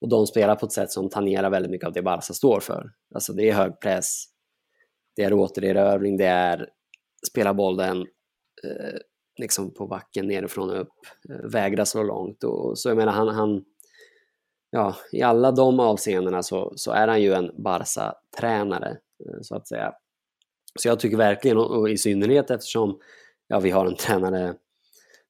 Och 0.00 0.08
de 0.08 0.26
spelar 0.26 0.56
på 0.56 0.66
ett 0.66 0.72
sätt 0.72 0.90
som 0.90 1.10
tangerar 1.10 1.50
väldigt 1.50 1.70
mycket 1.70 1.86
av 1.86 1.92
det 1.92 2.02
Barca 2.02 2.34
står 2.34 2.60
för. 2.60 2.92
Alltså 3.14 3.32
det 3.32 3.48
är 3.48 3.52
hög 3.52 3.80
press, 3.80 4.24
det 5.16 5.22
är 5.22 5.32
återerövring, 5.32 6.16
det 6.16 6.26
är 6.26 6.68
spela 7.28 7.54
bollen 7.54 8.00
eh, 8.64 8.98
liksom 9.38 9.74
på 9.74 9.86
backen 9.86 10.28
nerifrån 10.28 10.70
och 10.70 10.80
upp, 10.80 10.92
eh, 11.30 11.50
vägra 11.50 11.84
slå 11.84 12.02
långt. 12.02 12.44
Och, 12.44 12.78
så 12.78 12.88
jag 12.88 12.96
menar, 12.96 13.12
han, 13.12 13.28
han, 13.28 13.64
ja, 14.70 14.96
i 15.12 15.22
alla 15.22 15.52
de 15.52 15.80
avseendena 15.80 16.42
så, 16.42 16.72
så 16.76 16.92
är 16.92 17.08
han 17.08 17.22
ju 17.22 17.32
en 17.32 17.62
Barca-tränare. 17.62 18.90
Eh, 19.26 19.40
så 19.42 19.56
att 19.56 19.68
säga. 19.68 19.92
Så 20.80 20.88
jag 20.88 21.00
tycker 21.00 21.16
verkligen, 21.16 21.56
och 21.56 21.90
i 21.90 21.98
synnerhet 21.98 22.50
eftersom 22.50 22.98
ja, 23.46 23.60
vi 23.60 23.70
har 23.70 23.86
en 23.86 23.96
tränare 23.96 24.54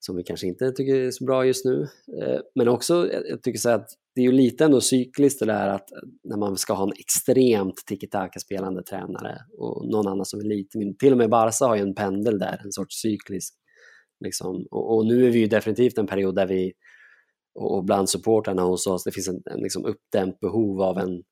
som 0.07 0.17
vi 0.17 0.23
kanske 0.23 0.47
inte 0.47 0.73
tycker 0.73 0.95
är 0.95 1.11
så 1.11 1.25
bra 1.25 1.47
just 1.47 1.65
nu. 1.65 1.89
Eh, 2.23 2.41
men 2.55 2.69
också, 2.69 3.09
jag 3.29 3.43
tycker 3.43 3.59
så 3.59 3.71
att 3.71 3.89
det 4.15 4.21
är 4.21 4.25
ju 4.25 4.33
lite 4.33 4.65
ändå 4.65 4.81
cykliskt 4.81 5.41
det 5.41 5.47
där 5.47 5.69
att 5.69 5.89
när 6.25 6.37
man 6.37 6.57
ska 6.57 6.73
ha 6.73 6.85
en 6.85 6.93
extremt 6.99 7.77
tiki-taka-spelande 7.87 8.83
tränare 8.83 9.39
och 9.59 9.89
någon 9.89 10.09
annan 10.09 10.25
som 10.25 10.41
är 10.41 10.45
lite 10.45 10.79
mindre. 10.79 10.97
Till 10.99 11.13
och 11.13 11.19
med 11.19 11.31
Barca 11.31 11.67
har 11.67 11.77
ju 11.77 11.83
en 11.83 11.95
pendel 11.95 12.39
där, 12.39 12.61
en 12.65 12.73
sorts 12.73 13.01
cyklisk. 13.01 13.55
Liksom. 14.25 14.67
Och, 14.71 14.97
och, 14.97 15.07
nu 15.07 15.27
är 15.27 15.31
vi 15.31 15.39
ju 15.39 15.47
definitivt 15.47 15.99
en 15.99 16.07
period 16.07 16.35
där 16.35 16.47
vi, 16.47 16.73
och 17.55 17.85
bland 17.85 18.11
supportrarna 18.11 18.63
hos 18.63 18.87
oss, 18.87 19.05
det 19.05 19.13
finns 19.13 19.29
en, 19.29 19.43
en 19.51 19.61
liksom 19.61 19.85
uppdämt 19.85 20.41
behov 20.41 20.83
av 20.83 20.99
en 20.99 21.23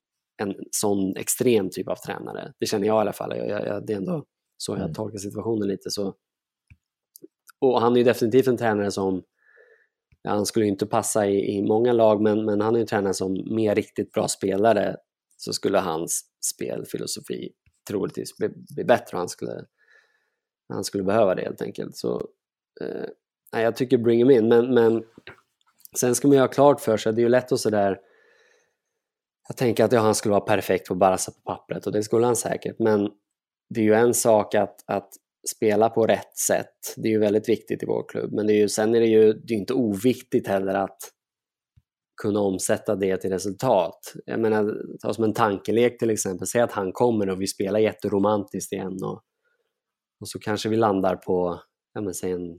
en 0.40 0.54
sån 0.70 1.16
extrem 1.16 1.70
typ 1.70 1.88
av 1.88 1.96
tränare. 1.96 2.52
Det 2.60 2.66
känner 2.66 2.86
jag 2.86 2.96
i 2.96 3.00
alla 3.00 3.12
fall. 3.12 3.36
Jag, 3.36 3.48
jag, 3.48 3.86
det 3.86 3.92
är 3.92 3.96
ändå 3.96 4.24
så 4.56 4.72
jag 4.72 4.80
mm. 4.80 4.94
tolkar 4.94 5.18
situationen 5.18 5.68
lite. 5.68 5.90
Så. 5.90 6.14
Och 7.60 7.80
han 7.80 7.92
är 7.92 7.96
ju 7.96 8.04
definitivt 8.04 8.46
en 8.46 8.56
tränare 8.56 8.90
som, 8.90 9.22
ja, 10.22 10.30
han 10.30 10.46
skulle 10.46 10.66
inte 10.66 10.86
passa 10.86 11.26
i, 11.26 11.56
i 11.56 11.62
många 11.62 11.92
lag, 11.92 12.22
men, 12.22 12.44
men 12.44 12.60
han 12.60 12.76
är 12.76 12.80
en 12.80 12.86
tränare 12.86 13.14
som 13.14 13.54
med 13.54 13.76
riktigt 13.76 14.12
bra 14.12 14.28
spelare 14.28 14.96
så 15.36 15.52
skulle 15.52 15.78
hans 15.78 16.24
spelfilosofi 16.54 17.52
troligtvis 17.88 18.36
bli, 18.36 18.48
bli 18.74 18.84
bättre 18.84 19.16
han 19.16 19.28
skulle, 19.28 19.64
han 20.68 20.84
skulle 20.84 21.04
behöva 21.04 21.34
det 21.34 21.42
helt 21.42 21.62
enkelt. 21.62 21.96
Så, 21.96 22.28
eh, 22.80 23.62
jag 23.62 23.76
tycker 23.76 23.98
bring 23.98 24.18
him 24.18 24.30
in, 24.30 24.48
men, 24.48 24.74
men 24.74 25.04
sen 26.00 26.14
ska 26.14 26.28
man 26.28 26.34
ju 26.34 26.40
ha 26.40 26.48
klart 26.48 26.80
för 26.80 26.96
sig, 26.96 27.12
det 27.12 27.20
är 27.20 27.22
ju 27.22 27.28
lätt 27.28 27.52
att 27.52 27.60
sådär 27.60 28.00
jag 29.48 29.56
tänker 29.56 29.84
att 29.84 29.92
ja, 29.92 30.00
han 30.00 30.14
skulle 30.14 30.30
vara 30.30 30.40
perfekt 30.40 30.88
på 30.88 30.94
Barca 30.94 31.32
på 31.32 31.40
pappret 31.40 31.86
och 31.86 31.92
det 31.92 32.02
skulle 32.02 32.26
han 32.26 32.36
säkert 32.36 32.78
men 32.78 33.10
det 33.68 33.80
är 33.80 33.84
ju 33.84 33.94
en 33.94 34.14
sak 34.14 34.54
att, 34.54 34.84
att 34.86 35.08
spela 35.48 35.88
på 35.88 36.06
rätt 36.06 36.36
sätt. 36.36 36.94
Det 36.96 37.08
är 37.08 37.12
ju 37.12 37.18
väldigt 37.18 37.48
viktigt 37.48 37.82
i 37.82 37.86
vår 37.86 38.08
klubb 38.08 38.32
men 38.32 38.46
det 38.46 38.52
är 38.52 38.58
ju, 38.58 38.68
sen 38.68 38.94
är 38.94 39.00
det 39.00 39.06
ju 39.06 39.32
det 39.32 39.54
är 39.54 39.58
inte 39.58 39.74
oviktigt 39.74 40.48
heller 40.48 40.74
att 40.74 40.98
kunna 42.22 42.40
omsätta 42.40 42.96
det 42.96 43.16
till 43.16 43.30
resultat. 43.30 44.14
Jag 44.26 44.40
menar, 44.40 44.76
ta 45.02 45.14
som 45.14 45.24
en 45.24 45.34
tankelek 45.34 45.98
till 45.98 46.10
exempel, 46.10 46.46
säg 46.46 46.60
att 46.60 46.72
han 46.72 46.92
kommer 46.92 47.28
och 47.30 47.40
vi 47.40 47.46
spelar 47.46 47.78
jätteromantiskt 47.78 48.72
igen 48.72 48.98
och, 49.02 49.22
och 50.20 50.28
så 50.28 50.38
kanske 50.38 50.68
vi 50.68 50.76
landar 50.76 51.16
på, 51.16 51.60
ja 51.94 52.00
men 52.00 52.14
säg 52.14 52.30
en 52.30 52.58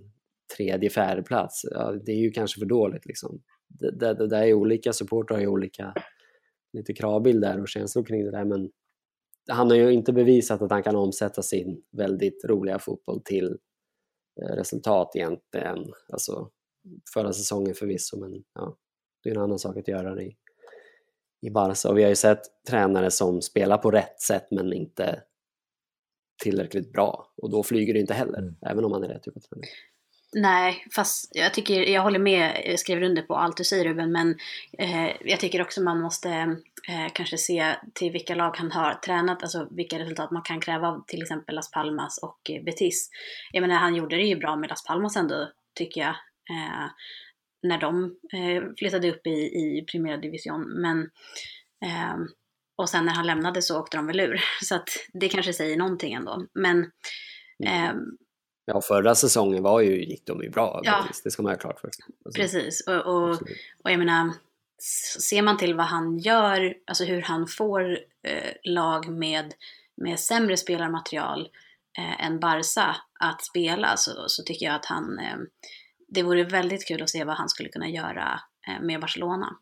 tredje, 0.58 0.90
fjärde 0.90 1.24
plats. 1.24 1.62
Ja, 1.72 1.92
det 2.06 2.12
är 2.12 2.18
ju 2.18 2.32
kanske 2.32 2.60
för 2.60 2.66
dåligt 2.66 3.06
liksom. 3.06 3.42
Det, 3.68 3.92
det, 3.92 4.14
det 4.14 4.28
där 4.28 4.44
är 4.44 4.54
olika, 4.54 4.94
supportrar 4.94 5.38
har 5.38 5.42
ju 5.42 5.48
olika 5.48 5.94
lite 6.74 6.94
kravbild 6.94 7.42
där 7.42 7.62
och 7.62 7.70
känslor 7.70 8.04
kring 8.04 8.26
det 8.26 8.32
där 8.32 8.46
men 8.46 8.70
han 9.50 9.70
har 9.70 9.78
ju 9.78 9.92
inte 9.92 10.14
bevisat 10.14 10.62
att 10.62 10.72
han 10.72 10.84
kan 10.84 10.96
omsätta 10.96 11.42
sin 11.42 11.84
väldigt 11.92 12.46
roliga 12.46 12.80
fotboll 12.80 13.22
till 13.24 13.58
eh, 14.42 14.56
resultat 14.56 15.16
egentligen. 15.16 15.92
Alltså 16.14 16.50
förra 17.14 17.34
säsongen 17.34 17.76
förvisso 17.76 18.20
men 18.20 18.44
ja, 18.54 18.78
det 19.24 19.30
är 19.30 19.36
en 19.36 19.42
annan 19.42 19.60
sak 19.60 19.78
att 19.78 19.88
göra 19.88 20.16
det 20.16 20.24
i, 20.24 20.38
i 21.42 21.50
Barca 21.50 21.90
och 21.90 21.98
vi 21.98 22.04
har 22.04 22.10
ju 22.10 22.16
sett 22.16 22.42
tränare 22.70 23.12
som 23.12 23.42
spelar 23.42 23.78
på 23.78 23.92
rätt 23.92 24.22
sätt 24.22 24.48
men 24.52 24.74
inte 24.74 25.24
tillräckligt 26.44 26.92
bra 26.92 27.34
och 27.38 27.50
då 27.50 27.64
flyger 27.64 27.94
det 27.94 28.00
inte 28.00 28.14
heller, 28.14 28.40
mm. 28.40 28.56
även 28.62 28.86
om 28.86 28.92
man 28.92 29.04
är 29.04 29.08
rätt 29.08 29.24
typ 29.24 29.38
av 29.38 29.40
tränare. 29.40 29.68
Nej, 30.34 30.86
fast 30.96 31.30
jag 31.32 31.54
tycker, 31.54 31.82
jag 31.82 32.02
håller 32.02 32.20
med, 32.20 32.64
jag 32.66 32.80
skriver 32.80 33.04
under 33.04 33.22
på 33.22 33.36
allt 33.36 33.58
du 33.58 33.64
säger 33.64 33.86
Ruben, 33.86 34.12
men 34.12 34.36
eh, 34.78 35.12
jag 35.22 35.40
tycker 35.40 35.62
också 35.62 35.82
man 35.82 36.02
måste 36.02 36.30
eh, 36.90 37.12
kanske 37.14 37.38
se 37.38 37.76
till 37.94 38.12
vilka 38.12 38.36
lag 38.36 38.58
han 38.58 38.72
har 38.72 38.94
tränat, 38.94 39.44
alltså 39.44 39.68
vilka 39.72 40.00
resultat 40.00 40.32
man 40.32 40.42
kan 40.42 40.62
kräva 40.62 40.88
av 40.88 41.04
till 41.08 41.22
exempel 41.22 41.56
Las 41.56 41.72
Palmas 41.72 42.18
och 42.18 42.52
Betis. 42.66 43.10
Jag 43.52 43.62
menar, 43.62 43.76
han 43.76 43.96
gjorde 43.96 44.16
det 44.16 44.24
ju 44.24 44.36
bra 44.36 44.56
med 44.56 44.70
Las 44.70 44.84
Palmas 44.84 45.16
ändå, 45.16 45.50
tycker 45.76 46.02
jag, 46.02 46.16
eh, 46.50 46.88
när 47.64 47.78
de 47.78 48.04
eh, 48.34 48.64
flyttade 48.78 49.12
upp 49.12 49.28
i, 49.28 49.30
i 49.30 49.86
Primera 49.92 50.18
Division, 50.18 50.82
men 50.82 51.02
eh, 51.86 52.16
och 52.76 52.90
sen 52.90 53.06
när 53.06 53.14
han 53.14 53.28
lämnade 53.28 53.62
så 53.62 53.80
åkte 53.80 53.98
de 53.98 54.08
väl 54.08 54.20
ur, 54.20 54.42
så 54.62 54.76
att 54.76 54.90
det 55.14 55.30
kanske 55.30 55.54
säger 55.54 55.78
någonting 55.78 56.14
ändå. 56.14 56.46
Men 56.54 56.92
mm. 57.66 57.84
eh, 57.86 57.96
Ja, 58.66 58.82
förra 58.82 59.16
säsongen 59.16 59.64
var 59.64 59.82
ju, 59.82 60.06
gick 60.06 60.26
de 60.26 60.44
ju 60.44 60.50
bra, 60.50 60.82
ja. 60.84 61.06
det 61.24 61.32
ska 61.32 61.44
man 61.44 61.52
ha 61.52 61.60
klart 61.60 61.80
för 61.80 61.90
sig. 61.92 62.06
Alltså, 62.26 62.42
Precis, 62.42 62.88
och, 62.88 63.06
och, 63.06 63.32
och 63.84 63.92
jag 63.92 64.00
menar, 64.00 64.34
ser 65.20 65.42
man 65.42 65.58
till 65.58 65.76
vad 65.76 65.86
han 65.86 66.18
gör, 66.18 66.74
alltså 66.88 67.04
hur 67.04 67.22
han 67.22 67.48
får 67.48 67.92
eh, 68.24 68.54
lag 68.64 69.10
med, 69.10 69.54
med 69.96 70.20
sämre 70.20 70.58
spelarmaterial 70.58 71.50
eh, 71.98 72.26
än 72.26 72.40
Barca 72.40 72.96
att 73.20 73.44
spela 73.44 73.98
så, 73.98 74.12
så 74.28 74.44
tycker 74.44 74.66
jag 74.66 74.76
att 74.76 74.86
han, 74.86 75.20
eh, 75.20 75.38
det 76.08 76.24
vore 76.24 76.44
väldigt 76.44 76.88
kul 76.88 77.02
att 77.02 77.10
se 77.10 77.24
vad 77.24 77.36
han 77.36 77.50
skulle 77.50 77.70
kunna 77.70 77.90
göra 77.90 78.42
eh, 78.68 78.86
med 78.86 79.02
Barcelona. 79.02 79.58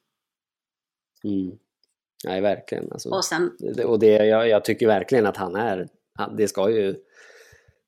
Mm. 1.23 1.57
Nej, 2.25 2.41
verkligen. 2.41 2.91
Alltså, 2.91 3.09
Och 3.09 3.25
sen, 3.25 3.57
och 3.85 3.99
det, 3.99 4.25
jag, 4.25 4.47
jag 4.47 4.65
tycker 4.65 4.87
verkligen 4.87 5.25
att 5.25 5.37
han 5.37 5.55
är, 5.55 5.87
det 6.37 6.47
ska 6.47 6.69
ju, 6.69 6.95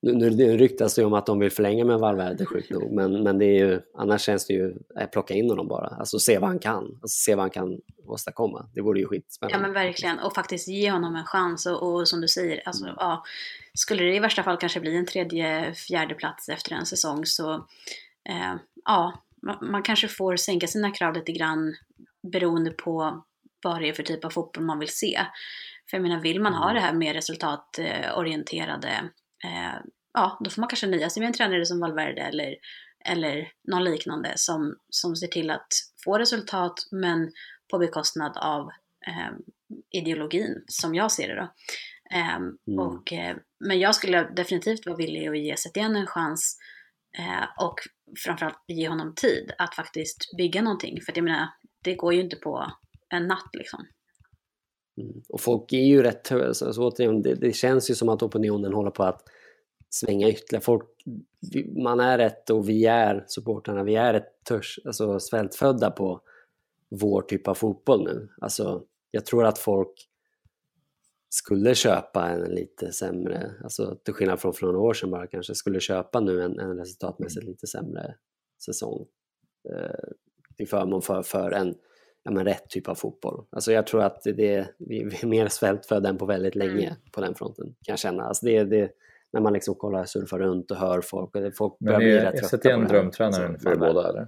nu, 0.02 0.30
nu 0.30 0.58
ryktas 0.58 0.95
det 0.95 1.02
ju 1.02 1.06
om 1.06 1.14
att 1.14 1.26
de 1.26 1.39
vill 1.39 1.52
förlänga 1.52 1.86
med 1.86 1.99
Valverde 1.99 2.45
sjukt 2.45 2.70
nog, 2.70 2.91
men, 2.91 3.24
men 3.24 3.38
det 3.38 3.45
är 3.45 3.66
ju, 3.66 3.82
annars 3.97 4.22
känns 4.22 4.47
det 4.47 4.54
ju, 4.54 4.76
äh, 4.99 5.06
plocka 5.08 5.34
in 5.34 5.49
honom 5.49 5.68
bara, 5.68 5.88
alltså 5.88 6.20
se 6.20 6.39
vad 6.39 6.49
han 6.49 6.60
kan, 6.60 6.84
alltså, 7.02 7.08
se 7.24 7.36
vad 7.36 7.43
han 7.43 7.49
kan 7.49 7.80
åstadkomma. 8.08 8.70
Det 8.74 8.82
vore 8.82 8.99
ju 8.99 9.04
ja 9.04 9.10
skitspännande. 9.10 9.62
men 9.68 9.74
verkligen, 9.74 10.20
och 10.20 10.34
faktiskt 10.36 10.68
ge 10.68 10.91
honom 10.91 11.16
en 11.16 11.26
chans 11.26 11.66
och, 11.66 11.84
och 11.93 12.08
som 12.08 12.22
du 12.22 12.28
säger, 12.28 12.62
alltså, 12.66 12.84
Mm. 12.84 12.95
ja, 12.99 13.24
skulle 13.74 14.04
det 14.04 14.16
i 14.16 14.20
värsta 14.20 14.43
fall 14.43 14.58
kanske 14.58 14.80
bli 14.80 14.95
en 14.97 15.06
tredje, 15.06 15.74
fjärde 15.74 16.16
plats 16.16 16.49
efter 16.49 16.72
en 16.76 16.86
säsong 16.86 17.26
så 17.26 17.54
eh, 18.30 18.56
ja, 18.86 19.22
man, 19.41 19.58
man 19.72 19.84
kanske 19.84 20.08
får 20.08 20.36
sänka 20.36 20.68
sina 20.68 20.91
krav 20.91 21.14
lite 21.14 21.32
grann 21.32 21.76
beroende 22.32 22.72
på 22.72 23.24
vad 23.64 23.82
det 23.82 23.89
är 23.89 23.93
för 23.93 24.04
typ 24.04 24.26
av 24.26 24.30
fotboll 24.30 24.64
man 24.66 24.80
vill 24.80 24.89
se. 24.89 25.20
För 25.89 25.97
jag 25.97 26.02
menar, 26.02 26.22
vill 26.22 26.41
man 26.41 26.54
ha 26.54 26.64
Mm. 26.70 26.76
det 26.76 26.82
här 26.82 26.93
mer 26.93 27.14
resultatorienterade, 27.14 28.89
eh, 29.44 29.80
ja, 30.14 30.38
då 30.39 30.50
får 30.50 30.62
man 30.62 30.70
kanske 30.70 30.88
nöja 30.88 31.10
sig 31.10 31.20
med 31.22 31.28
en 31.28 31.34
tränare 31.34 31.66
som 31.66 31.80
Valverde 31.80 32.22
eller, 32.22 32.56
eller 33.06 33.52
någon 33.68 33.84
liknande 33.84 34.34
som, 34.36 34.76
som 34.89 35.16
ser 35.16 35.28
till 35.28 35.50
att 35.50 35.68
få 36.04 36.18
resultat 36.18 36.74
men 36.92 37.32
på 37.72 37.78
bekostnad 37.78 38.38
av 38.38 38.70
eh, 39.08 39.32
ideologin, 39.92 40.64
som 40.68 40.96
jag 40.96 41.12
ser 41.12 41.28
det 41.28 41.36
då. 41.36 41.54
Ehm, 42.18 42.58
Mm. 42.68 42.80
och, 42.80 43.14
eh, 43.14 43.38
men 43.60 43.80
jag 43.80 43.96
skulle 43.96 44.24
definitivt 44.24 44.86
vara 44.86 44.98
villig 44.98 45.28
att 45.28 45.38
ge 45.38 45.58
Setien 45.58 45.96
en 45.96 46.08
chans 46.08 46.58
eh, 47.18 47.66
och 47.66 47.76
framförallt 48.26 48.64
ge 48.68 48.89
honom 48.89 49.16
tid 49.16 49.52
att 49.58 49.76
faktiskt 49.76 50.38
bygga 50.38 50.62
någonting. 50.62 51.02
För 51.02 51.12
att 51.12 51.18
jag 51.18 51.24
menar, 51.24 51.48
det 51.84 51.96
går 51.96 52.14
ju 52.14 52.22
inte 52.22 52.36
på 52.36 52.72
en 53.10 53.28
natt 53.28 53.50
liksom. 53.54 53.86
Mm. 54.98 55.22
Och 55.30 55.42
folk 55.42 55.74
är 55.74 55.86
ju 55.86 56.04
rätt, 56.04 56.32
Alltså, 56.32 56.74
så 56.74 56.88
återigen, 56.88 57.22
det, 57.22 57.36
det 57.36 57.54
känns 57.54 57.89
ju 57.89 57.96
som 57.96 58.10
att 58.10 58.24
opinionen 58.24 58.74
håller 58.74 58.92
på 58.92 59.04
att 59.04 59.24
svänga 59.89 60.30
ytterligare. 60.30 60.64
Folk, 60.64 60.88
man 61.84 62.00
är 62.00 62.18
rätt 62.18 62.50
och 62.50 62.70
vi 62.70 62.86
är 62.86 63.24
supportrarna, 63.28 63.84
vi 63.84 63.96
är 63.96 64.14
rätt 64.14 64.44
törs, 64.44 64.80
alltså 64.86 65.20
svältfödda 65.20 65.92
på 65.92 66.22
vår 66.89 67.22
typ 67.22 67.48
av 67.48 67.54
fotboll 67.54 68.04
nu. 68.04 68.30
Alltså, 68.42 68.84
jag 69.12 69.26
tror 69.26 69.46
att 69.46 69.58
folk 69.58 70.08
skulle 71.30 71.76
köpa 71.76 72.30
en 72.30 72.42
lite 72.42 72.92
sämre, 72.92 73.52
alltså 73.64 73.96
till 74.04 74.14
skillnad 74.14 74.39
från 74.39 74.54
för 74.54 74.66
några 74.66 74.80
år 74.80 74.94
sedan 74.94 75.12
bara 75.12 75.28
kanske, 75.28 75.56
skulle 75.56 75.80
köpa 75.80 76.20
nu 76.20 76.42
en, 76.42 76.60
en 76.60 76.78
resultatmässigt 76.78 77.46
lite 77.46 77.68
sämre 77.68 78.16
säsong 78.66 79.08
eh, 79.70 80.10
till 80.58 80.68
förmån 80.68 81.02
för, 81.02 81.24
för 81.24 81.52
en 81.52 81.76
ja, 82.24 82.32
men 82.32 82.45
rätt 82.45 82.69
typ 82.69 82.88
av 82.88 82.95
fotboll. 82.95 83.45
Alltså 83.49 83.72
jag 83.72 83.88
tror 83.88 84.01
att 84.03 84.24
det, 84.24 84.67
vi 84.78 85.01
är 85.01 85.26
mer 85.28 85.47
svältfödda 85.47 86.09
än 86.09 86.17
på 86.17 86.26
väldigt 86.26 86.55
länge 86.55 86.88
Mm. 86.88 86.95
på 87.11 87.22
den 87.22 87.36
fronten, 87.36 87.65
kan 87.65 87.91
jag 87.93 87.99
känna. 87.99 88.24
Alltså 88.24 88.45
det, 88.45 88.63
det, 88.63 88.91
när 89.34 89.41
man 89.41 89.53
liksom 89.53 89.76
kollar, 89.76 90.05
surfar 90.05 90.39
runt 90.39 90.72
och 90.72 90.78
hör 90.78 91.01
folk, 91.01 91.36
och 91.36 91.41
det, 91.41 91.51
folk 91.51 91.80
börjar 91.80 91.99
Men 91.99 92.07
bli 92.07 92.17
är 92.17 92.32
rätt 92.32 92.49
trötta 92.49 92.78
på 92.82 92.84
drömtränaren 92.93 93.51
Alltså, 93.51 93.69
för 93.69 93.76
er 93.76 93.80
båda 93.80 94.09
eller? 94.09 94.28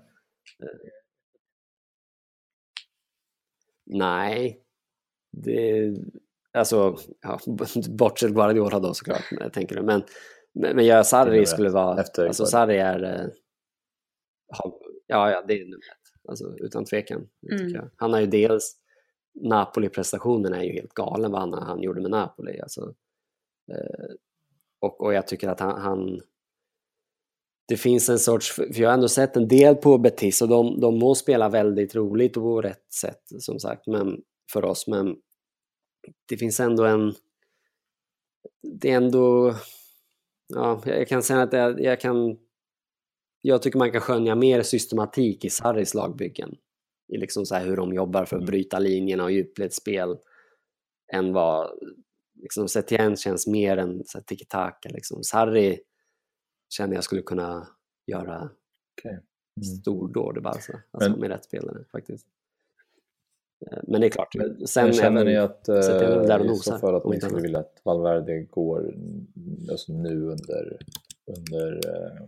Nej. 3.85 4.59
Det, 5.31 5.93
alltså, 6.53 6.97
ja, 7.21 7.39
bortsett 7.89 8.31
Guardiola 8.31 8.79
då 8.79 8.93
såklart, 8.93 9.53
tänker 9.53 9.75
du. 9.75 9.81
Men, 9.81 10.03
men, 10.53 10.75
men 10.75 10.85
jag, 10.85 11.05
Sarri 11.05 11.45
skulle 11.45 11.69
vara... 11.69 12.01
efter 12.01 12.27
alltså. 12.27 12.45
Sarri 12.45 12.77
är... 12.77 13.03
eh, 13.03 13.27
Ja, 15.07 15.31
ja, 15.31 15.43
det 15.47 15.53
är 15.53 15.63
nummer. 15.65 16.03
Alltså, 16.28 16.55
utan 16.57 16.86
tvekan. 16.86 17.28
Mm. 17.51 17.89
Han 17.95 18.13
har 18.13 18.19
ju 18.19 18.28
dels... 18.28 18.80
Napoli-prestationen 19.36 20.53
är 20.53 20.63
ju 20.63 20.71
helt 20.71 20.93
galen 20.93 21.32
vad 21.32 21.41
han, 21.41 21.53
han 21.53 21.82
gjorde 21.82 22.01
med 22.01 22.11
Napoli. 22.11 22.59
Alltså, 22.59 22.93
eh, 23.71 24.15
och, 24.80 25.01
och 25.01 25.13
jag 25.13 25.28
tycker 25.28 25.47
att 25.47 25.59
han, 25.59 25.82
han... 25.82 26.21
Det 27.67 27.78
finns 27.78 28.09
en 28.09 28.19
sorts... 28.19 28.51
För 28.51 28.80
jag 28.82 28.89
har 28.89 28.93
ändå 28.93 29.07
sett 29.07 29.38
en 29.38 29.47
del 29.47 29.76
på 29.76 29.97
Betis 29.97 30.41
och 30.41 30.47
de, 30.47 30.80
de 30.80 30.99
må 30.99 31.15
spela 31.15 31.49
väldigt 31.49 31.95
roligt 31.95 32.38
och 32.38 32.43
på 32.43 32.61
rätt 32.61 32.93
sätt 32.93 33.21
som 33.39 33.59
sagt 33.59 33.88
men, 33.88 34.21
för 34.51 34.65
oss. 34.65 34.88
Men 34.88 35.15
det 36.30 36.38
finns 36.38 36.59
ändå 36.59 36.86
en... 36.86 37.13
Det 38.61 38.91
är 38.91 38.97
ändå... 38.97 39.55
Ja, 40.47 40.82
jag 40.86 41.07
kan 41.07 41.24
säga 41.24 41.41
att 41.41 41.53
jag, 41.53 41.82
jag 41.82 41.99
kan... 41.99 42.38
Jag 43.45 43.61
tycker 43.61 43.79
man 43.79 43.91
kan 43.91 44.01
skönja 44.01 44.35
mer 44.35 44.61
systematik 44.61 45.45
i 45.45 45.49
Sarris 45.49 45.93
lagbyggen. 45.93 46.55
I 47.13 47.17
liksom 47.17 47.45
så 47.45 47.55
här 47.55 47.65
hur 47.65 47.77
de 47.77 47.93
jobbar 47.93 48.25
för 48.25 48.37
att 48.37 48.45
bryta 48.45 48.79
linjerna 48.79 49.23
och 49.23 49.31
djupledsspel 49.31 50.17
än 51.13 51.33
vad 51.33 51.71
liksom 52.41 52.67
Setien 52.67 53.15
känns 53.15 53.47
mer 53.47 53.77
än 53.77 54.03
tiki-taka. 54.25 54.89
Liksom. 54.89 55.23
Sarri 55.23 55.79
känner 56.69 56.95
jag 56.95 57.03
skulle 57.03 57.21
kunna 57.21 57.67
göra 58.07 58.49
Okej. 58.99 59.11
Mm. 59.11 59.63
stordåd 59.63 60.37
i 60.37 60.41
Barca, 60.41 60.81
alltså 60.91 61.09
Men- 61.09 61.19
med 61.19 61.29
rätt 61.29 61.45
spelare 61.45 61.83
faktiskt. 61.91 62.27
Eh, 63.71 63.79
Men 63.83 64.01
det 64.01 64.07
är 64.07 64.11
klart, 64.11 64.35
sen 64.65 64.85
Men 64.85 64.93
känner 64.93 65.25
ni 65.25 65.37
att 65.37 65.67
är 65.67 66.17
väl 66.17 66.27
där 66.27 66.39
eh, 66.39 66.51
i 66.51 66.57
så 66.57 66.77
fall 66.77 66.95
att 66.95 67.05
ni 67.05 67.21
skulle 67.21 67.41
vilja 67.41 67.59
att 67.59 67.81
Valverde 67.83 68.43
går 68.43 68.79
mm, 68.79 69.27
alltså 69.71 69.93
nu 69.93 70.21
under, 70.21 70.77
under 71.37 71.71
eh, 71.87 72.27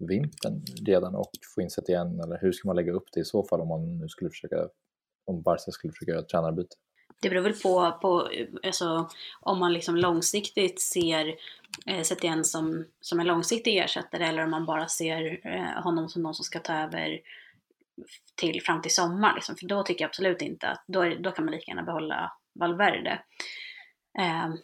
vintern 0.00 0.64
redan 0.86 1.14
och 1.14 1.30
få 1.54 1.62
insett 1.62 1.88
igen 1.88 2.20
eller 2.20 2.38
hur 2.40 2.52
ska 2.52 2.68
man 2.68 2.76
lägga 2.76 2.92
upp 2.92 3.08
det 3.12 3.20
i 3.20 3.24
så 3.24 3.44
fall 3.44 3.60
om 3.60 3.68
man 3.68 3.98
nu 3.98 4.08
skulle 4.08 4.30
försöka 4.30 4.68
om 5.26 5.42
Barca 5.42 5.70
skulle 5.70 5.92
försöka 5.92 6.10
göra 6.12 6.20
ett 6.20 6.28
tränarbyte? 6.28 6.76
Det 7.22 7.30
beror 7.30 7.42
väl 7.42 7.52
på, 7.52 7.98
på 8.02 8.28
alltså, 8.62 9.08
om 9.40 9.58
man 9.58 9.72
liksom 9.72 9.96
långsiktigt 9.96 10.80
ser 10.80 11.34
eh, 11.86 12.02
Setien 12.02 12.44
som, 12.44 12.84
som 13.00 13.20
en 13.20 13.26
långsiktig 13.26 13.78
ersättare 13.78 14.26
eller 14.26 14.44
om 14.44 14.50
man 14.50 14.66
bara 14.66 14.88
ser 14.88 15.40
eh, 15.46 15.82
honom 15.82 16.08
som 16.08 16.22
någon 16.22 16.34
som 16.34 16.44
ska 16.44 16.58
ta 16.58 16.74
över 16.74 17.20
till, 18.34 18.62
fram 18.62 18.82
till 18.82 18.94
sommar. 18.94 19.34
Liksom. 19.34 19.56
För 19.56 19.66
då 19.66 19.82
tycker 19.82 20.04
jag 20.04 20.08
absolut 20.08 20.42
inte 20.42 20.68
att, 20.68 20.84
då, 20.86 21.00
är, 21.02 21.18
då 21.18 21.30
kan 21.30 21.44
man 21.44 21.54
lika 21.54 21.70
gärna 21.70 21.82
behålla 21.82 22.32
Valverde. 22.54 23.22
Eh, 24.18 24.54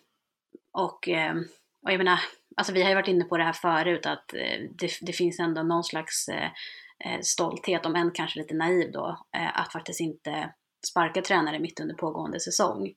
och, 0.72 1.08
eh, 1.08 1.34
och 1.82 1.92
jag 1.92 1.98
menar, 1.98 2.20
alltså 2.56 2.72
vi 2.72 2.82
har 2.82 2.88
ju 2.88 2.94
varit 2.94 3.08
inne 3.08 3.24
på 3.24 3.36
det 3.36 3.44
här 3.44 3.52
förut 3.52 4.06
att 4.06 4.34
eh, 4.34 4.60
det, 4.70 4.90
det 5.00 5.12
finns 5.12 5.40
ändå 5.40 5.62
någon 5.62 5.84
slags 5.84 6.28
eh, 6.28 6.50
eh, 7.04 7.20
stolthet, 7.22 7.86
om 7.86 7.96
än 7.96 8.10
kanske 8.10 8.38
lite 8.38 8.54
naiv 8.54 8.92
då, 8.92 9.18
eh, 9.36 9.60
att 9.60 9.72
faktiskt 9.72 10.00
inte 10.00 10.54
sparka 10.86 11.22
tränare 11.22 11.58
mitt 11.58 11.80
under 11.80 11.94
pågående 11.94 12.40
säsong. 12.40 12.94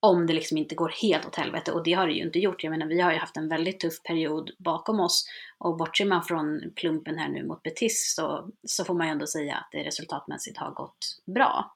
Om 0.00 0.26
det 0.26 0.32
liksom 0.32 0.56
inte 0.58 0.74
går 0.74 0.88
helt 1.02 1.26
åt 1.26 1.36
helvete 1.36 1.72
och 1.72 1.84
det 1.84 1.92
har 1.92 2.06
det 2.06 2.12
ju 2.12 2.22
inte 2.22 2.38
gjort. 2.38 2.64
Jag 2.64 2.70
menar 2.70 2.86
vi 2.86 3.00
har 3.00 3.12
ju 3.12 3.18
haft 3.18 3.36
en 3.36 3.48
väldigt 3.48 3.80
tuff 3.80 4.02
period 4.02 4.50
bakom 4.58 5.00
oss 5.00 5.24
och 5.58 5.76
bortser 5.76 6.04
man 6.04 6.22
från 6.22 6.72
plumpen 6.76 7.18
här 7.18 7.28
nu 7.28 7.44
mot 7.44 7.62
Betis 7.62 8.14
så, 8.16 8.50
så 8.64 8.84
får 8.84 8.94
man 8.94 9.06
ju 9.06 9.10
ändå 9.10 9.26
säga 9.26 9.56
att 9.56 9.68
det 9.72 9.82
resultatmässigt 9.84 10.58
har 10.58 10.70
gått 10.70 11.22
bra. 11.26 11.74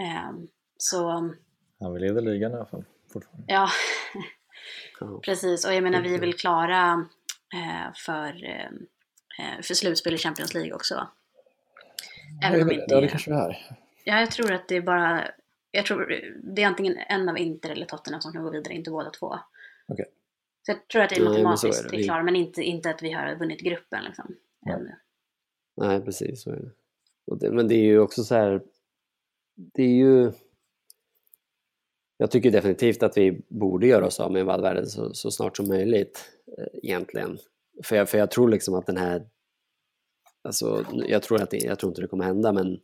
Ehm, 0.00 0.48
så 0.76 1.08
Han 1.80 1.92
vill 1.92 2.02
leda 2.02 2.20
ligan 2.20 2.52
i 2.52 2.54
alla 2.54 2.66
fall 2.66 2.84
fortfarande. 3.12 3.52
ja, 3.52 3.68
Ja. 5.00 5.20
precis 5.24 5.66
och 5.66 5.74
jag 5.74 5.82
menar 5.82 6.02
vi 6.02 6.14
är 6.14 6.20
väl 6.20 6.32
klara 6.34 7.06
eh, 7.54 7.92
för, 7.94 8.44
eh, 8.44 9.62
för 9.62 9.74
slutspel 9.74 10.14
i 10.14 10.18
Champions 10.18 10.54
League 10.54 10.72
också. 10.72 11.08
Även 12.44 12.62
om 12.62 12.70
inte 12.70 12.84
ja, 12.88 13.00
det 13.00 13.08
kanske 13.08 13.30
vi 13.30 13.36
är. 13.36 13.76
Ja, 14.04 14.20
jag 14.20 14.30
tror 14.30 14.52
att 14.52 14.68
det 14.68 14.76
är 14.76 14.80
bara... 14.80 15.30
Jag 15.70 15.86
tror 15.86 16.20
det 16.42 16.62
är 16.62 16.66
antingen 16.66 16.96
en 17.08 17.28
av 17.28 17.38
Inter 17.38 17.70
eller 17.70 17.86
Tottenham 17.86 18.20
som 18.20 18.32
kan 18.32 18.42
gå 18.42 18.50
vidare, 18.50 18.74
inte 18.74 18.90
båda 18.90 19.10
två. 19.10 19.38
Okej. 19.88 20.06
Så 20.62 20.72
jag 20.72 20.88
tror 20.88 21.02
att 21.02 21.10
det 21.10 21.16
är 21.16 21.24
Nej, 21.24 21.42
men 21.44 21.58
så 21.58 21.66
är 21.66 21.70
matematiskt 21.70 21.90
det. 21.90 21.96
är 21.96 22.04
klara, 22.04 22.22
men 22.22 22.36
inte, 22.36 22.62
inte 22.62 22.90
att 22.90 23.02
vi 23.02 23.12
har 23.12 23.34
vunnit 23.34 23.60
gruppen 23.60 24.04
liksom. 24.04 24.36
Nej. 24.60 24.74
Ännu. 24.74 24.94
Nej, 25.76 26.00
precis. 26.00 26.44
Det. 27.40 27.50
Men 27.50 27.68
det 27.68 27.74
är 27.74 27.84
ju 27.84 27.98
också 27.98 28.24
så 28.24 28.34
här... 28.34 28.62
Det 29.54 29.82
är 29.82 29.96
ju... 29.96 30.32
Jag 32.20 32.30
tycker 32.30 32.50
definitivt 32.50 33.02
att 33.02 33.16
vi 33.16 33.42
borde 33.48 33.86
göra 33.86 34.06
oss 34.06 34.20
av 34.20 34.32
med 34.32 34.44
Valverde 34.44 34.86
så, 34.86 35.14
så 35.14 35.30
snart 35.30 35.56
som 35.56 35.68
möjligt 35.68 36.30
eh, 36.58 36.66
egentligen. 36.82 37.38
För 37.84 37.96
jag, 37.96 38.08
för 38.08 38.18
jag 38.18 38.30
tror 38.30 38.48
liksom 38.48 38.74
att 38.74 38.86
den 38.86 38.96
här... 38.96 39.28
Alltså, 40.42 40.84
jag, 41.06 41.22
tror 41.22 41.42
att 41.42 41.50
det, 41.50 41.56
jag 41.56 41.78
tror 41.78 41.90
inte 41.90 42.00
det 42.00 42.08
kommer 42.08 42.24
hända, 42.24 42.52
men 42.52 42.80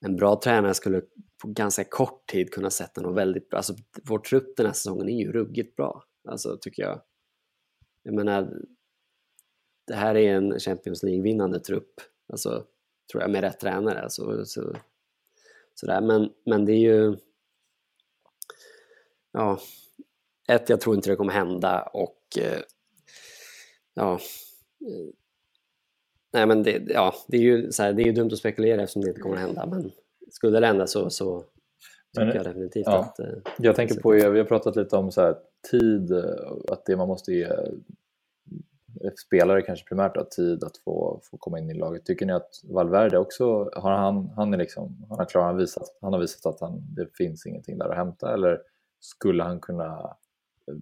en 0.00 0.16
bra 0.16 0.40
tränare 0.40 0.74
skulle 0.74 1.02
på 1.42 1.48
ganska 1.48 1.84
kort 1.84 2.26
tid 2.26 2.50
kunna 2.50 2.70
sätta 2.70 3.00
något 3.00 3.16
väldigt 3.16 3.48
bra. 3.50 3.56
Alltså, 3.56 3.74
vår 4.02 4.18
trupp 4.18 4.56
den 4.56 4.66
här 4.66 4.72
säsongen 4.72 5.08
är 5.08 5.18
ju 5.18 5.32
ruggigt 5.32 5.76
bra, 5.76 6.04
alltså, 6.28 6.58
tycker 6.60 6.82
jag. 6.82 7.00
Jag 8.02 8.14
menar, 8.14 8.52
det 9.86 9.94
här 9.94 10.14
är 10.14 10.34
en 10.34 10.58
Champions 10.58 11.02
League-vinnande 11.02 11.60
trupp, 11.60 12.00
alltså, 12.28 12.64
tror 13.12 13.22
jag, 13.22 13.30
med 13.30 13.40
rätt 13.40 13.60
tränare. 13.60 14.02
Alltså, 14.02 14.44
så, 14.44 14.76
sådär. 15.74 16.00
Men, 16.00 16.30
men 16.44 16.64
det 16.64 16.72
är 16.72 16.94
ju... 16.94 17.16
Ja, 19.36 19.58
ett, 20.48 20.68
jag 20.68 20.80
tror 20.80 20.96
inte 20.96 21.10
det 21.10 21.16
kommer 21.16 21.32
hända 21.32 21.82
och 21.82 22.18
eh, 22.38 22.60
ja, 23.94 24.12
eh, 24.80 25.08
nej 26.32 26.46
men 26.46 26.62
det, 26.62 26.82
ja, 26.88 27.14
det 27.28 27.36
är 27.36 27.40
ju 27.40 27.70
här, 27.78 27.92
det 27.92 28.02
är 28.02 28.06
ju 28.06 28.12
dumt 28.12 28.30
att 28.32 28.38
spekulera 28.38 28.82
eftersom 28.82 29.02
det 29.02 29.08
inte 29.08 29.20
kommer 29.20 29.36
att 29.36 29.42
hända 29.42 29.66
men 29.66 29.92
skulle 30.30 30.60
det 30.60 30.66
hända 30.66 30.86
så, 30.86 31.10
så 31.10 31.44
tycker 32.16 32.34
jag 32.34 32.44
definitivt. 32.44 32.86
ja. 32.86 32.98
Att, 32.98 33.18
eh, 33.18 33.26
Jag 33.58 33.76
tänker 33.76 34.00
på, 34.00 34.10
vi 34.10 34.38
har 34.38 34.44
pratat 34.44 34.76
lite 34.76 34.96
om 34.96 35.12
så 35.12 35.20
här, 35.20 35.36
tid, 35.70 36.12
att 36.68 36.84
det 36.86 36.96
man 36.96 37.08
måste 37.08 37.32
ge 37.32 37.48
spelare 39.26 39.62
kanske 39.62 39.86
primärt 39.88 40.16
har 40.16 40.24
tid 40.24 40.64
att 40.64 40.76
få, 40.76 41.20
få 41.22 41.36
komma 41.36 41.58
in 41.58 41.70
i 41.70 41.74
laget. 41.74 42.04
Tycker 42.04 42.26
ni 42.26 42.32
att 42.32 42.60
Valverde 42.64 43.18
också, 43.18 43.70
har 43.74 43.92
han, 43.92 44.28
han, 44.36 44.54
är 44.54 44.58
liksom, 44.58 45.06
han, 45.08 45.18
har, 45.18 45.24
klar, 45.24 45.42
han, 45.42 45.56
visat, 45.56 45.98
han 46.00 46.12
har 46.12 46.20
visat 46.20 46.46
att 46.46 46.60
han, 46.60 46.94
det 46.94 47.16
finns 47.16 47.46
ingenting 47.46 47.78
där 47.78 47.88
att 47.88 47.96
hämta 47.96 48.34
eller 48.34 48.60
skulle 49.00 49.42
han 49.42 49.60
kunna 49.60 50.16
eh, 50.66 50.74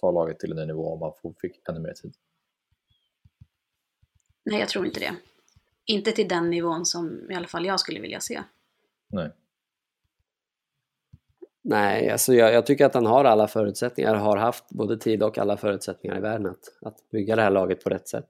ta 0.00 0.10
laget 0.10 0.38
till 0.38 0.50
en 0.50 0.56
ny 0.56 0.66
nivå 0.66 0.92
om 0.92 1.02
han 1.02 1.12
får, 1.22 1.34
fick 1.40 1.68
ännu 1.68 1.80
mer 1.80 1.92
tid? 1.92 2.14
Nej, 4.44 4.60
jag 4.60 4.68
tror 4.68 4.86
inte 4.86 5.00
det. 5.00 5.16
Inte 5.84 6.12
till 6.12 6.28
den 6.28 6.50
nivån 6.50 6.86
som 6.86 7.30
i 7.30 7.34
alla 7.34 7.46
fall 7.46 7.66
jag 7.66 7.80
skulle 7.80 8.00
vilja 8.00 8.20
se. 8.20 8.42
Nej. 9.08 9.30
Nej, 11.62 12.10
alltså 12.10 12.34
jag, 12.34 12.52
jag, 12.52 12.66
tycker 12.66 12.86
att 12.86 12.94
han 12.94 13.06
har 13.06 13.24
alla 13.24 13.48
förutsättningar, 13.48 14.14
har 14.14 14.36
haft 14.36 14.68
både 14.70 14.96
tid 14.96 15.22
och 15.22 15.38
alla 15.38 15.56
förutsättningar 15.56 16.16
i 16.16 16.20
världen 16.20 16.46
att, 16.46 16.78
att 16.80 17.10
bygga 17.10 17.36
det 17.36 17.42
här 17.42 17.50
laget 17.50 17.84
på 17.84 17.90
rätt 17.90 18.08
sätt. 18.08 18.28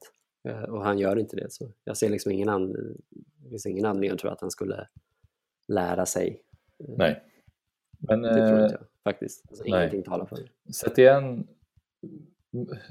Eh, 0.48 0.62
och 0.62 0.84
han 0.84 0.98
gör 0.98 1.18
inte 1.18 1.36
det. 1.36 1.52
Så 1.52 1.72
jag 1.84 1.96
ser 1.96 2.08
liksom 2.08 2.32
ingen, 2.32 2.48
an, 2.48 2.72
det 3.36 3.48
finns 3.48 3.66
ingen 3.66 3.86
anledning 3.86 4.10
att 4.10 4.18
tro 4.18 4.30
att 4.30 4.40
han 4.40 4.50
skulle 4.50 4.88
lära 5.68 6.06
sig. 6.06 6.42
Nej. 6.78 7.22
Men, 7.98 8.22
det 8.22 8.48
tror 8.48 8.62
inte 8.62 8.74
jag 8.74 8.89
faktiskt. 9.04 9.44
Alltså, 9.48 9.64
ingenting 9.64 10.02
talar 10.02 10.26
för 10.26 10.36
det. 10.36 10.72
Sätt 10.72 10.98
igen, 10.98 11.46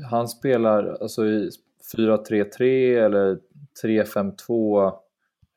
han 0.09 0.27
spelar 0.27 0.97
alltså 1.01 1.25
i 1.25 1.49
4-3-3 1.95 3.05
eller 3.05 3.39
3-5-2 3.83 4.93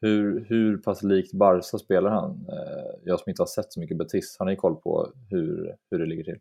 hur, 0.02 0.44
hur 0.48 0.76
pass 0.76 1.02
likt 1.02 1.32
Barca 1.32 1.78
spelar 1.78 2.10
han? 2.10 2.30
Eh, 2.48 3.00
jag 3.04 3.20
som 3.20 3.30
inte 3.30 3.42
har 3.42 3.46
sett 3.46 3.72
så 3.72 3.80
mycket 3.80 3.98
Betis, 3.98 4.36
har 4.38 4.46
ni 4.46 4.56
koll 4.56 4.76
på 4.76 5.12
hur, 5.30 5.76
hur 5.90 5.98
det 5.98 6.06
ligger 6.06 6.24
till? 6.24 6.38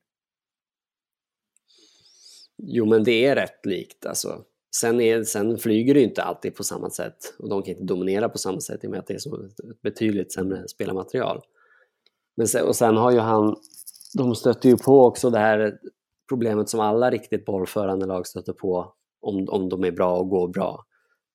Jo, 2.58 2.86
men 2.86 3.04
det 3.04 3.26
är 3.26 3.36
rätt 3.36 3.66
likt. 3.66 4.06
Alltså. 4.06 4.44
Sen, 4.76 5.02
är, 5.02 5.24
sen 5.24 5.58
flyger 5.58 5.94
det 5.94 6.02
inte 6.02 6.24
alltid 6.24 6.56
på 6.56 6.64
samma 6.64 6.90
sätt 6.90 7.34
och 7.40 7.50
de 7.50 7.64
kan 7.64 7.72
inte 7.72 7.84
dominera 7.84 8.30
på 8.30 8.38
samma 8.38 8.60
sätt 8.60 8.84
i 8.84 8.88
och 8.88 8.92
med 8.92 9.00
att 9.00 9.08
det 9.08 9.14
är 9.14 9.18
så 9.18 9.46
ett 9.46 9.82
betydligt 9.82 10.34
sämre 10.34 10.68
spelarmaterial. 10.68 11.42
Men 12.38 12.48
sen, 12.48 12.68
och 12.68 12.76
sen 12.76 12.98
har 12.98 13.12
ju 13.12 13.20
han, 13.20 13.56
de 14.18 14.36
stöter 14.36 14.70
ju 14.70 14.78
på 14.78 15.06
också 15.06 15.30
det 15.30 15.40
här 15.40 15.78
problemet 16.30 16.70
som 16.70 16.80
alla 16.80 17.12
riktigt 17.12 17.46
bollförande 17.46 18.06
lag 18.06 18.28
stöter 18.28 18.54
på 18.54 18.94
om, 19.22 19.46
om 19.50 19.70
de 19.70 19.84
är 19.84 19.92
bra 19.92 20.18
och 20.18 20.30
går 20.30 20.48
bra 20.48 20.86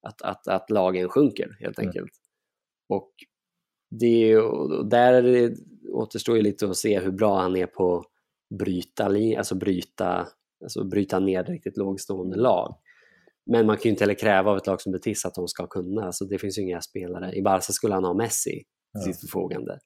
att, 0.03 0.23
att, 0.23 0.49
att 0.49 0.71
lagen 0.71 1.09
sjunker 1.09 1.57
helt 1.61 1.79
mm. 1.79 1.89
enkelt. 1.89 2.13
Mm. 2.13 3.01
Och 3.01 3.11
det, 3.91 4.37
och 4.37 4.89
där 4.89 5.51
återstår 5.93 6.37
ju 6.37 6.43
lite 6.43 6.67
att 6.67 6.77
se 6.77 7.01
hur 7.01 7.13
bra 7.13 7.41
han 7.41 7.57
är 7.57 7.67
på 7.67 8.05
bryta, 8.59 9.05
alltså 9.39 9.55
bryta, 9.55 10.29
alltså 10.63 10.85
bryta 10.85 11.19
ner 11.19 11.45
riktigt 11.45 11.77
lågstående 11.77 12.37
lag. 12.37 12.77
Men 13.51 13.67
man 13.67 13.77
kan 13.77 13.83
ju 13.83 13.91
inte 13.91 14.05
heller 14.05 14.15
kräva 14.15 14.51
av 14.51 14.57
ett 14.57 14.67
lag 14.67 14.81
som 14.81 14.93
Betis 14.93 15.25
att 15.25 15.35
de 15.35 15.49
ska 15.49 15.67
kunna. 15.67 16.07
Alltså 16.07 16.25
det 16.25 16.39
finns 16.39 16.59
ju 16.59 16.63
inga 16.63 16.81
spelare. 16.81 17.35
I 17.35 17.43
Barca 17.43 17.73
skulle 17.73 17.95
han 17.95 18.05
ha 18.05 18.15
Messi 18.15 18.51
till 18.51 18.65
ja. 18.93 19.01
sitt 19.01 19.21
förfogande. 19.21 19.79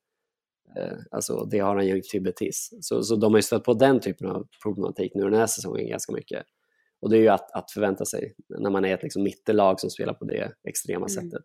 Eh, 0.77 0.99
alltså 1.11 1.45
det 1.45 1.59
har 1.59 1.77
han 1.77 1.87
ju 1.87 2.01
till 2.01 2.23
Betis. 2.23 2.69
Så, 2.81 3.03
så 3.03 3.17
de 3.17 3.33
har 3.33 3.39
ju 3.39 3.43
stött 3.43 3.65
på 3.65 3.75
den 3.75 4.01
typen 4.01 4.27
av 4.27 4.49
problematik 4.63 5.13
nu 5.15 5.23
den 5.23 5.41
här 5.41 5.47
säsongen 5.47 5.89
ganska 5.89 6.13
mycket. 6.13 6.47
Och 7.01 7.11
det 7.11 7.17
är 7.17 7.21
ju 7.21 7.29
att, 7.29 7.53
att 7.53 7.71
förvänta 7.71 8.05
sig 8.05 8.35
när 8.49 8.71
man 8.71 8.85
är 8.85 8.95
ett 8.95 9.03
liksom 9.03 9.23
mittelag 9.23 9.81
som 9.81 9.91
spelar 9.91 10.15
på 10.15 10.25
det 10.25 10.53
extrema 10.69 11.07
mm. 11.07 11.09
sättet. 11.09 11.45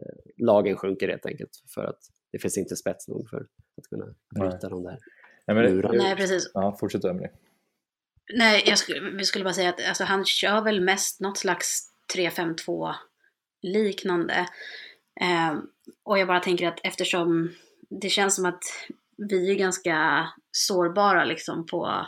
Eh, 0.00 0.44
lagen 0.46 0.76
sjunker 0.76 1.08
helt 1.08 1.26
enkelt 1.26 1.50
för 1.74 1.84
att 1.84 1.98
det 2.32 2.38
finns 2.38 2.58
inte 2.58 2.76
spets 2.76 3.08
nog 3.08 3.28
för 3.28 3.46
att 3.76 3.86
kunna 3.90 4.04
bryta 4.34 4.58
Nej. 4.62 4.70
de 4.70 4.82
där 4.82 4.98
Nej, 5.46 5.56
men 5.56 5.80
det, 5.80 5.98
Nej, 5.98 6.16
precis. 6.16 6.50
Ja, 6.54 6.76
fortsätt 6.80 7.04
Emelie. 7.04 7.30
Nej, 8.34 8.62
jag 8.66 8.78
skulle, 8.78 9.10
vi 9.10 9.24
skulle 9.24 9.44
bara 9.44 9.54
säga 9.54 9.68
att 9.68 9.88
alltså, 9.88 10.04
han 10.04 10.24
kör 10.24 10.60
väl 10.60 10.80
mest 10.80 11.20
något 11.20 11.38
slags 11.38 11.88
3-5-2 12.16 12.94
liknande. 13.62 14.48
Eh, 15.20 15.58
och 16.02 16.18
jag 16.18 16.28
bara 16.28 16.40
tänker 16.40 16.68
att 16.68 16.80
eftersom 16.84 17.52
det 18.00 18.08
känns 18.08 18.36
som 18.36 18.44
att 18.44 18.62
vi 19.16 19.50
är 19.50 19.54
ganska 19.54 20.28
sårbara 20.52 21.24
liksom 21.24 21.66
på 21.66 22.06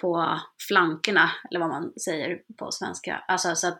på 0.00 0.40
flankerna, 0.68 1.30
eller 1.50 1.60
vad 1.60 1.68
man 1.68 1.92
säger 2.04 2.42
på 2.56 2.72
svenska. 2.72 3.24
Alltså 3.28 3.54
så 3.54 3.68
att 3.68 3.78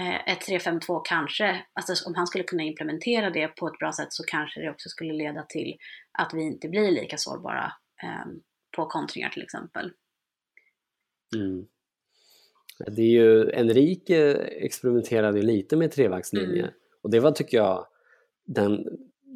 eh, 0.00 0.32
ett 0.32 0.48
3-5-2 0.48 1.02
kanske, 1.04 1.64
alltså 1.72 2.08
om 2.08 2.14
han 2.14 2.26
skulle 2.26 2.44
kunna 2.44 2.62
implementera 2.62 3.30
det 3.30 3.48
på 3.48 3.68
ett 3.68 3.78
bra 3.78 3.92
sätt 3.92 4.12
så 4.12 4.24
kanske 4.26 4.60
det 4.60 4.70
också 4.70 4.88
skulle 4.88 5.12
leda 5.12 5.42
till 5.42 5.76
att 6.18 6.34
vi 6.34 6.42
inte 6.42 6.68
blir 6.68 6.90
lika 6.90 7.16
sårbara 7.16 7.72
eh, 8.02 8.32
på 8.76 8.86
kontringar 8.86 9.28
till 9.28 9.42
exempel. 9.42 9.92
Mm. 11.36 11.66
Det 12.86 13.02
är 13.02 13.06
ju, 13.06 13.50
Enrique 13.50 14.34
experimenterade 14.34 15.38
ju 15.38 15.46
lite 15.46 15.76
med 15.76 15.92
trevaktslinje 15.92 16.62
mm. 16.62 16.74
och 17.02 17.10
det 17.10 17.20
var 17.20 17.32
tycker 17.32 17.56
jag 17.56 17.86
den, 18.46 18.86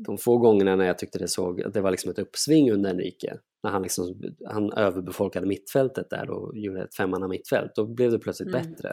de 0.06 0.18
få 0.18 0.38
gångerna 0.38 0.76
när 0.76 0.84
jag 0.84 0.98
tyckte 0.98 1.18
det 1.18 1.28
såg 1.28 1.62
att 1.62 1.74
det 1.74 1.80
var 1.80 1.90
liksom 1.90 2.10
ett 2.10 2.18
uppsving 2.18 2.72
under 2.72 2.90
Enrique 2.90 3.38
när 3.62 3.70
han, 3.70 3.82
liksom, 3.82 4.20
han 4.46 4.72
överbefolkade 4.72 5.46
mittfältet 5.46 6.10
där 6.10 6.30
och 6.30 6.58
gjorde 6.58 6.82
ett 6.82 6.94
femmanna 6.94 7.28
mittfält, 7.28 7.72
då 7.74 7.86
blev 7.86 8.10
det 8.10 8.18
plötsligt 8.18 8.54
mm. 8.54 8.62
bättre. 8.62 8.88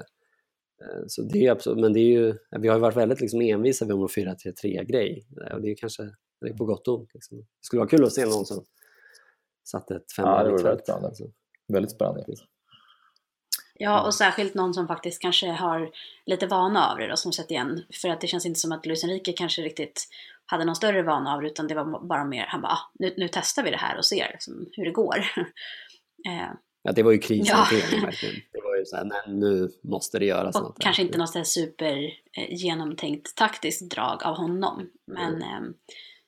Eh, 0.82 1.04
så 1.08 1.22
det 1.22 1.46
är 1.46 1.52
absolut, 1.52 1.80
men 1.80 1.94
det 1.94 2.00
är 2.00 2.12
ju, 2.12 2.38
vi 2.60 2.68
har 2.68 2.76
ju 2.76 2.82
varit 2.82 2.98
väldigt 2.98 3.22
liksom 3.22 3.42
envisa 3.42 3.86
vid 3.86 3.96
vår 3.96 4.08
4-3-3-grej 4.08 5.28
och 5.54 5.62
det 5.62 5.72
är 5.72 5.76
kanske 5.76 6.04
det 6.42 6.50
är 6.50 6.54
på 6.54 6.66
gott 6.66 6.88
och 6.88 7.00
ont. 7.00 7.14
Liksom. 7.14 7.38
Det 7.38 7.46
skulle 7.62 7.80
vara 7.80 7.90
kul 7.90 8.04
att 8.04 8.14
se 8.14 8.26
någon 8.26 8.46
som 8.46 8.66
satte 9.64 9.96
ett 9.96 10.12
femmanna 10.12 10.46
ja, 10.46 10.52
mittfält. 10.52 10.84
Spännande. 10.84 11.08
Alltså. 11.08 11.24
Väldigt 11.68 11.92
spännande. 11.92 12.24
Ja, 13.74 14.06
och 14.06 14.14
särskilt 14.14 14.54
någon 14.54 14.74
som 14.74 14.88
faktiskt 14.88 15.22
kanske 15.22 15.48
har 15.48 15.92
lite 16.26 16.48
vana 16.48 16.92
av 16.92 16.98
det 16.98 17.08
då, 17.08 17.16
som 17.16 17.34
sett 17.34 17.52
igen. 17.52 17.84
För 18.02 18.10
att 18.10 18.22
det 18.22 18.28
känns 18.28 18.46
inte 18.46 18.60
som 18.60 18.72
att 18.72 18.86
Luis 18.86 19.04
Enrique 19.04 19.34
kanske 19.34 19.62
riktigt 19.62 20.08
hade 20.52 20.66
någon 20.66 20.76
större 20.76 21.04
vana 21.04 21.34
av 21.34 21.42
det, 21.42 21.48
utan 21.48 21.68
det 21.68 21.76
var 21.76 22.08
bara 22.08 22.26
mer, 22.26 22.46
han 22.48 22.62
bara, 22.62 22.72
ah, 22.72 22.92
nu, 22.94 23.14
nu 23.18 23.28
testar 23.32 23.64
vi 23.64 23.72
det 23.72 23.78
här 23.78 23.98
och 23.98 24.06
ser 24.06 24.30
liksom, 24.32 24.70
hur 24.72 24.86
det 24.86 24.92
går. 24.92 25.18
eh, 26.28 26.50
ja, 26.84 26.92
det 26.92 27.04
var 27.04 27.12
ju 27.12 27.18
krishantering 27.18 28.00
ja. 28.00 28.02
verkligen. 28.06 28.36
Det 28.52 28.62
var 28.64 28.78
ju 28.78 28.86
så 28.86 28.96
här, 28.96 29.06
nej, 29.06 29.22
nu 29.28 29.70
måste 29.84 30.20
det 30.20 30.26
göras 30.26 30.56
och 30.56 30.62
något. 30.62 30.80
Kanske 30.80 31.02
inte 31.02 31.18
något 31.18 31.48
super 31.48 32.04
eh, 32.38 32.54
genomtänkt 32.54 33.36
taktiskt 33.36 33.92
drag 33.92 34.24
av 34.24 34.36
honom. 34.36 34.90
Men 35.08 35.36
mm. 35.36 35.64
eh, 35.64 35.70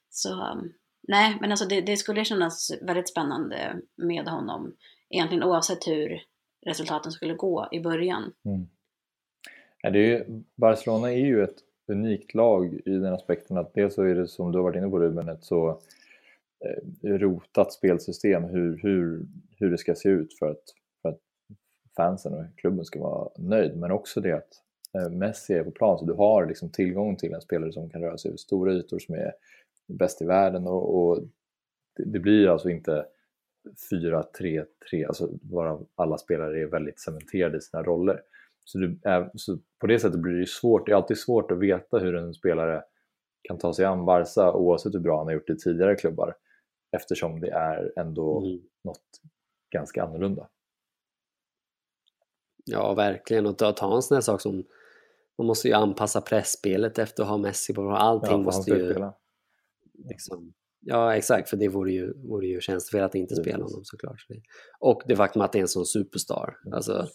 så, 0.10 0.62
nej, 1.08 1.38
men 1.42 1.52
alltså 1.52 1.66
det, 1.66 1.82
det 1.82 1.98
skulle 1.98 2.26
kännas 2.26 2.72
väldigt 2.82 3.10
spännande 3.10 3.76
med 3.96 4.28
honom. 4.28 4.76
Egentligen 5.10 5.44
oavsett 5.44 5.88
hur 5.88 6.22
resultaten 6.66 7.12
skulle 7.12 7.34
gå 7.34 7.68
i 7.72 7.80
början. 7.80 8.34
Mm. 8.46 8.68
Ja, 9.82 9.90
det 9.90 10.00
är 10.00 10.08
ju, 10.08 10.44
Barcelona 10.56 11.12
är 11.12 11.26
ju 11.26 11.44
ett 11.44 11.58
unikt 11.88 12.34
lag 12.34 12.74
i 12.86 12.92
den 12.92 13.14
aspekten 13.14 13.58
att 13.58 13.74
dels 13.74 13.94
så 13.94 14.04
är 14.04 14.16
det 14.16 14.28
som 14.28 14.52
du 14.52 14.58
har 14.58 14.64
varit 14.64 14.76
inne 14.76 14.90
på 14.90 15.00
Ruben 15.00 15.30
ett 15.30 15.44
så 15.44 15.70
eh, 16.66 17.10
rotat 17.10 17.74
spelsystem 17.74 18.44
hur, 18.44 18.78
hur, 18.78 19.26
hur 19.58 19.72
det 19.72 19.78
ska 19.78 19.96
se 19.96 20.10
ut 20.10 20.34
för 20.40 20.50
att, 20.50 20.64
för 21.02 21.10
att 21.10 21.20
fansen 21.96 22.34
och 22.34 22.46
klubben 22.56 22.86
ska 22.86 23.00
vara 23.00 23.30
nöjd 23.38 23.78
men 23.78 23.92
också 23.92 24.22
det 24.22 24.32
att 24.32 24.62
eh, 24.94 25.10
Messi 25.10 25.54
är 25.54 25.64
på 25.64 25.72
plan 25.72 26.00
så 26.00 26.06
du 26.06 26.14
har 26.14 26.46
liksom 26.46 26.70
tillgång 26.70 27.16
till 27.16 27.34
en 27.34 27.42
spelare 27.42 27.72
som 27.72 27.90
kan 27.90 28.02
röra 28.02 28.18
sig 28.18 28.30
över 28.30 28.38
stora 28.38 28.74
ytor 28.74 29.00
som 29.00 29.16
är 29.16 29.34
bäst 29.88 30.22
i 30.22 30.26
världen 30.26 30.68
och, 30.68 30.96
och 30.96 31.20
det, 31.98 32.20
blir 32.20 32.48
alltså 32.48 32.70
inte 32.70 33.06
4-3-3, 33.92 34.66
alltså 35.08 35.30
varav 35.42 35.88
alla 35.96 36.18
spelare 36.18 36.62
är 36.62 36.66
väldigt 36.66 37.00
cementerade 37.00 37.58
i 37.58 37.62
sina 37.62 37.84
roller. 37.84 38.22
Så, 38.64 38.78
du, 38.78 39.00
så 39.36 39.58
på 39.80 39.88
det 39.88 40.00
sättet 40.00 40.20
blir 40.20 40.34
det 40.34 40.50
svårt, 40.50 40.86
det 40.86 40.92
är 40.92 40.96
alltid 40.96 41.18
svårt 41.18 41.52
att 41.52 41.60
veta 41.60 42.00
hur 42.00 42.16
en 42.16 42.34
spelare 42.34 42.84
kan 43.42 43.58
ta 43.58 43.74
sig 43.74 43.86
an 43.86 44.06
Barca 44.06 44.54
oavsett 44.54 44.94
hur 44.94 45.00
bra 45.00 45.18
han 45.18 45.28
har 45.28 45.34
gjort 45.34 45.50
i 45.50 45.58
tidigare 45.58 45.96
klubbar 45.96 46.36
eftersom 46.92 47.40
det 47.40 47.50
är 47.50 47.94
ändå 48.00 48.46
mm. 48.46 48.62
något 48.84 49.22
ganska 49.72 50.04
annorlunda. 50.04 50.50
Ja, 52.66 52.94
verkligen. 52.94 53.46
Och 53.46 53.58
ta, 53.58 53.72
ta 53.72 53.96
en 53.96 54.02
sån 54.02 54.16
här 54.16 54.22
sak 54.22 54.42
som 54.42 54.64
man 55.38 55.48
måste 55.48 55.68
ju 55.68 55.74
anpassa 55.74 56.22
pressspelet 56.22 57.00
efter 57.00 57.24
att 57.24 57.30
ha 57.30 57.38
Messi 57.38 57.74
på 57.74 57.92
allting 57.92 58.32
ja, 58.32 58.38
måste 58.38 58.72
ju... 58.72 58.96
Liksom, 60.10 60.54
ja, 60.80 61.16
exakt, 61.16 61.50
för 61.50 61.58
det 61.58 61.68
vore 61.68 61.92
ju, 61.92 62.14
vore 62.14 62.48
ju 62.48 62.62
tjänstefel 62.62 63.04
att 63.04 63.16
inte 63.16 63.36
spela 63.36 63.64
honom 63.64 63.82
såklart. 63.84 64.26
Och 64.80 65.02
det 65.06 65.16
faktum 65.16 65.42
att 65.42 65.52
det 65.52 65.60
är 65.60 65.62
en 65.62 65.68
sån 65.68 65.86
superstar. 65.86 66.58
Mm. 66.66 66.74
Alltså, 66.74 67.08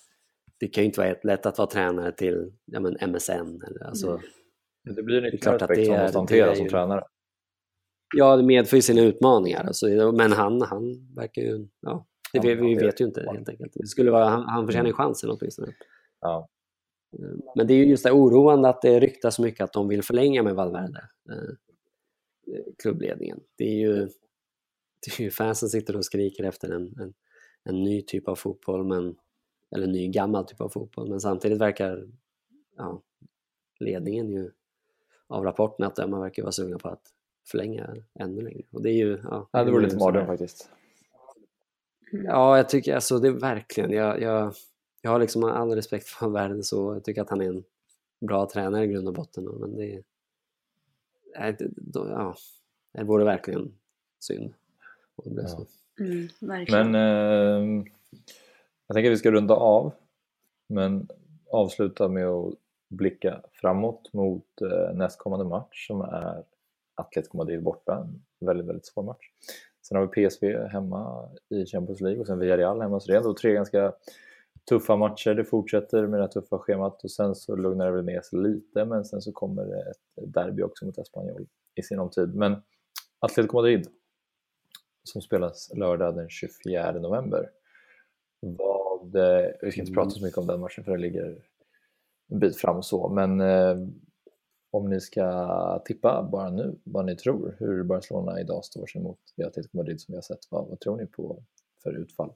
det 0.61 0.69
kan 0.69 0.83
ju 0.83 0.87
inte 0.87 1.01
vara 1.01 1.15
lätt 1.23 1.47
att 1.47 1.59
vara 1.59 1.69
tränare 1.69 2.13
till 2.13 2.53
ja, 2.65 2.81
men 2.81 3.11
MSN. 3.11 3.63
Eller, 3.67 3.85
alltså, 3.87 4.09
mm. 4.09 4.23
Det 4.97 5.03
blir 5.03 5.25
en 5.25 5.35
ytterligare 5.35 5.65
aspekt 5.65 5.87
som 5.87 5.97
måste 5.97 6.19
hanteras 6.19 6.59
som 6.59 6.69
tränare. 6.69 7.05
Ja, 8.17 8.37
det 8.37 8.43
medför 8.43 8.77
ju 8.77 8.83
sina 8.83 9.01
utmaningar. 9.01 9.65
Alltså, 9.65 10.13
men 10.13 10.33
han, 10.33 10.63
han 10.63 11.15
verkar 11.17 11.43
ju... 11.43 11.69
Ja, 11.81 12.07
det, 12.33 12.41
vi, 12.41 12.55
vi 12.55 12.75
vet 12.75 13.01
ju 13.01 13.05
inte 13.05 13.31
helt 13.33 13.49
enkelt. 13.49 13.73
Det 13.75 13.87
skulle 13.87 14.11
vara, 14.11 14.29
han, 14.29 14.43
han 14.43 14.67
förtjänar 14.67 14.87
ju 14.87 14.93
chansen 14.93 15.31
åtminstone. 15.31 15.73
Ja. 16.21 16.49
Men 17.57 17.67
det 17.67 17.75
är 17.75 17.77
ju 17.79 17.85
just 17.85 18.05
det 18.05 18.13
oroande 18.13 18.69
att 18.69 18.83
det 18.83 19.01
ryktas 19.01 19.35
så 19.35 19.43
mycket 19.43 19.65
att 19.65 19.73
de 19.73 19.89
vill 19.89 20.03
förlänga 20.03 20.43
med 20.43 20.55
Valverde, 20.55 21.09
eh, 21.31 21.55
klubbledningen. 22.83 23.41
Det 23.59 23.65
är 23.65 23.79
ju 23.79 24.09
det 25.07 25.19
är 25.19 25.25
ju 25.25 25.31
fansen 25.31 25.69
sitter 25.69 25.97
och 25.97 26.05
skriker 26.05 26.45
efter 26.45 26.71
en, 26.71 26.95
en, 27.01 27.15
en 27.65 27.85
ny 27.85 28.03
typ 28.03 28.29
av 28.29 28.37
fotboll, 28.37 28.85
men, 28.85 29.17
eller 29.71 29.87
ny 29.87 30.09
gammal 30.09 30.45
typ 30.45 30.61
av 30.61 30.69
fotboll, 30.69 31.09
men 31.09 31.21
samtidigt 31.21 31.59
verkar 31.59 32.09
ja, 32.77 33.03
ledningen 33.81 34.29
ju 34.31 34.51
av 35.27 35.45
rapporten 35.45 35.87
att 35.87 35.97
döma 35.97 36.21
verkar 36.21 36.43
vara 36.43 36.53
sugna 36.53 36.79
på 36.79 36.89
att 36.89 37.13
förlänga 37.47 37.97
ännu 38.15 38.43
längre. 38.43 38.63
Och 38.71 38.83
det 38.83 38.91
är 38.91 38.95
ju... 38.95 39.21
Ja, 39.25 39.49
ja 39.53 39.65
det 39.65 39.71
vore 39.71 39.85
lite 39.85 39.97
mardröm 39.97 40.27
faktiskt. 40.27 40.71
Ja, 42.11 42.57
jag 42.57 42.69
tycker 42.69 42.95
alltså 42.95 43.19
det 43.19 43.29
är 43.29 43.33
verkligen, 43.33 43.91
jag, 43.91 44.23
jag, 44.23 44.55
jag 45.03 45.11
har 45.11 45.19
liksom 45.19 45.45
all 45.45 45.75
respekt 45.75 46.07
för 46.07 46.29
världen 46.29 46.65
så, 46.65 46.95
jag 46.95 47.05
tycker 47.05 47.23
att 47.23 47.31
han 47.31 47.41
är 47.41 47.49
en 47.49 47.65
bra 48.21 48.49
tränare 48.49 48.85
i 48.85 48.87
grund 48.87 49.09
och 49.09 49.15
botten, 49.15 49.45
men 49.45 49.77
det, 49.77 50.03
ja, 51.35 52.35
det 52.93 53.05
vore 53.05 53.25
verkligen 53.25 53.75
synd. 54.19 54.55
Om 55.17 55.35
det 55.35 55.43
ja. 55.43 55.67
Mm, 56.01 56.29
verkligen. 56.41 56.91
Men 56.91 57.79
eh, 57.79 57.85
jag 58.89 58.95
tänker 58.95 59.11
att 59.11 59.15
vi 59.15 59.19
ska 59.19 59.31
runda 59.31 59.55
av, 59.55 59.93
men 60.69 61.09
avsluta 61.51 62.09
med 62.09 62.27
att 62.27 62.55
blicka 62.89 63.41
framåt 63.53 64.13
mot 64.13 64.61
eh, 64.61 64.95
nästkommande 64.95 65.45
match 65.45 65.87
som 65.87 66.01
är 66.01 66.45
Atletico 66.95 67.37
Madrid 67.37 67.63
borta, 67.63 68.07
en 68.41 68.47
väldigt, 68.47 68.67
väldigt 68.67 68.87
svår 68.87 69.03
match. 69.03 69.31
Sen 69.83 69.99
har 69.99 70.07
vi 70.07 70.29
PSV 70.29 70.69
hemma 70.69 71.29
i 71.49 71.67
Champions 71.67 72.01
League 72.01 72.21
och 72.21 72.27
sen 72.27 72.39
Villarreal 72.39 72.81
hemma. 72.81 73.01
Så 73.01 73.07
det 73.07 73.15
är 73.15 73.19
ändå 73.19 73.35
tre 73.35 73.53
ganska 73.53 73.93
tuffa 74.69 74.97
matcher. 74.97 75.35
Det 75.35 75.45
fortsätter 75.45 76.07
med 76.07 76.21
det 76.21 76.25
här 76.25 76.29
tuffa 76.29 76.59
schemat 76.59 77.05
och 77.05 77.11
sen 77.11 77.35
så 77.35 77.57
lugnar 77.57 77.87
det 77.87 77.93
väl 77.93 78.05
ner 78.05 78.21
sig 78.21 78.39
lite 78.39 78.85
men 78.85 79.05
sen 79.05 79.23
så 79.23 79.33
kommer 79.33 79.65
det 79.65 79.91
ett 79.91 80.35
derby 80.35 80.63
också 80.63 80.87
mot 80.87 80.99
Espanyol 80.99 81.47
i 81.75 81.83
sinom 81.83 82.11
tid. 82.11 82.35
Men 82.35 82.63
Atletico 83.19 83.57
Madrid 83.57 83.89
som 85.05 85.23
spelas 85.23 85.71
lördag 85.75 86.17
den 86.17 86.29
24 86.29 86.93
november. 86.93 87.51
Vad, 88.41 88.78
det, 89.13 89.59
vi 89.63 89.71
ska 89.71 89.81
inte 89.81 89.93
prata 89.93 90.11
så 90.11 90.25
mycket 90.25 90.39
om 90.39 90.47
den 90.47 90.61
matchen 90.61 90.85
för 90.85 90.93
det 90.93 90.99
ligger 90.99 91.45
en 92.31 92.39
bit 92.39 92.57
fram 92.57 92.77
och 92.77 92.85
så, 92.85 93.09
men 93.09 93.41
eh, 93.41 93.77
om 94.71 94.91
ni 94.91 95.01
ska 95.01 95.83
tippa 95.85 96.29
bara 96.33 96.51
nu 96.51 96.79
vad 96.85 97.07
ni 97.07 97.17
tror 97.17 97.57
hur 97.59 97.83
Barcelona 97.83 98.41
idag 98.41 98.65
står 98.65 98.87
sig 98.87 99.03
mot 99.03 99.19
Atletico 99.47 99.77
Madrid 99.77 100.01
som 100.01 100.13
vi 100.13 100.17
har 100.17 100.23
sett, 100.23 100.51
vad, 100.51 100.69
vad 100.69 100.81
tror 100.81 100.97
ni 100.97 101.07
på 101.07 101.43
för 101.83 101.93
utfall? 101.93 102.33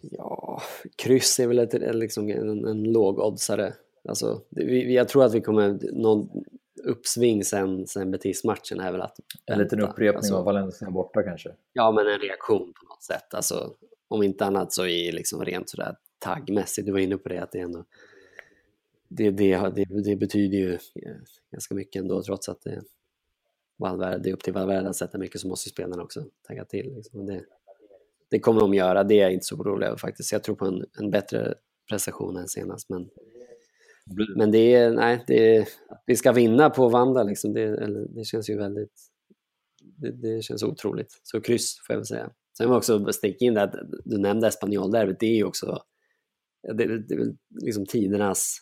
Ja, 0.00 0.62
kryss 0.96 1.40
är 1.40 1.46
väl 1.46 1.58
ett, 1.58 1.94
liksom 1.94 2.28
en, 2.28 2.64
en 2.66 2.92
lågoddsare. 2.92 3.74
Alltså, 4.08 4.40
vi, 4.50 4.94
jag 4.94 5.08
tror 5.08 5.24
att 5.24 5.34
vi 5.34 5.40
kommer 5.40 5.78
någon 5.92 6.44
uppsving 6.84 7.44
sen, 7.44 7.86
sen 7.86 8.10
Betis-matchen 8.10 8.80
är 8.80 8.92
väl 8.92 9.00
att 9.00 9.16
En 9.46 9.58
liten 9.58 9.80
upprepning 9.80 10.16
alltså, 10.16 10.36
av 10.36 10.44
Valencia 10.44 10.90
borta 10.90 11.22
kanske? 11.22 11.50
Ja, 11.72 11.92
men 11.92 12.06
en 12.06 12.18
reaktion 12.18 12.72
på 12.72 12.86
något 12.88 13.02
sätt. 13.02 13.34
Alltså, 13.34 13.74
om 14.08 14.22
inte 14.22 14.44
annat 14.44 14.72
så 14.72 14.86
i 14.86 15.12
liksom 15.12 15.44
rent 15.44 15.68
sådär 15.68 15.96
taggmässigt. 16.18 16.86
Du 16.86 16.92
var 16.92 16.98
inne 16.98 17.16
på 17.16 17.28
det 17.28 17.38
att 17.38 17.52
det 17.52 17.58
ändå 17.58 17.84
det, 19.16 19.30
det, 19.30 19.70
det, 19.74 19.84
det, 19.84 20.16
betyder 20.16 20.58
ju 20.58 20.78
ganska 21.50 21.74
mycket 21.74 22.02
ändå 22.02 22.22
trots 22.22 22.48
att 22.48 22.62
det, 22.62 22.82
Valverde, 23.76 24.18
det 24.18 24.30
är 24.30 24.34
upp 24.34 24.42
till 24.42 24.52
Valverde 24.52 24.88
att 24.88 24.96
sätta 24.96 25.18
mycket 25.18 25.40
så 25.40 25.48
måste 25.48 25.70
spelarna 25.70 26.02
också 26.02 26.24
tagga 26.42 26.64
till. 26.64 26.94
Liksom. 26.94 27.26
Det, 27.26 27.44
det 28.28 28.38
kommer 28.38 28.60
de 28.60 28.74
göra, 28.74 29.04
det 29.04 29.14
är 29.14 29.22
jag 29.22 29.32
inte 29.32 29.46
så 29.46 29.56
orolig 29.56 29.86
över 29.86 29.96
faktiskt. 29.96 30.32
Jag 30.32 30.42
tror 30.42 30.54
på 30.56 30.64
en, 30.64 30.86
en 30.98 31.10
bättre 31.10 31.54
prestation 31.88 32.36
än 32.36 32.48
senast. 32.48 32.88
Men, 32.88 33.10
men 34.36 34.50
det 34.50 34.74
är, 34.74 34.90
nej, 34.90 35.24
det 35.26 35.68
vi 36.06 36.16
ska 36.16 36.32
vinna 36.32 36.70
på 36.70 36.88
Vanda 36.88 37.22
liksom, 37.22 37.52
det, 37.52 38.06
det 38.14 38.24
känns 38.24 38.50
ju 38.50 38.56
väldigt, 38.56 38.92
det, 39.82 40.10
det, 40.10 40.42
känns 40.42 40.62
otroligt. 40.62 41.20
Så 41.22 41.40
kryss 41.40 41.76
får 41.86 41.94
jag 41.94 41.98
väl 41.98 42.06
säga. 42.06 42.30
Sen 42.56 42.66
vill 42.66 42.72
jag 42.72 42.78
också 42.78 43.12
sticka 43.12 43.44
in 43.44 43.58
att 43.58 43.74
du 44.04 44.18
nämnde 44.18 44.46
Espanyol-derbyt, 44.46 45.20
det 45.20 45.26
är 45.26 45.36
ju 45.36 45.44
också 45.44 45.82
det, 46.62 46.84
är 46.84 47.16
väl 47.16 47.36
liksom 47.62 47.86
tidernas 47.86 48.58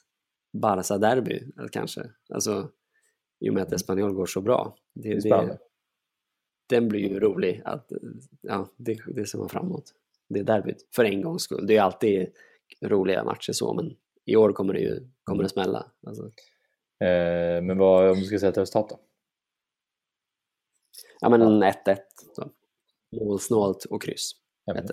Barca-derby 0.53 1.41
kanske. 1.73 2.11
Alltså, 2.35 2.71
I 3.41 3.51
och 3.51 3.55
med 3.55 3.63
att 3.63 3.73
Espanyol 3.73 4.13
går 4.13 4.27
så 4.27 4.41
bra. 4.41 4.77
Det, 4.95 5.15
det, 5.15 5.59
den 6.69 6.89
blir 6.89 7.01
ju 7.01 7.21
rolig. 7.21 7.63
Att, 7.65 7.93
ja, 8.41 8.69
det, 8.77 8.99
det 9.07 9.27
ser 9.27 9.39
man 9.39 9.49
fram 9.49 9.67
emot. 9.67 9.85
Det 10.29 10.43
derbyt, 10.43 10.89
för 10.97 11.05
en 11.05 11.23
gångs 11.23 11.43
skull. 11.43 11.67
Det 11.67 11.77
är 11.77 11.83
alltid 11.83 12.29
roliga 12.83 13.25
matcher 13.25 13.53
så, 13.53 13.75
men 13.75 13.97
i 14.31 14.37
år 14.37 14.53
kommer 14.53 14.75
det 14.75 14.81
ju 14.81 15.09
kommer 15.25 15.43
det 15.43 15.49
smälla. 15.49 15.87
Alltså. 16.07 16.25
Eh, 17.05 17.63
men 17.63 17.79
vad, 17.79 18.11
om 18.11 18.19
du 18.19 18.25
ska 18.25 18.39
säga 18.39 18.51
ett 18.51 18.59
resultat 18.59 18.89
då? 18.89 19.01
Ja 21.21 21.29
men 21.29 21.63
1-1. 21.63 21.97
Målsnålt 23.17 23.85
och 23.85 24.03
kryss. 24.03 24.33
1-1. 24.71 24.91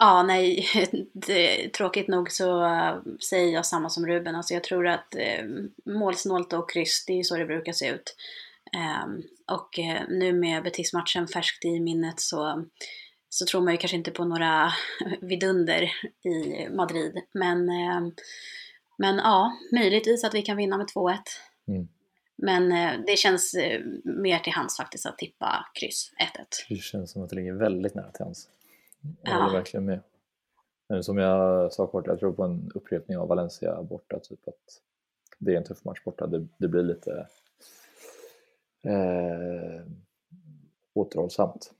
Ja, 0.00 0.22
nej, 0.22 0.66
det, 1.12 1.68
tråkigt 1.68 2.08
nog 2.08 2.30
så 2.30 2.64
uh, 2.64 3.02
säger 3.30 3.52
jag 3.54 3.66
samma 3.66 3.88
som 3.90 4.06
Ruben. 4.06 4.34
Alltså 4.34 4.54
jag 4.54 4.64
tror 4.64 4.86
att 4.86 5.16
uh, 5.16 5.48
målsnålt 5.94 6.52
och 6.52 6.70
kryss, 6.70 7.04
det 7.06 7.12
är 7.12 7.16
ju 7.16 7.24
så 7.24 7.36
det 7.36 7.46
brukar 7.46 7.72
se 7.72 7.88
ut. 7.88 8.16
Um, 9.04 9.22
och 9.56 9.78
uh, 9.78 10.08
nu 10.08 10.32
med 10.32 10.62
Betis-matchen 10.62 11.28
färskt 11.28 11.64
i 11.64 11.80
minnet 11.80 12.20
så, 12.20 12.64
så 13.30 13.46
tror 13.46 13.60
man 13.60 13.74
ju 13.74 13.78
kanske 13.78 13.96
inte 13.96 14.10
på 14.10 14.24
några 14.24 14.70
vidunder 15.20 15.82
i 16.24 16.68
Madrid. 16.70 17.20
Men, 17.32 17.68
uh, 17.68 18.12
men 18.98 19.16
ja, 19.16 19.52
möjligtvis 19.72 20.24
att 20.24 20.34
vi 20.34 20.42
kan 20.42 20.56
vinna 20.56 20.76
med 20.76 20.86
2-1. 20.86 21.16
Mm. 21.68 21.88
Men 22.36 22.72
uh, 22.72 23.04
det 23.06 23.16
känns 23.16 23.56
mer 24.04 24.38
till 24.38 24.52
hands 24.52 24.76
faktiskt 24.76 25.06
att 25.06 25.18
tippa 25.18 25.66
kryss 25.74 26.12
1-1. 26.38 26.44
Det 26.68 26.76
känns 26.76 27.10
som 27.10 27.22
att 27.22 27.30
det 27.30 27.36
ligger 27.36 27.52
väldigt 27.52 27.94
nära 27.94 28.10
till 28.10 28.24
hands. 28.24 28.48
Jag 29.22 29.32
håller 29.32 29.46
ja. 29.46 29.52
verkligen 29.52 29.84
med. 29.84 30.00
Som 31.02 31.18
jag 31.18 31.72
sa 31.72 31.86
kort, 31.86 32.06
jag 32.06 32.18
tror 32.18 32.32
på 32.32 32.44
en 32.44 32.70
upprepning 32.74 33.18
av 33.18 33.28
Valencia 33.28 33.82
borta, 33.82 34.18
typ 34.18 34.48
att 34.48 34.80
det 35.38 35.52
är 35.52 35.56
en 35.56 35.64
tuff 35.64 35.84
match 35.84 36.04
borta. 36.04 36.26
Det, 36.26 36.46
det 36.56 36.68
blir 36.68 36.82
lite 36.82 37.26
eh, 38.82 39.86
återhållsamt. 40.94 41.72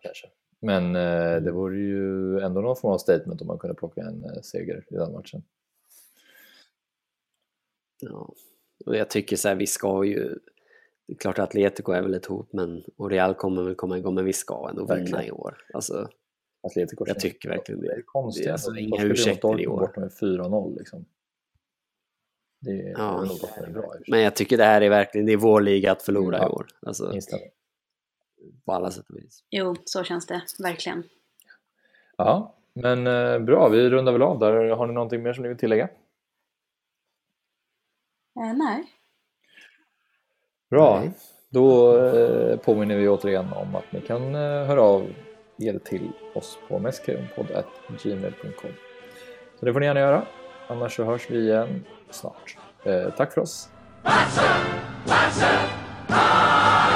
Kanske. 0.00 0.26
Men 0.60 0.96
eh, 0.96 1.42
det 1.42 1.52
vore 1.52 1.78
ju 1.78 2.38
ändå 2.40 2.60
någon 2.60 2.76
form 2.76 2.92
av 2.92 2.98
statement 2.98 3.40
om 3.40 3.46
man 3.46 3.58
kunde 3.58 3.74
plocka 3.74 4.00
en 4.00 4.24
eh, 4.24 4.40
seger 4.42 4.84
i 4.90 4.94
den 4.94 5.12
matchen. 5.12 5.42
Ja, 8.00 8.34
och 8.86 8.96
jag 8.96 9.10
tycker 9.10 9.36
så 9.36 9.48
här, 9.48 9.54
vi 9.54 9.66
ska 9.66 10.04
ju 10.04 10.38
det 11.08 11.14
är 11.14 11.18
klart 11.18 11.38
att 11.38 11.48
Atletico 11.48 11.92
är 11.92 12.02
väl 12.02 12.14
ett 12.14 12.26
hot 12.26 12.52
men, 12.52 12.84
och 12.96 13.10
Real 13.10 13.34
kommer 13.34 13.62
väl 13.62 13.74
komma 13.74 13.98
igång 13.98 14.14
men 14.14 14.24
vi 14.24 14.32
ska 14.32 14.68
ändå 14.70 14.94
vinna 14.94 15.26
i 15.26 15.30
år. 15.30 15.56
Alltså, 15.74 16.08
Atletico 16.62 17.04
jag 17.06 17.20
tycker 17.20 17.48
verkligen 17.48 17.80
det. 17.80 17.86
Det 17.86 17.94
är 17.94 18.02
konstigt. 18.02 18.44
Det 18.44 18.48
är 18.48 18.52
alltså 18.52 18.76
inga 18.76 19.04
ursäkter 19.04 19.60
i 19.60 19.66
år. 19.66 19.80
borta 19.80 20.00
med 20.00 20.10
4-0 20.10 20.78
liksom. 20.78 21.04
Det 22.60 22.70
är, 22.70 22.90
ja. 22.90 23.28
bra. 23.72 23.94
Men 24.08 24.20
jag 24.20 24.36
tycker 24.36 24.56
det 24.56 24.64
här 24.64 24.80
är 24.80 24.90
verkligen, 24.90 25.26
det 25.26 25.32
är 25.32 25.36
vår 25.36 25.60
liga 25.60 25.92
att 25.92 26.02
förlora 26.02 26.38
ja. 26.38 26.46
i 26.46 26.48
år. 26.48 26.66
Alltså, 26.86 27.12
på 28.64 28.72
alla 28.72 28.90
sätt 28.90 29.10
och 29.10 29.16
vis. 29.16 29.44
Jo, 29.50 29.76
så 29.84 30.04
känns 30.04 30.26
det 30.26 30.42
verkligen. 30.58 31.02
Ja, 32.16 32.54
men 32.72 33.06
eh, 33.06 33.38
bra, 33.38 33.68
vi 33.68 33.90
rundar 33.90 34.12
väl 34.12 34.22
av 34.22 34.38
där. 34.38 34.70
Har 34.70 34.86
ni 34.86 34.92
någonting 34.92 35.22
mer 35.22 35.32
som 35.32 35.42
ni 35.42 35.48
vill 35.48 35.58
tillägga? 35.58 35.88
Eh, 38.40 38.54
nej. 38.54 38.84
Bra, 40.70 41.02
då 41.50 41.96
eh, 41.98 42.56
påminner 42.56 42.96
vi 42.96 43.08
återigen 43.08 43.52
om 43.52 43.74
att 43.74 43.92
ni 43.92 44.00
kan 44.00 44.34
eh, 44.34 44.40
höra 44.40 44.82
av 44.82 45.12
er 45.58 45.78
till 45.78 46.10
oss 46.34 46.58
på 46.68 46.78
meskreumpodd.gmail.com 46.78 48.70
Så 49.60 49.66
det 49.66 49.72
får 49.72 49.80
ni 49.80 49.86
gärna 49.86 50.00
göra, 50.00 50.26
annars 50.68 50.96
så 50.96 51.04
hörs 51.04 51.30
vi 51.30 51.38
igen 51.38 51.84
snart. 52.10 52.56
Eh, 52.84 53.10
tack 53.16 53.32
för 53.32 53.40
oss! 53.40 53.70
Barca, 54.02 54.42
Barca, 55.06 55.48
Barca. 56.08 56.87